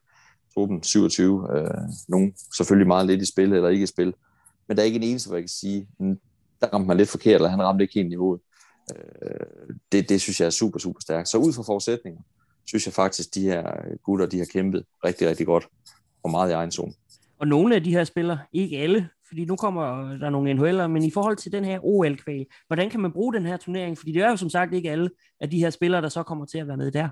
truppen, 0.54 0.82
27, 0.82 1.48
øh, 1.54 1.68
nogle 2.08 2.32
selvfølgelig 2.56 2.86
meget 2.86 3.06
lidt 3.06 3.22
i 3.22 3.24
spil 3.24 3.52
eller 3.52 3.68
ikke 3.68 3.82
i 3.82 3.86
spil, 3.86 4.14
men 4.68 4.76
der 4.76 4.82
er 4.82 4.86
ikke 4.86 4.96
en 4.96 5.02
eneste, 5.02 5.28
hvor 5.28 5.36
jeg 5.36 5.42
kan 5.42 5.48
sige, 5.48 5.88
mm, 5.98 6.18
der 6.60 6.66
ramte 6.66 6.88
man 6.88 6.96
lidt 6.96 7.08
forkert, 7.08 7.34
eller 7.34 7.48
han 7.48 7.62
ramte 7.62 7.84
ikke 7.84 7.94
helt 7.94 8.08
niveauet. 8.08 8.40
Øh, 8.96 9.76
det, 9.92 10.08
det 10.08 10.20
synes 10.20 10.40
jeg 10.40 10.46
er 10.46 10.50
super, 10.50 10.78
super 10.78 11.00
stærkt. 11.00 11.28
Så 11.28 11.38
ud 11.38 11.52
fra 11.52 11.62
forudsætninger, 11.62 12.20
synes 12.64 12.86
jeg 12.86 12.94
faktisk, 12.94 13.34
de 13.34 13.42
her 13.42 13.62
gutter, 14.02 14.26
de 14.26 14.38
har 14.38 14.46
kæmpet 14.52 14.84
rigtig, 15.04 15.28
rigtig 15.28 15.46
godt 15.46 15.66
og 16.22 16.30
meget 16.30 16.50
i 16.50 16.52
egen 16.52 16.70
zone. 16.70 16.92
Og 17.38 17.48
nogle 17.48 17.74
af 17.74 17.84
de 17.84 17.90
her 17.90 18.04
spillere, 18.04 18.38
ikke 18.52 18.78
alle, 18.78 19.08
fordi 19.28 19.44
nu 19.44 19.56
kommer 19.56 20.16
der 20.18 20.30
nogle 20.30 20.52
NHL'ere, 20.52 20.86
men 20.86 21.02
i 21.02 21.10
forhold 21.10 21.36
til 21.36 21.52
den 21.52 21.64
her 21.64 21.78
OL-kval, 21.82 22.46
hvordan 22.66 22.90
kan 22.90 23.00
man 23.00 23.12
bruge 23.12 23.34
den 23.34 23.46
her 23.46 23.56
turnering? 23.56 23.98
Fordi 23.98 24.12
det 24.12 24.22
er 24.22 24.30
jo 24.30 24.36
som 24.36 24.50
sagt 24.50 24.74
ikke 24.74 24.90
alle 24.90 25.10
af 25.40 25.50
de 25.50 25.58
her 25.58 25.70
spillere, 25.70 26.02
der 26.02 26.08
så 26.08 26.22
kommer 26.22 26.44
til 26.44 26.58
at 26.58 26.68
være 26.68 26.76
med 26.76 26.90
der. 26.92 27.08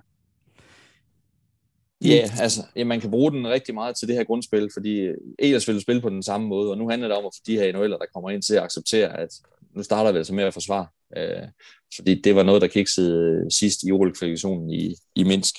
Ja, 2.05 2.31
altså, 2.41 2.61
ja, 2.77 2.85
man 2.85 3.01
kan 3.01 3.11
bruge 3.11 3.33
den 3.33 3.49
rigtig 3.49 3.75
meget 3.75 3.97
til 3.97 4.09
det 4.09 4.17
her 4.17 4.25
grundspil, 4.25 4.71
fordi 4.73 5.09
ellers 5.39 5.69
vil 5.69 5.77
du 5.77 5.81
spille 5.81 6.03
på 6.03 6.09
den 6.09 6.23
samme 6.23 6.47
måde, 6.47 6.71
og 6.71 6.79
nu 6.79 6.89
handler 6.89 7.09
det 7.09 7.17
om 7.17 7.27
at 7.27 7.33
få 7.37 7.43
de 7.47 7.57
her 7.57 7.73
NHL'er, 7.73 7.99
der 7.99 8.13
kommer 8.15 8.31
ind 8.31 8.43
til 8.43 8.55
at 8.55 8.63
acceptere, 8.63 9.21
at 9.21 9.29
nu 9.77 9.83
starter 9.83 10.13
vi 10.13 10.19
altså 10.19 10.35
med 10.35 10.45
at 10.45 10.55
forsvare. 10.55 10.87
Øh, 11.17 11.49
fordi 11.97 12.21
det 12.21 12.35
var 12.35 12.43
noget, 12.43 12.63
der 12.63 12.69
kiksede 12.69 13.47
sidst 13.51 13.83
i 13.83 13.93
OL-kvalifikationen 13.93 14.71
i, 14.71 14.95
i 15.15 15.25
Minsk. 15.25 15.55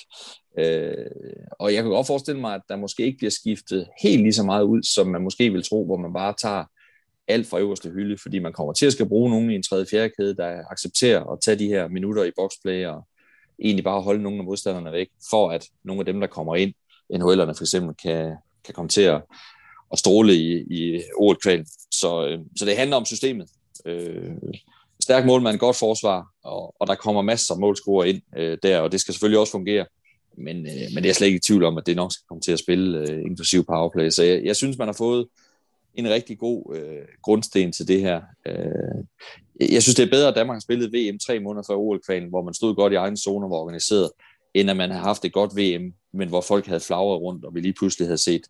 Øh, 0.58 1.06
og 1.50 1.74
jeg 1.74 1.82
kan 1.82 1.90
godt 1.90 2.06
forestille 2.06 2.40
mig, 2.40 2.54
at 2.54 2.62
der 2.68 2.76
måske 2.76 3.02
ikke 3.02 3.18
bliver 3.18 3.30
skiftet 3.30 3.88
helt 4.02 4.22
lige 4.22 4.32
så 4.32 4.42
meget 4.42 4.64
ud, 4.64 4.82
som 4.82 5.06
man 5.06 5.22
måske 5.22 5.52
vil 5.52 5.62
tro, 5.62 5.84
hvor 5.84 5.96
man 5.96 6.12
bare 6.12 6.34
tager 6.42 6.64
alt 7.28 7.46
fra 7.46 7.58
øverste 7.58 7.90
hylde, 7.90 8.18
fordi 8.22 8.38
man 8.38 8.52
kommer 8.52 8.72
til 8.72 8.86
at 8.86 8.92
skal 8.92 9.08
bruge 9.08 9.30
nogen 9.30 9.50
i 9.50 9.54
en 9.54 9.62
tredje 9.62 9.86
fjerde 9.90 10.12
kæde, 10.18 10.36
der 10.36 10.62
accepterer 10.70 11.32
at 11.32 11.38
tage 11.40 11.58
de 11.58 11.68
her 11.68 11.88
minutter 11.88 12.24
i 12.24 12.30
boxplay 12.36 12.86
og 12.86 13.06
egentlig 13.58 13.84
bare 13.84 14.02
holde 14.02 14.22
nogle 14.22 14.38
af 14.38 14.44
modstanderne 14.44 14.92
væk, 14.92 15.08
for 15.30 15.50
at 15.50 15.66
nogle 15.84 16.00
af 16.00 16.06
dem, 16.06 16.20
der 16.20 16.26
kommer 16.26 16.56
ind, 16.56 16.74
NHL'erne 17.12 17.52
for 17.56 17.62
eksempel, 17.62 17.94
kan, 18.02 18.36
kan 18.64 18.74
komme 18.74 18.88
til 18.88 19.00
at, 19.00 19.22
at 19.92 19.98
stråle 19.98 20.34
i, 20.34 20.64
i 20.70 21.02
ol 21.18 21.36
Så, 21.90 22.26
øh, 22.26 22.38
så 22.56 22.64
det 22.64 22.76
handler 22.76 22.96
om 22.96 23.04
systemet. 23.04 23.48
Øh, 23.86 24.32
stærk 25.00 25.26
målmand, 25.26 25.58
godt 25.58 25.76
forsvar, 25.76 26.26
og, 26.44 26.74
og 26.80 26.86
der 26.86 26.94
kommer 26.94 27.22
masser 27.22 27.54
af 27.54 27.60
målscorer 27.60 28.04
ind 28.04 28.22
øh, 28.36 28.58
der, 28.62 28.80
og 28.80 28.92
det 28.92 29.00
skal 29.00 29.14
selvfølgelig 29.14 29.40
også 29.40 29.52
fungere. 29.52 29.86
Men, 30.38 30.56
øh, 30.56 30.94
men 30.94 31.02
det 31.02 31.10
er 31.10 31.14
slet 31.14 31.26
ikke 31.26 31.36
i 31.36 31.46
tvivl 31.46 31.64
om, 31.64 31.78
at 31.78 31.86
det 31.86 31.96
nok 31.96 32.12
skal 32.12 32.24
komme 32.28 32.40
til 32.40 32.52
at 32.52 32.58
spille, 32.58 33.10
øh, 33.10 33.22
inklusiv 33.22 33.64
powerplay. 33.64 34.10
Så 34.10 34.22
jeg, 34.22 34.44
jeg 34.44 34.56
synes, 34.56 34.78
man 34.78 34.88
har 34.88 34.92
fået 34.98 35.26
en 35.94 36.10
rigtig 36.10 36.38
god 36.38 36.76
øh, 36.76 37.02
grundsten 37.22 37.72
til 37.72 37.88
det 37.88 38.00
her. 38.00 38.22
Øh, 38.46 39.04
jeg 39.60 39.82
synes, 39.82 39.96
det 39.96 40.06
er 40.06 40.10
bedre, 40.10 40.28
at 40.28 40.36
Danmark 40.36 40.54
har 40.54 40.60
spillet 40.60 40.92
VM 40.92 41.18
tre 41.18 41.40
måneder 41.40 41.64
før 41.68 41.76
OL-kvalen, 41.76 42.28
hvor 42.28 42.42
man 42.42 42.54
stod 42.54 42.74
godt 42.74 42.92
i 42.92 42.96
egen 42.96 43.16
zone 43.16 43.46
og 43.46 43.50
var 43.50 43.56
organiseret, 43.56 44.10
end 44.54 44.70
at 44.70 44.76
man 44.76 44.90
har 44.90 45.00
haft 45.00 45.24
et 45.24 45.32
godt 45.32 45.56
VM, 45.56 45.94
men 46.12 46.28
hvor 46.28 46.40
folk 46.40 46.66
havde 46.66 46.80
flagret 46.80 47.20
rundt, 47.20 47.44
og 47.44 47.54
vi 47.54 47.60
lige 47.60 47.74
pludselig 47.78 48.08
havde 48.08 48.18
set 48.18 48.42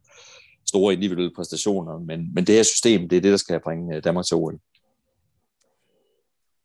store 0.66 0.92
individuelle 0.92 1.32
præstationer. 1.36 1.98
Men, 1.98 2.34
men 2.34 2.44
det 2.44 2.54
her 2.54 2.62
system, 2.62 3.08
det 3.08 3.16
er 3.16 3.20
det, 3.20 3.30
der 3.30 3.36
skal 3.36 3.60
bringe 3.60 3.96
øh, 3.96 4.04
Danmark 4.04 4.26
til 4.26 4.36
OL. 4.36 4.58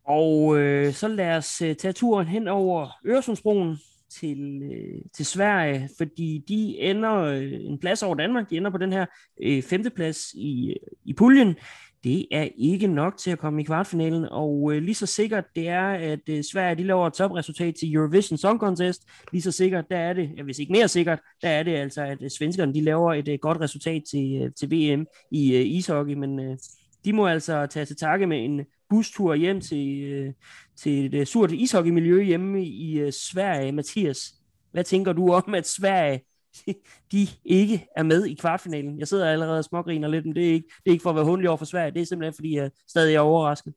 Og 0.08 0.58
øh, 0.58 0.94
så 0.94 1.08
lad 1.08 1.38
os 1.38 1.62
øh, 1.62 1.76
tage 1.76 1.94
turen 1.94 2.28
hen 2.28 2.48
over 2.48 2.90
Øresundsbroen 3.06 3.78
til, 4.10 4.62
øh, 4.64 5.02
til 5.14 5.26
Sverige, 5.26 5.90
fordi 5.98 6.44
de 6.48 6.80
ender 6.80 7.16
øh, 7.16 7.52
en 7.52 7.80
plads 7.80 8.04
over 8.04 8.16
Danmark. 8.16 8.50
De 8.50 8.58
ender 8.58 8.72
på 8.72 8.78
den 8.78 8.94
her 8.94 9.06
øh, 9.44 9.62
femteplads 9.62 10.34
i, 10.34 10.76
i 11.06 11.14
puljen. 11.14 11.56
Det 12.04 12.28
er 12.32 12.48
ikke 12.58 12.88
nok 12.88 13.18
til 13.18 13.32
at 13.32 13.40
komme 13.40 13.62
i 13.62 13.66
kvartfinalen, 13.66 14.26
og 14.32 14.72
øh, 14.74 14.82
lige 14.82 14.96
så 14.96 15.06
sikkert 15.06 15.46
det 15.56 15.68
er, 15.68 15.88
at 15.90 16.30
øh, 16.30 16.44
Sverige 16.44 16.76
de 16.76 16.84
laver 16.84 17.08
et 17.08 17.14
topresultat 17.14 17.76
til 17.80 17.94
Eurovision 17.94 18.38
Song 18.38 18.60
Contest, 18.60 19.10
lige 19.32 19.42
så 19.42 19.52
sikkert, 19.52 19.86
der 19.90 19.98
er 19.98 20.14
det, 20.14 20.30
ja, 20.38 20.44
hvis 20.44 20.60
ikke 20.60 20.72
mere 20.72 20.88
sikkert, 20.88 21.20
der 21.42 21.50
er 21.50 21.64
det 21.64 21.76
altså, 21.76 22.04
at 22.04 22.24
øh, 22.24 22.30
svenskerne 22.30 22.74
de 22.74 22.84
laver 22.84 23.14
et 23.14 23.28
øh, 23.28 23.40
godt 23.42 23.62
resultat 23.62 24.04
til, 24.12 24.42
øh, 24.44 24.52
til 24.60 24.72
VM 24.72 25.06
i 25.32 25.56
øh, 25.56 25.66
ishockey, 25.66 26.14
men 26.14 26.40
øh, 26.40 26.58
de 27.06 27.14
må 27.14 27.28
altså 27.28 27.66
tage 27.66 27.86
til 27.86 27.96
takke 27.96 28.28
med 28.28 28.46
en 28.46 28.66
bustur 28.90 29.36
hjem 29.36 29.62
til, 29.62 30.04
øh, 30.04 30.34
til 30.76 31.06
et 31.06 31.14
øh, 31.14 31.26
surt 31.26 31.52
ishockeymiljø 31.52 32.24
hjemme 32.24 32.66
i 32.66 33.00
øh, 33.00 33.14
Sverige. 33.14 33.72
Mathias, 33.72 34.34
hvad 34.72 34.84
tænker 34.84 35.14
du 35.14 35.34
om, 35.34 35.54
at 35.54 35.68
Sverige 35.68 36.22
de 37.12 37.28
ikke 37.46 37.88
er 37.98 38.04
med 38.04 38.26
i 38.26 38.34
kvartfinalen? 38.34 39.00
Jeg 39.00 39.08
sidder 39.08 39.32
allerede 39.32 39.58
og 39.58 39.64
smågriner 39.64 40.08
lidt, 40.08 40.26
men 40.26 40.36
det 40.36 40.50
er 40.50 40.54
ikke, 40.54 40.68
det 40.84 40.90
er 40.90 40.92
ikke 40.92 41.04
for 41.04 41.10
at 41.10 41.16
være 41.16 41.26
hundelig 41.26 41.50
over 41.50 41.58
for 41.58 41.66
Sverige, 41.66 41.92
det 41.92 42.02
er 42.02 42.06
simpelthen, 42.06 42.34
fordi 42.34 42.56
jeg 42.56 42.72
stadig 42.88 43.16
er 43.16 43.20
overrasket. 43.20 43.74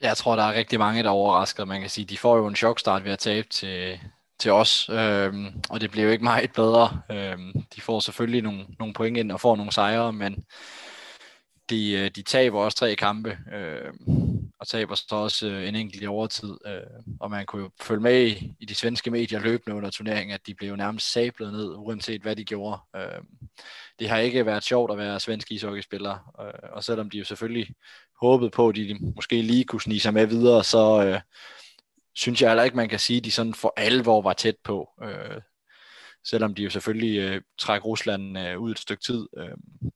Jeg 0.00 0.16
tror, 0.16 0.36
der 0.36 0.42
er 0.42 0.54
rigtig 0.54 0.78
mange, 0.78 1.02
der 1.02 1.08
er 1.08 1.12
overrasket. 1.12 1.68
Man 1.68 1.80
kan 1.80 1.90
sige, 1.90 2.04
de 2.04 2.18
får 2.18 2.36
jo 2.36 2.46
en 2.46 2.56
chokstart 2.56 3.04
ved 3.04 3.12
at 3.12 3.18
tabe 3.18 3.48
til, 3.48 4.00
til 4.38 4.52
os, 4.52 4.88
øhm, 4.88 5.46
og 5.70 5.80
det 5.80 5.90
bliver 5.90 6.04
jo 6.06 6.12
ikke 6.12 6.24
meget 6.24 6.52
bedre. 6.52 7.00
Øhm, 7.10 7.52
de 7.76 7.80
får 7.80 8.00
selvfølgelig 8.00 8.42
nogle, 8.42 8.66
nogle 8.78 8.94
point 8.94 9.16
ind 9.16 9.32
og 9.32 9.40
får 9.40 9.56
nogle 9.56 9.72
sejre, 9.72 10.12
men 10.12 10.44
de, 11.70 11.92
øh, 11.92 12.10
de 12.10 12.22
taber 12.22 12.60
også 12.60 12.78
tre 12.78 12.94
kampe, 12.94 13.38
Øhm, 13.54 14.29
og 14.60 14.68
taber 14.68 14.94
så 14.94 15.06
også 15.10 15.48
øh, 15.48 15.68
en 15.68 15.74
enkelt 15.74 16.02
i 16.02 16.06
overtid. 16.06 16.56
Øh, 16.66 16.82
og 17.20 17.30
man 17.30 17.46
kunne 17.46 17.62
jo 17.62 17.70
følge 17.80 18.00
med 18.00 18.26
i, 18.26 18.52
i 18.60 18.64
de 18.64 18.74
svenske 18.74 19.10
medier 19.10 19.40
løbende 19.40 19.76
under 19.76 19.90
turneringen, 19.90 20.34
at 20.34 20.46
de 20.46 20.54
blev 20.54 20.76
nærmest 20.76 21.12
sablet 21.12 21.52
ned, 21.52 21.74
uanset 21.76 22.22
hvad 22.22 22.36
de 22.36 22.44
gjorde. 22.44 22.80
Øh, 22.96 23.22
det 23.98 24.08
har 24.08 24.18
ikke 24.18 24.46
været 24.46 24.64
sjovt 24.64 24.92
at 24.92 24.98
være 24.98 25.20
svensk 25.20 25.52
ishockeyspiller, 25.52 26.34
øh, 26.40 26.70
og 26.72 26.84
selvom 26.84 27.10
de 27.10 27.18
jo 27.18 27.24
selvfølgelig 27.24 27.74
håbede 28.20 28.50
på, 28.50 28.68
at 28.68 28.76
de 28.76 28.98
måske 29.16 29.42
lige 29.42 29.64
kunne 29.64 29.82
snige 29.82 30.00
sig 30.00 30.14
med 30.14 30.26
videre, 30.26 30.64
så 30.64 31.04
øh, 31.06 31.20
synes 32.14 32.42
jeg 32.42 32.50
heller 32.50 32.64
ikke, 32.64 32.76
man 32.76 32.88
kan 32.88 32.98
sige, 32.98 33.16
at 33.16 33.24
de 33.24 33.30
sådan 33.30 33.54
for 33.54 33.74
alvor 33.76 34.22
var 34.22 34.32
tæt 34.32 34.56
på. 34.64 34.88
Øh, 35.02 35.40
selvom 36.24 36.54
de 36.54 36.62
jo 36.62 36.70
selvfølgelig 36.70 37.18
øh, 37.18 37.42
trækker 37.58 37.86
Rusland 37.86 38.38
øh, 38.38 38.58
ud 38.58 38.70
et 38.70 38.78
stykke 38.78 39.02
tid. 39.02 39.26
Øh, 39.38 39.90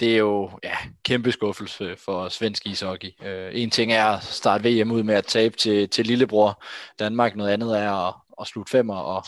det 0.00 0.14
er 0.14 0.18
jo 0.18 0.50
ja, 0.62 0.76
kæmpe 1.02 1.32
skuffelse 1.32 1.96
for 1.96 2.28
svensk 2.28 2.66
ishockey. 2.66 3.08
Uh, 3.20 3.60
en 3.60 3.70
ting 3.70 3.92
er 3.92 4.04
at 4.04 4.22
starte 4.22 4.82
VM 4.82 4.90
ud 4.90 5.02
med 5.02 5.14
at 5.14 5.26
tabe 5.26 5.56
til, 5.56 5.88
til 5.88 6.06
lillebror 6.06 6.64
Danmark, 6.98 7.36
noget 7.36 7.50
andet 7.50 7.78
er 7.78 7.90
at, 8.08 8.14
at 8.40 8.46
slutte 8.46 8.70
femmer, 8.70 8.94
og 8.94 9.24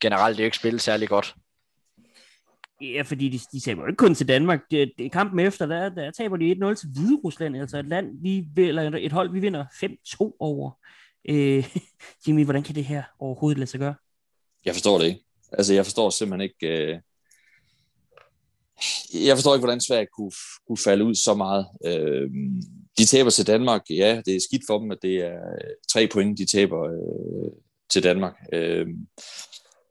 generelt 0.00 0.40
ikke 0.40 0.56
spille 0.56 0.80
særlig 0.80 1.08
godt. 1.08 1.34
Ja, 2.80 3.02
fordi 3.02 3.28
de, 3.28 3.38
de 3.52 3.60
taber 3.60 3.82
jo 3.82 3.86
ikke 3.86 3.96
kun 3.96 4.14
til 4.14 4.28
Danmark. 4.28 4.60
Det, 4.70 4.92
det, 4.98 5.12
kampen 5.12 5.40
efter, 5.40 5.66
der, 5.66 5.88
der 5.88 6.10
taber 6.10 6.36
de 6.36 6.52
1-0 6.52 6.74
til 6.74 6.88
Hvide 6.88 7.20
Rusland, 7.24 7.56
altså 7.56 7.78
et 7.78 7.88
land, 7.88 8.22
vi, 8.22 8.46
eller 8.56 8.96
et 8.98 9.12
hold, 9.12 9.32
vi 9.32 9.40
vinder 9.40 9.64
5-2 9.64 10.36
over. 10.40 10.70
Uh, 11.28 11.64
Jimmy, 12.26 12.44
hvordan 12.44 12.62
kan 12.62 12.74
det 12.74 12.84
her 12.84 13.02
overhovedet 13.18 13.58
lade 13.58 13.70
sig 13.70 13.80
gøre? 13.80 13.94
Jeg 14.64 14.74
forstår 14.74 14.98
det 14.98 15.06
ikke. 15.06 15.20
Altså, 15.52 15.74
jeg 15.74 15.84
forstår 15.84 16.10
simpelthen 16.10 16.50
ikke... 16.50 16.94
Uh 16.94 17.00
jeg 19.14 19.36
forstår 19.36 19.54
ikke, 19.54 19.64
hvordan 19.64 19.80
Sverige 19.80 20.06
kunne, 20.16 20.32
kunne 20.66 20.78
falde 20.84 21.04
ud 21.04 21.14
så 21.14 21.34
meget. 21.34 21.66
Øh, 21.86 22.30
de 22.98 23.04
taber 23.06 23.30
til 23.30 23.46
Danmark. 23.46 23.82
Ja, 23.90 24.22
det 24.26 24.36
er 24.36 24.40
skidt 24.40 24.62
for 24.66 24.78
dem, 24.78 24.90
at 24.90 24.98
det 25.02 25.16
er 25.16 25.36
øh, 25.36 25.70
tre 25.92 26.08
point, 26.12 26.38
de 26.38 26.46
taber 26.46 26.82
øh, 26.82 27.52
til 27.90 28.02
Danmark. 28.02 28.34
Øh, 28.52 28.86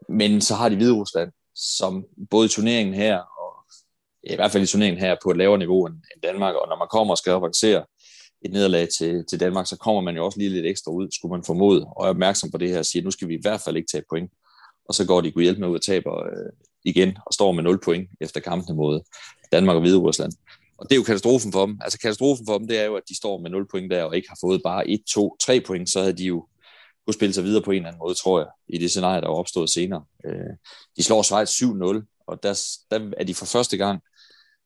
men 0.10 0.42
så 0.42 0.56
har 0.56 0.70
de 0.70 0.76
Hvide 0.76 0.94
Rusland, 0.94 1.32
som 1.56 2.06
både 2.30 2.46
i 2.46 2.50
turneringen 2.50 2.96
her, 2.96 3.18
og 3.18 3.66
ja, 4.28 4.34
i 4.34 4.36
hvert 4.36 4.52
fald 4.52 4.64
i 4.64 4.68
turneringen 4.68 5.00
her, 5.00 5.16
på 5.24 5.32
et 5.32 5.38
lavere 5.38 5.60
niveau 5.60 5.86
end, 5.86 5.96
end 5.96 6.22
Danmark. 6.24 6.56
Og 6.56 6.68
når 6.70 6.78
man 6.78 6.88
kommer 6.92 7.14
og 7.14 7.18
skal 7.18 7.32
avancere 7.32 7.86
et 8.46 8.52
nederlag 8.52 8.88
til, 8.98 9.26
til 9.30 9.40
Danmark, 9.40 9.68
så 9.68 9.78
kommer 9.78 10.02
man 10.02 10.16
jo 10.16 10.26
også 10.26 10.40
lige 10.40 10.50
lidt 10.50 10.66
ekstra 10.66 10.92
ud, 10.92 11.08
skulle 11.12 11.32
man 11.32 11.44
formode, 11.44 11.86
og 11.98 12.06
er 12.06 12.10
opmærksom 12.10 12.52
på 12.52 12.58
det 12.58 12.70
her 12.70 12.80
og 12.80 12.86
siger, 12.86 13.04
nu 13.04 13.12
skal 13.12 13.28
vi 13.28 13.34
i 13.34 13.42
hvert 13.42 13.62
fald 13.62 13.78
ikke 13.78 13.92
tage 13.92 14.04
point. 14.10 14.32
Og 14.90 14.94
så 14.94 15.08
går 15.08 15.22
de 15.22 15.32
kunne 15.32 15.44
hjælpe 15.44 15.62
med 15.62 15.70
ud 15.70 15.76
og 15.76 15.82
taber 15.82 16.24
øh, 16.24 16.52
igen 16.86 17.18
og 17.26 17.34
står 17.34 17.52
med 17.52 17.64
0 17.64 17.80
point 17.84 18.10
efter 18.22 18.40
kampene 18.40 18.76
mod 18.76 19.02
Danmark 19.52 19.76
og 19.76 19.82
Hvide 19.82 19.98
Rusland. 19.98 20.32
Og 20.78 20.90
det 20.90 20.96
er 20.96 21.00
jo 21.00 21.04
katastrofen 21.04 21.52
for 21.52 21.66
dem. 21.66 21.80
Altså 21.82 22.00
katastrofen 22.00 22.46
for 22.46 22.58
dem, 22.58 22.68
det 22.68 22.80
er 22.80 22.86
jo, 22.86 22.96
at 22.96 23.04
de 23.10 23.18
står 23.18 23.38
med 23.38 23.50
0 23.50 23.68
point 23.72 23.92
der 23.92 24.04
og 24.04 24.16
ikke 24.16 24.30
har 24.30 24.38
fået 24.42 24.62
bare 24.64 24.90
1, 24.90 25.04
2, 25.10 25.38
3 25.42 25.62
point, 25.62 25.90
så 25.90 26.00
havde 26.00 26.18
de 26.18 26.24
jo 26.24 26.48
kunne 27.06 27.14
spille 27.14 27.34
sig 27.34 27.44
videre 27.44 27.64
på 27.64 27.72
en 27.72 27.78
eller 27.78 27.88
anden 27.88 28.00
måde, 28.00 28.16
tror 28.16 28.40
jeg, 28.40 28.48
i 28.68 28.78
det 28.78 28.90
scenarie, 28.90 29.22
der 29.22 29.28
var 29.28 29.36
opstået 29.36 29.70
senere. 29.70 30.04
Øh, 30.26 30.54
de 30.98 31.04
slår 31.04 31.22
Schweiz 31.22 31.50
7-0, 31.50 32.24
og 32.28 32.44
der, 32.44 32.62
der 32.92 33.12
er 33.18 33.24
de 33.24 33.36
for 33.36 33.46
første 33.46 33.78
gang 33.78 34.02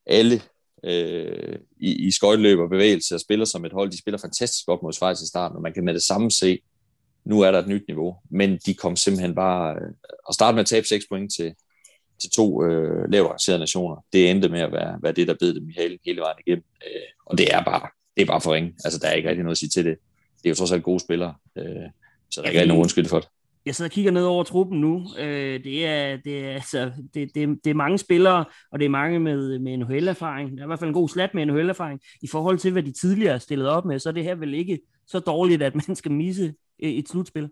alle 0.06 0.42
øh, 0.84 1.60
i, 1.80 2.08
i 2.08 2.12
skøjteløb 2.12 2.60
og 2.60 2.70
bevægelse 2.70 3.16
og 3.16 3.22
spiller 3.22 3.46
som 3.46 3.66
et 3.66 3.74
hold. 3.74 3.92
De 3.92 4.00
spiller 4.00 4.18
fantastisk 4.18 4.66
godt 4.66 4.84
mod 4.84 4.94
Schweiz 4.94 5.22
i 5.22 5.28
starten, 5.28 5.56
og 5.56 5.62
man 5.62 5.74
kan 5.74 5.86
med 5.86 5.94
det 5.94 6.04
samme 6.04 6.32
se, 6.32 6.60
nu 7.26 7.42
er 7.42 7.52
der 7.52 7.60
et 7.60 7.68
nyt 7.68 7.84
niveau. 7.88 8.16
Men 8.30 8.60
de 8.66 8.74
kom 8.74 8.96
simpelthen 8.96 9.36
bare... 9.36 9.76
Øh, 9.76 9.94
at 10.30 10.36
starte 10.36 10.56
med 10.56 10.62
at 10.62 10.68
tabe 10.68 10.88
6 10.88 11.06
point 11.10 11.34
til, 11.34 11.54
til 12.22 12.30
to 12.30 12.66
øh, 12.66 13.12
lavt 13.12 13.30
rangerede 13.30 13.60
nationer, 13.60 14.06
det 14.14 14.32
endte 14.32 14.50
med 14.50 14.60
at 14.60 14.72
være, 14.72 15.00
være 15.02 15.12
det, 15.12 15.28
der 15.28 15.36
bed 15.40 15.54
dem 15.54 15.70
hele, 15.78 16.00
hele 16.06 16.22
vejen 16.22 16.38
igennem. 16.48 16.64
Øh, 16.86 17.02
og 17.26 17.38
det 17.38 17.54
er 17.54 17.64
bare 17.64 17.90
det 18.18 18.24
er 18.24 18.28
bare 18.28 18.42
for 18.42 18.54
ringe. 18.54 18.74
Altså, 18.86 19.00
der 19.00 19.08
er 19.08 19.14
ikke 19.14 19.30
rigtig 19.30 19.44
noget 19.44 19.54
at 19.54 19.58
sige 19.58 19.70
til 19.70 19.86
det. 19.86 19.98
Det 20.38 20.46
er 20.46 20.50
jo 20.50 20.56
trods 20.56 20.72
alt 20.72 20.84
gode 20.84 21.00
spillere, 21.00 21.34
øh, 21.58 21.64
så 22.30 22.42
der 22.42 22.48
er 22.48 22.50
ikke 22.50 22.60
rigtig 22.60 22.68
nogen 22.68 22.82
undskyld 22.82 23.06
for 23.06 23.20
det. 23.20 23.30
Jeg 23.66 23.76
sidder 23.76 23.90
og 23.90 23.94
kigger 23.94 24.12
ned 24.12 24.24
over 24.24 24.44
truppen 24.44 24.82
nu. 24.82 25.08
Øh, 25.20 25.64
det, 25.64 25.86
er, 25.86 26.18
det, 26.18 26.46
er, 26.46 26.54
altså, 26.54 26.92
det, 27.14 27.36
det, 27.36 27.60
det 27.64 27.70
er 27.70 27.74
mange 27.74 27.98
spillere, 27.98 28.46
og 28.72 28.80
det 28.80 28.86
er 28.86 28.90
mange 28.90 29.20
med, 29.20 29.60
med 29.60 29.78
NHL-erfaring. 29.78 30.58
Der 30.58 30.64
er 30.64 30.66
i 30.66 30.68
hvert 30.68 30.80
fald 30.80 30.90
en 30.90 30.94
god 30.94 31.10
slat 31.10 31.34
med 31.34 31.46
NHL-erfaring. 31.46 32.00
I 32.22 32.28
forhold 32.28 32.58
til, 32.58 32.72
hvad 32.72 32.84
de 32.84 32.92
tidligere 32.92 33.34
er 33.34 33.40
stillet 33.40 33.68
op 33.68 33.86
med, 33.86 34.00
så 34.00 34.10
er 34.10 34.14
det 34.14 34.24
her 34.24 34.36
vel 34.36 34.54
ikke 34.54 34.80
så 35.08 35.20
dårligt, 35.20 35.62
at 35.62 35.76
man 35.88 35.96
skal 35.96 36.12
misse 36.12 36.54
et 36.80 37.10
slutspil. 37.10 37.50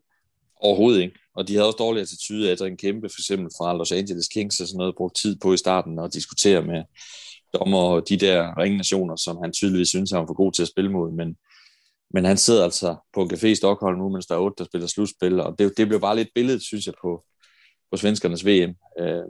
Overhovedet 0.66 1.02
ikke. 1.02 1.20
Og 1.36 1.48
de 1.48 1.54
havde 1.54 1.68
også 1.68 1.78
dårlig 1.78 2.02
attitude 2.02 2.52
af 2.52 2.68
en 2.68 2.78
kæmpe, 2.78 3.10
for 3.10 3.22
eksempel 3.22 3.50
fra 3.58 3.78
Los 3.78 3.92
Angeles 3.92 4.28
Kings 4.28 4.60
og 4.60 4.68
sådan 4.68 4.78
noget, 4.78 4.96
brugt 4.96 5.16
tid 5.16 5.36
på 5.40 5.54
i 5.54 5.58
starten 5.58 6.00
og 6.00 6.14
diskutere 6.14 6.62
med 6.62 6.84
dommer 7.54 7.80
og 7.80 8.10
de 8.10 8.18
der 8.18 8.58
ringnationer, 8.58 9.16
som 9.16 9.38
han 9.44 9.54
tydeligvis 9.54 9.90
synes, 9.90 10.12
han 10.12 10.20
var 10.20 10.28
for 10.28 10.34
god 10.34 10.52
til 10.52 10.62
at 10.62 10.68
spille 10.68 10.92
mod. 10.92 11.12
Men, 11.12 11.36
men 12.14 12.26
han 12.26 12.38
sidder 12.38 12.64
altså 12.64 12.96
på 13.14 13.22
en 13.22 13.32
café 13.34 13.48
i 13.48 13.56
Stockholm 13.56 13.98
nu, 13.98 14.10
mens 14.10 14.26
der 14.26 14.36
er 14.36 14.40
otte, 14.40 14.56
der 14.58 14.66
spiller 14.66 14.88
slutspil, 14.88 15.40
og 15.40 15.60
det, 15.60 15.78
det 15.78 15.88
blev 15.88 16.02
bare 16.02 16.16
lidt 16.16 16.30
billedet, 16.36 16.62
synes 16.62 16.86
jeg, 16.86 16.94
på, 17.02 17.24
på 17.92 17.98
svenskernes 17.98 18.46
VM. 18.46 18.74
Øh, 19.00 19.24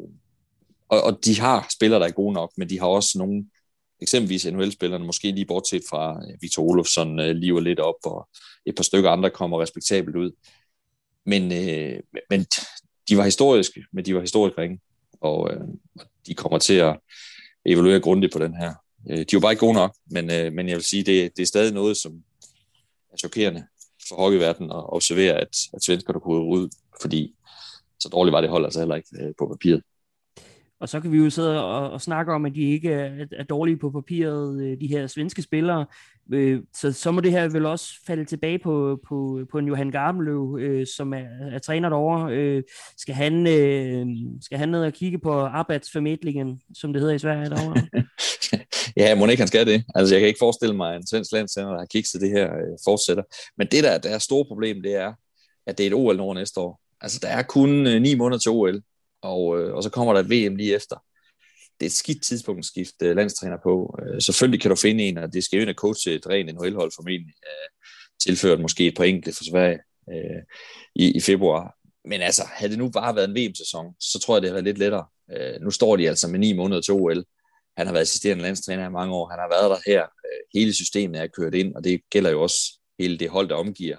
og, 0.89 1.03
og 1.03 1.25
de 1.25 1.39
har 1.39 1.67
spillere, 1.75 1.99
der 1.99 2.07
er 2.07 2.11
gode 2.11 2.33
nok, 2.33 2.51
men 2.57 2.69
de 2.69 2.79
har 2.79 2.88
også 2.88 3.17
nogle, 3.17 3.45
eksempelvis 4.01 4.45
NHL-spillerne, 4.45 5.05
måske 5.05 5.31
lige 5.31 5.45
bortset 5.45 5.81
fra 5.89 6.21
øh, 6.23 6.41
Victor 6.41 6.63
Olofsson, 6.63 7.19
øh, 7.19 7.36
lever 7.36 7.59
lidt 7.59 7.79
op, 7.79 7.95
og 8.05 8.29
et 8.65 8.75
par 8.75 8.83
stykker 8.83 9.09
andre 9.09 9.29
kommer 9.29 9.61
respektabelt 9.61 10.15
ud. 10.15 10.31
Men, 11.26 11.51
øh, 11.51 11.99
men 12.30 12.45
de 13.09 13.17
var 13.17 13.23
historiske, 13.23 13.86
men 13.93 14.05
de 14.05 14.15
var 14.15 14.21
historisk 14.21 14.57
ringe, 14.57 14.80
og 15.21 15.51
øh, 15.53 15.61
de 16.28 16.34
kommer 16.34 16.59
til 16.59 16.73
at 16.73 16.99
evaluere 17.65 17.99
grundigt 17.99 18.34
på 18.34 18.39
den 18.39 18.55
her. 18.55 18.73
Øh, 19.09 19.17
de 19.17 19.34
var 19.34 19.39
bare 19.39 19.51
ikke 19.51 19.65
gode 19.65 19.73
nok, 19.73 19.95
men, 20.11 20.32
øh, 20.32 20.53
men 20.53 20.67
jeg 20.67 20.76
vil 20.76 20.84
sige, 20.84 21.03
det, 21.03 21.38
det 21.38 21.41
er 21.41 21.47
stadig 21.47 21.73
noget, 21.73 21.97
som 21.97 22.23
er 23.13 23.17
chokerende 23.17 23.65
for 24.07 24.15
hockeyverdenen 24.15 24.71
at 24.71 24.93
observere, 24.93 25.34
at, 25.34 25.57
at 25.73 25.84
svenskerne 25.84 26.19
kunne 26.19 26.45
ud, 26.45 26.69
fordi 27.01 27.36
så 27.99 28.09
dårligt 28.09 28.34
var 28.34 28.41
det 28.41 28.49
hold 28.49 28.65
altså 28.65 28.80
heller 28.80 28.95
ikke 28.95 29.09
øh, 29.21 29.34
på 29.38 29.47
papiret. 29.47 29.82
Og 30.86 30.89
så 30.89 30.99
kan 30.99 31.11
vi 31.11 31.17
jo 31.17 31.29
sidde 31.29 31.63
og, 31.63 31.91
og 31.91 32.01
snakke 32.01 32.33
om, 32.33 32.45
at 32.45 32.55
de 32.55 32.61
ikke 32.61 32.91
er, 32.91 33.25
er 33.31 33.43
dårlige 33.43 33.77
på 33.77 33.91
papiret, 33.91 34.61
øh, 34.61 34.79
de 34.81 34.88
her 34.88 35.07
svenske 35.07 35.41
spillere. 35.41 35.86
Øh, 36.33 36.61
så, 36.73 36.91
så 36.91 37.11
må 37.11 37.21
det 37.21 37.31
her 37.31 37.49
vel 37.49 37.65
også 37.65 37.93
falde 38.07 38.25
tilbage 38.25 38.59
på, 38.59 38.99
på, 39.07 39.39
på 39.51 39.57
en 39.57 39.67
Johan 39.67 39.91
Garbenløv, 39.91 40.57
øh, 40.61 40.88
som 40.88 41.13
er, 41.13 41.25
er 41.51 41.59
træner 41.59 41.89
derovre. 41.89 42.33
Øh, 42.33 42.63
skal 42.97 43.15
han, 43.15 43.45
skal 44.41 44.57
han 44.57 44.69
ned 44.69 44.83
og 44.83 44.93
kigge 44.93 45.19
på 45.19 45.31
arbejdsformidlingen, 45.31 46.61
som 46.73 46.93
det 46.93 47.01
hedder 47.01 47.15
i 47.15 47.19
Sverige 47.19 47.49
derovre? 47.49 47.81
ja, 48.97 49.15
må 49.15 49.25
ikke 49.25 49.41
han 49.41 49.47
skal 49.47 49.67
det. 49.67 49.83
Altså, 49.95 50.15
jeg 50.15 50.19
kan 50.19 50.27
ikke 50.27 50.39
forestille 50.41 50.75
mig, 50.75 50.91
at 50.93 51.01
en 51.01 51.07
svensk 51.07 51.31
landsender, 51.31 51.69
der 51.69 51.79
har 51.79 51.86
kigget 51.86 52.21
det 52.21 52.29
her, 52.29 52.49
fortsætter. 52.83 53.23
Men 53.57 53.67
det 53.71 53.83
der, 53.83 53.97
der 53.97 54.09
er 54.09 54.19
store 54.19 54.45
problem, 54.45 54.81
det 54.81 54.95
er, 54.95 55.13
at 55.67 55.77
det 55.77 55.83
er 55.83 55.88
et 55.88 55.93
OL-år 55.93 56.33
næste 56.33 56.59
år. 56.59 56.81
Altså, 57.01 57.19
der 57.21 57.27
er 57.27 57.43
kun 57.43 57.69
ni 58.01 58.15
måneder 58.15 58.39
til 58.39 58.51
OL 58.51 58.81
og, 59.26 59.59
øh, 59.59 59.73
og 59.73 59.84
så 59.84 59.89
kommer 59.89 60.13
der 60.13 60.19
et 60.19 60.30
VM 60.30 60.55
lige 60.55 60.76
efter. 60.76 60.95
Det 61.80 61.86
er 61.86 61.89
et 61.89 61.91
skidt 61.91 62.23
tidspunkt 62.23 62.59
at 62.59 62.65
skifte 62.65 63.05
øh, 63.05 63.15
landstræner 63.15 63.57
på. 63.63 63.99
Øh, 64.01 64.21
selvfølgelig 64.21 64.61
kan 64.61 64.69
du 64.69 64.76
finde 64.76 65.03
en, 65.03 65.17
og 65.17 65.34
det 65.34 65.43
skal 65.43 65.57
jo 65.57 65.61
ind 65.61 65.69
og 65.69 65.76
coache 65.76 66.13
et 66.13 66.28
rent 66.28 66.55
NHL-hold 66.55 66.91
formentlig, 66.95 67.36
øh, 67.45 67.69
tilført 68.21 68.59
måske 68.59 68.88
et 68.88 68.95
par 68.97 69.03
enkelte 69.03 69.38
for 69.38 69.43
Sverige 69.43 69.80
øh, 70.09 70.41
i, 70.95 71.11
i 71.17 71.19
februar. 71.19 71.76
Men 72.05 72.21
altså, 72.21 72.43
havde 72.53 72.71
det 72.71 72.80
nu 72.80 72.89
bare 72.89 73.15
været 73.15 73.30
en 73.30 73.36
VM-sæson, 73.36 73.86
så 73.99 74.19
tror 74.19 74.36
jeg, 74.36 74.41
det 74.41 74.49
havde 74.49 74.55
været 74.55 74.65
lidt 74.65 74.78
lettere. 74.78 75.05
Øh, 75.32 75.61
nu 75.61 75.71
står 75.71 75.95
de 75.95 76.09
altså 76.09 76.28
med 76.28 76.39
ni 76.39 76.53
måneder 76.53 76.82
til 76.82 76.93
OL. 76.93 77.26
Han 77.78 77.88
har 77.88 77.93
været 77.93 78.01
assisterende 78.01 78.43
landstræner 78.43 78.88
i 78.88 78.91
mange 78.91 79.15
år. 79.15 79.30
Han 79.30 79.39
har 79.39 79.49
været 79.49 79.69
der 79.69 79.91
her. 79.91 80.01
Øh, 80.03 80.59
hele 80.59 80.73
systemet 80.73 81.21
er 81.21 81.28
kørt 81.28 81.53
ind, 81.53 81.76
og 81.76 81.84
det 81.84 82.01
gælder 82.09 82.30
jo 82.30 82.41
også 82.41 82.80
hele 82.99 83.17
det 83.17 83.30
hold, 83.30 83.49
der 83.49 83.55
omgiver 83.55 83.97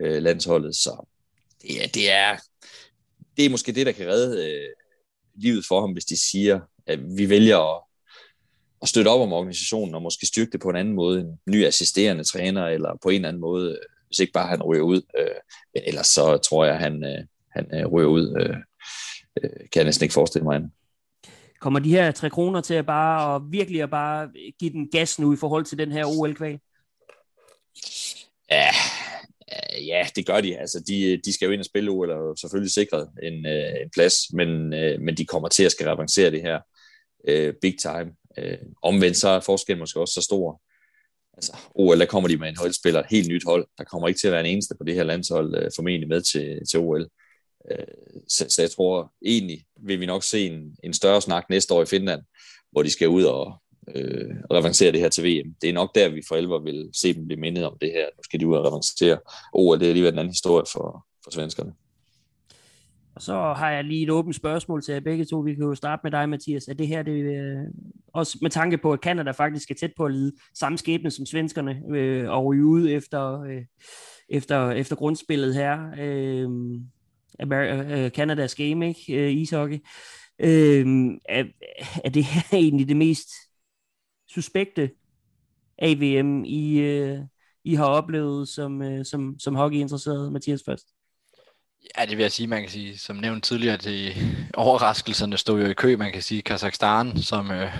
øh, 0.00 0.22
landsholdet. 0.22 0.76
Så 0.76 1.06
det 1.62 1.84
er, 1.84 1.88
det 1.88 2.10
er 2.10 2.38
det 3.36 3.44
er 3.46 3.50
måske 3.50 3.72
det, 3.72 3.86
der 3.86 3.92
kan 3.92 4.06
redde 4.06 4.50
øh, 4.50 4.68
livet 5.34 5.64
for 5.68 5.80
ham, 5.80 5.92
hvis 5.92 6.04
de 6.04 6.30
siger, 6.30 6.60
at 6.86 7.16
vi 7.16 7.28
vælger 7.28 7.76
at, 7.76 7.82
at 8.82 8.88
støtte 8.88 9.08
op 9.08 9.20
om 9.20 9.32
organisationen 9.32 9.94
og 9.94 10.02
måske 10.02 10.26
styrke 10.26 10.50
det 10.52 10.60
på 10.60 10.68
en 10.68 10.76
anden 10.76 10.94
måde, 10.94 11.20
en 11.20 11.38
ny 11.46 11.66
assisterende 11.66 12.24
træner, 12.24 12.66
eller 12.66 12.98
på 13.02 13.08
en 13.08 13.14
eller 13.14 13.28
anden 13.28 13.40
måde, 13.40 13.78
hvis 14.06 14.18
ikke 14.18 14.32
bare 14.32 14.48
han 14.48 14.62
ryger 14.62 14.82
ud. 14.82 15.02
Øh, 15.18 15.36
men 15.74 15.82
ellers 15.86 16.06
så 16.06 16.36
tror 16.36 16.64
jeg, 16.64 16.78
han, 16.78 17.04
øh, 17.04 17.24
han 17.50 17.66
øh, 17.74 17.86
ryger 17.86 18.08
ud. 18.08 18.36
Øh, 18.40 18.56
øh, 19.42 19.50
kan 19.72 19.76
jeg 19.76 19.84
næsten 19.84 20.04
ikke 20.04 20.12
forestille 20.12 20.44
mig 20.44 20.56
andet. 20.56 20.70
Kommer 21.60 21.78
de 21.78 21.90
her 21.90 22.10
tre 22.10 22.30
kroner 22.30 22.60
til 22.60 22.74
at 22.74 22.86
bare 22.86 23.34
og 23.34 23.52
virkelig 23.52 23.82
at 23.82 23.90
bare 23.90 24.28
give 24.58 24.72
den 24.72 24.88
gas 24.90 25.18
nu 25.18 25.32
i 25.32 25.36
forhold 25.36 25.64
til 25.64 25.78
den 25.78 25.92
her 25.92 26.04
OL-kval? 26.06 26.58
Ja, 28.50 28.68
Øh, 29.52 29.86
ja, 29.86 30.06
det 30.16 30.26
gør 30.26 30.40
de. 30.40 30.58
Altså, 30.58 30.84
de, 30.88 31.20
de 31.24 31.32
skal 31.32 31.46
jo 31.46 31.52
ind 31.52 31.60
og 31.60 31.66
spille 31.66 31.90
OL, 31.90 32.10
og 32.10 32.38
selvfølgelig 32.38 32.72
sikret 32.72 33.08
en, 33.22 33.46
øh, 33.46 33.82
en 33.82 33.90
plads, 33.94 34.14
men, 34.32 34.74
øh, 34.74 35.00
men 35.00 35.16
de 35.16 35.26
kommer 35.26 35.48
til 35.48 35.64
at 35.64 35.72
skal 35.72 35.86
revancere 35.86 36.30
det 36.30 36.42
her 36.42 36.60
øh, 37.28 37.54
big 37.62 37.78
time. 37.78 38.12
Øh, 38.38 38.58
omvendt 38.82 39.16
så 39.16 39.28
er 39.28 39.40
forskellen 39.40 39.78
måske 39.78 40.00
også 40.00 40.14
så 40.14 40.22
stor. 40.22 40.62
Altså, 41.36 41.56
OL, 41.74 42.00
der 42.00 42.06
kommer 42.06 42.28
de 42.28 42.36
med 42.36 42.48
en 42.48 42.56
holdspiller, 42.56 43.00
et 43.00 43.06
helt 43.10 43.28
nyt 43.28 43.44
hold. 43.44 43.66
Der 43.78 43.84
kommer 43.84 44.08
ikke 44.08 44.20
til 44.20 44.26
at 44.26 44.32
være 44.32 44.40
en 44.40 44.52
eneste 44.52 44.74
på 44.78 44.84
det 44.84 44.94
her 44.94 45.02
landshold 45.02 45.56
øh, 45.56 45.70
formentlig 45.76 46.08
med 46.08 46.22
til, 46.22 46.60
til 46.70 46.80
OL. 46.80 47.08
Øh, 47.70 47.86
så, 48.28 48.46
så 48.48 48.62
jeg 48.62 48.70
tror 48.70 49.12
egentlig, 49.26 49.64
vil 49.80 50.00
vi 50.00 50.06
nok 50.06 50.24
se 50.24 50.46
en, 50.46 50.76
en 50.84 50.94
større 50.94 51.22
snak 51.22 51.50
næste 51.50 51.74
år 51.74 51.82
i 51.82 51.86
Finland, 51.86 52.22
hvor 52.72 52.82
de 52.82 52.90
skal 52.90 53.08
ud 53.08 53.24
og, 53.24 53.61
øh, 53.94 54.30
revancere 54.50 54.92
det 54.92 55.00
her 55.00 55.08
til 55.08 55.24
VM. 55.24 55.54
Det 55.62 55.68
er 55.68 55.72
nok 55.72 55.94
der, 55.94 56.08
vi 56.08 56.22
for 56.28 56.34
alvor 56.34 56.58
vil 56.58 56.90
se 56.94 57.14
dem 57.14 57.26
blive 57.26 57.40
mindet 57.40 57.64
om 57.64 57.76
det 57.80 57.90
her. 57.92 58.04
Nu 58.04 58.22
skal 58.22 58.40
de 58.40 58.46
ud 58.46 58.56
og 58.56 58.64
revancere 58.66 59.18
OL, 59.52 59.78
det 59.78 59.84
er 59.84 59.88
alligevel 59.88 60.12
en 60.12 60.18
anden 60.18 60.32
historie 60.32 60.64
for, 60.72 61.06
for 61.24 61.30
svenskerne. 61.30 61.72
Og 63.14 63.22
så 63.22 63.32
har 63.32 63.70
jeg 63.70 63.84
lige 63.84 64.02
et 64.02 64.10
åbent 64.10 64.36
spørgsmål 64.36 64.82
til 64.82 64.92
jer 64.92 65.00
begge 65.00 65.24
to. 65.24 65.38
Vi 65.38 65.54
kan 65.54 65.64
jo 65.64 65.74
starte 65.74 66.00
med 66.04 66.10
dig, 66.10 66.28
Mathias. 66.28 66.68
Er 66.68 66.74
det 66.74 66.88
her, 66.88 67.02
det, 67.02 67.22
øh, 67.22 67.58
også 68.14 68.38
med 68.42 68.50
tanke 68.50 68.78
på, 68.78 68.92
at 68.92 69.00
Canada 69.00 69.30
faktisk 69.30 69.70
er 69.70 69.74
tæt 69.74 69.92
på 69.96 70.04
at 70.04 70.12
lide 70.12 70.32
samme 70.54 70.78
skæbne 70.78 71.10
som 71.10 71.26
svenskerne, 71.26 71.82
øh, 71.90 72.30
og 72.30 72.44
ryge 72.44 72.64
ud 72.64 72.90
efter, 72.90 73.42
øh, 73.42 73.64
efter, 74.28 74.70
efter 74.70 74.96
grundspillet 74.96 75.54
her. 75.54 75.78
Øh, 75.98 76.48
Amer- 77.42 77.92
øh, 77.92 78.10
Canadas 78.10 78.54
game, 78.54 78.88
ikke? 78.88 79.14
Øh, 79.14 79.32
ishockey. 79.32 79.78
Øh, 80.38 80.86
er, 81.28 81.44
er 82.04 82.10
det 82.10 82.24
her 82.24 82.42
egentlig 82.58 82.88
det 82.88 82.96
mest 82.96 83.28
suspekte 84.34 84.90
AVM, 85.78 86.44
I, 86.44 86.78
øh, 86.78 87.18
I 87.64 87.74
har 87.74 87.86
oplevet 87.86 88.48
som, 88.48 88.82
øh, 88.82 89.04
som, 89.04 89.38
som 89.38 89.54
hockeyinteresseret, 89.54 90.32
Mathias 90.32 90.62
først? 90.66 90.86
Ja, 91.98 92.06
det 92.06 92.16
vil 92.16 92.22
jeg 92.22 92.32
sige, 92.32 92.46
man 92.46 92.60
kan 92.60 92.70
sige, 92.70 92.98
som 92.98 93.16
nævnt 93.16 93.44
tidligere, 93.44 93.76
det 93.76 94.14
overraskelserne 94.54 95.36
stod 95.36 95.60
jo 95.60 95.66
i 95.66 95.74
kø, 95.74 95.96
man 95.96 96.12
kan 96.12 96.22
sige, 96.22 96.42
Kazakhstan, 96.42 97.16
som, 97.16 97.50
øh, 97.50 97.72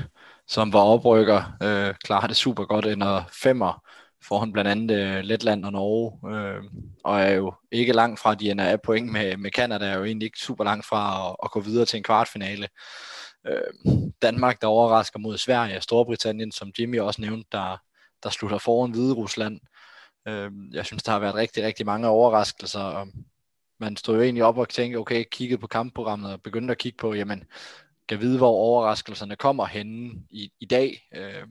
som 0.47 0.73
var 0.73 0.81
oprykker, 0.81 1.57
øh, 1.63 1.95
klarer 2.05 2.27
det 2.27 2.37
super 2.37 2.65
godt, 2.65 2.87
ender 2.87 3.23
femmer 3.43 3.87
foran 4.29 4.53
blandt 4.53 4.71
andet 4.71 4.97
øh, 4.97 5.25
Letland 5.25 5.65
og 5.65 5.73
Norge, 5.73 6.37
øh, 6.37 6.63
og 7.05 7.21
er 7.21 7.31
jo 7.31 7.55
ikke 7.73 7.93
langt 7.93 8.21
fra, 8.21 8.35
de 8.35 8.51
ender 8.51 8.65
af 8.65 8.83
point 8.83 9.13
med, 9.13 9.37
med 9.37 9.51
Canada, 9.51 9.87
er 9.87 9.99
jo 9.99 10.05
egentlig 10.05 10.27
ikke 10.27 10.39
super 10.39 10.65
langt 10.65 10.87
fra 10.87 11.29
at, 11.29 11.37
at 11.45 11.51
gå 11.51 11.61
videre 11.61 11.87
til 11.87 11.97
en 11.97 12.03
kvartfinale. 12.03 12.69
Øh, 13.47 14.11
Danmark, 14.23 14.61
der 14.61 14.67
overrasker 14.67 15.19
mod 15.19 15.39
Sverige, 15.39 15.81
Storbritannien, 15.81 16.53
som 16.53 16.73
Jimmy 16.79 17.01
også 17.01 17.21
nævnte, 17.21 17.49
der, 17.53 17.77
der 18.23 18.31
slutter 18.31 18.59
foran 18.59 18.91
Hvide 18.91 19.15
Rusland. 19.15 19.61
Øh, 20.29 20.51
jeg 20.73 20.87
synes, 20.87 21.03
der 21.03 21.13
har 21.13 21.19
været 21.19 21.35
rigtig, 21.35 21.65
rigtig 21.65 21.87
mange 21.87 22.09
overraskelser, 22.09 22.81
og 22.81 23.09
man 23.81 23.97
stod 23.97 24.17
jo 24.17 24.23
egentlig 24.23 24.45
op 24.45 24.59
og 24.59 24.69
tænkte, 24.69 24.97
okay, 24.97 25.25
kiggede 25.31 25.61
på 25.61 25.67
kampprogrammet 25.67 26.33
og 26.33 26.43
begyndte 26.43 26.73
at 26.73 26.79
kigge 26.79 26.97
på, 26.97 27.15
jamen, 27.15 27.45
kan 28.09 28.21
vide, 28.21 28.39
hvor 28.39 28.51
overraskelserne 28.51 29.37
kommer 29.37 29.67
henne 29.67 30.27
i, 30.31 30.53
i 30.61 30.67
dag. 30.67 31.09
Øh, 31.15 31.47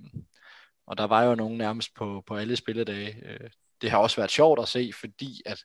og 0.88 0.98
der 0.98 1.04
var 1.04 1.24
jo 1.24 1.36
nogen 1.36 1.58
nærmest 1.58 1.96
på, 1.96 2.24
på 2.28 2.36
alle 2.36 2.56
spilledage. 2.56 3.16
Øh, 3.26 3.50
det 3.82 3.92
har 3.92 3.98
også 3.98 4.16
været 4.16 4.32
sjovt 4.32 4.60
at 4.60 4.68
se, 4.68 4.92
fordi 5.00 5.42
at 5.46 5.64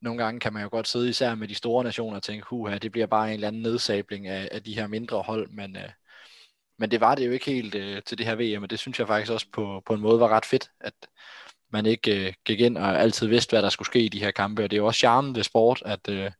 nogle 0.00 0.24
gange 0.24 0.40
kan 0.40 0.52
man 0.52 0.62
jo 0.62 0.68
godt 0.68 0.88
sidde 0.88 1.08
især 1.08 1.34
med 1.34 1.48
de 1.48 1.54
store 1.54 1.84
nationer 1.84 2.16
og 2.16 2.22
tænke, 2.22 2.46
huha, 2.50 2.78
det 2.78 2.92
bliver 2.92 3.06
bare 3.06 3.28
en 3.28 3.34
eller 3.34 3.48
anden 3.48 3.62
nedsabling 3.62 4.26
af, 4.26 4.48
af 4.52 4.62
de 4.62 4.74
her 4.74 4.86
mindre 4.86 5.22
hold, 5.22 5.50
men, 5.50 5.76
øh, 5.76 5.90
men 6.78 6.90
det 6.90 7.00
var 7.00 7.14
det 7.14 7.26
jo 7.26 7.32
ikke 7.32 7.50
helt 7.50 7.74
øh, 7.74 8.02
til 8.02 8.18
det 8.18 8.26
her 8.26 8.34
VM, 8.34 8.62
og 8.62 8.70
det 8.70 8.78
synes 8.78 8.98
jeg 8.98 9.06
faktisk 9.06 9.32
også 9.32 9.46
på, 9.52 9.82
på 9.86 9.94
en 9.94 10.00
måde 10.00 10.20
var 10.20 10.28
ret 10.28 10.44
fedt, 10.44 10.70
at 10.80 10.94
man 11.72 11.86
ikke 11.86 12.26
øh, 12.26 12.32
gik 12.44 12.60
ind 12.60 12.78
og 12.78 13.00
altid 13.00 13.26
vidste, 13.26 13.52
hvad 13.52 13.62
der 13.62 13.68
skulle 13.68 13.86
ske 13.86 14.00
i 14.00 14.08
de 14.08 14.20
her 14.20 14.30
kampe. 14.30 14.64
Og 14.64 14.70
det 14.70 14.76
er 14.76 14.80
jo 14.80 14.86
også 14.86 14.98
charmen 14.98 15.34
ved 15.34 15.42
sport, 15.42 15.82
at 15.86 16.08
øh, 16.08 16.30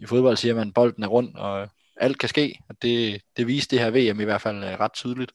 i 0.00 0.06
fodbold 0.06 0.36
siger 0.36 0.54
man, 0.54 0.68
at 0.68 0.74
bolden 0.74 1.02
er 1.02 1.08
rundt, 1.08 1.36
og 1.36 1.68
alt 1.96 2.18
kan 2.18 2.28
ske. 2.28 2.58
Og 2.68 2.82
det, 2.82 3.22
det 3.36 3.46
viste 3.46 3.76
det 3.76 3.84
her 3.84 4.12
VM 4.12 4.20
i 4.20 4.24
hvert 4.24 4.40
fald 4.40 4.64
øh, 4.64 4.80
ret 4.80 4.92
tydeligt. 4.92 5.32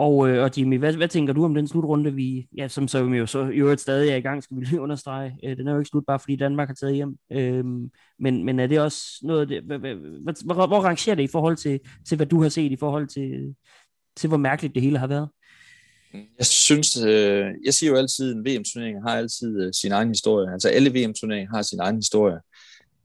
Og, 0.00 0.30
øh, 0.30 0.44
og 0.44 0.50
Jimmy, 0.58 0.78
hvad, 0.78 0.96
hvad 0.96 1.08
tænker 1.08 1.32
du 1.32 1.44
om 1.44 1.54
den 1.54 1.68
slutrunde, 1.68 2.14
vi, 2.14 2.48
ja, 2.56 2.68
som 2.68 2.88
så 2.88 2.98
jo 2.98 3.26
så 3.26 3.48
i 3.48 3.56
øvrigt 3.56 3.80
stadig 3.80 4.10
er 4.10 4.16
i 4.16 4.20
gang, 4.20 4.42
skal 4.42 4.56
vi 4.56 4.64
lige 4.64 4.80
understrege. 4.86 5.38
Øh, 5.44 5.56
den 5.56 5.68
er 5.68 5.72
jo 5.72 5.78
ikke 5.78 5.88
slut, 5.88 6.04
bare 6.06 6.18
fordi 6.18 6.36
Danmark 6.36 6.68
har 6.68 6.74
taget 6.74 6.94
hjem. 6.94 7.16
Øh, 7.32 7.64
men, 8.18 8.44
men 8.44 8.60
er 8.60 8.66
det 8.66 8.80
også 8.80 9.02
noget, 9.22 9.48
det, 9.48 9.62
hvor, 9.62 10.54
hvor, 10.54 10.66
hvor 10.66 10.80
rangerer 10.80 11.16
det 11.16 11.22
i 11.22 11.32
forhold 11.32 11.56
til, 11.56 11.80
til, 12.08 12.16
hvad 12.16 12.26
du 12.26 12.42
har 12.42 12.48
set, 12.48 12.72
i 12.72 12.76
forhold 12.76 13.08
til, 13.08 13.54
til 14.16 14.28
hvor 14.28 14.36
mærkeligt 14.36 14.74
det 14.74 14.82
hele 14.82 14.98
har 14.98 15.06
været? 15.06 15.28
Jeg 16.38 16.46
synes, 16.46 16.96
øh, 16.96 17.46
jeg 17.64 17.74
siger 17.74 17.90
jo 17.90 17.96
altid, 17.96 18.30
at 18.30 18.36
en 18.36 18.44
VM-turnering 18.44 19.02
har 19.02 19.16
altid 19.16 19.62
øh, 19.62 19.72
sin 19.72 19.92
egen 19.92 20.08
historie. 20.08 20.52
Altså 20.52 20.68
alle 20.68 20.90
VM-turneringer 20.90 21.50
har 21.54 21.62
sin 21.62 21.80
egen 21.80 21.96
historie. 21.96 22.38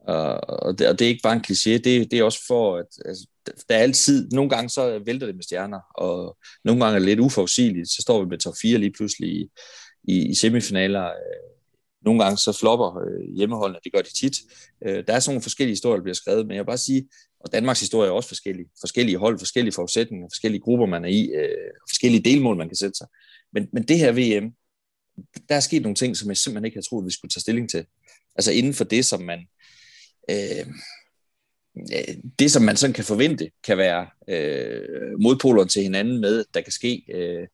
Og 0.08 0.80
det, 0.80 0.88
og 0.88 1.00
det 1.00 1.06
er 1.06 1.10
ikke 1.10 1.24
bare 1.24 1.36
en 1.36 1.46
kliché, 1.48 1.72
det, 1.72 2.12
det 2.12 2.14
er 2.14 2.24
også 2.24 2.40
for, 2.48 2.78
at 2.78 2.86
altså, 3.06 3.28
der 3.70 3.76
er 3.76 3.80
altid, 3.80 4.30
nogle 4.30 4.50
gange 4.50 4.70
så 4.70 5.02
vælter 5.06 5.28
det 5.28 5.36
med 5.36 5.44
stjerner, 5.44 5.80
og 5.96 6.38
nogle 6.64 6.84
gange 6.84 6.96
er 6.96 7.00
det 7.00 7.08
lidt 7.08 7.20
uforudsigeligt, 7.20 7.90
så 7.90 8.02
står 8.02 8.24
vi 8.24 8.30
med 8.30 8.38
top 8.38 8.54
4 8.62 8.78
lige 8.78 8.92
pludselig 8.92 9.30
i, 9.30 9.50
i, 10.04 10.30
i 10.30 10.36
semifinaler. 10.36 11.06
Øh, 11.06 11.12
nogle 12.06 12.24
gange 12.24 12.38
så 12.38 12.52
flopper 12.60 12.98
øh, 12.98 13.36
hjemmeholdene, 13.36 13.80
det 13.84 13.94
gør 13.94 14.02
de 14.02 14.14
tit. 14.14 14.38
Øh, 14.86 15.04
der 15.08 15.14
er 15.14 15.20
sådan 15.20 15.34
nogle 15.34 15.42
forskellige 15.42 15.72
historier, 15.72 15.96
der 15.96 16.04
bliver 16.04 16.16
skrevet, 16.16 16.48
men 16.48 16.56
jeg 16.56 16.62
vil 16.62 16.66
bare 16.66 16.78
sige, 16.78 17.10
og 17.40 17.52
Danmarks 17.54 17.80
historie 17.80 18.10
er 18.10 18.14
også 18.14 18.30
forskellig. 18.30 18.66
Forskellige 18.80 19.18
hold, 19.18 19.40
forskellige 19.40 19.74
forudsætninger, 19.74 20.28
forskellige 20.32 20.62
grupper, 20.62 20.86
man 20.86 21.06
er 21.06 21.10
i, 21.10 21.22
øh, 21.26 21.72
forskellige 21.90 22.24
delmål, 22.24 22.58
man 22.58 22.70
kan 22.70 22.76
sætte 22.76 22.98
sig. 22.98 23.08
Men, 23.54 23.68
men 23.74 23.84
det 23.84 23.98
her 23.98 24.12
VM, 24.12 24.54
der 25.50 25.56
er 25.56 25.60
sket 25.60 25.82
nogle 25.82 25.96
ting, 25.96 26.18
som 26.18 26.30
jeg 26.30 26.38
simpelthen 26.38 26.66
ikke 26.66 26.76
havde 26.76 26.88
troet, 26.88 27.06
vi 27.06 27.12
skulle 27.12 27.30
tage 27.30 27.42
stilling 27.42 27.70
til. 27.70 27.86
Altså 28.36 28.52
inden 28.52 28.74
for 28.74 28.84
det, 28.84 29.06
som 29.06 29.22
man 29.22 29.40
øh, 30.30 30.66
det, 32.40 32.52
som 32.52 32.62
man 32.62 32.78
sådan 32.78 32.94
kan 32.94 33.04
forvente, 33.04 33.52
kan 33.64 33.78
være 33.78 34.08
øh, 34.28 35.20
modpoler 35.22 35.66
til 35.66 35.82
hinanden 35.82 36.22
med, 36.22 36.46
der 36.54 36.62
kan 36.62 36.72
ske. 36.72 37.04
Øh, 37.14 37.48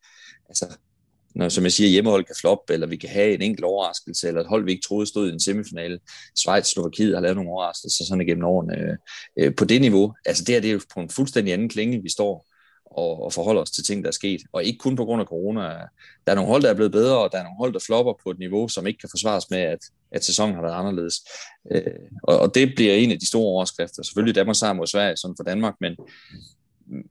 altså, 0.50 0.78
når, 1.36 1.50
som 1.50 1.64
jeg 1.64 1.72
siger, 1.72 1.90
hjemmehold 1.90 2.26
kan 2.26 2.36
floppe, 2.40 2.74
eller 2.74 2.88
vi 2.88 2.98
kan 2.98 3.10
have 3.10 3.34
en 3.34 3.42
enkelt 3.42 3.66
overraskelse, 3.66 4.28
eller 4.28 4.42
et 4.42 4.48
hold, 4.48 4.66
vi 4.66 4.72
ikke 4.72 4.88
troede 4.88 5.06
stod 5.06 5.30
i 5.30 5.34
en 5.34 5.40
semifinale. 5.40 6.00
Schweiz, 6.36 6.66
Slovakiet 6.66 7.16
har 7.16 7.22
lavet 7.22 7.36
nogle 7.36 7.52
overraskelser 7.52 8.06
sådan 8.06 8.22
igennem 8.22 8.46
årene. 8.46 8.78
Øh, 8.78 8.98
øh 9.40 9.56
på 9.56 9.66
det 9.66 9.82
niveau, 9.82 10.14
altså 10.26 10.44
det 10.44 10.56
her 10.56 10.62
det 10.62 10.70
er 10.70 10.74
jo 10.74 10.82
på 10.94 11.00
en 11.00 11.10
fuldstændig 11.10 11.54
anden 11.54 11.70
klinge, 11.70 12.04
vi 12.04 12.10
står 12.10 12.51
og, 12.92 13.24
og 13.24 13.34
forholde 13.34 13.62
os 13.62 13.72
til 13.72 13.84
ting, 13.84 14.04
der 14.04 14.08
er 14.08 14.14
sket. 14.14 14.42
Og 14.52 14.64
ikke 14.64 14.78
kun 14.78 14.96
på 14.96 15.06
grund 15.06 15.22
af 15.22 15.28
corona. 15.28 15.62
Der 16.26 16.32
er 16.32 16.36
nogle 16.36 16.50
hold, 16.50 16.64
der 16.64 16.70
er 16.70 16.74
blevet 16.74 16.92
bedre, 16.92 17.18
og 17.18 17.32
der 17.32 17.38
er 17.38 17.44
nogle 17.44 17.58
hold, 17.58 17.74
der 17.74 17.80
flopper 17.80 18.14
på 18.24 18.30
et 18.30 18.40
niveau, 18.40 18.68
som 18.68 18.88
ikke 18.88 19.00
kan 19.00 19.10
forsvares 19.10 19.50
med, 19.50 19.60
at, 19.60 19.80
at 20.12 20.26
sæsonen 20.26 20.56
har 20.56 20.62
været 20.62 20.74
anderledes. 20.74 21.16
Øh, 21.72 21.82
og, 22.24 22.40
og 22.40 22.56
det 22.56 22.74
bliver 22.76 22.94
en 22.94 23.12
af 23.12 23.20
de 23.20 23.28
store 23.28 23.46
overskrifter. 23.46 24.04
Selvfølgelig 24.04 24.36
Danmark 24.36 24.56
sammen 24.56 24.80
mod 24.80 24.88
Sverige, 24.88 25.18
sådan 25.18 25.36
for 25.38 25.44
Danmark, 25.44 25.76
men, 25.82 25.96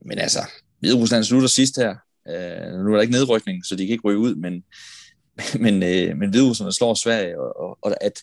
men 0.07 0.18
altså, 0.18 0.41
Hvide 0.78 0.97
Rusland 0.97 1.24
slutter 1.24 1.49
sidst 1.49 1.76
her. 1.76 1.95
Øh, 2.28 2.85
nu 2.85 2.91
er 2.91 2.95
der 2.95 3.01
ikke 3.01 3.12
nedrykning, 3.12 3.66
så 3.66 3.76
de 3.76 3.87
kan 3.87 3.93
ikke 3.93 4.09
ryge 4.09 4.18
ud, 4.18 4.35
men, 4.35 4.64
men, 5.64 5.83
øh, 5.83 6.16
men 6.16 6.31
Hvide 6.31 6.49
Rusland 6.49 6.72
slår 6.72 6.95
Sverige, 6.95 7.41
og, 7.41 7.61
og, 7.61 7.78
og 7.83 8.05
at, 8.05 8.22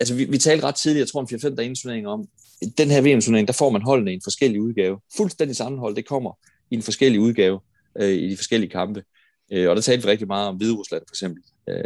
altså 0.00 0.14
vi, 0.14 0.24
vi 0.24 0.38
talte 0.38 0.66
ret 0.66 0.74
tidligt, 0.74 1.00
jeg 1.00 1.08
tror 1.08 1.20
en 1.20 1.36
4-5 1.36 1.54
der 1.54 2.08
om, 2.08 2.28
den 2.78 2.90
her 2.90 3.00
VM-turnering, 3.00 3.48
der 3.48 3.54
får 3.54 3.70
man 3.70 3.82
holdene 3.82 4.10
i 4.10 4.14
en 4.14 4.20
forskellig 4.24 4.60
udgave. 4.60 5.00
Fuldstændig 5.16 5.56
sammenhold, 5.56 5.96
det 5.96 6.06
kommer 6.06 6.38
i 6.70 6.74
en 6.74 6.82
forskellig 6.82 7.20
udgave 7.20 7.60
øh, 7.98 8.08
i 8.08 8.30
de 8.30 8.36
forskellige 8.36 8.70
kampe. 8.70 9.04
Øh, 9.52 9.70
og 9.70 9.76
der 9.76 9.82
talte 9.82 10.06
vi 10.06 10.10
rigtig 10.10 10.26
meget 10.26 10.48
om 10.48 10.56
Hviderusland 10.56 11.02
for 11.08 11.12
eksempel. 11.12 11.42
Øh, 11.68 11.84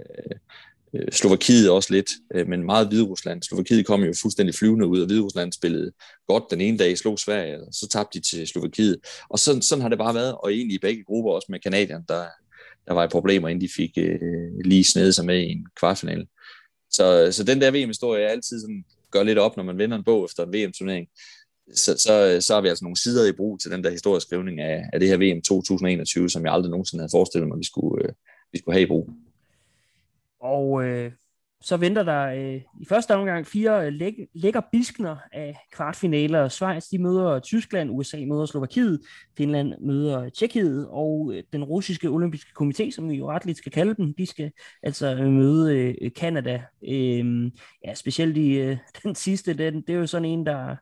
øh, 0.95 1.13
Slovakiet 1.13 1.71
også 1.71 1.93
lidt, 1.93 2.11
øh, 2.35 2.49
men 2.49 2.65
meget 2.65 2.89
Hviderusland. 2.89 3.43
Slovakiet 3.43 3.87
kom 3.87 4.03
jo 4.03 4.15
fuldstændig 4.23 4.55
flyvende 4.55 4.87
ud, 4.87 5.01
og 5.01 5.07
Hviderusland 5.07 5.53
spillede 5.53 5.93
godt 6.27 6.45
den 6.51 6.61
ene 6.61 6.79
dag, 6.79 6.99
slog 6.99 7.19
Sverige, 7.19 7.61
og 7.61 7.69
så 7.73 7.89
tabte 7.89 8.19
de 8.19 8.25
til 8.25 8.49
Slovakiet. 8.49 8.97
Og 9.29 9.39
sådan, 9.39 9.63
sådan 9.63 9.83
har 9.83 9.89
det 9.89 9.99
bare 9.99 10.15
været, 10.15 10.35
og 10.35 10.53
egentlig 10.53 10.75
i 10.75 10.79
begge 10.79 11.05
grupper, 11.05 11.31
også 11.31 11.47
med 11.51 11.61
kanadierne, 11.61 12.05
der, 12.09 12.25
der 12.87 12.95
var 12.95 13.07
problemer, 13.07 13.49
inden 13.49 13.69
de 13.69 13.73
fik 13.77 13.91
øh, 13.97 14.21
lige 14.65 14.85
snedet 14.85 15.15
sig 15.15 15.25
med 15.25 15.39
i 15.41 15.53
en 15.53 15.67
kvartfinale. 15.81 16.27
Så, 16.91 17.29
så 17.33 17.45
den 17.45 17.61
der 17.61 17.71
VM-historie 17.71 18.25
er 18.25 18.29
altid 18.29 18.61
sådan, 18.61 18.85
gør 19.11 19.23
lidt 19.23 19.39
op, 19.39 19.57
når 19.57 19.65
man 19.65 19.79
vinder 19.79 19.97
en 19.97 20.05
bog 20.05 20.25
efter 20.25 20.47
en 20.47 20.53
VM-turnering 20.53 21.09
så, 21.75 21.95
så, 21.99 22.39
så 22.41 22.55
har 22.55 22.61
vi 22.61 22.69
altså 22.69 22.85
nogle 22.85 22.97
sider 22.97 23.29
i 23.29 23.33
brug 23.33 23.61
til 23.61 23.71
den 23.71 23.85
der 23.85 23.91
historieskrivning 23.91 24.61
af, 24.61 24.85
af 24.93 25.01
det 25.01 25.09
her 25.09 25.17
VM 25.35 25.43
2021, 25.43 26.31
som 26.31 26.45
jeg 26.45 26.53
aldrig 26.53 26.71
nogensinde 26.71 27.03
havde 27.03 27.11
forestillet 27.11 27.49
mig, 27.49 27.59
vi 27.59 27.65
skulle, 27.65 28.05
øh, 28.05 28.13
vi 28.53 28.59
skulle 28.59 28.75
have 28.75 28.83
i 28.83 28.87
brug. 28.87 29.11
Og 30.41 30.85
øh, 30.85 31.13
så 31.63 31.77
venter 31.77 32.03
der 32.03 32.27
øh, 32.27 32.61
i 32.81 32.85
første 32.89 33.15
omgang 33.15 33.47
fire 33.47 33.87
øh, 33.87 33.93
læk- 33.93 34.27
lækker 34.35 34.61
biskner 34.73 35.17
af 35.33 35.57
kvartfinaler. 35.73 36.49
Schweiz 36.49 36.85
de 36.89 36.99
møder 36.99 37.39
Tyskland, 37.39 37.91
USA 37.91 38.17
møder 38.17 38.47
Slovakiet, 38.47 39.01
Finland 39.37 39.75
møder 39.81 40.29
Tjekkiet, 40.29 40.89
og 40.91 41.33
øh, 41.35 41.43
den 41.53 41.65
russiske 41.65 42.09
olympiske 42.09 42.51
komité, 42.61 42.91
som 42.91 43.11
vi 43.11 43.15
jo 43.15 43.31
retligt 43.31 43.59
skal 43.59 43.73
kalde 43.73 43.95
dem, 43.95 44.15
de 44.15 44.27
skal 44.27 44.51
altså 44.83 45.15
øh, 45.15 45.33
møde 45.33 45.77
øh, 45.77 46.11
Canada. 46.11 46.63
Øh, 46.89 47.51
ja, 47.85 47.95
specielt 47.95 48.37
i 48.37 48.53
øh, 48.53 48.77
den 49.03 49.15
sidste, 49.15 49.55
den, 49.55 49.75
det 49.75 49.95
er 49.95 49.99
jo 49.99 50.07
sådan 50.07 50.29
en, 50.29 50.47
der 50.47 50.77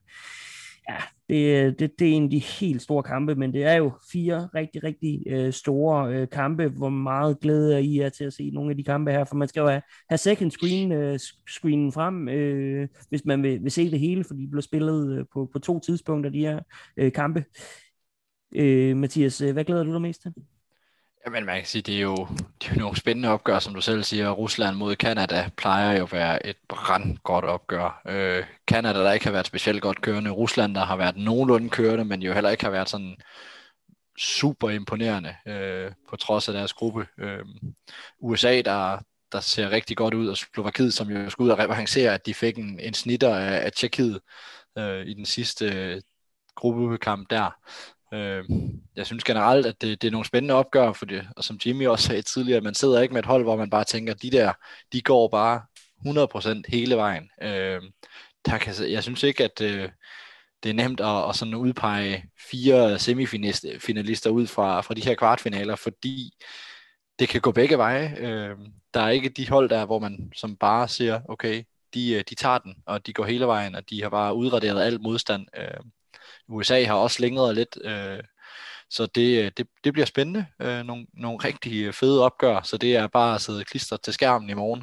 ja, 0.89 0.97
det, 1.29 1.79
det, 1.79 1.99
det 1.99 2.09
er 2.09 2.13
en 2.13 2.25
af 2.25 2.31
de 2.31 2.39
helt 2.39 2.83
store 2.83 3.03
kampe, 3.03 3.35
men 3.35 3.53
det 3.55 3.65
er 3.65 3.75
jo 3.75 3.93
fire 4.13 4.49
rigtig, 4.55 4.85
rigtig 4.85 5.23
øh, 5.27 5.53
store 5.53 6.15
øh, 6.15 6.29
kampe, 6.29 6.69
hvor 6.69 6.89
meget 6.89 7.41
glæde 7.41 7.83
I 7.83 7.99
er 7.99 8.09
til 8.09 8.25
at 8.25 8.33
se 8.33 8.51
nogle 8.51 8.71
af 8.71 8.77
de 8.77 8.85
kampe 8.85 9.11
her, 9.11 9.25
for 9.25 9.37
man 9.37 9.49
skal 9.49 9.61
jo 9.61 9.69
have, 9.69 9.83
have 10.09 10.19
second 10.19 10.51
screen, 10.51 10.93
øh, 10.93 11.19
screenen 11.49 11.93
frem, 11.93 12.29
øh, 12.29 12.89
hvis 13.09 13.25
man 13.25 13.43
vil, 13.43 13.63
vil 13.63 13.73
se 13.73 13.91
det 13.91 14.01
hele, 14.01 14.25
for 14.25 14.35
de 14.35 14.47
bliver 14.51 14.63
spillet 14.63 15.19
øh, 15.19 15.25
på, 15.33 15.51
på 15.53 15.59
to 15.59 15.81
tidspunkter, 15.81 16.31
de 16.31 16.41
her 16.41 16.61
øh, 16.97 17.13
kampe. 17.13 17.45
Øh, 18.55 18.97
Mathias, 18.97 19.41
øh, 19.41 19.53
hvad 19.53 19.65
glæder 19.65 19.85
du 19.85 19.93
dig 19.93 20.03
mest 20.03 20.23
til? 20.23 20.33
Jamen 21.27 21.45
man 21.45 21.57
kan 21.57 21.67
sige, 21.67 21.83
det 21.83 21.97
er 21.97 22.01
jo, 22.01 22.17
det 22.61 22.69
er 22.69 22.75
jo 22.75 22.81
nogle 22.81 22.97
spændende 22.97 23.29
opgør, 23.29 23.59
som 23.59 23.75
du 23.75 23.81
selv 23.81 24.03
siger. 24.03 24.31
Rusland 24.31 24.77
mod 24.77 24.97
Kanada 24.97 25.51
plejer 25.57 25.99
jo 25.99 26.05
at 26.05 26.13
være 26.13 26.47
et 26.47 26.57
brandgodt 26.69 27.45
opgør. 27.45 28.03
Øh, 28.07 28.45
Kanada, 28.67 28.99
der 28.99 29.13
ikke 29.13 29.25
har 29.27 29.33
været 29.33 29.47
specielt 29.47 29.83
godt 29.83 30.01
kørende. 30.01 30.31
Rusland, 30.31 30.75
der 30.75 30.85
har 30.85 30.97
været 30.97 31.17
nogenlunde 31.17 31.71
kørende, 31.71 32.05
men 32.05 32.23
jo 32.23 32.33
heller 32.33 32.51
ikke 32.51 32.65
har 32.65 32.71
været 32.71 32.89
sådan 32.89 33.17
super 34.19 34.71
imponerende 34.71 35.37
øh, 35.47 35.93
på 36.09 36.17
trods 36.17 36.49
af 36.49 36.55
deres 36.55 36.73
gruppe. 36.73 37.07
Øh, 37.19 37.45
USA, 38.21 38.61
der, 38.61 38.99
der 39.33 39.41
ser 39.41 39.71
rigtig 39.71 39.97
godt 39.97 40.15
ud, 40.15 40.29
og 40.29 40.37
Slovakiet, 40.37 40.95
som 40.95 41.11
jo 41.11 41.31
skulle 41.31 41.47
ud 41.47 41.53
og 41.53 41.59
revancere, 41.59 42.15
at 42.15 42.27
de 42.27 42.35
fik 42.35 42.59
en, 42.59 42.81
en 42.81 42.95
snitter 42.95 43.37
af, 43.37 43.65
af 43.65 43.73
Tjekkiet 43.73 44.21
øh, 44.79 45.07
i 45.07 45.15
den 45.15 45.27
sidste 45.27 45.65
øh, 45.65 46.01
gruppekamp 46.55 47.31
der. 47.31 47.51
Øh, 48.13 48.45
jeg 48.97 49.07
synes 49.07 49.25
generelt, 49.25 49.67
at 49.67 49.81
det, 49.81 50.03
det 50.03 50.09
er 50.09 50.13
nogle 50.13 50.27
spændende 50.27 50.55
opgør, 50.55 50.93
for 50.93 51.07
det, 51.07 51.29
og 51.37 51.45
som 51.45 51.59
Jimmy 51.67 51.87
også 51.87 52.07
sagde 52.07 52.23
tidligere, 52.23 52.61
man 52.61 52.75
sidder 52.75 53.01
ikke 53.01 53.15
med 53.15 53.23
et 53.23 53.27
hold, 53.27 53.43
hvor 53.43 53.57
man 53.57 53.71
bare 53.71 53.85
tænker, 53.85 54.15
de 54.15 54.31
der, 54.31 54.53
de 54.93 55.03
går 55.03 55.29
bare 55.29 55.63
100% 56.07 56.63
hele 56.69 56.97
vejen. 56.97 57.31
Øh, 57.43 57.83
der 58.47 58.59
kan, 58.59 58.75
jeg 58.91 59.03
synes 59.03 59.23
ikke, 59.23 59.45
at 59.45 59.61
øh, 59.61 59.89
det 60.63 60.71
er 60.71 60.75
nemt 60.75 61.01
at, 61.01 61.29
at 61.29 61.37
sådan 61.37 61.55
udpege 61.55 62.25
fire 62.51 62.99
semifinalister 62.99 64.31
ud 64.31 64.47
fra, 64.47 64.81
fra 64.81 64.95
de 64.95 65.05
her 65.05 65.15
kvartfinaler, 65.15 65.77
fordi 65.77 66.33
det 67.19 67.29
kan 67.29 67.41
gå 67.41 67.53
begge 67.53 67.79
veje. 67.79 68.17
Øh, 68.19 68.57
der 68.95 69.01
er 69.01 69.09
ikke 69.09 69.29
de 69.29 69.49
hold 69.49 69.69
der, 69.69 69.87
hvor 69.87 69.99
man 69.99 70.33
som 70.37 70.57
bare 70.57 70.89
siger, 70.89 71.21
okay, 71.29 71.65
de, 71.95 72.13
øh, 72.13 72.25
de 72.31 72.35
tager 72.35 72.59
den, 72.59 72.75
og 72.87 73.07
de 73.07 73.13
går 73.13 73.25
hele 73.25 73.47
vejen, 73.47 73.75
og 73.75 73.91
de 73.91 74.03
har 74.03 74.11
bare 74.11 74.35
udraderet 74.35 74.83
alt 74.83 75.01
modstand. 75.01 75.47
Øh, 75.57 75.81
USA 76.51 76.85
har 76.85 76.95
også 76.95 77.23
længere 77.23 77.55
lidt, 77.55 77.79
øh, 77.85 78.23
så 78.91 79.07
det, 79.07 79.45
øh, 79.45 79.51
det, 79.57 79.67
det 79.85 79.93
bliver 79.93 80.07
spændende. 80.07 80.47
Øh, 80.63 80.85
nogle, 80.85 81.07
nogle 81.15 81.39
rigtig 81.45 81.95
fede 81.95 82.25
opgør, 82.25 82.63
så 82.63 82.77
det 82.77 82.97
er 82.97 83.07
bare 83.07 83.35
at 83.35 83.41
sidde 83.41 83.65
klistret 83.65 84.01
til 84.03 84.13
skærmen 84.13 84.51
i 84.51 84.55
morgen. 84.55 84.83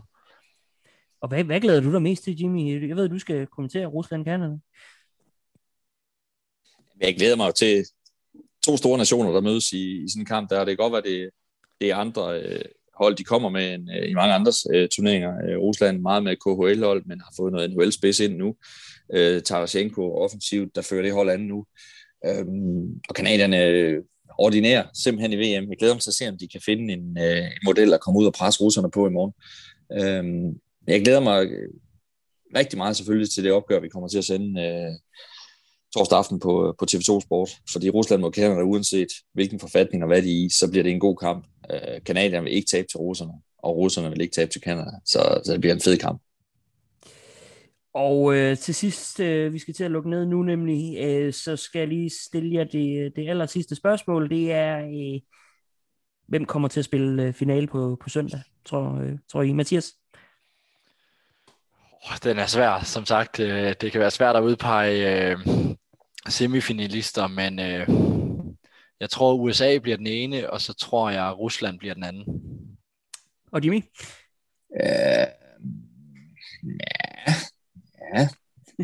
Og 1.21 1.27
hvad, 1.27 1.43
hvad 1.43 1.61
glæder 1.61 1.81
du 1.81 1.91
dig 1.91 2.01
mest 2.01 2.23
til, 2.23 2.39
Jimmy? 2.39 2.87
Jeg 2.87 2.95
ved, 2.95 3.05
at 3.05 3.11
du 3.11 3.19
skal 3.19 3.47
kommentere 3.47 3.87
Rusland-Canada. 3.87 4.59
Jeg 7.01 7.15
glæder 7.15 7.35
mig 7.35 7.55
til 7.55 7.85
to 8.65 8.77
store 8.77 8.97
nationer, 8.97 9.31
der 9.31 9.41
mødes 9.41 9.71
i, 9.71 10.03
i 10.03 10.09
sådan 10.09 10.21
en 10.21 10.25
kamp 10.25 10.49
der. 10.49 10.59
Det 10.59 10.67
kan 10.67 10.77
godt 10.77 10.93
være, 10.93 11.13
det, 11.13 11.29
det 11.81 11.91
er 11.91 11.95
andre 11.95 12.41
øh, 12.41 12.65
hold, 12.95 13.15
de 13.15 13.23
kommer 13.23 13.49
med 13.49 13.73
en, 13.73 13.89
øh, 13.89 14.09
i 14.09 14.13
mange 14.13 14.33
andres 14.33 14.67
øh, 14.73 14.89
turneringer. 14.95 15.33
Øh, 15.49 15.57
Rusland 15.57 16.01
meget 16.01 16.23
med 16.23 16.35
KHL-hold, 16.35 17.05
men 17.05 17.21
har 17.21 17.33
fået 17.37 17.53
noget 17.53 17.69
NHL-spids 17.69 18.19
ind 18.19 18.35
nu 18.37 18.55
øh, 19.13 19.41
Tarasenko 19.41 20.15
offensivt, 20.15 20.75
der 20.75 20.81
fører 20.81 21.01
det 21.01 21.13
hold 21.13 21.29
an 21.29 21.39
nu. 21.39 21.65
Øhm, 22.25 23.01
og 23.09 23.15
kanadierne 23.15 23.57
ordinær 23.57 24.03
ordinerer 24.37 24.85
simpelthen 24.93 25.33
i 25.33 25.35
VM. 25.35 25.69
Jeg 25.69 25.77
glæder 25.79 25.93
mig 25.93 26.01
til 26.01 26.09
at 26.09 26.13
se, 26.13 26.27
om 26.27 26.37
de 26.37 26.47
kan 26.47 26.61
finde 26.65 26.93
en, 26.93 27.17
øh, 27.17 27.37
en 27.37 27.65
model, 27.65 27.93
at 27.93 28.01
komme 28.01 28.19
ud 28.19 28.25
og 28.25 28.33
presse 28.33 28.61
russerne 28.63 28.91
på 28.91 29.07
i 29.07 29.11
morgen. 29.11 29.33
Øhm, 29.99 30.59
jeg 30.87 31.01
glæder 31.01 31.19
mig 31.19 31.45
øh, 31.45 31.69
rigtig 32.55 32.77
meget 32.77 32.95
selvfølgelig 32.97 33.29
til 33.29 33.43
det 33.43 33.51
opgør, 33.51 33.79
vi 33.79 33.89
kommer 33.89 34.09
til 34.09 34.17
at 34.17 34.25
sende 34.25 34.61
øh, 34.61 34.93
torsdag 35.93 36.17
aften 36.17 36.39
på, 36.39 36.75
på 36.79 36.85
TV2 36.91 37.21
Sport. 37.21 37.49
Fordi 37.71 37.89
Rusland 37.89 38.21
mod 38.21 38.31
Canada, 38.31 38.61
uanset 38.61 39.07
hvilken 39.33 39.59
forfatning 39.59 40.03
og 40.03 40.07
hvad 40.07 40.21
de 40.21 40.29
er 40.29 40.45
i, 40.45 40.49
så 40.49 40.71
bliver 40.71 40.83
det 40.83 40.91
en 40.91 40.99
god 40.99 41.17
kamp. 41.17 41.47
Øh, 41.71 42.03
Kanadierne 42.05 42.43
vil 42.43 42.53
ikke 42.53 42.69
tabe 42.69 42.87
til 42.87 42.97
russerne. 42.97 43.33
og 43.57 43.77
russerne 43.77 44.09
vil 44.09 44.21
ikke 44.21 44.35
tabe 44.35 44.51
til 44.51 44.61
Canada. 44.61 44.91
Så, 45.05 45.41
så 45.45 45.53
det 45.53 45.61
bliver 45.61 45.73
en 45.73 45.81
fed 45.81 45.97
kamp. 45.97 46.21
Og 47.97 48.35
øh, 48.35 48.57
til 48.57 48.75
sidst, 48.75 49.19
øh, 49.19 49.53
vi 49.53 49.59
skal 49.59 49.73
til 49.73 49.83
at 49.83 49.91
lukke 49.91 50.09
ned 50.09 50.25
nu 50.25 50.43
nemlig, 50.43 50.97
øh, 50.97 51.33
så 51.33 51.55
skal 51.55 51.79
jeg 51.79 51.87
lige 51.87 52.09
stille 52.09 52.55
jer 52.55 52.63
det, 52.63 53.15
det 53.15 53.29
aller 53.29 53.45
sidste 53.45 53.75
spørgsmål. 53.75 54.29
Det 54.29 54.51
er, 54.51 54.77
øh, 54.77 55.21
hvem 56.27 56.45
kommer 56.45 56.67
til 56.67 56.79
at 56.79 56.85
spille 56.85 57.23
øh, 57.23 57.33
finale 57.33 57.67
på, 57.67 57.97
på 58.01 58.09
søndag, 58.09 58.41
tror, 58.65 58.99
øh, 59.01 59.17
tror 59.31 59.41
I? 59.41 59.53
Mathias? 59.53 59.93
Den 62.23 62.39
er 62.39 62.45
svær, 62.45 62.83
som 62.83 63.05
sagt. 63.05 63.39
Øh, 63.39 63.75
det 63.81 63.91
kan 63.91 64.01
være 64.01 64.11
svært 64.11 64.35
at 64.35 64.43
udpege 64.43 65.31
øh, 65.31 65.37
semifinalister, 66.27 67.27
men 67.27 67.59
øh, 67.59 67.89
jeg 68.99 69.09
tror, 69.09 69.33
USA 69.33 69.77
bliver 69.77 69.97
den 69.97 70.07
ene, 70.07 70.49
og 70.49 70.61
så 70.61 70.73
tror 70.73 71.09
jeg, 71.09 71.39
Rusland 71.39 71.79
bliver 71.79 71.93
den 71.93 72.03
anden. 72.03 72.25
Og 73.51 73.63
Jimmy? 73.63 73.83
Øh, 74.81 75.27
ja, 76.63 77.33
ja, 78.15 78.27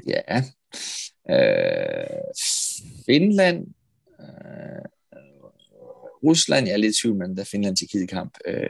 ja. 0.07 0.43
Øh, 1.29 2.33
Finland, 3.05 3.67
øh, 4.19 4.85
Rusland, 6.23 6.67
jeg 6.67 6.73
er 6.73 6.77
lidt 6.77 6.95
i 6.95 7.01
tvivl 7.01 7.17
mellem 7.17 7.35
der 7.35 7.43
Finland 7.43 7.75
til 7.75 8.07
kamp. 8.07 8.37
Øh, 8.45 8.69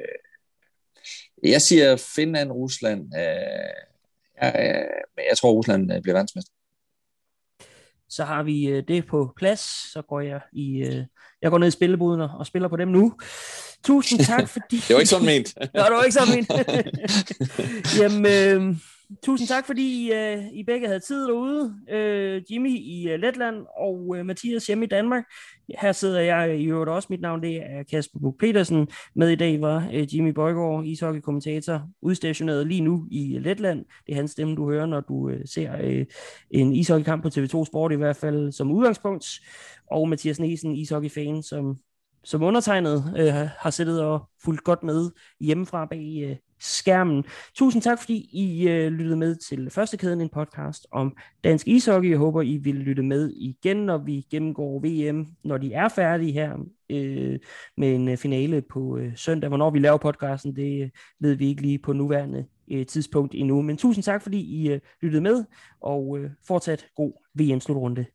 jeg 1.44 1.62
siger 1.62 1.96
Finland, 2.16 2.52
Rusland, 2.52 3.02
øh, 3.16 3.22
jeg, 4.42 4.88
men 5.16 5.26
jeg 5.30 5.38
tror, 5.38 5.52
Rusland 5.52 5.94
øh, 5.94 6.02
bliver 6.02 6.16
verdensmester. 6.16 6.52
Så 8.10 8.24
har 8.24 8.44
vi 8.44 8.68
øh, 8.68 8.84
det 8.88 9.08
på 9.08 9.34
plads. 9.38 9.92
Så 9.92 10.02
går 10.02 10.20
jeg 10.22 10.42
i, 10.54 10.78
øh, 10.78 11.06
jeg 11.42 11.52
går 11.52 11.58
ned 11.58 11.68
i 11.68 11.72
spillebuden 11.72 12.22
og 12.22 12.46
spiller 12.46 12.68
på 12.68 12.78
dem 12.78 12.88
nu. 12.88 13.14
Tusind 13.86 14.20
tak, 14.20 14.50
fordi... 14.56 14.78
det 14.88 14.94
var 14.94 15.00
ikke 15.00 15.10
sådan 15.10 15.26
ment. 15.26 15.56
ja, 15.76 15.84
det 15.84 15.94
var 15.94 16.04
ikke 16.04 16.14
sådan 16.14 16.36
ment. 16.36 16.52
Jamen, 18.00 18.26
øh, 18.26 18.76
tusind 19.24 19.48
tak, 19.48 19.66
fordi 19.66 20.12
uh, 20.12 20.54
I 20.54 20.64
begge 20.64 20.88
havde 20.88 21.00
tid 21.00 21.28
derude. 21.28 21.76
Uh, 21.88 22.52
Jimmy 22.52 22.70
i 22.70 23.14
uh, 23.14 23.20
Letland 23.20 23.66
og 23.78 24.08
uh, 24.08 24.26
Mathias 24.26 24.68
hjemme 24.68 24.86
i 24.86 24.88
Danmark. 24.88 25.24
Her 25.82 25.92
sidder 25.92 26.20
jeg 26.20 26.60
i 26.60 26.66
øvrigt 26.66 26.90
også. 26.90 27.08
Mit 27.10 27.22
navn 27.22 27.44
det 27.44 27.56
er 27.56 27.84
Kasper 27.84 28.20
Buk 28.20 28.40
Petersen. 28.40 28.88
Med 29.16 29.30
i 29.30 29.36
dag 29.36 29.62
var 29.62 29.88
uh, 29.88 30.16
Jimmy 30.16 30.30
Bøjgaard, 30.30 30.86
ishockey-kommentator, 30.86 31.82
udstationeret 32.02 32.68
lige 32.68 32.82
nu 32.82 33.08
i 33.12 33.38
Letland. 33.40 33.86
Det 34.06 34.12
er 34.12 34.16
hans 34.16 34.32
stemme, 34.32 34.56
du 34.56 34.70
hører, 34.70 34.86
når 34.86 35.00
du 35.00 35.14
uh, 35.14 35.34
ser 35.46 36.00
uh, 36.00 36.06
en 36.52 36.74
ishockeykamp 36.74 37.24
på 37.24 37.30
TV2 37.30 37.66
Sport, 37.66 37.92
i 37.92 37.96
hvert 37.96 38.16
fald 38.16 38.52
som 38.52 38.72
udgangspunkt. 38.72 39.26
Og 39.92 40.10
Mathias 40.10 40.40
Nielsen, 40.40 40.76
ishockey-fan, 40.76 41.44
som 41.44 41.78
som 42.24 42.44
undertegnet 42.44 43.14
øh, 43.18 43.34
har 43.60 43.70
siddet 43.70 44.02
og 44.02 44.30
fulgt 44.44 44.64
godt 44.64 44.84
med 44.84 45.12
hjemmefra 45.40 45.86
bag 45.86 46.24
øh, 46.30 46.36
skærmen. 46.60 47.24
Tusind 47.56 47.82
tak, 47.82 48.00
fordi 48.00 48.30
I 48.32 48.70
øh, 48.70 48.92
lyttede 48.92 49.18
med 49.18 49.36
til 49.36 49.70
Første 49.70 49.98
Kæden, 49.98 50.22
en 50.22 50.30
podcast 50.30 50.88
om 50.92 51.18
dansk 51.44 51.68
ishockey. 51.68 52.10
Jeg 52.10 52.18
håber, 52.18 52.42
I 52.42 52.58
vil 52.58 52.76
lytte 52.76 53.04
med 53.04 53.30
igen, 53.36 53.78
når 53.78 53.98
vi 53.98 54.26
gennemgår 54.32 54.80
VM, 54.80 55.28
når 55.44 55.58
de 55.58 55.74
er 55.74 55.90
færdige 55.90 56.32
her 56.32 56.58
øh, 56.90 57.40
med 57.78 57.96
en 57.96 58.08
øh, 58.08 58.18
finale 58.18 58.62
på 58.62 58.98
øh, 58.98 59.18
søndag. 59.18 59.48
Hvornår 59.48 59.70
vi 59.70 59.80
laver 59.80 59.98
podcasten, 59.98 60.56
det 60.56 60.84
øh, 60.84 60.90
ved 61.20 61.36
vi 61.36 61.48
ikke 61.48 61.62
lige 61.62 61.80
på 61.80 61.94
nuværende 61.94 62.46
øh, 62.72 62.86
tidspunkt 62.86 63.36
endnu. 63.36 63.62
Men 63.62 63.78
tusind 63.78 64.04
tak, 64.04 64.22
fordi 64.22 64.40
I 64.40 64.72
øh, 64.72 64.80
lyttede 65.02 65.22
med, 65.22 65.46
og 65.82 66.18
øh, 66.20 66.30
fortsat 66.48 66.86
god 66.96 67.14
VM-slutrunde 67.34 68.06